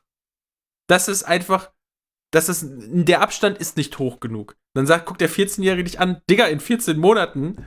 Das 0.89 1.09
ist 1.09 1.23
einfach, 1.25 1.73
das 2.35 2.49
ist, 2.49 2.67
der 2.69 3.21
Abstand 3.21 3.59
ist 3.59 3.77
nicht 3.77 3.99
hoch 3.99 4.19
genug. 4.19 4.57
Dann 4.75 4.87
sagt, 4.87 5.07
guckt 5.07 5.21
der 5.21 5.31
14-Jährige 5.31 5.85
dich 5.85 6.01
an, 6.01 6.21
Digga, 6.29 6.47
in 6.47 6.59
14 6.59 6.99
Monaten, 6.99 7.65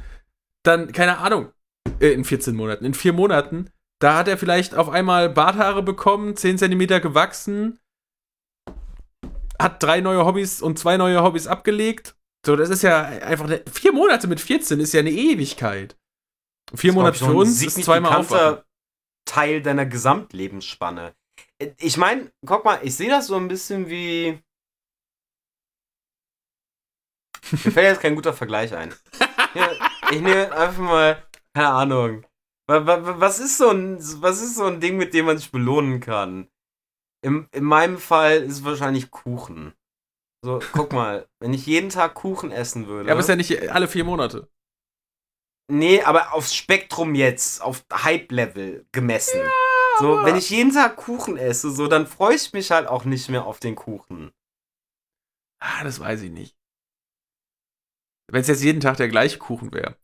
dann, 0.63 0.91
keine 0.91 1.19
Ahnung, 1.19 1.51
äh, 1.99 2.09
in 2.09 2.25
14 2.25 2.55
Monaten, 2.55 2.83
in 2.83 2.93
vier 2.93 3.13
Monaten, 3.13 3.69
da 3.99 4.17
hat 4.17 4.27
er 4.27 4.37
vielleicht 4.37 4.75
auf 4.75 4.89
einmal 4.89 5.29
Barthaare 5.29 5.83
bekommen, 5.83 6.35
10 6.35 6.57
Zentimeter 6.57 6.99
gewachsen, 6.99 7.79
hat 9.57 9.81
drei 9.81 10.01
neue 10.01 10.25
Hobbys 10.25 10.61
und 10.61 10.77
zwei 10.77 10.97
neue 10.97 11.23
Hobbys 11.23 11.47
abgelegt. 11.47 12.15
So, 12.45 12.55
das 12.55 12.69
ist 12.69 12.83
ja 12.83 13.03
einfach, 13.03 13.45
eine, 13.45 13.63
vier 13.71 13.93
Monate 13.93 14.27
mit 14.27 14.39
14 14.41 14.79
ist 14.79 14.93
ja 14.93 14.99
eine 14.99 15.11
Ewigkeit. 15.11 15.97
Vier 16.75 16.91
Das 16.91 16.95
Monate 16.95 17.19
für 17.19 17.33
uns 17.33 17.63
ist 17.63 17.83
zweimal 17.83 18.23
signifikanter 18.23 18.65
Teil 19.25 19.61
deiner 19.61 19.85
Gesamtlebensspanne. 19.85 21.13
Ich 21.77 21.97
meine, 21.97 22.31
guck 22.45 22.65
mal, 22.65 22.79
ich 22.83 22.95
sehe 22.95 23.09
das 23.09 23.27
so 23.27 23.35
ein 23.35 23.47
bisschen 23.47 23.89
wie. 23.89 24.39
Mir 27.51 27.57
fällt 27.71 27.87
jetzt 27.87 28.01
kein 28.01 28.15
guter 28.15 28.33
Vergleich 28.33 28.73
ein. 28.75 28.93
Ja, 29.53 29.69
ich 30.11 30.21
nehme 30.21 30.51
einfach 30.51 30.81
mal, 30.81 31.23
keine 31.53 31.69
Ahnung. 31.69 32.25
Wa- 32.69 32.85
wa- 32.85 33.05
wa- 33.05 33.15
Was 33.19 33.39
ist, 33.39 33.57
so 33.57 33.69
ein, 33.69 33.97
was 34.21 34.41
ist 34.41 34.55
so 34.55 34.65
ein 34.65 34.79
Ding, 34.79 34.97
mit 34.97 35.13
dem 35.13 35.25
man 35.25 35.37
sich 35.37 35.51
belohnen 35.51 35.99
kann? 35.99 36.49
Im, 37.23 37.47
in 37.51 37.63
meinem 37.63 37.97
Fall 37.97 38.37
ist 38.43 38.53
es 38.59 38.63
wahrscheinlich 38.65 39.09
Kuchen. 39.11 39.73
So, 40.45 40.59
guck 40.73 40.93
mal, 40.93 41.27
wenn 41.39 41.53
ich 41.53 41.65
jeden 41.65 41.89
Tag 41.89 42.13
Kuchen 42.13 42.51
essen 42.51 42.87
würde. 42.87 43.07
Ja, 43.07 43.13
aber 43.13 43.21
ist 43.21 43.29
ja 43.29 43.35
nicht 43.35 43.69
alle 43.71 43.87
vier 43.87 44.03
Monate. 44.03 44.47
Nee, 45.69 46.01
aber 46.03 46.33
aufs 46.33 46.55
Spektrum 46.55 47.15
jetzt, 47.15 47.61
auf 47.61 47.83
Hype-Level 47.91 48.85
gemessen. 48.91 49.41
so, 49.99 50.23
wenn 50.23 50.35
ich 50.37 50.49
jeden 50.49 50.71
Tag 50.73 50.95
Kuchen 50.95 51.37
esse, 51.37 51.71
so, 51.71 51.87
dann 51.87 52.07
freue 52.07 52.35
ich 52.35 52.53
mich 52.53 52.71
halt 52.71 52.87
auch 52.87 53.03
nicht 53.03 53.29
mehr 53.29 53.45
auf 53.45 53.59
den 53.59 53.75
Kuchen. 53.75 54.31
Ah, 55.59 55.83
das 55.83 55.99
weiß 55.99 56.21
ich 56.21 56.31
nicht. 56.31 56.55
Wenn 58.29 58.41
es 58.41 58.47
jetzt 58.47 58.63
jeden 58.63 58.81
Tag 58.81 58.97
der 58.97 59.07
gleiche 59.07 59.37
Kuchen 59.37 59.73
wäre. 59.73 59.95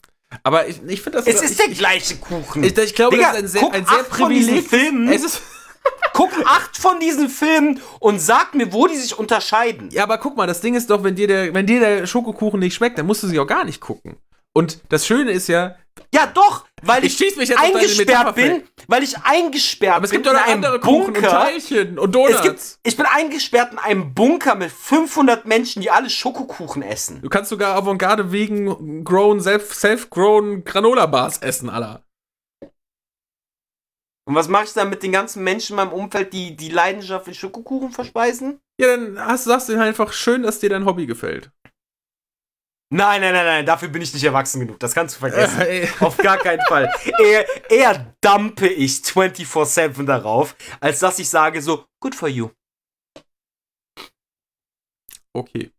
Aber 0.44 0.68
ich, 0.68 0.82
ich 0.88 1.02
finde 1.02 1.20
das. 1.20 1.28
Es 1.28 1.42
ich, 1.42 1.52
ist 1.52 1.60
der 1.60 1.70
ich, 1.70 1.78
gleiche 1.78 2.16
Kuchen. 2.18 2.64
ich, 2.64 2.78
ich 2.78 2.96
glaube, 2.96 3.18
Digga, 3.18 3.34
das 3.34 3.38
ist 3.38 3.44
ein 3.44 3.48
sehr, 3.50 3.62
guck 3.62 3.74
ein 3.74 3.86
sehr 3.86 4.00
acht 4.00 4.16
von 4.16 4.30
diesen 4.30 4.54
privileg. 4.54 4.70
Filmen. 4.70 5.08
Es 5.10 5.24
ist, 5.24 5.42
Guck 6.14 6.32
acht 6.46 6.78
von 6.78 7.00
diesen 7.00 7.30
Filmen 7.30 7.82
und 8.00 8.20
sag 8.20 8.54
mir, 8.54 8.72
wo 8.72 8.88
die 8.88 8.96
sich 8.96 9.18
unterscheiden. 9.18 9.90
ja, 9.92 10.04
aber 10.04 10.18
guck 10.18 10.38
mal, 10.38 10.48
das 10.48 10.62
Ding 10.62 10.76
ist 10.76 10.90
doch, 10.90 11.04
wenn 11.04 11.16
dir, 11.16 11.28
der, 11.28 11.54
wenn 11.54 11.66
dir 11.66 11.80
der 11.80 12.08
Schokokuchen 12.08 12.60
nicht 12.60 12.76
schmeckt, 12.76 12.98
dann 12.98 13.06
musst 13.06 13.24
du 13.24 13.28
sie 13.28 13.40
auch 13.40 13.48
gar 13.48 13.66
nicht 13.66 13.82
gucken. 13.82 14.18
Und 14.54 14.80
das 14.90 15.08
Schöne 15.08 15.32
ist 15.32 15.48
ja, 15.48 15.76
Ja, 16.14 16.28
doch, 16.28 16.66
weil 16.84 17.04
Ich 17.06 17.20
ich, 17.22 17.58
eingesperrt 17.58 18.36
bin, 18.36 18.64
weil 18.88 19.04
ich 19.04 19.18
eingesperrt 19.24 19.96
aber 19.96 20.06
es 20.06 20.12
bin 20.12 20.22
gibt 20.22 20.28
doch 20.28 20.34
noch 20.40 20.46
in 20.46 20.52
einem 20.54 20.64
andere 20.66 20.80
Kuchen 20.80 21.08
und 21.08 21.14
Bunker. 21.14 21.30
Teilchen 21.30 21.98
und 22.00 22.10
Es 22.10 22.12
Donuts. 22.14 22.42
gibt, 22.44 22.80
ich 22.84 22.98
bin 22.98 23.06
eingesperrt 23.08 23.72
in 23.74 23.80
einem 23.80 24.14
Bunker 24.14 24.56
mit 24.56 24.72
500 24.72 25.46
Menschen, 25.46 25.82
die 25.82 25.90
alle 25.92 26.10
Schokokuchen 26.10 26.82
essen. 26.84 27.22
du 27.22 27.30
kannst 27.30 27.50
sogar 27.50 27.76
Avantgarde 27.76 28.32
wegen 28.32 29.04
grown, 29.04 29.40
self- 29.40 29.74
self-grown 29.74 30.64
Granola-Bars 30.64 31.40
essen, 31.40 31.70
Alter. 31.70 32.04
Und 34.26 34.36
was 34.36 34.48
mache 34.48 34.64
ich 34.66 34.74
dann 34.74 34.90
mit 34.90 35.04
den 35.04 35.12
ganzen 35.12 35.44
Menschen 35.44 35.74
in 35.74 35.78
meinem 35.78 35.92
Umfeld, 35.92 36.32
die 36.32 36.56
die 36.56 36.70
Leidenschaft 36.70 37.26
für 37.26 37.34
Schokokuchen 37.34 37.92
verspeisen? 37.92 38.60
Ja, 38.80 38.96
dann 38.96 39.20
hast, 39.20 39.44
sagst 39.44 39.68
du 39.68 39.74
ihnen 39.74 39.82
einfach 39.82 40.14
schön, 40.14 40.44
dass 40.44 40.60
dir 40.60 40.70
dein 40.70 40.86
Hobby 40.86 41.06
gefällt. 41.06 41.52
Nein, 42.96 43.22
nein, 43.22 43.34
nein, 43.34 43.46
nein, 43.46 43.66
dafür 43.66 43.90
bin 43.90 44.04
ich 44.04 44.14
nicht 44.14 44.24
erwachsen 44.24 44.60
genug. 44.60 44.80
Das 44.80 44.94
kannst 44.94 45.16
du 45.16 45.20
vergessen. 45.22 45.60
Äh, 45.62 45.88
Auf 46.00 46.16
gar 46.18 46.38
keinen 46.38 46.62
Fall. 46.68 46.94
Eher, 47.20 47.72
eher 47.72 48.14
dumpe 48.22 48.68
ich 48.68 48.92
24-7 49.02 50.06
darauf, 50.06 50.56
als 50.80 51.00
dass 51.00 51.18
ich 51.18 51.28
sage 51.28 51.60
so, 51.62 51.86
good 52.00 52.14
for 52.14 52.30
you. 52.30 52.52
okay. 55.34 55.72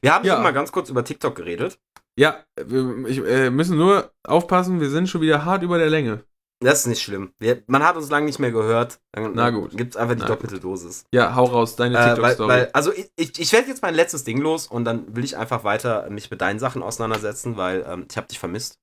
Wir 0.00 0.14
haben 0.14 0.24
Ja. 0.24 0.34
schon 0.34 0.42
mal 0.44 0.52
ganz 0.52 0.70
kurz 0.70 0.90
über 0.90 1.04
TikTok 1.04 1.34
geredet. 1.34 1.80
Ja, 2.16 2.44
wir 2.56 3.06
ich, 3.08 3.18
äh, 3.18 3.50
müssen 3.50 3.76
nur 3.76 4.12
aufpassen, 4.24 4.80
wir 4.80 4.90
sind 4.90 5.08
schon 5.08 5.22
wieder 5.22 5.44
hart 5.44 5.62
über 5.64 5.78
der 5.78 5.90
Länge. 5.90 6.24
Das 6.62 6.80
ist 6.80 6.86
nicht 6.86 7.00
schlimm. 7.02 7.32
Wir, 7.38 7.62
man 7.68 7.82
hat 7.82 7.96
uns 7.96 8.10
lange 8.10 8.26
nicht 8.26 8.38
mehr 8.38 8.50
gehört. 8.52 9.00
Dann 9.12 9.32
Na 9.34 9.48
gut. 9.48 9.74
Gibt 9.76 9.94
es 9.94 9.96
einfach 9.96 10.14
die 10.14 10.20
Na 10.20 10.26
doppelte 10.28 10.60
Dosis. 10.60 11.06
Ja, 11.10 11.34
hau 11.34 11.44
raus, 11.44 11.74
deine 11.74 11.98
Äh, 11.98 12.14
TikTok-Story. 12.14 12.66
also 12.74 12.92
ich, 12.92 13.10
ich, 13.16 13.38
ich 13.40 13.52
werde 13.52 13.68
jetzt 13.68 13.80
mein 13.80 13.94
letztes 13.94 14.24
Ding 14.24 14.38
los 14.38 14.66
und 14.66 14.84
dann 14.84 15.16
will 15.16 15.24
ich 15.24 15.38
einfach 15.38 15.64
weiter 15.64 16.08
mich 16.10 16.30
mit 16.30 16.42
deinen 16.42 16.58
Sachen 16.58 16.82
auseinandersetzen, 16.82 17.56
weil 17.56 17.84
ähm, 17.88 18.06
ich 18.10 18.16
habe 18.18 18.26
dich 18.26 18.38
vermisst. 18.38 18.78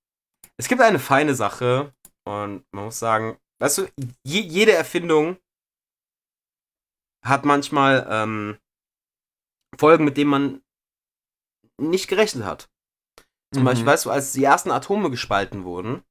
es 0.57 0.67
gibt 0.67 0.81
eine 0.81 0.97
feine 0.97 1.35
Sache 1.35 1.93
und 2.27 2.65
man 2.71 2.85
muss 2.85 2.97
sagen, 2.97 3.37
weißt 3.59 3.77
du, 3.77 3.87
je, 4.23 4.41
jede 4.41 4.71
Erfindung 4.73 5.37
hat 7.23 7.45
manchmal 7.45 8.07
ähm, 8.09 8.57
Folgen, 9.77 10.03
mit 10.05 10.17
denen 10.17 10.29
man 10.31 10.61
nicht 11.79 12.07
gerechnet 12.07 12.43
hat. 12.45 12.69
Zum 13.53 13.61
Mhm. 13.63 13.65
Beispiel, 13.67 13.85
weißt 13.85 14.05
du, 14.05 14.09
als 14.09 14.31
die 14.33 14.43
ersten 14.43 14.71
Atome 14.71 15.11
gespalten 15.11 15.63
wurden, 15.63 16.03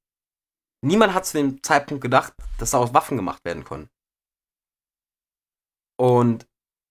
niemand 0.87 1.14
hat 1.14 1.26
zu 1.26 1.37
dem 1.37 1.62
Zeitpunkt 1.62 2.03
gedacht, 2.03 2.32
dass 2.59 2.70
daraus 2.70 2.95
Waffen 2.95 3.16
gemacht 3.16 3.45
werden 3.45 3.64
können. 3.64 3.89
Und 5.99 6.47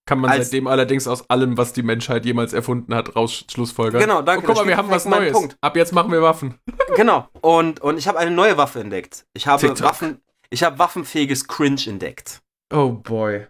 Kann 0.06 0.20
man 0.20 0.30
seitdem 0.30 0.66
allerdings 0.66 1.06
aus 1.06 1.28
allem, 1.30 1.56
was 1.56 1.72
die 1.72 1.82
Menschheit 1.82 2.24
jemals 2.24 2.52
erfunden 2.52 2.94
hat, 2.94 3.16
raus 3.16 3.44
Schlussfolgern. 3.50 4.00
Genau, 4.00 4.22
danke, 4.22 4.44
Oh, 4.44 4.46
guck 4.48 4.56
mal, 4.56 4.66
wir 4.66 4.76
haben 4.76 4.90
was 4.90 5.04
Neues. 5.04 5.32
Punkt. 5.32 5.56
Ab 5.60 5.76
jetzt 5.76 5.92
machen 5.92 6.12
wir 6.12 6.22
Waffen. 6.22 6.58
genau, 6.96 7.28
und, 7.40 7.80
und 7.80 7.98
ich 7.98 8.08
habe 8.08 8.18
eine 8.18 8.30
neue 8.30 8.56
Waffe 8.56 8.80
entdeckt. 8.80 9.26
Ich 9.32 9.46
habe 9.46 9.66
TikTok. 9.66 9.86
Waffen, 9.86 10.20
ich 10.50 10.62
habe 10.62 10.78
waffenfähiges 10.78 11.46
Cringe 11.48 11.80
entdeckt. 11.86 12.42
Oh 12.72 12.90
boy. 12.90 13.46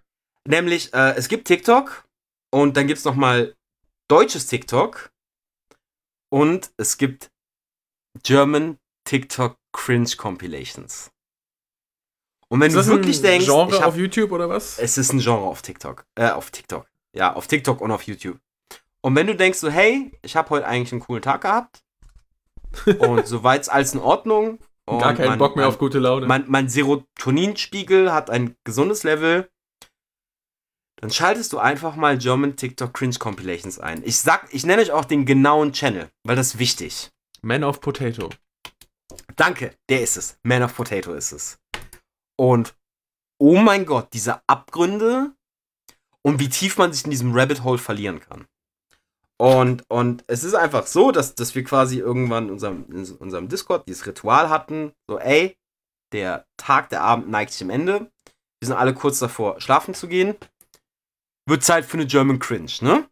Nämlich, 0.46 0.92
äh, 0.94 1.14
es 1.16 1.28
gibt 1.28 1.48
TikTok 1.48 2.04
und 2.50 2.76
dann 2.76 2.86
gibt 2.86 2.98
es 2.98 3.04
nochmal 3.04 3.54
deutsches 4.08 4.46
TikTok 4.46 5.10
und 6.30 6.70
es 6.76 6.98
gibt 6.98 7.30
German 8.22 8.78
TikTok 9.04 9.56
Cringe 9.76 10.08
Compilations. 10.16 11.10
Und 12.48 12.60
wenn 12.60 12.68
Ist 12.74 12.76
du 12.76 12.86
wirklich 12.86 13.20
denkst, 13.20 13.44
Genre 13.46 13.78
hab, 13.80 13.88
auf 13.88 13.96
YouTube 13.96 14.32
oder 14.32 14.48
was? 14.48 14.78
es 14.78 14.96
ist 14.98 15.12
ein 15.12 15.18
Genre 15.20 15.44
auf 15.46 15.62
TikTok, 15.62 16.06
äh, 16.14 16.30
auf 16.30 16.50
TikTok, 16.50 16.86
ja, 17.12 17.34
auf 17.34 17.46
TikTok 17.46 17.80
und 17.80 17.90
auf 17.90 18.02
YouTube. 18.02 18.38
Und 19.02 19.14
wenn 19.16 19.26
du 19.26 19.34
denkst 19.36 19.58
so, 19.58 19.68
hey, 19.68 20.12
ich 20.22 20.34
habe 20.36 20.50
heute 20.50 20.66
eigentlich 20.66 20.92
einen 20.92 21.00
coolen 21.02 21.22
Tag 21.22 21.42
gehabt 21.42 21.82
und 22.98 23.26
soweit's 23.26 23.68
alles 23.68 23.94
in 23.94 24.00
Ordnung. 24.00 24.58
Und 24.88 25.00
Gar 25.00 25.14
keinen 25.14 25.30
mein- 25.30 25.38
Bock 25.38 25.56
mehr 25.56 25.64
mein- 25.66 25.72
auf 25.74 25.78
gute 25.78 25.98
Laune. 25.98 26.26
mein, 26.26 26.44
mein 26.46 26.68
Serotoninspiegel 26.68 28.12
hat 28.12 28.30
ein 28.30 28.54
gesundes 28.64 29.02
Level. 29.02 29.50
Dann 31.00 31.10
schaltest 31.10 31.52
du 31.52 31.58
einfach 31.58 31.96
mal 31.96 32.16
German 32.16 32.56
TikTok 32.56 32.94
Cringe 32.94 33.16
Compilations 33.18 33.78
ein. 33.80 34.02
Ich 34.04 34.18
sag, 34.18 34.48
ich 34.54 34.64
nenne 34.64 34.80
euch 34.80 34.92
auch 34.92 35.04
den 35.04 35.26
genauen 35.26 35.72
Channel, 35.72 36.08
weil 36.24 36.36
das 36.36 36.54
ist 36.54 36.58
wichtig. 36.58 37.10
Man 37.42 37.64
of 37.64 37.80
Potato. 37.80 38.30
Danke, 39.36 39.76
der 39.88 40.00
ist 40.00 40.16
es. 40.16 40.38
Man 40.42 40.62
of 40.62 40.74
Potato 40.74 41.12
ist 41.12 41.32
es. 41.32 41.58
Und 42.38 42.74
oh 43.38 43.56
mein 43.56 43.84
Gott, 43.84 44.12
diese 44.12 44.40
Abgründe 44.48 45.34
und 46.22 46.40
wie 46.40 46.48
tief 46.48 46.78
man 46.78 46.92
sich 46.92 47.04
in 47.04 47.10
diesem 47.10 47.34
Rabbit 47.34 47.62
Hole 47.62 47.78
verlieren 47.78 48.20
kann. 48.20 48.46
Und, 49.38 49.84
und 49.90 50.24
es 50.28 50.44
ist 50.44 50.54
einfach 50.54 50.86
so, 50.86 51.12
dass, 51.12 51.34
dass 51.34 51.54
wir 51.54 51.62
quasi 51.62 51.98
irgendwann 51.98 52.46
in 52.46 52.52
unserem, 52.52 52.86
in 52.90 53.04
unserem 53.16 53.48
Discord 53.48 53.86
dieses 53.86 54.06
Ritual 54.06 54.48
hatten. 54.48 54.92
So, 55.06 55.18
ey, 55.18 55.58
der 56.12 56.46
Tag, 56.56 56.88
der 56.88 57.02
Abend 57.02 57.28
neigt 57.28 57.52
sich 57.52 57.62
am 57.62 57.70
Ende. 57.70 58.10
Wir 58.60 58.68
sind 58.68 58.76
alle 58.76 58.94
kurz 58.94 59.18
davor, 59.18 59.60
schlafen 59.60 59.92
zu 59.92 60.08
gehen. 60.08 60.34
Wird 61.46 61.62
Zeit 61.62 61.84
für 61.84 61.98
eine 61.98 62.06
German 62.06 62.38
Cringe, 62.38 62.72
ne? 62.80 63.08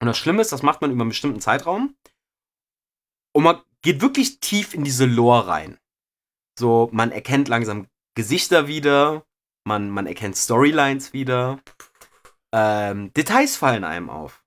Und 0.00 0.06
das 0.06 0.18
Schlimme 0.18 0.42
ist, 0.42 0.52
das 0.52 0.62
macht 0.62 0.82
man 0.82 0.90
über 0.90 1.00
einen 1.00 1.08
bestimmten 1.08 1.40
Zeitraum. 1.40 1.96
Und 3.32 3.44
man 3.44 3.62
geht 3.86 4.00
wirklich 4.00 4.40
tief 4.40 4.74
in 4.74 4.82
diese 4.82 5.06
Lore 5.06 5.46
rein. 5.46 5.78
So, 6.58 6.88
man 6.92 7.12
erkennt 7.12 7.46
langsam 7.46 7.86
Gesichter 8.16 8.66
wieder, 8.66 9.24
man, 9.64 9.90
man 9.90 10.06
erkennt 10.06 10.36
Storylines 10.36 11.12
wieder. 11.12 11.60
Ähm, 12.52 13.12
Details 13.12 13.56
fallen 13.56 13.84
einem 13.84 14.10
auf. 14.10 14.42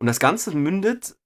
Und 0.00 0.06
das 0.06 0.20
Ganze 0.20 0.56
mündet 0.56 1.18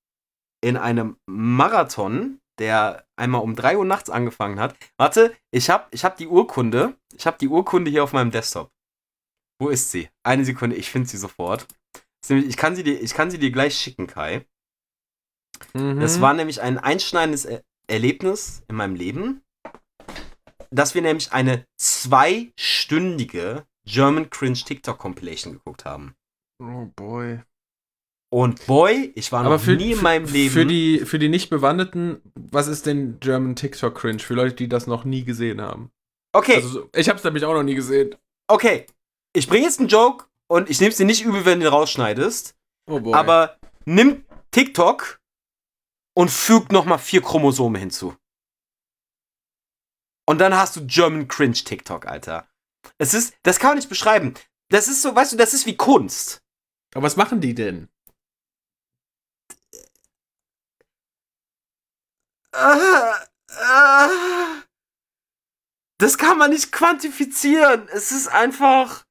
in 0.61 0.77
einem 0.77 1.17
Marathon, 1.27 2.41
der 2.59 3.07
einmal 3.17 3.43
um 3.43 3.55
3 3.55 3.79
Uhr 3.79 3.85
nachts 3.85 4.11
angefangen 4.11 4.59
hat. 4.59 4.75
Warte, 4.97 5.37
ich 5.53 5.71
hab, 5.71 5.95
ich 5.95 6.05
hab 6.05 6.17
die 6.17 6.27
Urkunde. 6.27 6.97
Ich 7.17 7.29
hab 7.29 7.39
die 7.39 7.49
Urkunde 7.49 7.93
hier 7.93 8.03
auf 8.03 8.13
meinem 8.13 8.33
Desktop. 8.33 8.73
Wo 9.61 9.69
ist 9.69 9.93
sie? 9.93 10.09
Eine 10.25 10.45
Sekunde, 10.45 10.75
ich 10.75 10.91
finde 10.91 11.09
sie 11.09 11.19
sofort. 11.19 11.69
Ich 12.29 12.57
kann 12.57 12.75
sie, 12.75 12.83
dir, 12.83 13.01
ich 13.01 13.15
kann 13.15 13.31
sie 13.31 13.39
dir 13.39 13.53
gleich 13.53 13.79
schicken, 13.79 14.09
Kai. 14.09 14.47
Mhm. 15.75 16.01
Das 16.01 16.21
war 16.21 16.35
nämlich 16.35 16.61
ein 16.61 16.79
einschneidendes 16.79 17.45
er 17.45 17.63
Erlebnis 17.87 18.63
in 18.69 18.77
meinem 18.77 18.95
Leben, 18.95 19.43
dass 20.71 20.95
wir 20.95 21.03
nämlich 21.03 21.33
eine 21.33 21.67
zweistündige 21.79 23.65
German 23.87 24.31
Cringe 24.31 24.55
TikTok 24.57 24.99
Compilation 24.99 25.53
geguckt 25.53 25.85
haben. 25.85 26.15
Oh 26.63 26.87
boy. 26.97 27.41
Und 28.33 28.67
boy, 28.67 29.13
ich 29.15 29.31
war 29.31 29.43
noch 29.43 29.51
Aber 29.51 29.59
für, 29.61 29.77
nie 29.77 29.93
in 29.93 30.03
meinem 30.03 30.25
Leben. 30.27 30.51
Für 30.53 30.67
die, 30.67 31.01
für 31.01 31.19
die 31.19 31.29
Nicht-Bewanderten, 31.29 32.21
was 32.35 32.67
ist 32.67 32.87
denn 32.87 33.21
German 33.21 33.55
TikTok 33.55 33.95
Cringe? 33.95 34.19
Für 34.19 34.35
Leute, 34.35 34.57
die 34.57 34.69
das 34.69 34.87
noch 34.87 35.05
nie 35.05 35.25
gesehen 35.25 35.61
haben. 35.61 35.91
okay, 36.35 36.57
Also, 36.57 36.69
so- 36.69 36.89
ich 36.97 37.09
hab's 37.09 37.23
nämlich 37.23 37.45
auch 37.45 37.55
noch 37.55 37.63
nie 37.63 37.75
gesehen. 37.75 38.15
okay. 38.49 38.87
Ich 39.37 39.49
bringe 39.49 39.65
jetzt 39.67 39.81
einen 39.81 39.89
Joke 39.89 40.27
und 40.49 40.71
ich 40.71 40.81
nehme 40.81 40.91
es 40.93 40.97
dir 40.97 41.05
nicht 41.07 41.25
übel, 41.25 41.45
wenn 41.45 41.59
du 41.61 41.67
ihn 41.67 41.73
rausschneidest. 41.73 42.55
Oh 42.89 43.01
boy. 43.01 43.15
Aber 43.15 43.59
nimm 43.85 44.25
TikTok 44.53 45.21
und 46.15 46.31
füg 46.31 46.73
nochmal 46.73 46.99
vier 46.99 47.23
Chromosome 47.23 47.79
hinzu. 47.79 48.17
Und 50.27 50.39
dann 50.39 50.55
hast 50.55 50.77
du 50.77 50.87
German 50.87 51.29
Cringe 51.29 51.53
TikTok, 51.53 52.07
Alter. 52.07 52.49
Es 52.99 53.13
ist, 53.15 53.35
das 53.43 53.59
kann 53.59 53.71
man 53.71 53.77
nicht 53.77 53.89
beschreiben. 53.89 54.35
Das 54.71 54.89
ist 54.89 55.03
so, 55.03 55.15
weißt 55.15 55.33
du, 55.33 55.37
das 55.37 55.53
ist 55.55 55.67
wie 55.67 55.77
Kunst. 55.77 56.43
Aber 56.95 57.05
was 57.05 57.17
machen 57.17 57.41
die 57.41 57.55
denn? 57.55 57.89
Das 65.99 66.19
kann 66.19 66.39
man 66.39 66.51
nicht 66.51 66.73
quantifizieren. 66.73 67.89
Es 67.89 68.13
ist 68.13 68.29
einfach. 68.29 69.05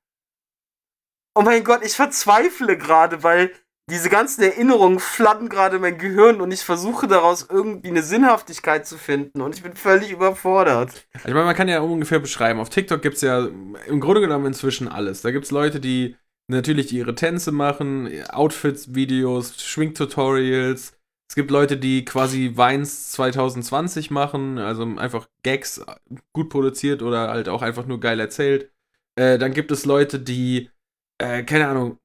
Oh 1.36 1.42
mein 1.42 1.64
Gott, 1.64 1.84
ich 1.84 1.96
verzweifle 1.96 2.78
gerade, 2.78 3.24
weil 3.24 3.54
diese 3.90 4.10
ganzen 4.10 4.44
Erinnerungen 4.44 5.00
flattern 5.00 5.50
gerade 5.50 5.76
in 5.76 5.82
mein 5.82 5.98
Gehirn 5.98 6.40
und 6.40 6.52
ich 6.52 6.62
versuche 6.62 7.08
daraus 7.08 7.48
irgendwie 7.50 7.90
eine 7.90 8.02
Sinnhaftigkeit 8.02 8.88
zu 8.88 8.98
finden 8.98 9.42
und 9.42 9.56
ich 9.56 9.64
bin 9.64 9.76
völlig 9.76 10.12
überfordert. 10.12 11.06
Also 11.14 11.28
ich 11.28 11.34
meine, 11.34 11.46
man 11.46 11.56
kann 11.56 11.68
ja 11.68 11.82
ungefähr 11.82 12.20
beschreiben. 12.20 12.60
Auf 12.60 12.70
TikTok 12.70 13.02
gibt's 13.02 13.22
ja 13.22 13.46
im 13.88 14.00
Grunde 14.00 14.22
genommen 14.22 14.46
inzwischen 14.46 14.88
alles. 14.88 15.22
Da 15.22 15.32
gibt's 15.32 15.52
Leute, 15.52 15.82
die 15.82 16.16
natürlich 16.48 16.94
ihre 16.94 17.16
Tänze 17.16 17.52
machen, 17.52 18.10
Outfits, 18.30 18.96
Videos, 18.96 19.62
Schminktutorials. 19.62 20.94
Es 21.30 21.36
gibt 21.36 21.52
Leute, 21.52 21.78
die 21.78 22.06
quasi 22.06 22.56
Vines 22.56 23.12
2020 23.12 24.12
machen, 24.12 24.60
also 24.60 24.84
einfach 24.84 25.28
Gags 25.44 25.84
gut 26.32 26.50
produziert 26.50 27.02
oder 27.02 27.30
halt 27.30 27.50
auch 27.50 27.62
einfach 27.62 27.86
nur 27.86 28.00
geil 28.00 28.20
erzählt. 28.20 28.72
Äh, 29.16 29.38
dann 29.38 29.54
gibt 29.54 29.72
es 29.72 29.86
Leute, 29.86 30.20
die, 30.20 30.70
äh, 31.18 31.44
keine 31.44 31.68
Ahnung, 31.68 31.98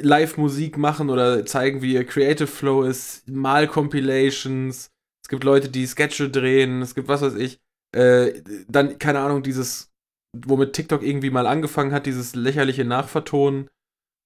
Live-Musik 0.00 0.76
machen 0.76 1.10
oder 1.10 1.44
zeigen, 1.46 1.82
wie 1.82 1.94
ihr 1.94 2.04
Creative 2.04 2.46
Flow 2.46 2.82
ist, 2.82 3.28
Mal-Compilations. 3.28 4.90
Es 5.24 5.28
gibt 5.28 5.44
Leute, 5.44 5.68
die 5.68 5.86
Sketche 5.86 6.30
drehen, 6.30 6.82
es 6.82 6.94
gibt 6.94 7.08
was 7.08 7.22
weiß 7.22 7.34
ich. 7.34 7.60
Äh, 7.94 8.42
dann, 8.68 8.98
keine 8.98 9.20
Ahnung, 9.20 9.42
dieses, 9.42 9.90
womit 10.36 10.72
TikTok 10.74 11.02
irgendwie 11.02 11.30
mal 11.30 11.46
angefangen 11.46 11.92
hat, 11.92 12.06
dieses 12.06 12.34
lächerliche 12.34 12.84
Nachvertonen. 12.84 13.70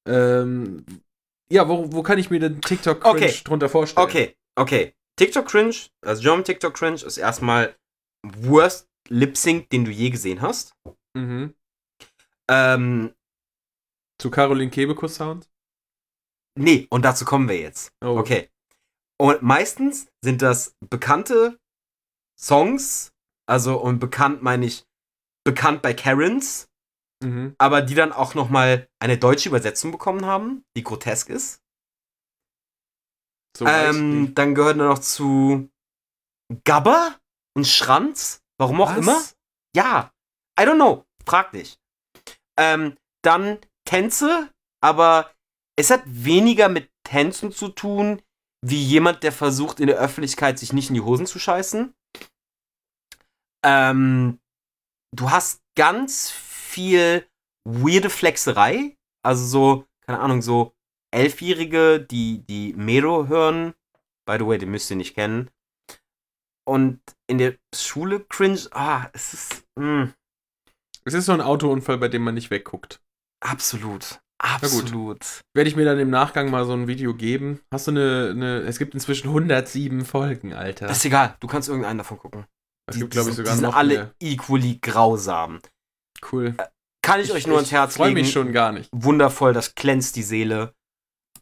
Ähm, 0.09 0.85
ja, 1.51 1.69
wo, 1.69 1.93
wo 1.93 2.03
kann 2.03 2.19
ich 2.19 2.31
mir 2.31 2.41
denn 2.41 2.61
TikTok 2.61 3.01
Cringe 3.01 3.17
Okay. 3.17 3.41
drunter 3.45 3.69
vorstellen? 3.69 4.07
Okay, 4.07 4.37
okay. 4.57 4.95
TikTok 5.19 5.47
Cringe, 5.47 5.77
also 6.05 6.23
German 6.23 6.45
TikTok 6.45 6.75
Cringe 6.75 7.03
ist 7.05 7.19
erstmal 7.19 7.77
Worst 8.25 8.89
Lip 9.09 9.37
Sync, 9.37 9.69
den 9.71 9.85
du 9.85 9.91
je 9.91 10.11
gesehen 10.11 10.41
hast. 10.41 10.75
Mhm. 11.15 11.55
Ähm, 12.51 13.13
Zu 14.21 14.31
Caroline 14.31 14.71
Kebekus 14.71 15.17
Sound? 15.17 15.49
Nee, 16.57 16.87
und 16.91 17.03
dazu 17.05 17.25
kommen 17.25 17.49
wir 17.49 17.59
jetzt. 17.59 17.93
Oh. 18.05 18.19
Okay. 18.19 18.49
Und 19.19 19.43
meistens 19.43 20.09
sind 20.23 20.43
das 20.43 20.75
bekannte 20.91 21.59
Songs, 22.39 23.13
also 23.47 23.81
und 23.81 23.99
bekannt 23.99 24.43
meine 24.43 24.67
ich 24.67 24.85
bekannt 25.45 25.83
bei 25.83 25.95
Karens, 25.95 26.69
Mhm. 27.23 27.55
aber 27.59 27.83
die 27.83 27.95
dann 27.95 28.13
auch 28.13 28.35
noch 28.35 28.51
mal 28.51 28.89
eine 28.99 29.17
deutsche 29.17 29.49
Übersetzung 29.49 29.93
bekommen 29.93 30.27
haben, 30.27 30.65
die 30.77 30.83
grotesk 30.83 31.29
ist. 31.29 31.61
So 33.57 33.65
ähm, 33.67 34.35
dann 34.35 34.55
gehören 34.57 34.79
da 34.79 34.87
noch 34.87 34.99
zu 34.99 35.71
Gabber 36.65 37.19
und 37.57 37.67
Schranz, 37.67 38.43
warum 38.59 38.81
auch 38.81 38.91
Was? 38.91 38.99
immer. 38.99 39.23
Ja, 39.77 40.13
I 40.59 40.65
don't 40.65 40.75
know, 40.75 41.05
frag 41.25 41.53
dich. 41.53 41.79
Ähm, 42.59 42.99
dann 43.23 43.61
Tänze, 43.87 44.53
aber 44.83 45.33
es 45.77 45.91
hat 45.91 46.03
weniger 46.07 46.69
mit 46.69 46.91
Tänzen 47.05 47.53
zu 47.53 47.69
tun, 47.69 48.23
wie 48.65 48.83
jemand, 48.83 49.23
der 49.23 49.33
versucht, 49.33 49.81
in 49.81 49.87
der 49.89 49.99
Öffentlichkeit 49.99 50.59
sich 50.59 50.73
nicht 50.73 50.89
in 50.91 50.95
die 50.95 51.01
Hosen 51.01 51.27
zu 51.27 51.39
scheißen. 51.39 51.95
Ähm, 53.65 54.41
du 55.15 55.31
hast 55.31 55.63
ganz 55.77 56.31
viel 56.31 57.27
weirde 57.65 58.11
Flexerei, 58.11 58.97
also 59.25 59.45
so, 59.47 59.87
keine 60.07 60.21
Ahnung, 60.21 60.43
so 60.43 60.75
Elfjährige, 61.13 62.01
die, 62.01 62.45
die 62.47 62.73
Mero 62.75 63.29
hören. 63.29 63.75
By 64.27 64.37
the 64.39 64.47
way, 64.47 64.59
den 64.59 64.71
müsst 64.71 64.91
ihr 64.91 64.97
nicht 64.97 65.15
kennen. 65.15 65.51
und 66.65 67.01
in 67.27 67.39
der 67.39 67.57
Schule 67.75 68.21
cringe. 68.21 68.69
Ah, 68.71 69.09
es 69.13 69.35
ist. 69.35 69.65
Mh, 69.77 70.13
Es 71.05 71.15
ist 71.15 71.27
so 71.27 71.33
ein 71.33 71.41
Autounfall, 71.41 71.99
bei 71.99 72.09
dem 72.09 72.23
man 72.23 72.35
nicht 72.35 72.51
wegguckt. 72.51 73.03
absolut. 73.41 74.22
Gut. 74.43 74.83
Absolut. 74.83 75.41
Werde 75.55 75.71
ich 75.71 75.77
mir 75.77 75.85
dann 75.85 75.99
im 75.99 76.11
Nachgang 76.11 76.51
mal 76.51 76.65
so 76.65 76.73
ein 76.73 76.89
Video 76.89 77.15
geben. 77.15 77.61
Hast 77.73 77.87
du 77.87 77.93
eine, 77.93 78.31
eine 78.31 78.61
es 78.63 78.79
gibt 78.79 78.95
inzwischen 78.95 79.29
107 79.29 80.05
Folgen, 80.05 80.53
Alter. 80.53 80.87
Das 80.89 80.99
ist 80.99 81.05
egal, 81.05 81.37
du 81.41 81.47
kannst 81.47 81.69
irgendeinen 81.69 81.99
davon 81.99 82.19
gucken. 82.19 82.47
Es 82.91 82.99
gibt, 82.99 83.13
glaube 83.13 83.31
ich, 83.31 83.37
sogar 83.37 83.53
die 83.53 83.59
sind 83.61 83.69
noch 83.69 83.77
alle 83.77 83.95
mehr. 83.95 84.15
equally 84.21 84.79
grausam. 84.83 85.61
Cool. 86.31 86.57
Kann 87.05 87.21
ich, 87.21 87.33
euch 87.33 87.47
nur 87.47 87.57
ans 87.57 87.73
Herz 87.73 87.97
freue 87.97 88.09
legen. 88.09 88.21
mich 88.21 88.33
schon 88.33 88.53
gar 88.53 88.73
nicht. 88.73 88.89
Wundervoll, 88.93 89.53
das 89.53 89.75
glänzt 89.75 90.17
die 90.17 90.23
Seele. 90.23 90.75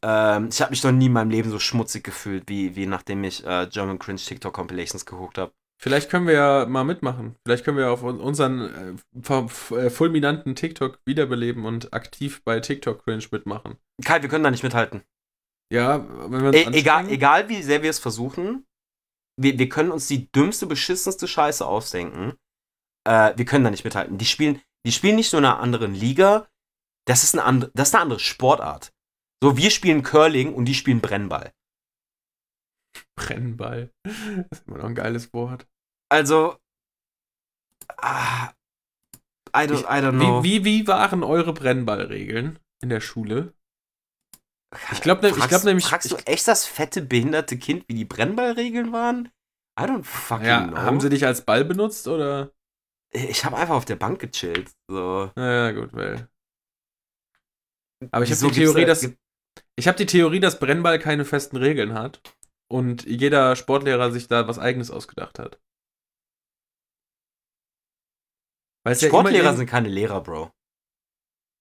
Ähm, 0.02 0.48
ich 0.50 0.60
habe 0.60 0.70
mich 0.70 0.82
noch 0.82 0.92
nie 0.92 1.06
in 1.06 1.12
meinem 1.12 1.30
Leben 1.30 1.50
so 1.50 1.58
schmutzig 1.58 2.04
gefühlt, 2.04 2.44
wie, 2.48 2.76
wie 2.76 2.86
nachdem 2.86 3.24
ich 3.24 3.44
äh, 3.44 3.66
German 3.70 3.98
Cringe 3.98 4.18
TikTok 4.18 4.54
Compilations 4.54 5.04
geguckt 5.04 5.38
habe. 5.38 5.52
Vielleicht 5.82 6.10
können 6.10 6.26
wir 6.26 6.34
ja 6.34 6.66
mal 6.66 6.84
mitmachen. 6.84 7.36
Vielleicht 7.46 7.64
können 7.64 7.78
wir 7.78 7.90
auf 7.90 8.02
un- 8.02 8.20
unseren 8.20 8.98
äh, 9.24 9.74
äh, 9.74 9.90
fulminanten 9.90 10.54
TikTok 10.54 11.00
wiederbeleben 11.06 11.64
und 11.64 11.94
aktiv 11.94 12.42
bei 12.44 12.60
TikTok 12.60 13.02
Cringe 13.02 13.24
mitmachen. 13.30 13.78
Kai, 14.04 14.20
wir 14.20 14.28
können 14.28 14.44
da 14.44 14.50
nicht 14.50 14.62
mithalten. 14.62 15.02
Ja, 15.72 16.06
wenn 16.30 16.42
wir 16.42 16.48
uns 16.48 16.56
E 16.56 16.78
egal, 16.78 17.08
egal 17.08 17.48
wie 17.48 17.62
sehr 17.62 17.82
wir 17.82 17.88
es 17.88 17.98
versuchen, 17.98 18.66
wir, 19.40 19.58
wir 19.58 19.68
können 19.70 19.90
uns 19.90 20.06
die 20.06 20.30
dümmste, 20.30 20.66
beschissenste 20.66 21.26
Scheiße 21.26 21.64
ausdenken. 21.64 22.34
Äh, 23.08 23.32
wir 23.36 23.46
können 23.46 23.64
da 23.64 23.70
nicht 23.70 23.84
mithalten. 23.84 24.18
Die 24.18 24.26
spielen, 24.26 24.60
die 24.86 24.92
spielen 24.92 25.16
nicht 25.16 25.32
nur 25.32 25.38
in 25.38 25.46
einer 25.46 25.60
anderen 25.60 25.94
Liga, 25.94 26.46
das 27.06 27.24
ist, 27.24 27.34
eine 27.34 27.44
andere, 27.44 27.70
das 27.72 27.88
ist 27.88 27.94
eine 27.94 28.02
andere 28.02 28.20
Sportart. 28.20 28.92
So, 29.42 29.56
wir 29.56 29.70
spielen 29.70 30.02
Curling 30.02 30.52
und 30.52 30.66
die 30.66 30.74
spielen 30.74 31.00
Brennball. 31.00 31.54
Brennball. 33.16 33.90
Das 34.04 34.60
ist 34.60 34.66
immer 34.66 34.78
noch 34.78 34.84
ein 34.86 34.94
geiles 34.94 35.32
Wort. 35.32 35.66
Also, 36.08 36.58
ah, 37.98 38.50
I 39.54 39.66
don't, 39.66 39.84
I 39.84 40.02
don't 40.02 40.12
know. 40.18 40.42
Wie, 40.42 40.64
wie, 40.64 40.82
wie 40.82 40.86
waren 40.88 41.22
eure 41.22 41.52
Brennballregeln 41.52 42.58
in 42.82 42.88
der 42.88 43.00
Schule? 43.00 43.54
Ich 44.92 45.00
glaube 45.00 45.26
ich 45.28 45.34
Fragst- 45.34 45.48
glaub 45.48 45.64
nämlich. 45.64 45.84
Fragst 45.84 46.12
du 46.12 46.16
ich, 46.16 46.26
echt 46.26 46.46
das 46.46 46.64
fette, 46.64 47.02
behinderte 47.02 47.58
Kind, 47.58 47.84
wie 47.88 47.94
die 47.94 48.04
Brennballregeln 48.04 48.92
waren? 48.92 49.30
I 49.78 49.84
don't 49.84 50.04
fucking 50.04 50.46
ja, 50.46 50.66
know. 50.66 50.76
haben 50.76 51.00
sie 51.00 51.10
dich 51.10 51.26
als 51.26 51.44
Ball 51.44 51.64
benutzt 51.64 52.06
oder? 52.06 52.52
ich 53.12 53.44
habe 53.44 53.56
einfach 53.56 53.74
auf 53.74 53.84
der 53.84 53.96
Bank 53.96 54.20
gechillt. 54.20 54.70
So. 54.88 55.32
Naja, 55.34 55.72
gut, 55.72 55.92
weil. 55.92 56.28
Aber 58.12 58.24
ich 58.24 58.30
habe 58.30 58.52
die 58.52 58.60
Theorie, 58.60 58.82
da- 58.82 58.88
dass. 58.88 59.08
Ich 59.74 59.88
habe 59.88 59.98
die 59.98 60.06
Theorie, 60.06 60.40
dass 60.40 60.60
Brennball 60.60 60.98
keine 60.98 61.24
festen 61.24 61.56
Regeln 61.56 61.94
hat 61.94 62.20
und 62.70 63.04
jeder 63.04 63.56
Sportlehrer 63.56 64.10
sich 64.12 64.28
da 64.28 64.46
was 64.48 64.58
eigenes 64.58 64.90
ausgedacht 64.90 65.38
hat. 65.38 65.58
Weil 68.84 68.92
es 68.94 69.00
ja 69.00 69.08
immer 69.08 69.18
Sportlehrer 69.18 69.44
irgend- 69.44 69.58
sind 69.58 69.66
keine 69.66 69.88
Lehrer, 69.88 70.22
Bro. 70.22 70.50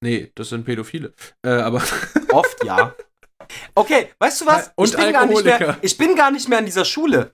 Nee, 0.02 0.32
das 0.36 0.50
sind 0.50 0.64
Pädophile. 0.66 1.14
Äh, 1.46 1.50
aber. 1.50 1.84
Oft 2.32 2.64
ja. 2.64 2.96
Okay, 3.76 4.14
weißt 4.20 4.42
du 4.42 4.46
was? 4.46 4.72
Und 4.76 4.90
ich, 4.90 4.96
bin 4.96 5.12
gar 5.12 5.26
nicht 5.26 5.44
mehr, 5.44 5.78
ich 5.82 5.98
bin 5.98 6.16
gar 6.16 6.32
nicht 6.32 6.48
mehr 6.48 6.60
an 6.60 6.66
dieser 6.66 6.86
Schule. 6.86 7.34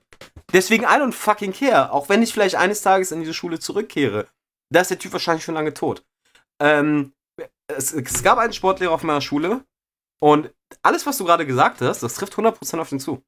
Deswegen 0.52 0.84
I 0.84 0.86
don't 0.98 1.12
fucking 1.12 1.52
care. 1.52 1.92
Auch 1.92 2.08
wenn 2.08 2.22
ich 2.22 2.32
vielleicht 2.32 2.54
eines 2.56 2.80
Tages 2.80 3.12
in 3.12 3.20
diese 3.20 3.34
Schule 3.34 3.58
zurückkehre. 3.58 4.26
Da 4.72 4.80
ist 4.80 4.90
der 4.90 4.98
Typ 4.98 5.12
wahrscheinlich 5.12 5.44
schon 5.44 5.54
lange 5.54 5.74
tot. 5.74 6.04
Ähm, 6.60 7.12
es, 7.68 7.92
es 7.92 8.22
gab 8.22 8.38
einen 8.38 8.52
Sportlehrer 8.52 8.92
auf 8.92 9.02
meiner 9.02 9.20
Schule 9.20 9.64
und 10.20 10.52
alles, 10.82 11.06
was 11.06 11.18
du 11.18 11.24
gerade 11.24 11.46
gesagt 11.46 11.80
hast, 11.82 12.02
das 12.02 12.14
trifft 12.14 12.34
100% 12.34 12.80
auf 12.80 12.88
den 12.88 12.98
zu. 12.98 13.22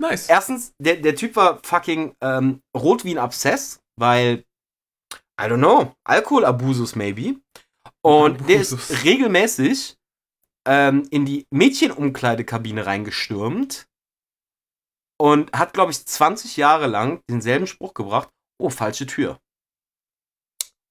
Nice. 0.00 0.28
Erstens, 0.28 0.72
der, 0.78 0.96
der 0.96 1.16
Typ 1.16 1.36
war 1.36 1.60
fucking 1.62 2.14
ähm, 2.20 2.62
rot 2.76 3.04
wie 3.04 3.14
ein 3.14 3.18
Abszess, 3.18 3.80
weil, 3.98 4.44
I 5.40 5.44
don't 5.44 5.58
know, 5.58 5.94
Alkoholabusus 6.04 6.94
maybe. 6.96 7.36
Und 8.02 8.48
der 8.48 8.56
Abusus. 8.56 8.90
ist 8.90 9.04
regelmäßig 9.04 9.96
ähm, 10.66 11.06
in 11.10 11.24
die 11.24 11.46
Mädchenumkleidekabine 11.50 12.86
reingestürmt 12.86 13.86
und 15.18 15.52
hat, 15.52 15.72
glaube 15.72 15.92
ich, 15.92 16.04
20 16.04 16.56
Jahre 16.56 16.86
lang 16.86 17.22
denselben 17.30 17.66
Spruch 17.66 17.94
gebracht, 17.94 18.28
oh, 18.60 18.70
falsche 18.70 19.06
Tür. 19.06 19.40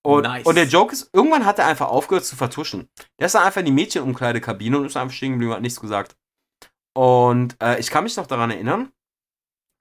Und, 0.05 0.23
Nice. 0.23 0.45
und 0.45 0.55
der 0.55 0.65
Joke 0.65 0.93
ist, 0.93 1.09
irgendwann 1.13 1.45
hat 1.45 1.57
er 1.57 1.65
einfach 1.65 1.87
aufgehört 1.87 2.25
zu 2.25 2.35
vertuschen. 2.35 2.89
Der 3.19 3.25
ist 3.25 3.33
dann 3.33 3.43
einfach 3.43 3.59
in 3.59 3.65
die 3.65 3.71
Mädchenumkleidekabine 3.71 4.77
und 4.77 4.85
ist 4.85 4.97
einfach 4.97 5.15
stehen 5.15 5.33
geblieben 5.33 5.51
und 5.51 5.55
hat 5.55 5.63
nichts 5.63 5.81
gesagt. 5.81 6.15
Und 6.95 7.61
äh, 7.61 7.79
ich 7.79 7.89
kann 7.89 8.03
mich 8.03 8.15
noch 8.15 8.27
daran 8.27 8.51
erinnern, 8.51 8.91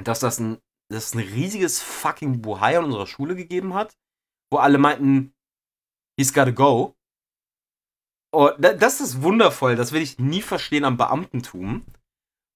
dass 0.02 0.20
das 0.20 0.38
ein, 0.40 0.58
dass 0.90 1.06
es 1.08 1.14
ein 1.14 1.20
riesiges 1.20 1.80
fucking 1.82 2.42
Buhai 2.42 2.78
an 2.78 2.84
unserer 2.84 3.06
Schule 3.06 3.34
gegeben 3.36 3.74
hat, 3.74 3.96
wo 4.52 4.58
alle 4.58 4.78
meinten, 4.78 5.34
he's 6.18 6.32
gotta 6.34 6.50
go. 6.50 6.96
Da- 8.32 8.74
das 8.74 9.00
ist 9.00 9.22
wundervoll, 9.22 9.76
das 9.76 9.92
will 9.92 10.02
ich 10.02 10.18
nie 10.18 10.42
verstehen 10.42 10.84
am 10.84 10.96
Beamtentum, 10.96 11.86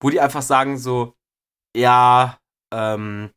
wo 0.02 0.10
die 0.10 0.20
einfach 0.20 0.42
sagen 0.42 0.76
so, 0.76 1.14
ja, 1.76 2.40
ähm, 2.74 3.30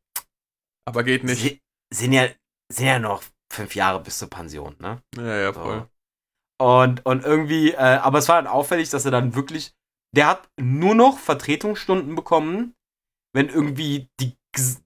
Aber 0.88 1.03
geht 1.03 1.23
nicht. 1.23 1.61
sind 1.94 2.14
ja, 2.14 2.28
sind 2.72 2.88
ja 2.88 2.98
noch 2.99 3.23
fünf 3.53 3.76
Jahre 3.76 4.02
bis 4.02 4.18
zur 4.18 4.30
Pension, 4.30 4.76
ne? 4.80 5.03
Ja, 5.15 5.36
ja, 5.38 5.53
So. 5.53 5.61
voll. 5.61 5.88
Und, 6.60 7.06
und 7.06 7.23
irgendwie, 7.23 7.72
äh, 7.72 7.78
aber 7.78 8.19
es 8.19 8.30
war 8.30 8.41
dann 8.41 8.52
auffällig, 8.52 8.90
dass 8.90 9.06
er 9.06 9.11
dann 9.11 9.34
wirklich, 9.36 9.73
der 10.15 10.28
hat 10.28 10.49
nur 10.60 10.95
noch 10.95 11.18
Vertretungsstunden 11.19 12.15
bekommen, 12.15 12.76
wenn 13.34 13.49
irgendwie 13.49 14.10
die, 14.20 14.38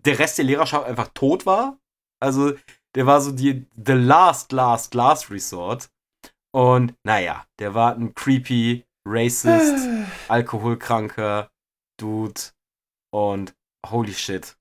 der 0.06 0.20
Rest 0.20 0.38
der 0.38 0.46
Lehrerschaft 0.46 0.86
einfach 0.86 1.10
tot 1.14 1.46
war. 1.46 1.80
Also, 2.22 2.54
der 2.96 3.06
war 3.06 3.22
so 3.22 3.32
die, 3.32 3.68
the 3.76 3.94
last, 3.94 4.52
last, 4.52 4.94
last 4.94 5.30
resort. 5.32 5.90
Und 6.54 6.96
naja, 7.04 7.46
der 7.60 7.74
war 7.74 7.96
ein 7.96 8.16
creepy, 8.16 8.86
racist, 9.06 9.88
alkoholkranker 10.28 11.50
Dude. 12.00 12.42
Und 13.12 13.56
holy 13.86 14.14
shit. 14.14 14.58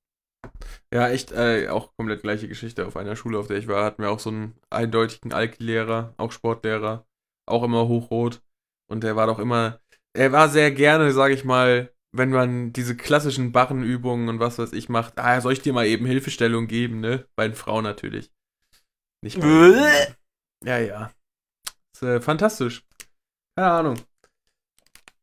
Ja, 0.92 1.08
echt, 1.08 1.32
äh, 1.32 1.68
auch 1.68 1.94
komplett 1.96 2.22
gleiche 2.22 2.48
Geschichte. 2.48 2.86
Auf 2.86 2.96
einer 2.96 3.16
Schule, 3.16 3.38
auf 3.38 3.46
der 3.46 3.56
ich 3.56 3.68
war, 3.68 3.84
hatten 3.84 4.02
wir 4.02 4.10
auch 4.10 4.18
so 4.18 4.30
einen 4.30 4.54
eindeutigen 4.70 5.32
Alki-Lehrer, 5.32 6.14
auch 6.16 6.32
Sportlehrer, 6.32 7.06
auch 7.46 7.62
immer 7.62 7.88
hochrot. 7.88 8.42
Und 8.90 9.02
der 9.02 9.16
war 9.16 9.26
doch 9.26 9.38
immer, 9.38 9.80
er 10.12 10.32
war 10.32 10.48
sehr 10.48 10.70
gerne, 10.70 11.12
sag 11.12 11.32
ich 11.32 11.44
mal, 11.44 11.93
wenn 12.16 12.30
man 12.30 12.72
diese 12.72 12.96
klassischen 12.96 13.50
Barrenübungen 13.50 14.28
und 14.28 14.38
was 14.38 14.58
weiß 14.58 14.72
ich 14.72 14.88
macht, 14.88 15.18
ah, 15.18 15.40
soll 15.40 15.52
ich 15.52 15.62
dir 15.62 15.72
mal 15.72 15.86
eben 15.86 16.06
Hilfestellung 16.06 16.68
geben, 16.68 17.00
ne? 17.00 17.26
Bei 17.34 17.48
den 17.48 17.56
Frauen 17.56 17.82
natürlich. 17.82 18.30
Nicht 19.20 19.40
bei. 19.40 20.14
Ja, 20.64 20.78
ja. 20.78 21.10
Ist, 21.92 22.02
äh, 22.02 22.20
fantastisch. 22.20 22.84
Keine 23.56 23.70
Ahnung. 23.70 23.96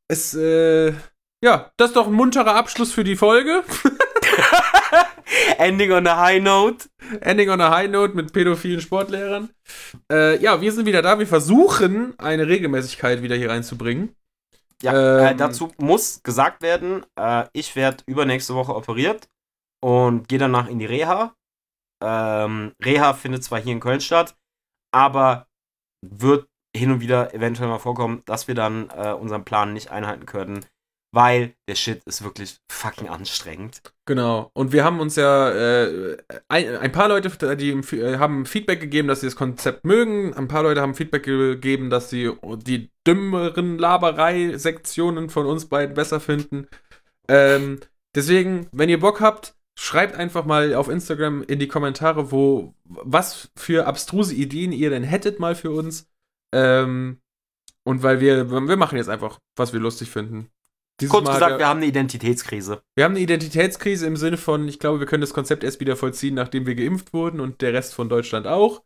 Es, 0.09 0.33
äh, 0.33 0.93
ja, 1.41 1.71
das 1.77 1.91
ist 1.91 1.95
doch 1.95 2.07
ein 2.07 2.13
munterer 2.13 2.55
Abschluss 2.55 2.91
für 2.91 3.05
die 3.05 3.15
Folge. 3.15 3.63
Ending 5.57 5.93
on 5.93 6.07
a 6.07 6.17
high 6.17 6.41
note. 6.41 6.89
Ending 7.21 7.49
on 7.49 7.61
a 7.61 7.69
high 7.69 7.89
note 7.89 8.15
mit 8.15 8.33
pädophilen 8.33 8.81
Sportlehrern. 8.81 9.49
Äh, 10.11 10.41
ja, 10.41 10.59
wir 10.59 10.71
sind 10.73 10.85
wieder 10.85 11.01
da. 11.01 11.17
Wir 11.19 11.27
versuchen, 11.27 12.19
eine 12.19 12.47
Regelmäßigkeit 12.47 13.21
wieder 13.21 13.37
hier 13.37 13.49
reinzubringen. 13.49 14.13
Ja, 14.81 14.93
äh, 14.93 15.31
Ähm, 15.31 15.37
dazu 15.37 15.71
muss 15.77 16.23
gesagt 16.23 16.61
werden, 16.61 17.05
äh, 17.15 17.47
ich 17.53 17.75
werde 17.75 18.03
übernächste 18.07 18.55
Woche 18.55 18.75
operiert 18.75 19.29
und 19.81 20.27
gehe 20.27 20.39
danach 20.39 20.67
in 20.67 20.79
die 20.79 20.85
Reha. 20.85 21.35
Ähm, 22.03 22.73
Reha 22.83 23.13
findet 23.13 23.43
zwar 23.43 23.59
hier 23.61 23.73
in 23.73 23.79
Köln 23.79 24.01
statt, 24.01 24.35
aber 24.91 25.47
wird 26.01 26.47
hin 26.75 26.91
und 26.91 27.01
wieder 27.01 27.33
eventuell 27.33 27.69
mal 27.69 27.79
vorkommen, 27.79 28.23
dass 28.25 28.47
wir 28.47 28.55
dann 28.55 28.89
äh, 28.91 29.11
unseren 29.13 29.45
Plan 29.45 29.73
nicht 29.73 29.91
einhalten 29.91 30.25
können, 30.25 30.65
weil 31.11 31.53
der 31.67 31.75
Shit 31.75 32.01
ist 32.05 32.23
wirklich 32.23 32.57
fucking 32.71 33.09
anstrengend. 33.09 33.81
Genau. 34.05 34.49
Und 34.53 34.71
wir 34.71 34.83
haben 34.85 34.99
uns 34.99 35.17
ja, 35.17 35.49
äh, 35.49 36.17
ein, 36.47 36.77
ein 36.77 36.91
paar 36.91 37.09
Leute, 37.09 37.55
die 37.57 37.71
äh, 37.71 38.17
haben 38.17 38.45
Feedback 38.45 38.79
gegeben, 38.79 39.07
dass 39.07 39.19
sie 39.19 39.27
das 39.27 39.35
Konzept 39.35 39.85
mögen. 39.85 40.33
Ein 40.33 40.47
paar 40.47 40.63
Leute 40.63 40.81
haben 40.81 40.95
Feedback 40.95 41.23
gegeben, 41.23 41.89
dass 41.89 42.09
sie 42.09 42.31
die 42.65 42.89
dümmeren 43.05 43.77
Laberei-Sektionen 43.77 45.29
von 45.29 45.45
uns 45.45 45.65
beiden 45.65 45.95
besser 45.95 46.21
finden. 46.21 46.67
Ähm, 47.27 47.81
deswegen, 48.15 48.67
wenn 48.71 48.89
ihr 48.89 48.99
Bock 48.99 49.19
habt, 49.19 49.55
schreibt 49.77 50.15
einfach 50.15 50.45
mal 50.45 50.73
auf 50.75 50.87
Instagram 50.87 51.43
in 51.43 51.59
die 51.59 51.67
Kommentare, 51.67 52.31
wo 52.31 52.73
was 52.85 53.51
für 53.57 53.85
abstruse 53.85 54.33
Ideen 54.33 54.71
ihr 54.71 54.89
denn 54.89 55.03
hättet 55.03 55.39
mal 55.39 55.55
für 55.55 55.71
uns. 55.71 56.07
Ähm, 56.53 57.19
und 57.83 58.03
weil 58.03 58.21
wir, 58.21 58.49
wir 58.49 58.77
machen 58.77 58.97
jetzt 58.97 59.09
einfach, 59.09 59.39
was 59.57 59.73
wir 59.73 59.79
lustig 59.79 60.09
finden. 60.09 60.49
Dieses 61.01 61.11
Kurz 61.11 61.25
Mal 61.25 61.33
gesagt, 61.33 61.59
wir 61.59 61.67
haben 61.67 61.77
eine 61.77 61.87
Identitätskrise. 61.87 62.81
wir 62.95 63.03
haben 63.03 63.11
eine 63.13 63.19
Identitätskrise 63.21 64.05
im 64.07 64.15
Sinne 64.17 64.37
von, 64.37 64.67
ich 64.67 64.79
glaube, 64.79 64.99
wir 64.99 65.07
können 65.07 65.21
das 65.21 65.33
Konzept 65.33 65.63
erst 65.63 65.79
wieder 65.79 65.95
vollziehen, 65.95 66.35
nachdem 66.35 66.65
wir 66.65 66.75
geimpft 66.75 67.13
wurden 67.13 67.39
und 67.39 67.61
der 67.61 67.73
Rest 67.73 67.93
von 67.93 68.07
Deutschland 68.09 68.47
auch. 68.47 68.83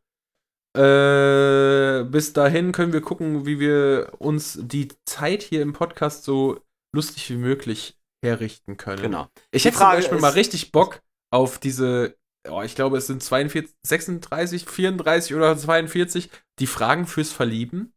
Äh, 0.75 2.03
bis 2.05 2.33
dahin 2.33 2.71
können 2.73 2.91
wir 2.91 3.01
gucken, 3.01 3.45
wie 3.45 3.59
wir 3.59 4.11
uns 4.19 4.59
die 4.61 4.89
Zeit 5.05 5.41
hier 5.43 5.61
im 5.61 5.71
Podcast 5.73 6.25
so 6.25 6.59
lustig 6.93 7.29
wie 7.29 7.37
möglich 7.37 7.97
herrichten 8.23 8.75
können. 8.77 9.01
Genau. 9.01 9.27
Ich 9.51 9.63
Die 9.63 9.69
hätte 9.69 9.77
zum 9.77 9.87
Beispiel 9.87 10.19
mal 10.19 10.31
richtig 10.31 10.71
Bock 10.71 11.01
auf 11.31 11.59
diese, 11.59 12.17
oh, 12.49 12.61
ich 12.61 12.75
glaube, 12.75 12.97
es 12.97 13.07
sind 13.07 13.23
42, 13.23 13.73
36, 13.85 14.65
34 14.65 15.35
oder 15.35 15.57
42, 15.57 16.29
die 16.59 16.67
Fragen 16.67 17.07
fürs 17.07 17.31
Verlieben. 17.31 17.93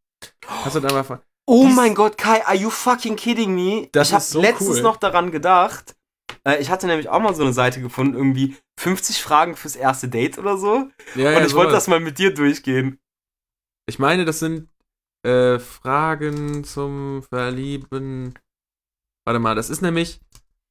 Hast 0.46 0.76
du 0.76 0.80
da 0.80 0.92
mal 0.92 1.04
ver- 1.04 1.22
Oh 1.50 1.66
Dies- 1.66 1.76
mein 1.76 1.94
Gott, 1.94 2.18
Kai, 2.18 2.44
are 2.46 2.54
you 2.54 2.68
fucking 2.68 3.16
kidding 3.16 3.54
me? 3.54 3.88
Das 3.92 4.08
ich 4.08 4.14
habe 4.14 4.22
so 4.22 4.40
letztens 4.42 4.76
cool. 4.76 4.82
noch 4.82 4.98
daran 4.98 5.30
gedacht. 5.30 5.96
Äh, 6.44 6.60
ich 6.60 6.68
hatte 6.68 6.86
nämlich 6.86 7.08
auch 7.08 7.20
mal 7.20 7.34
so 7.34 7.42
eine 7.42 7.54
Seite 7.54 7.80
gefunden, 7.80 8.14
irgendwie 8.14 8.54
50 8.78 9.22
Fragen 9.22 9.56
fürs 9.56 9.74
erste 9.74 10.08
Date 10.08 10.36
oder 10.36 10.58
so. 10.58 10.90
Ja, 11.14 11.38
Und 11.38 11.46
ich 11.46 11.54
wollte 11.54 11.72
das 11.72 11.88
mal 11.88 12.00
mit 12.00 12.18
dir 12.18 12.34
durchgehen. 12.34 13.00
Ich 13.88 13.98
meine, 13.98 14.26
das 14.26 14.40
sind 14.40 14.68
äh, 15.24 15.58
Fragen 15.58 16.64
zum 16.64 17.22
Verlieben. 17.22 18.38
Warte 19.24 19.40
mal, 19.40 19.54
das 19.54 19.70
ist 19.70 19.80
nämlich 19.80 20.20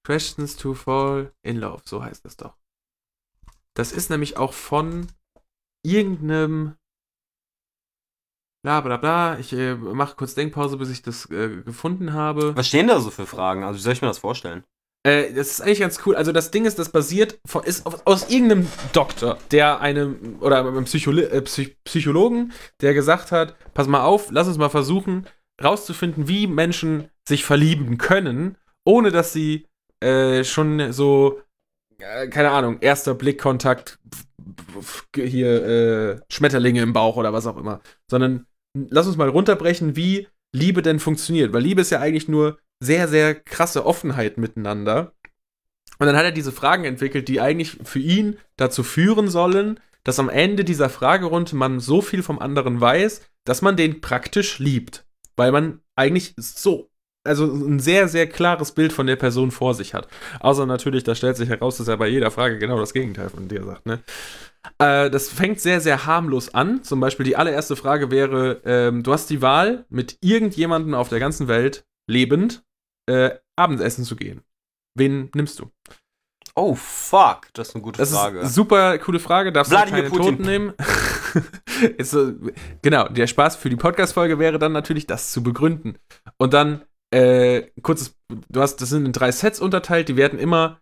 Questions 0.06 0.58
to 0.58 0.76
Fall 0.76 1.34
in 1.42 1.58
Love, 1.58 1.82
so 1.86 2.04
heißt 2.04 2.24
das 2.24 2.38
doch. 2.38 2.56
Das 3.74 3.92
ist 3.92 4.12
nämlich 4.12 4.38
auch 4.38 4.54
von 4.54 5.08
irgendeinem 5.84 6.76
bla 8.68 8.82
bla 8.82 8.98
bla. 8.98 9.40
Ich 9.40 9.54
äh, 9.54 9.76
mache 9.76 10.16
kurz 10.18 10.36
Denkpause, 10.36 10.76
bis 10.76 10.90
ich 10.90 11.02
das 11.02 11.30
äh, 11.32 11.62
gefunden 11.64 12.12
habe. 12.12 12.56
Was 12.58 12.68
stehen 12.68 12.88
da 12.88 13.00
so 13.00 13.12
für 13.12 13.26
Fragen? 13.26 13.64
Also, 13.64 13.80
wie 13.80 13.82
soll 13.82 13.94
ich 13.94 14.02
mir 14.02 14.10
das 14.10 14.18
vorstellen? 14.18 14.64
Äh, 15.04 15.34
das 15.34 15.52
ist 15.52 15.62
eigentlich 15.62 15.80
ganz 15.80 16.00
cool. 16.06 16.16
Also 16.16 16.34
das 16.34 16.52
Ding 16.52 16.66
ist, 16.66 16.78
das 16.78 16.90
basiert 16.90 17.40
von, 17.46 17.64
ist 17.64 17.86
auf, 17.86 18.06
aus 18.06 18.30
irgendeinem 18.30 18.68
Doktor, 18.92 19.38
der 19.52 19.80
einem 19.80 20.38
oder 20.42 20.60
einem 20.60 20.84
Psycholo 20.84 21.22
äh, 21.22 21.42
Psych 21.44 21.78
Psychologen, 21.86 22.52
der 22.82 22.94
gesagt 22.94 23.32
hat, 23.32 23.56
pass 23.74 23.88
mal 23.88 24.04
auf, 24.04 24.28
lass 24.32 24.48
uns 24.48 24.58
mal 24.58 24.70
versuchen 24.70 25.28
rauszufinden, 25.64 26.28
wie 26.28 26.46
Menschen 26.46 27.10
sich 27.28 27.44
verlieben 27.46 27.98
können, 27.98 28.58
ohne 28.86 29.12
dass 29.12 29.34
sie 29.34 29.66
äh, 30.02 30.44
schon 30.44 30.92
so 30.92 31.42
äh, 32.00 32.28
keine 32.28 32.52
Ahnung, 32.52 32.78
erster 32.82 33.14
Blickkontakt 33.14 33.98
hier 35.16 35.66
äh, 35.66 36.20
Schmetterlinge 36.30 36.82
im 36.82 36.94
Bauch 36.94 37.16
oder 37.16 37.34
was 37.34 37.48
auch 37.48 37.58
immer, 37.58 37.82
sondern 38.10 38.46
lass 38.90 39.08
uns 39.08 39.18
mal 39.18 39.30
runterbrechen, 39.30 39.96
wie 39.96 40.28
Liebe 40.54 40.82
denn 40.82 41.00
funktioniert, 41.00 41.54
weil 41.54 41.62
Liebe 41.62 41.82
ist 41.82 41.92
ja 41.92 42.00
eigentlich 42.00 42.28
nur 42.28 42.58
sehr, 42.80 43.08
sehr 43.08 43.36
krasse 43.36 43.86
Offenheit 43.86 44.38
miteinander. 44.38 45.14
Und 46.00 46.06
dann 46.06 46.16
hat 46.16 46.26
er 46.26 46.32
diese 46.32 46.52
Fragen 46.52 46.86
entwickelt, 46.86 47.28
die 47.28 47.42
eigentlich 47.42 47.78
für 47.84 48.00
ihn 48.00 48.38
dazu 48.56 48.84
führen 48.84 49.30
sollen, 49.30 49.80
dass 50.04 50.20
am 50.20 50.30
Ende 50.30 50.64
dieser 50.64 50.90
Fragerunde 50.90 51.56
man 51.56 51.80
so 51.80 52.02
viel 52.02 52.24
vom 52.24 52.40
anderen 52.40 52.80
weiß, 52.80 53.22
dass 53.46 53.62
man 53.62 53.76
den 53.76 54.00
praktisch 54.00 54.60
liebt. 54.60 55.06
Weil 55.36 55.52
man 55.52 55.82
eigentlich 55.96 56.34
so, 56.38 56.90
also 57.24 57.46
ein 57.46 57.80
sehr, 57.80 58.08
sehr 58.08 58.28
klares 58.28 58.72
Bild 58.72 58.94
von 58.94 59.08
der 59.08 59.16
Person 59.16 59.52
vor 59.52 59.74
sich 59.74 59.94
hat. 59.94 60.08
Außer 60.40 60.66
natürlich, 60.66 61.04
da 61.04 61.16
stellt 61.16 61.36
sich 61.36 61.50
heraus, 61.50 61.78
dass 61.78 61.88
er 61.88 61.98
bei 61.98 62.08
jeder 62.08 62.32
Frage 62.32 62.58
genau 62.58 62.80
das 62.80 62.94
Gegenteil 62.94 63.30
von 63.30 63.48
dir 63.48 63.64
sagt, 63.64 63.86
ne? 63.86 64.00
Äh, 64.80 65.10
das 65.10 65.30
fängt 65.30 65.60
sehr, 65.60 65.82
sehr 65.82 66.06
harmlos 66.06 66.54
an. 66.54 66.84
Zum 66.84 67.00
Beispiel 67.00 67.26
die 67.26 67.36
allererste 67.36 67.76
Frage 67.76 68.12
wäre, 68.12 68.62
ähm, 68.66 69.04
du 69.04 69.14
hast 69.14 69.30
die 69.30 69.42
Wahl, 69.42 69.86
mit 69.90 70.18
irgendjemandem 70.22 70.94
auf 70.94 71.10
der 71.10 71.20
ganzen 71.20 71.48
Welt 71.48 71.86
lebend 72.10 72.64
äh, 73.10 73.32
Abendessen 73.56 74.04
zu 74.04 74.16
gehen. 74.16 74.42
Wen 74.96 75.30
nimmst 75.34 75.60
du? 75.60 75.72
Oh, 76.56 76.74
fuck. 76.74 77.48
Das 77.54 77.70
ist 77.70 77.76
eine 77.76 77.84
gute 77.84 78.00
Das 78.00 78.12
Frage. 78.12 78.40
ist 78.40 78.56
super 78.56 78.98
coole 78.98 79.20
Frage. 79.20 79.52
Darfst 79.52 79.72
Wladimir 79.72 80.04
du 80.04 80.10
keine 80.10 80.18
Putin. 80.18 80.38
Toten 80.38 80.50
nehmen? 80.50 80.74
ist 81.98 82.12
so, 82.12 82.34
genau, 82.82 83.08
der 83.10 83.28
Spaß 83.28 83.56
für 83.58 83.70
die 83.70 83.76
Podcast-Folge 83.76 84.40
wäre 84.40 84.58
dann 84.58 84.72
natürlich, 84.72 85.06
das 85.06 85.32
zu 85.32 85.44
begründen. 85.44 86.00
Und 86.38 86.54
dann, 86.54 86.84
äh, 87.12 87.64
kurzes, 87.84 88.16
du 88.50 88.60
hast, 88.62 88.78
das 88.78 88.90
sind 88.90 89.06
in 89.06 89.14
drei 89.14 89.32
Sets 89.32 89.60
unterteilt, 89.60 90.10
die 90.10 90.18
werden 90.18 90.40
immer 90.40 90.82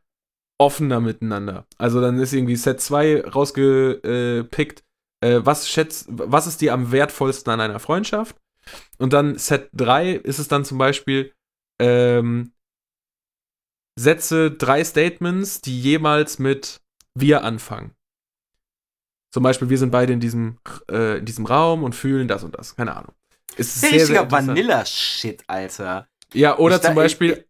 offener 0.57 0.99
miteinander. 0.99 1.65
Also 1.77 2.02
dann 2.02 2.18
ist 2.18 2.34
irgendwie 2.34 2.56
Set 2.56 2.80
2 2.82 3.26
rausgepickt, 3.26 4.84
äh, 5.22 5.40
was 5.44 5.69
schätzt, 5.69 6.07
was 6.10 6.48
ist 6.48 6.61
dir 6.61 6.73
am 6.73 6.91
wertvollsten 6.91 7.52
an 7.52 7.61
einer 7.61 7.80
Freundschaft? 7.80 8.36
Und 8.98 9.14
dann 9.14 9.38
Set 9.38 9.69
3 9.73 10.11
ist 10.11 10.40
es 10.40 10.48
dann 10.48 10.65
zum 10.65 10.77
Beispiel, 10.77 11.34
ähm, 11.80 12.53
setze 13.98 14.52
drei 14.52 14.84
Statements, 14.84 15.61
die 15.61 15.80
jemals 15.80 16.40
mit 16.40 16.82
wir 17.14 17.44
anfangen. 17.44 17.91
Zum 19.32 19.44
Beispiel, 19.44 19.69
wir 19.69 19.77
sind 19.77 19.91
beide 19.91 20.14
in 20.14 20.19
diesem, 20.19 20.60
äh, 20.90 21.19
in 21.19 21.26
diesem 21.26 21.45
Raum 21.45 21.84
und 21.84 21.94
fühlen 21.94 22.27
das 22.27 22.44
und 22.44 22.57
das. 22.57 22.76
Keine 22.76 22.95
Ahnung. 22.95 23.14
Ist 23.57 23.80
sehr, 23.80 23.90
sehr 23.90 23.99
richtiger 23.99 24.22
interessant. 24.23 24.48
Vanilla-Shit, 24.49 25.44
Alter. 25.48 26.07
Ja, 26.34 26.57
oder 26.57 26.77
Ich 26.77 26.82
zum 26.82 26.95
Beispiel 26.95 27.45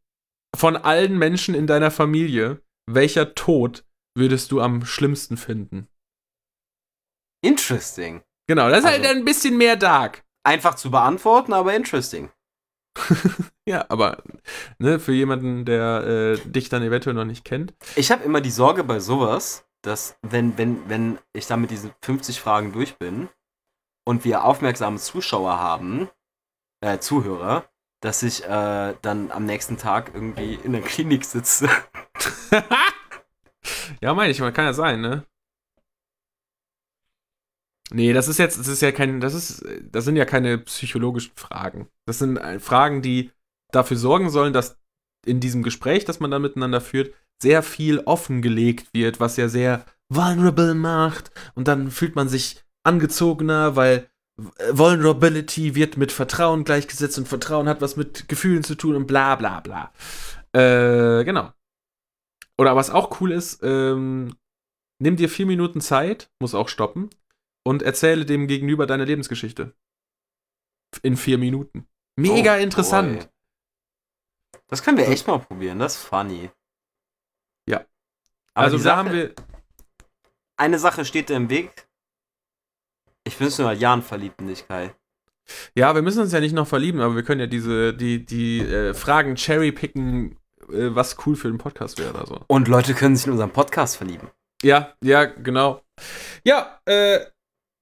von 0.55 0.77
allen 0.77 1.17
Menschen 1.17 1.55
in 1.55 1.67
deiner 1.67 1.91
Familie, 1.91 2.61
welcher 2.87 3.35
Tod 3.35 3.83
würdest 4.17 4.51
du 4.51 4.61
am 4.61 4.85
schlimmsten 4.85 5.37
finden? 5.37 5.87
Interesting. 7.43 8.23
Genau, 8.47 8.69
das 8.69 8.79
ist 8.79 8.85
halt 8.85 9.05
Also- 9.05 9.09
ein 9.19 9.25
bisschen 9.25 9.57
mehr 9.57 9.75
dark. 9.75 10.23
Einfach 10.43 10.75
zu 10.75 10.91
beantworten, 10.91 11.53
aber 11.53 11.75
interesting. 11.75 12.31
Ja, 13.67 13.83
aber 13.89 14.21
ne, 14.77 14.99
für 14.99 15.11
jemanden, 15.11 15.65
der 15.65 16.37
äh, 16.37 16.37
dich 16.47 16.69
dann 16.69 16.83
eventuell 16.83 17.15
noch 17.15 17.25
nicht 17.25 17.43
kennt. 17.43 17.73
Ich 17.95 18.11
habe 18.11 18.23
immer 18.23 18.39
die 18.39 18.51
Sorge 18.51 18.83
bei 18.83 18.99
sowas, 18.99 19.65
dass 19.81 20.19
wenn, 20.21 20.55
wenn, 20.59 20.87
wenn 20.87 21.17
ich 21.33 21.47
dann 21.47 21.61
mit 21.61 21.71
diesen 21.71 21.91
50 22.03 22.39
Fragen 22.39 22.73
durch 22.73 22.95
bin 22.99 23.27
und 24.07 24.23
wir 24.23 24.43
aufmerksame 24.45 24.99
Zuschauer 24.99 25.57
haben, 25.59 26.09
äh, 26.81 26.99
Zuhörer, 26.99 27.67
dass 28.05 28.21
ich 28.21 28.43
äh, 28.43 28.93
dann 29.01 29.31
am 29.31 29.45
nächsten 29.45 29.77
Tag 29.77 30.11
irgendwie 30.13 30.59
in 30.63 30.73
der 30.73 30.81
Klinik 30.81 31.25
sitze. 31.25 31.67
ja, 33.99 34.13
meine 34.13 34.29
ich, 34.29 34.37
kann 34.37 34.65
ja 34.65 34.73
sein, 34.73 35.01
ne? 35.01 35.25
Nee, 37.89 38.13
das 38.13 38.27
ist 38.27 38.37
jetzt, 38.37 38.59
das 38.59 38.67
ist 38.67 38.83
ja 38.83 38.91
kein, 38.91 39.21
das 39.21 39.33
ist, 39.33 39.65
das 39.81 40.05
sind 40.05 40.17
ja 40.17 40.25
keine 40.25 40.59
psychologischen 40.59 41.35
Fragen. 41.35 41.87
Das 42.05 42.19
sind 42.19 42.37
äh, 42.37 42.59
Fragen, 42.59 43.01
die 43.01 43.31
dafür 43.71 43.97
sorgen 43.97 44.29
sollen, 44.29 44.53
dass 44.53 44.77
in 45.25 45.39
diesem 45.39 45.63
Gespräch, 45.63 46.05
das 46.05 46.19
man 46.19 46.29
dann 46.29 46.43
miteinander 46.43 46.81
führt, 46.81 47.11
sehr 47.41 47.63
viel 47.63 48.01
offengelegt 48.01 48.93
wird, 48.93 49.19
was 49.19 49.35
ja 49.37 49.49
sehr 49.49 49.83
vulnerable 50.09 50.75
macht. 50.75 51.31
Und 51.55 51.67
dann 51.67 51.89
fühlt 51.89 52.15
man 52.15 52.29
sich 52.29 52.63
angezogener, 52.83 53.75
weil 53.75 54.07
Vulnerability 54.37 55.75
wird 55.75 55.95
mit 55.97 56.11
Vertrauen 56.11 56.63
gleichgesetzt 56.65 57.17
und 57.17 57.27
Vertrauen 57.27 57.69
hat 57.69 57.81
was 57.81 57.95
mit 57.95 58.27
Gefühlen 58.27 58.63
zu 58.63 58.75
tun 58.75 58.95
und 58.95 59.07
bla 59.07 59.35
bla 59.35 59.61
bla. 59.61 59.93
Äh, 60.53 61.23
genau. 61.23 61.51
Oder 62.57 62.75
was 62.75 62.89
auch 62.89 63.19
cool 63.21 63.31
ist, 63.31 63.61
ähm, 63.63 64.35
nimm 64.99 65.15
dir 65.15 65.29
vier 65.29 65.45
Minuten 65.45 65.81
Zeit, 65.81 66.29
muss 66.39 66.55
auch 66.55 66.69
stoppen, 66.69 67.09
und 67.65 67.81
erzähle 67.81 68.25
dem 68.25 68.47
Gegenüber 68.47 68.85
deine 68.87 69.05
Lebensgeschichte. 69.05 69.73
In 71.01 71.17
vier 71.17 71.37
Minuten. 71.37 71.87
Mega 72.17 72.55
Oh, 72.55 72.59
interessant. 72.59 73.19
boy. 73.19 73.29
Das 74.67 74.83
können 74.83 74.97
wir 74.97 75.07
echt 75.07 75.27
mal 75.27 75.39
probieren, 75.39 75.79
das 75.79 75.95
ist 75.97 76.03
funny. 76.03 76.49
Ja. 77.69 77.85
Aber 78.53 78.65
also 78.65 78.77
da 78.77 78.83
Sache, 78.83 78.95
haben 78.97 79.11
wir. 79.11 79.33
eine 80.57 80.79
Sache 80.79 81.05
steht 81.05 81.29
dir 81.29 81.35
im 81.35 81.49
Weg. 81.49 81.84
Ich 83.25 83.37
bin 83.37 83.49
schon 83.49 83.65
seit 83.65 83.79
Jahren 83.79 84.01
verliebt 84.01 84.39
in 84.39 84.47
dich, 84.47 84.67
Kai. 84.67 84.93
Ja, 85.75 85.93
wir 85.93 86.01
müssen 86.01 86.21
uns 86.21 86.31
ja 86.31 86.39
nicht 86.39 86.53
noch 86.53 86.67
verlieben, 86.67 87.01
aber 87.01 87.15
wir 87.15 87.23
können 87.23 87.41
ja 87.41 87.47
diese, 87.47 87.93
die, 87.93 88.25
die 88.25 88.61
äh, 88.61 88.93
Fragen 88.93 89.35
cherrypicken, 89.35 90.37
äh, 90.69 90.89
was 90.95 91.17
cool 91.25 91.35
für 91.35 91.47
den 91.47 91.57
Podcast 91.57 91.99
wäre 91.99 92.11
oder 92.11 92.25
so. 92.25 92.39
Und 92.47 92.67
Leute 92.67 92.93
können 92.93 93.15
sich 93.15 93.25
in 93.25 93.33
unseren 93.33 93.51
Podcast 93.51 93.97
verlieben. 93.97 94.29
Ja, 94.63 94.93
ja, 95.03 95.25
genau. 95.25 95.81
Ja, 96.43 96.79
äh, 96.85 97.19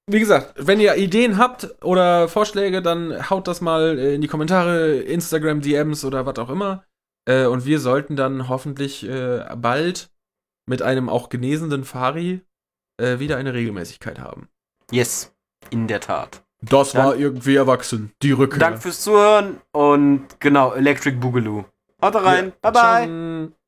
wie 0.09 0.19
gesagt, 0.19 0.55
wenn 0.57 0.79
ihr 0.79 0.95
Ideen 0.95 1.37
habt 1.37 1.75
oder 1.83 2.27
Vorschläge, 2.27 2.81
dann 2.81 3.29
haut 3.29 3.47
das 3.47 3.61
mal 3.61 3.97
äh, 3.97 4.15
in 4.15 4.21
die 4.21 4.27
Kommentare, 4.27 4.97
Instagram, 4.97 5.61
DMs 5.61 6.03
oder 6.03 6.25
was 6.25 6.37
auch 6.39 6.49
immer. 6.49 6.83
Äh, 7.25 7.45
und 7.45 7.65
wir 7.65 7.79
sollten 7.79 8.15
dann 8.15 8.49
hoffentlich 8.49 9.07
äh, 9.07 9.45
bald 9.55 10.09
mit 10.65 10.81
einem 10.81 11.09
auch 11.09 11.29
genesenen 11.29 11.83
Fari 11.83 12.41
äh, 12.97 13.19
wieder 13.19 13.37
eine 13.37 13.53
Regelmäßigkeit 13.53 14.19
haben. 14.19 14.49
Yes, 14.91 15.32
in 15.71 15.87
der 15.87 15.99
Tat. 15.99 16.43
Das 16.61 16.91
Dann- 16.93 17.05
war 17.05 17.15
irgendwie 17.15 17.55
erwachsen. 17.55 18.11
Die 18.21 18.31
Rückkehr. 18.31 18.59
Danke 18.59 18.81
fürs 18.81 19.01
Zuhören 19.01 19.61
und 19.71 20.25
genau, 20.39 20.73
Electric 20.73 21.17
Boogaloo. 21.17 21.65
Haut 22.01 22.15
rein, 22.15 22.53
Ja, 22.63 22.71
bye 22.71 22.71
bye. 22.71 23.05
ciao. 23.51 23.62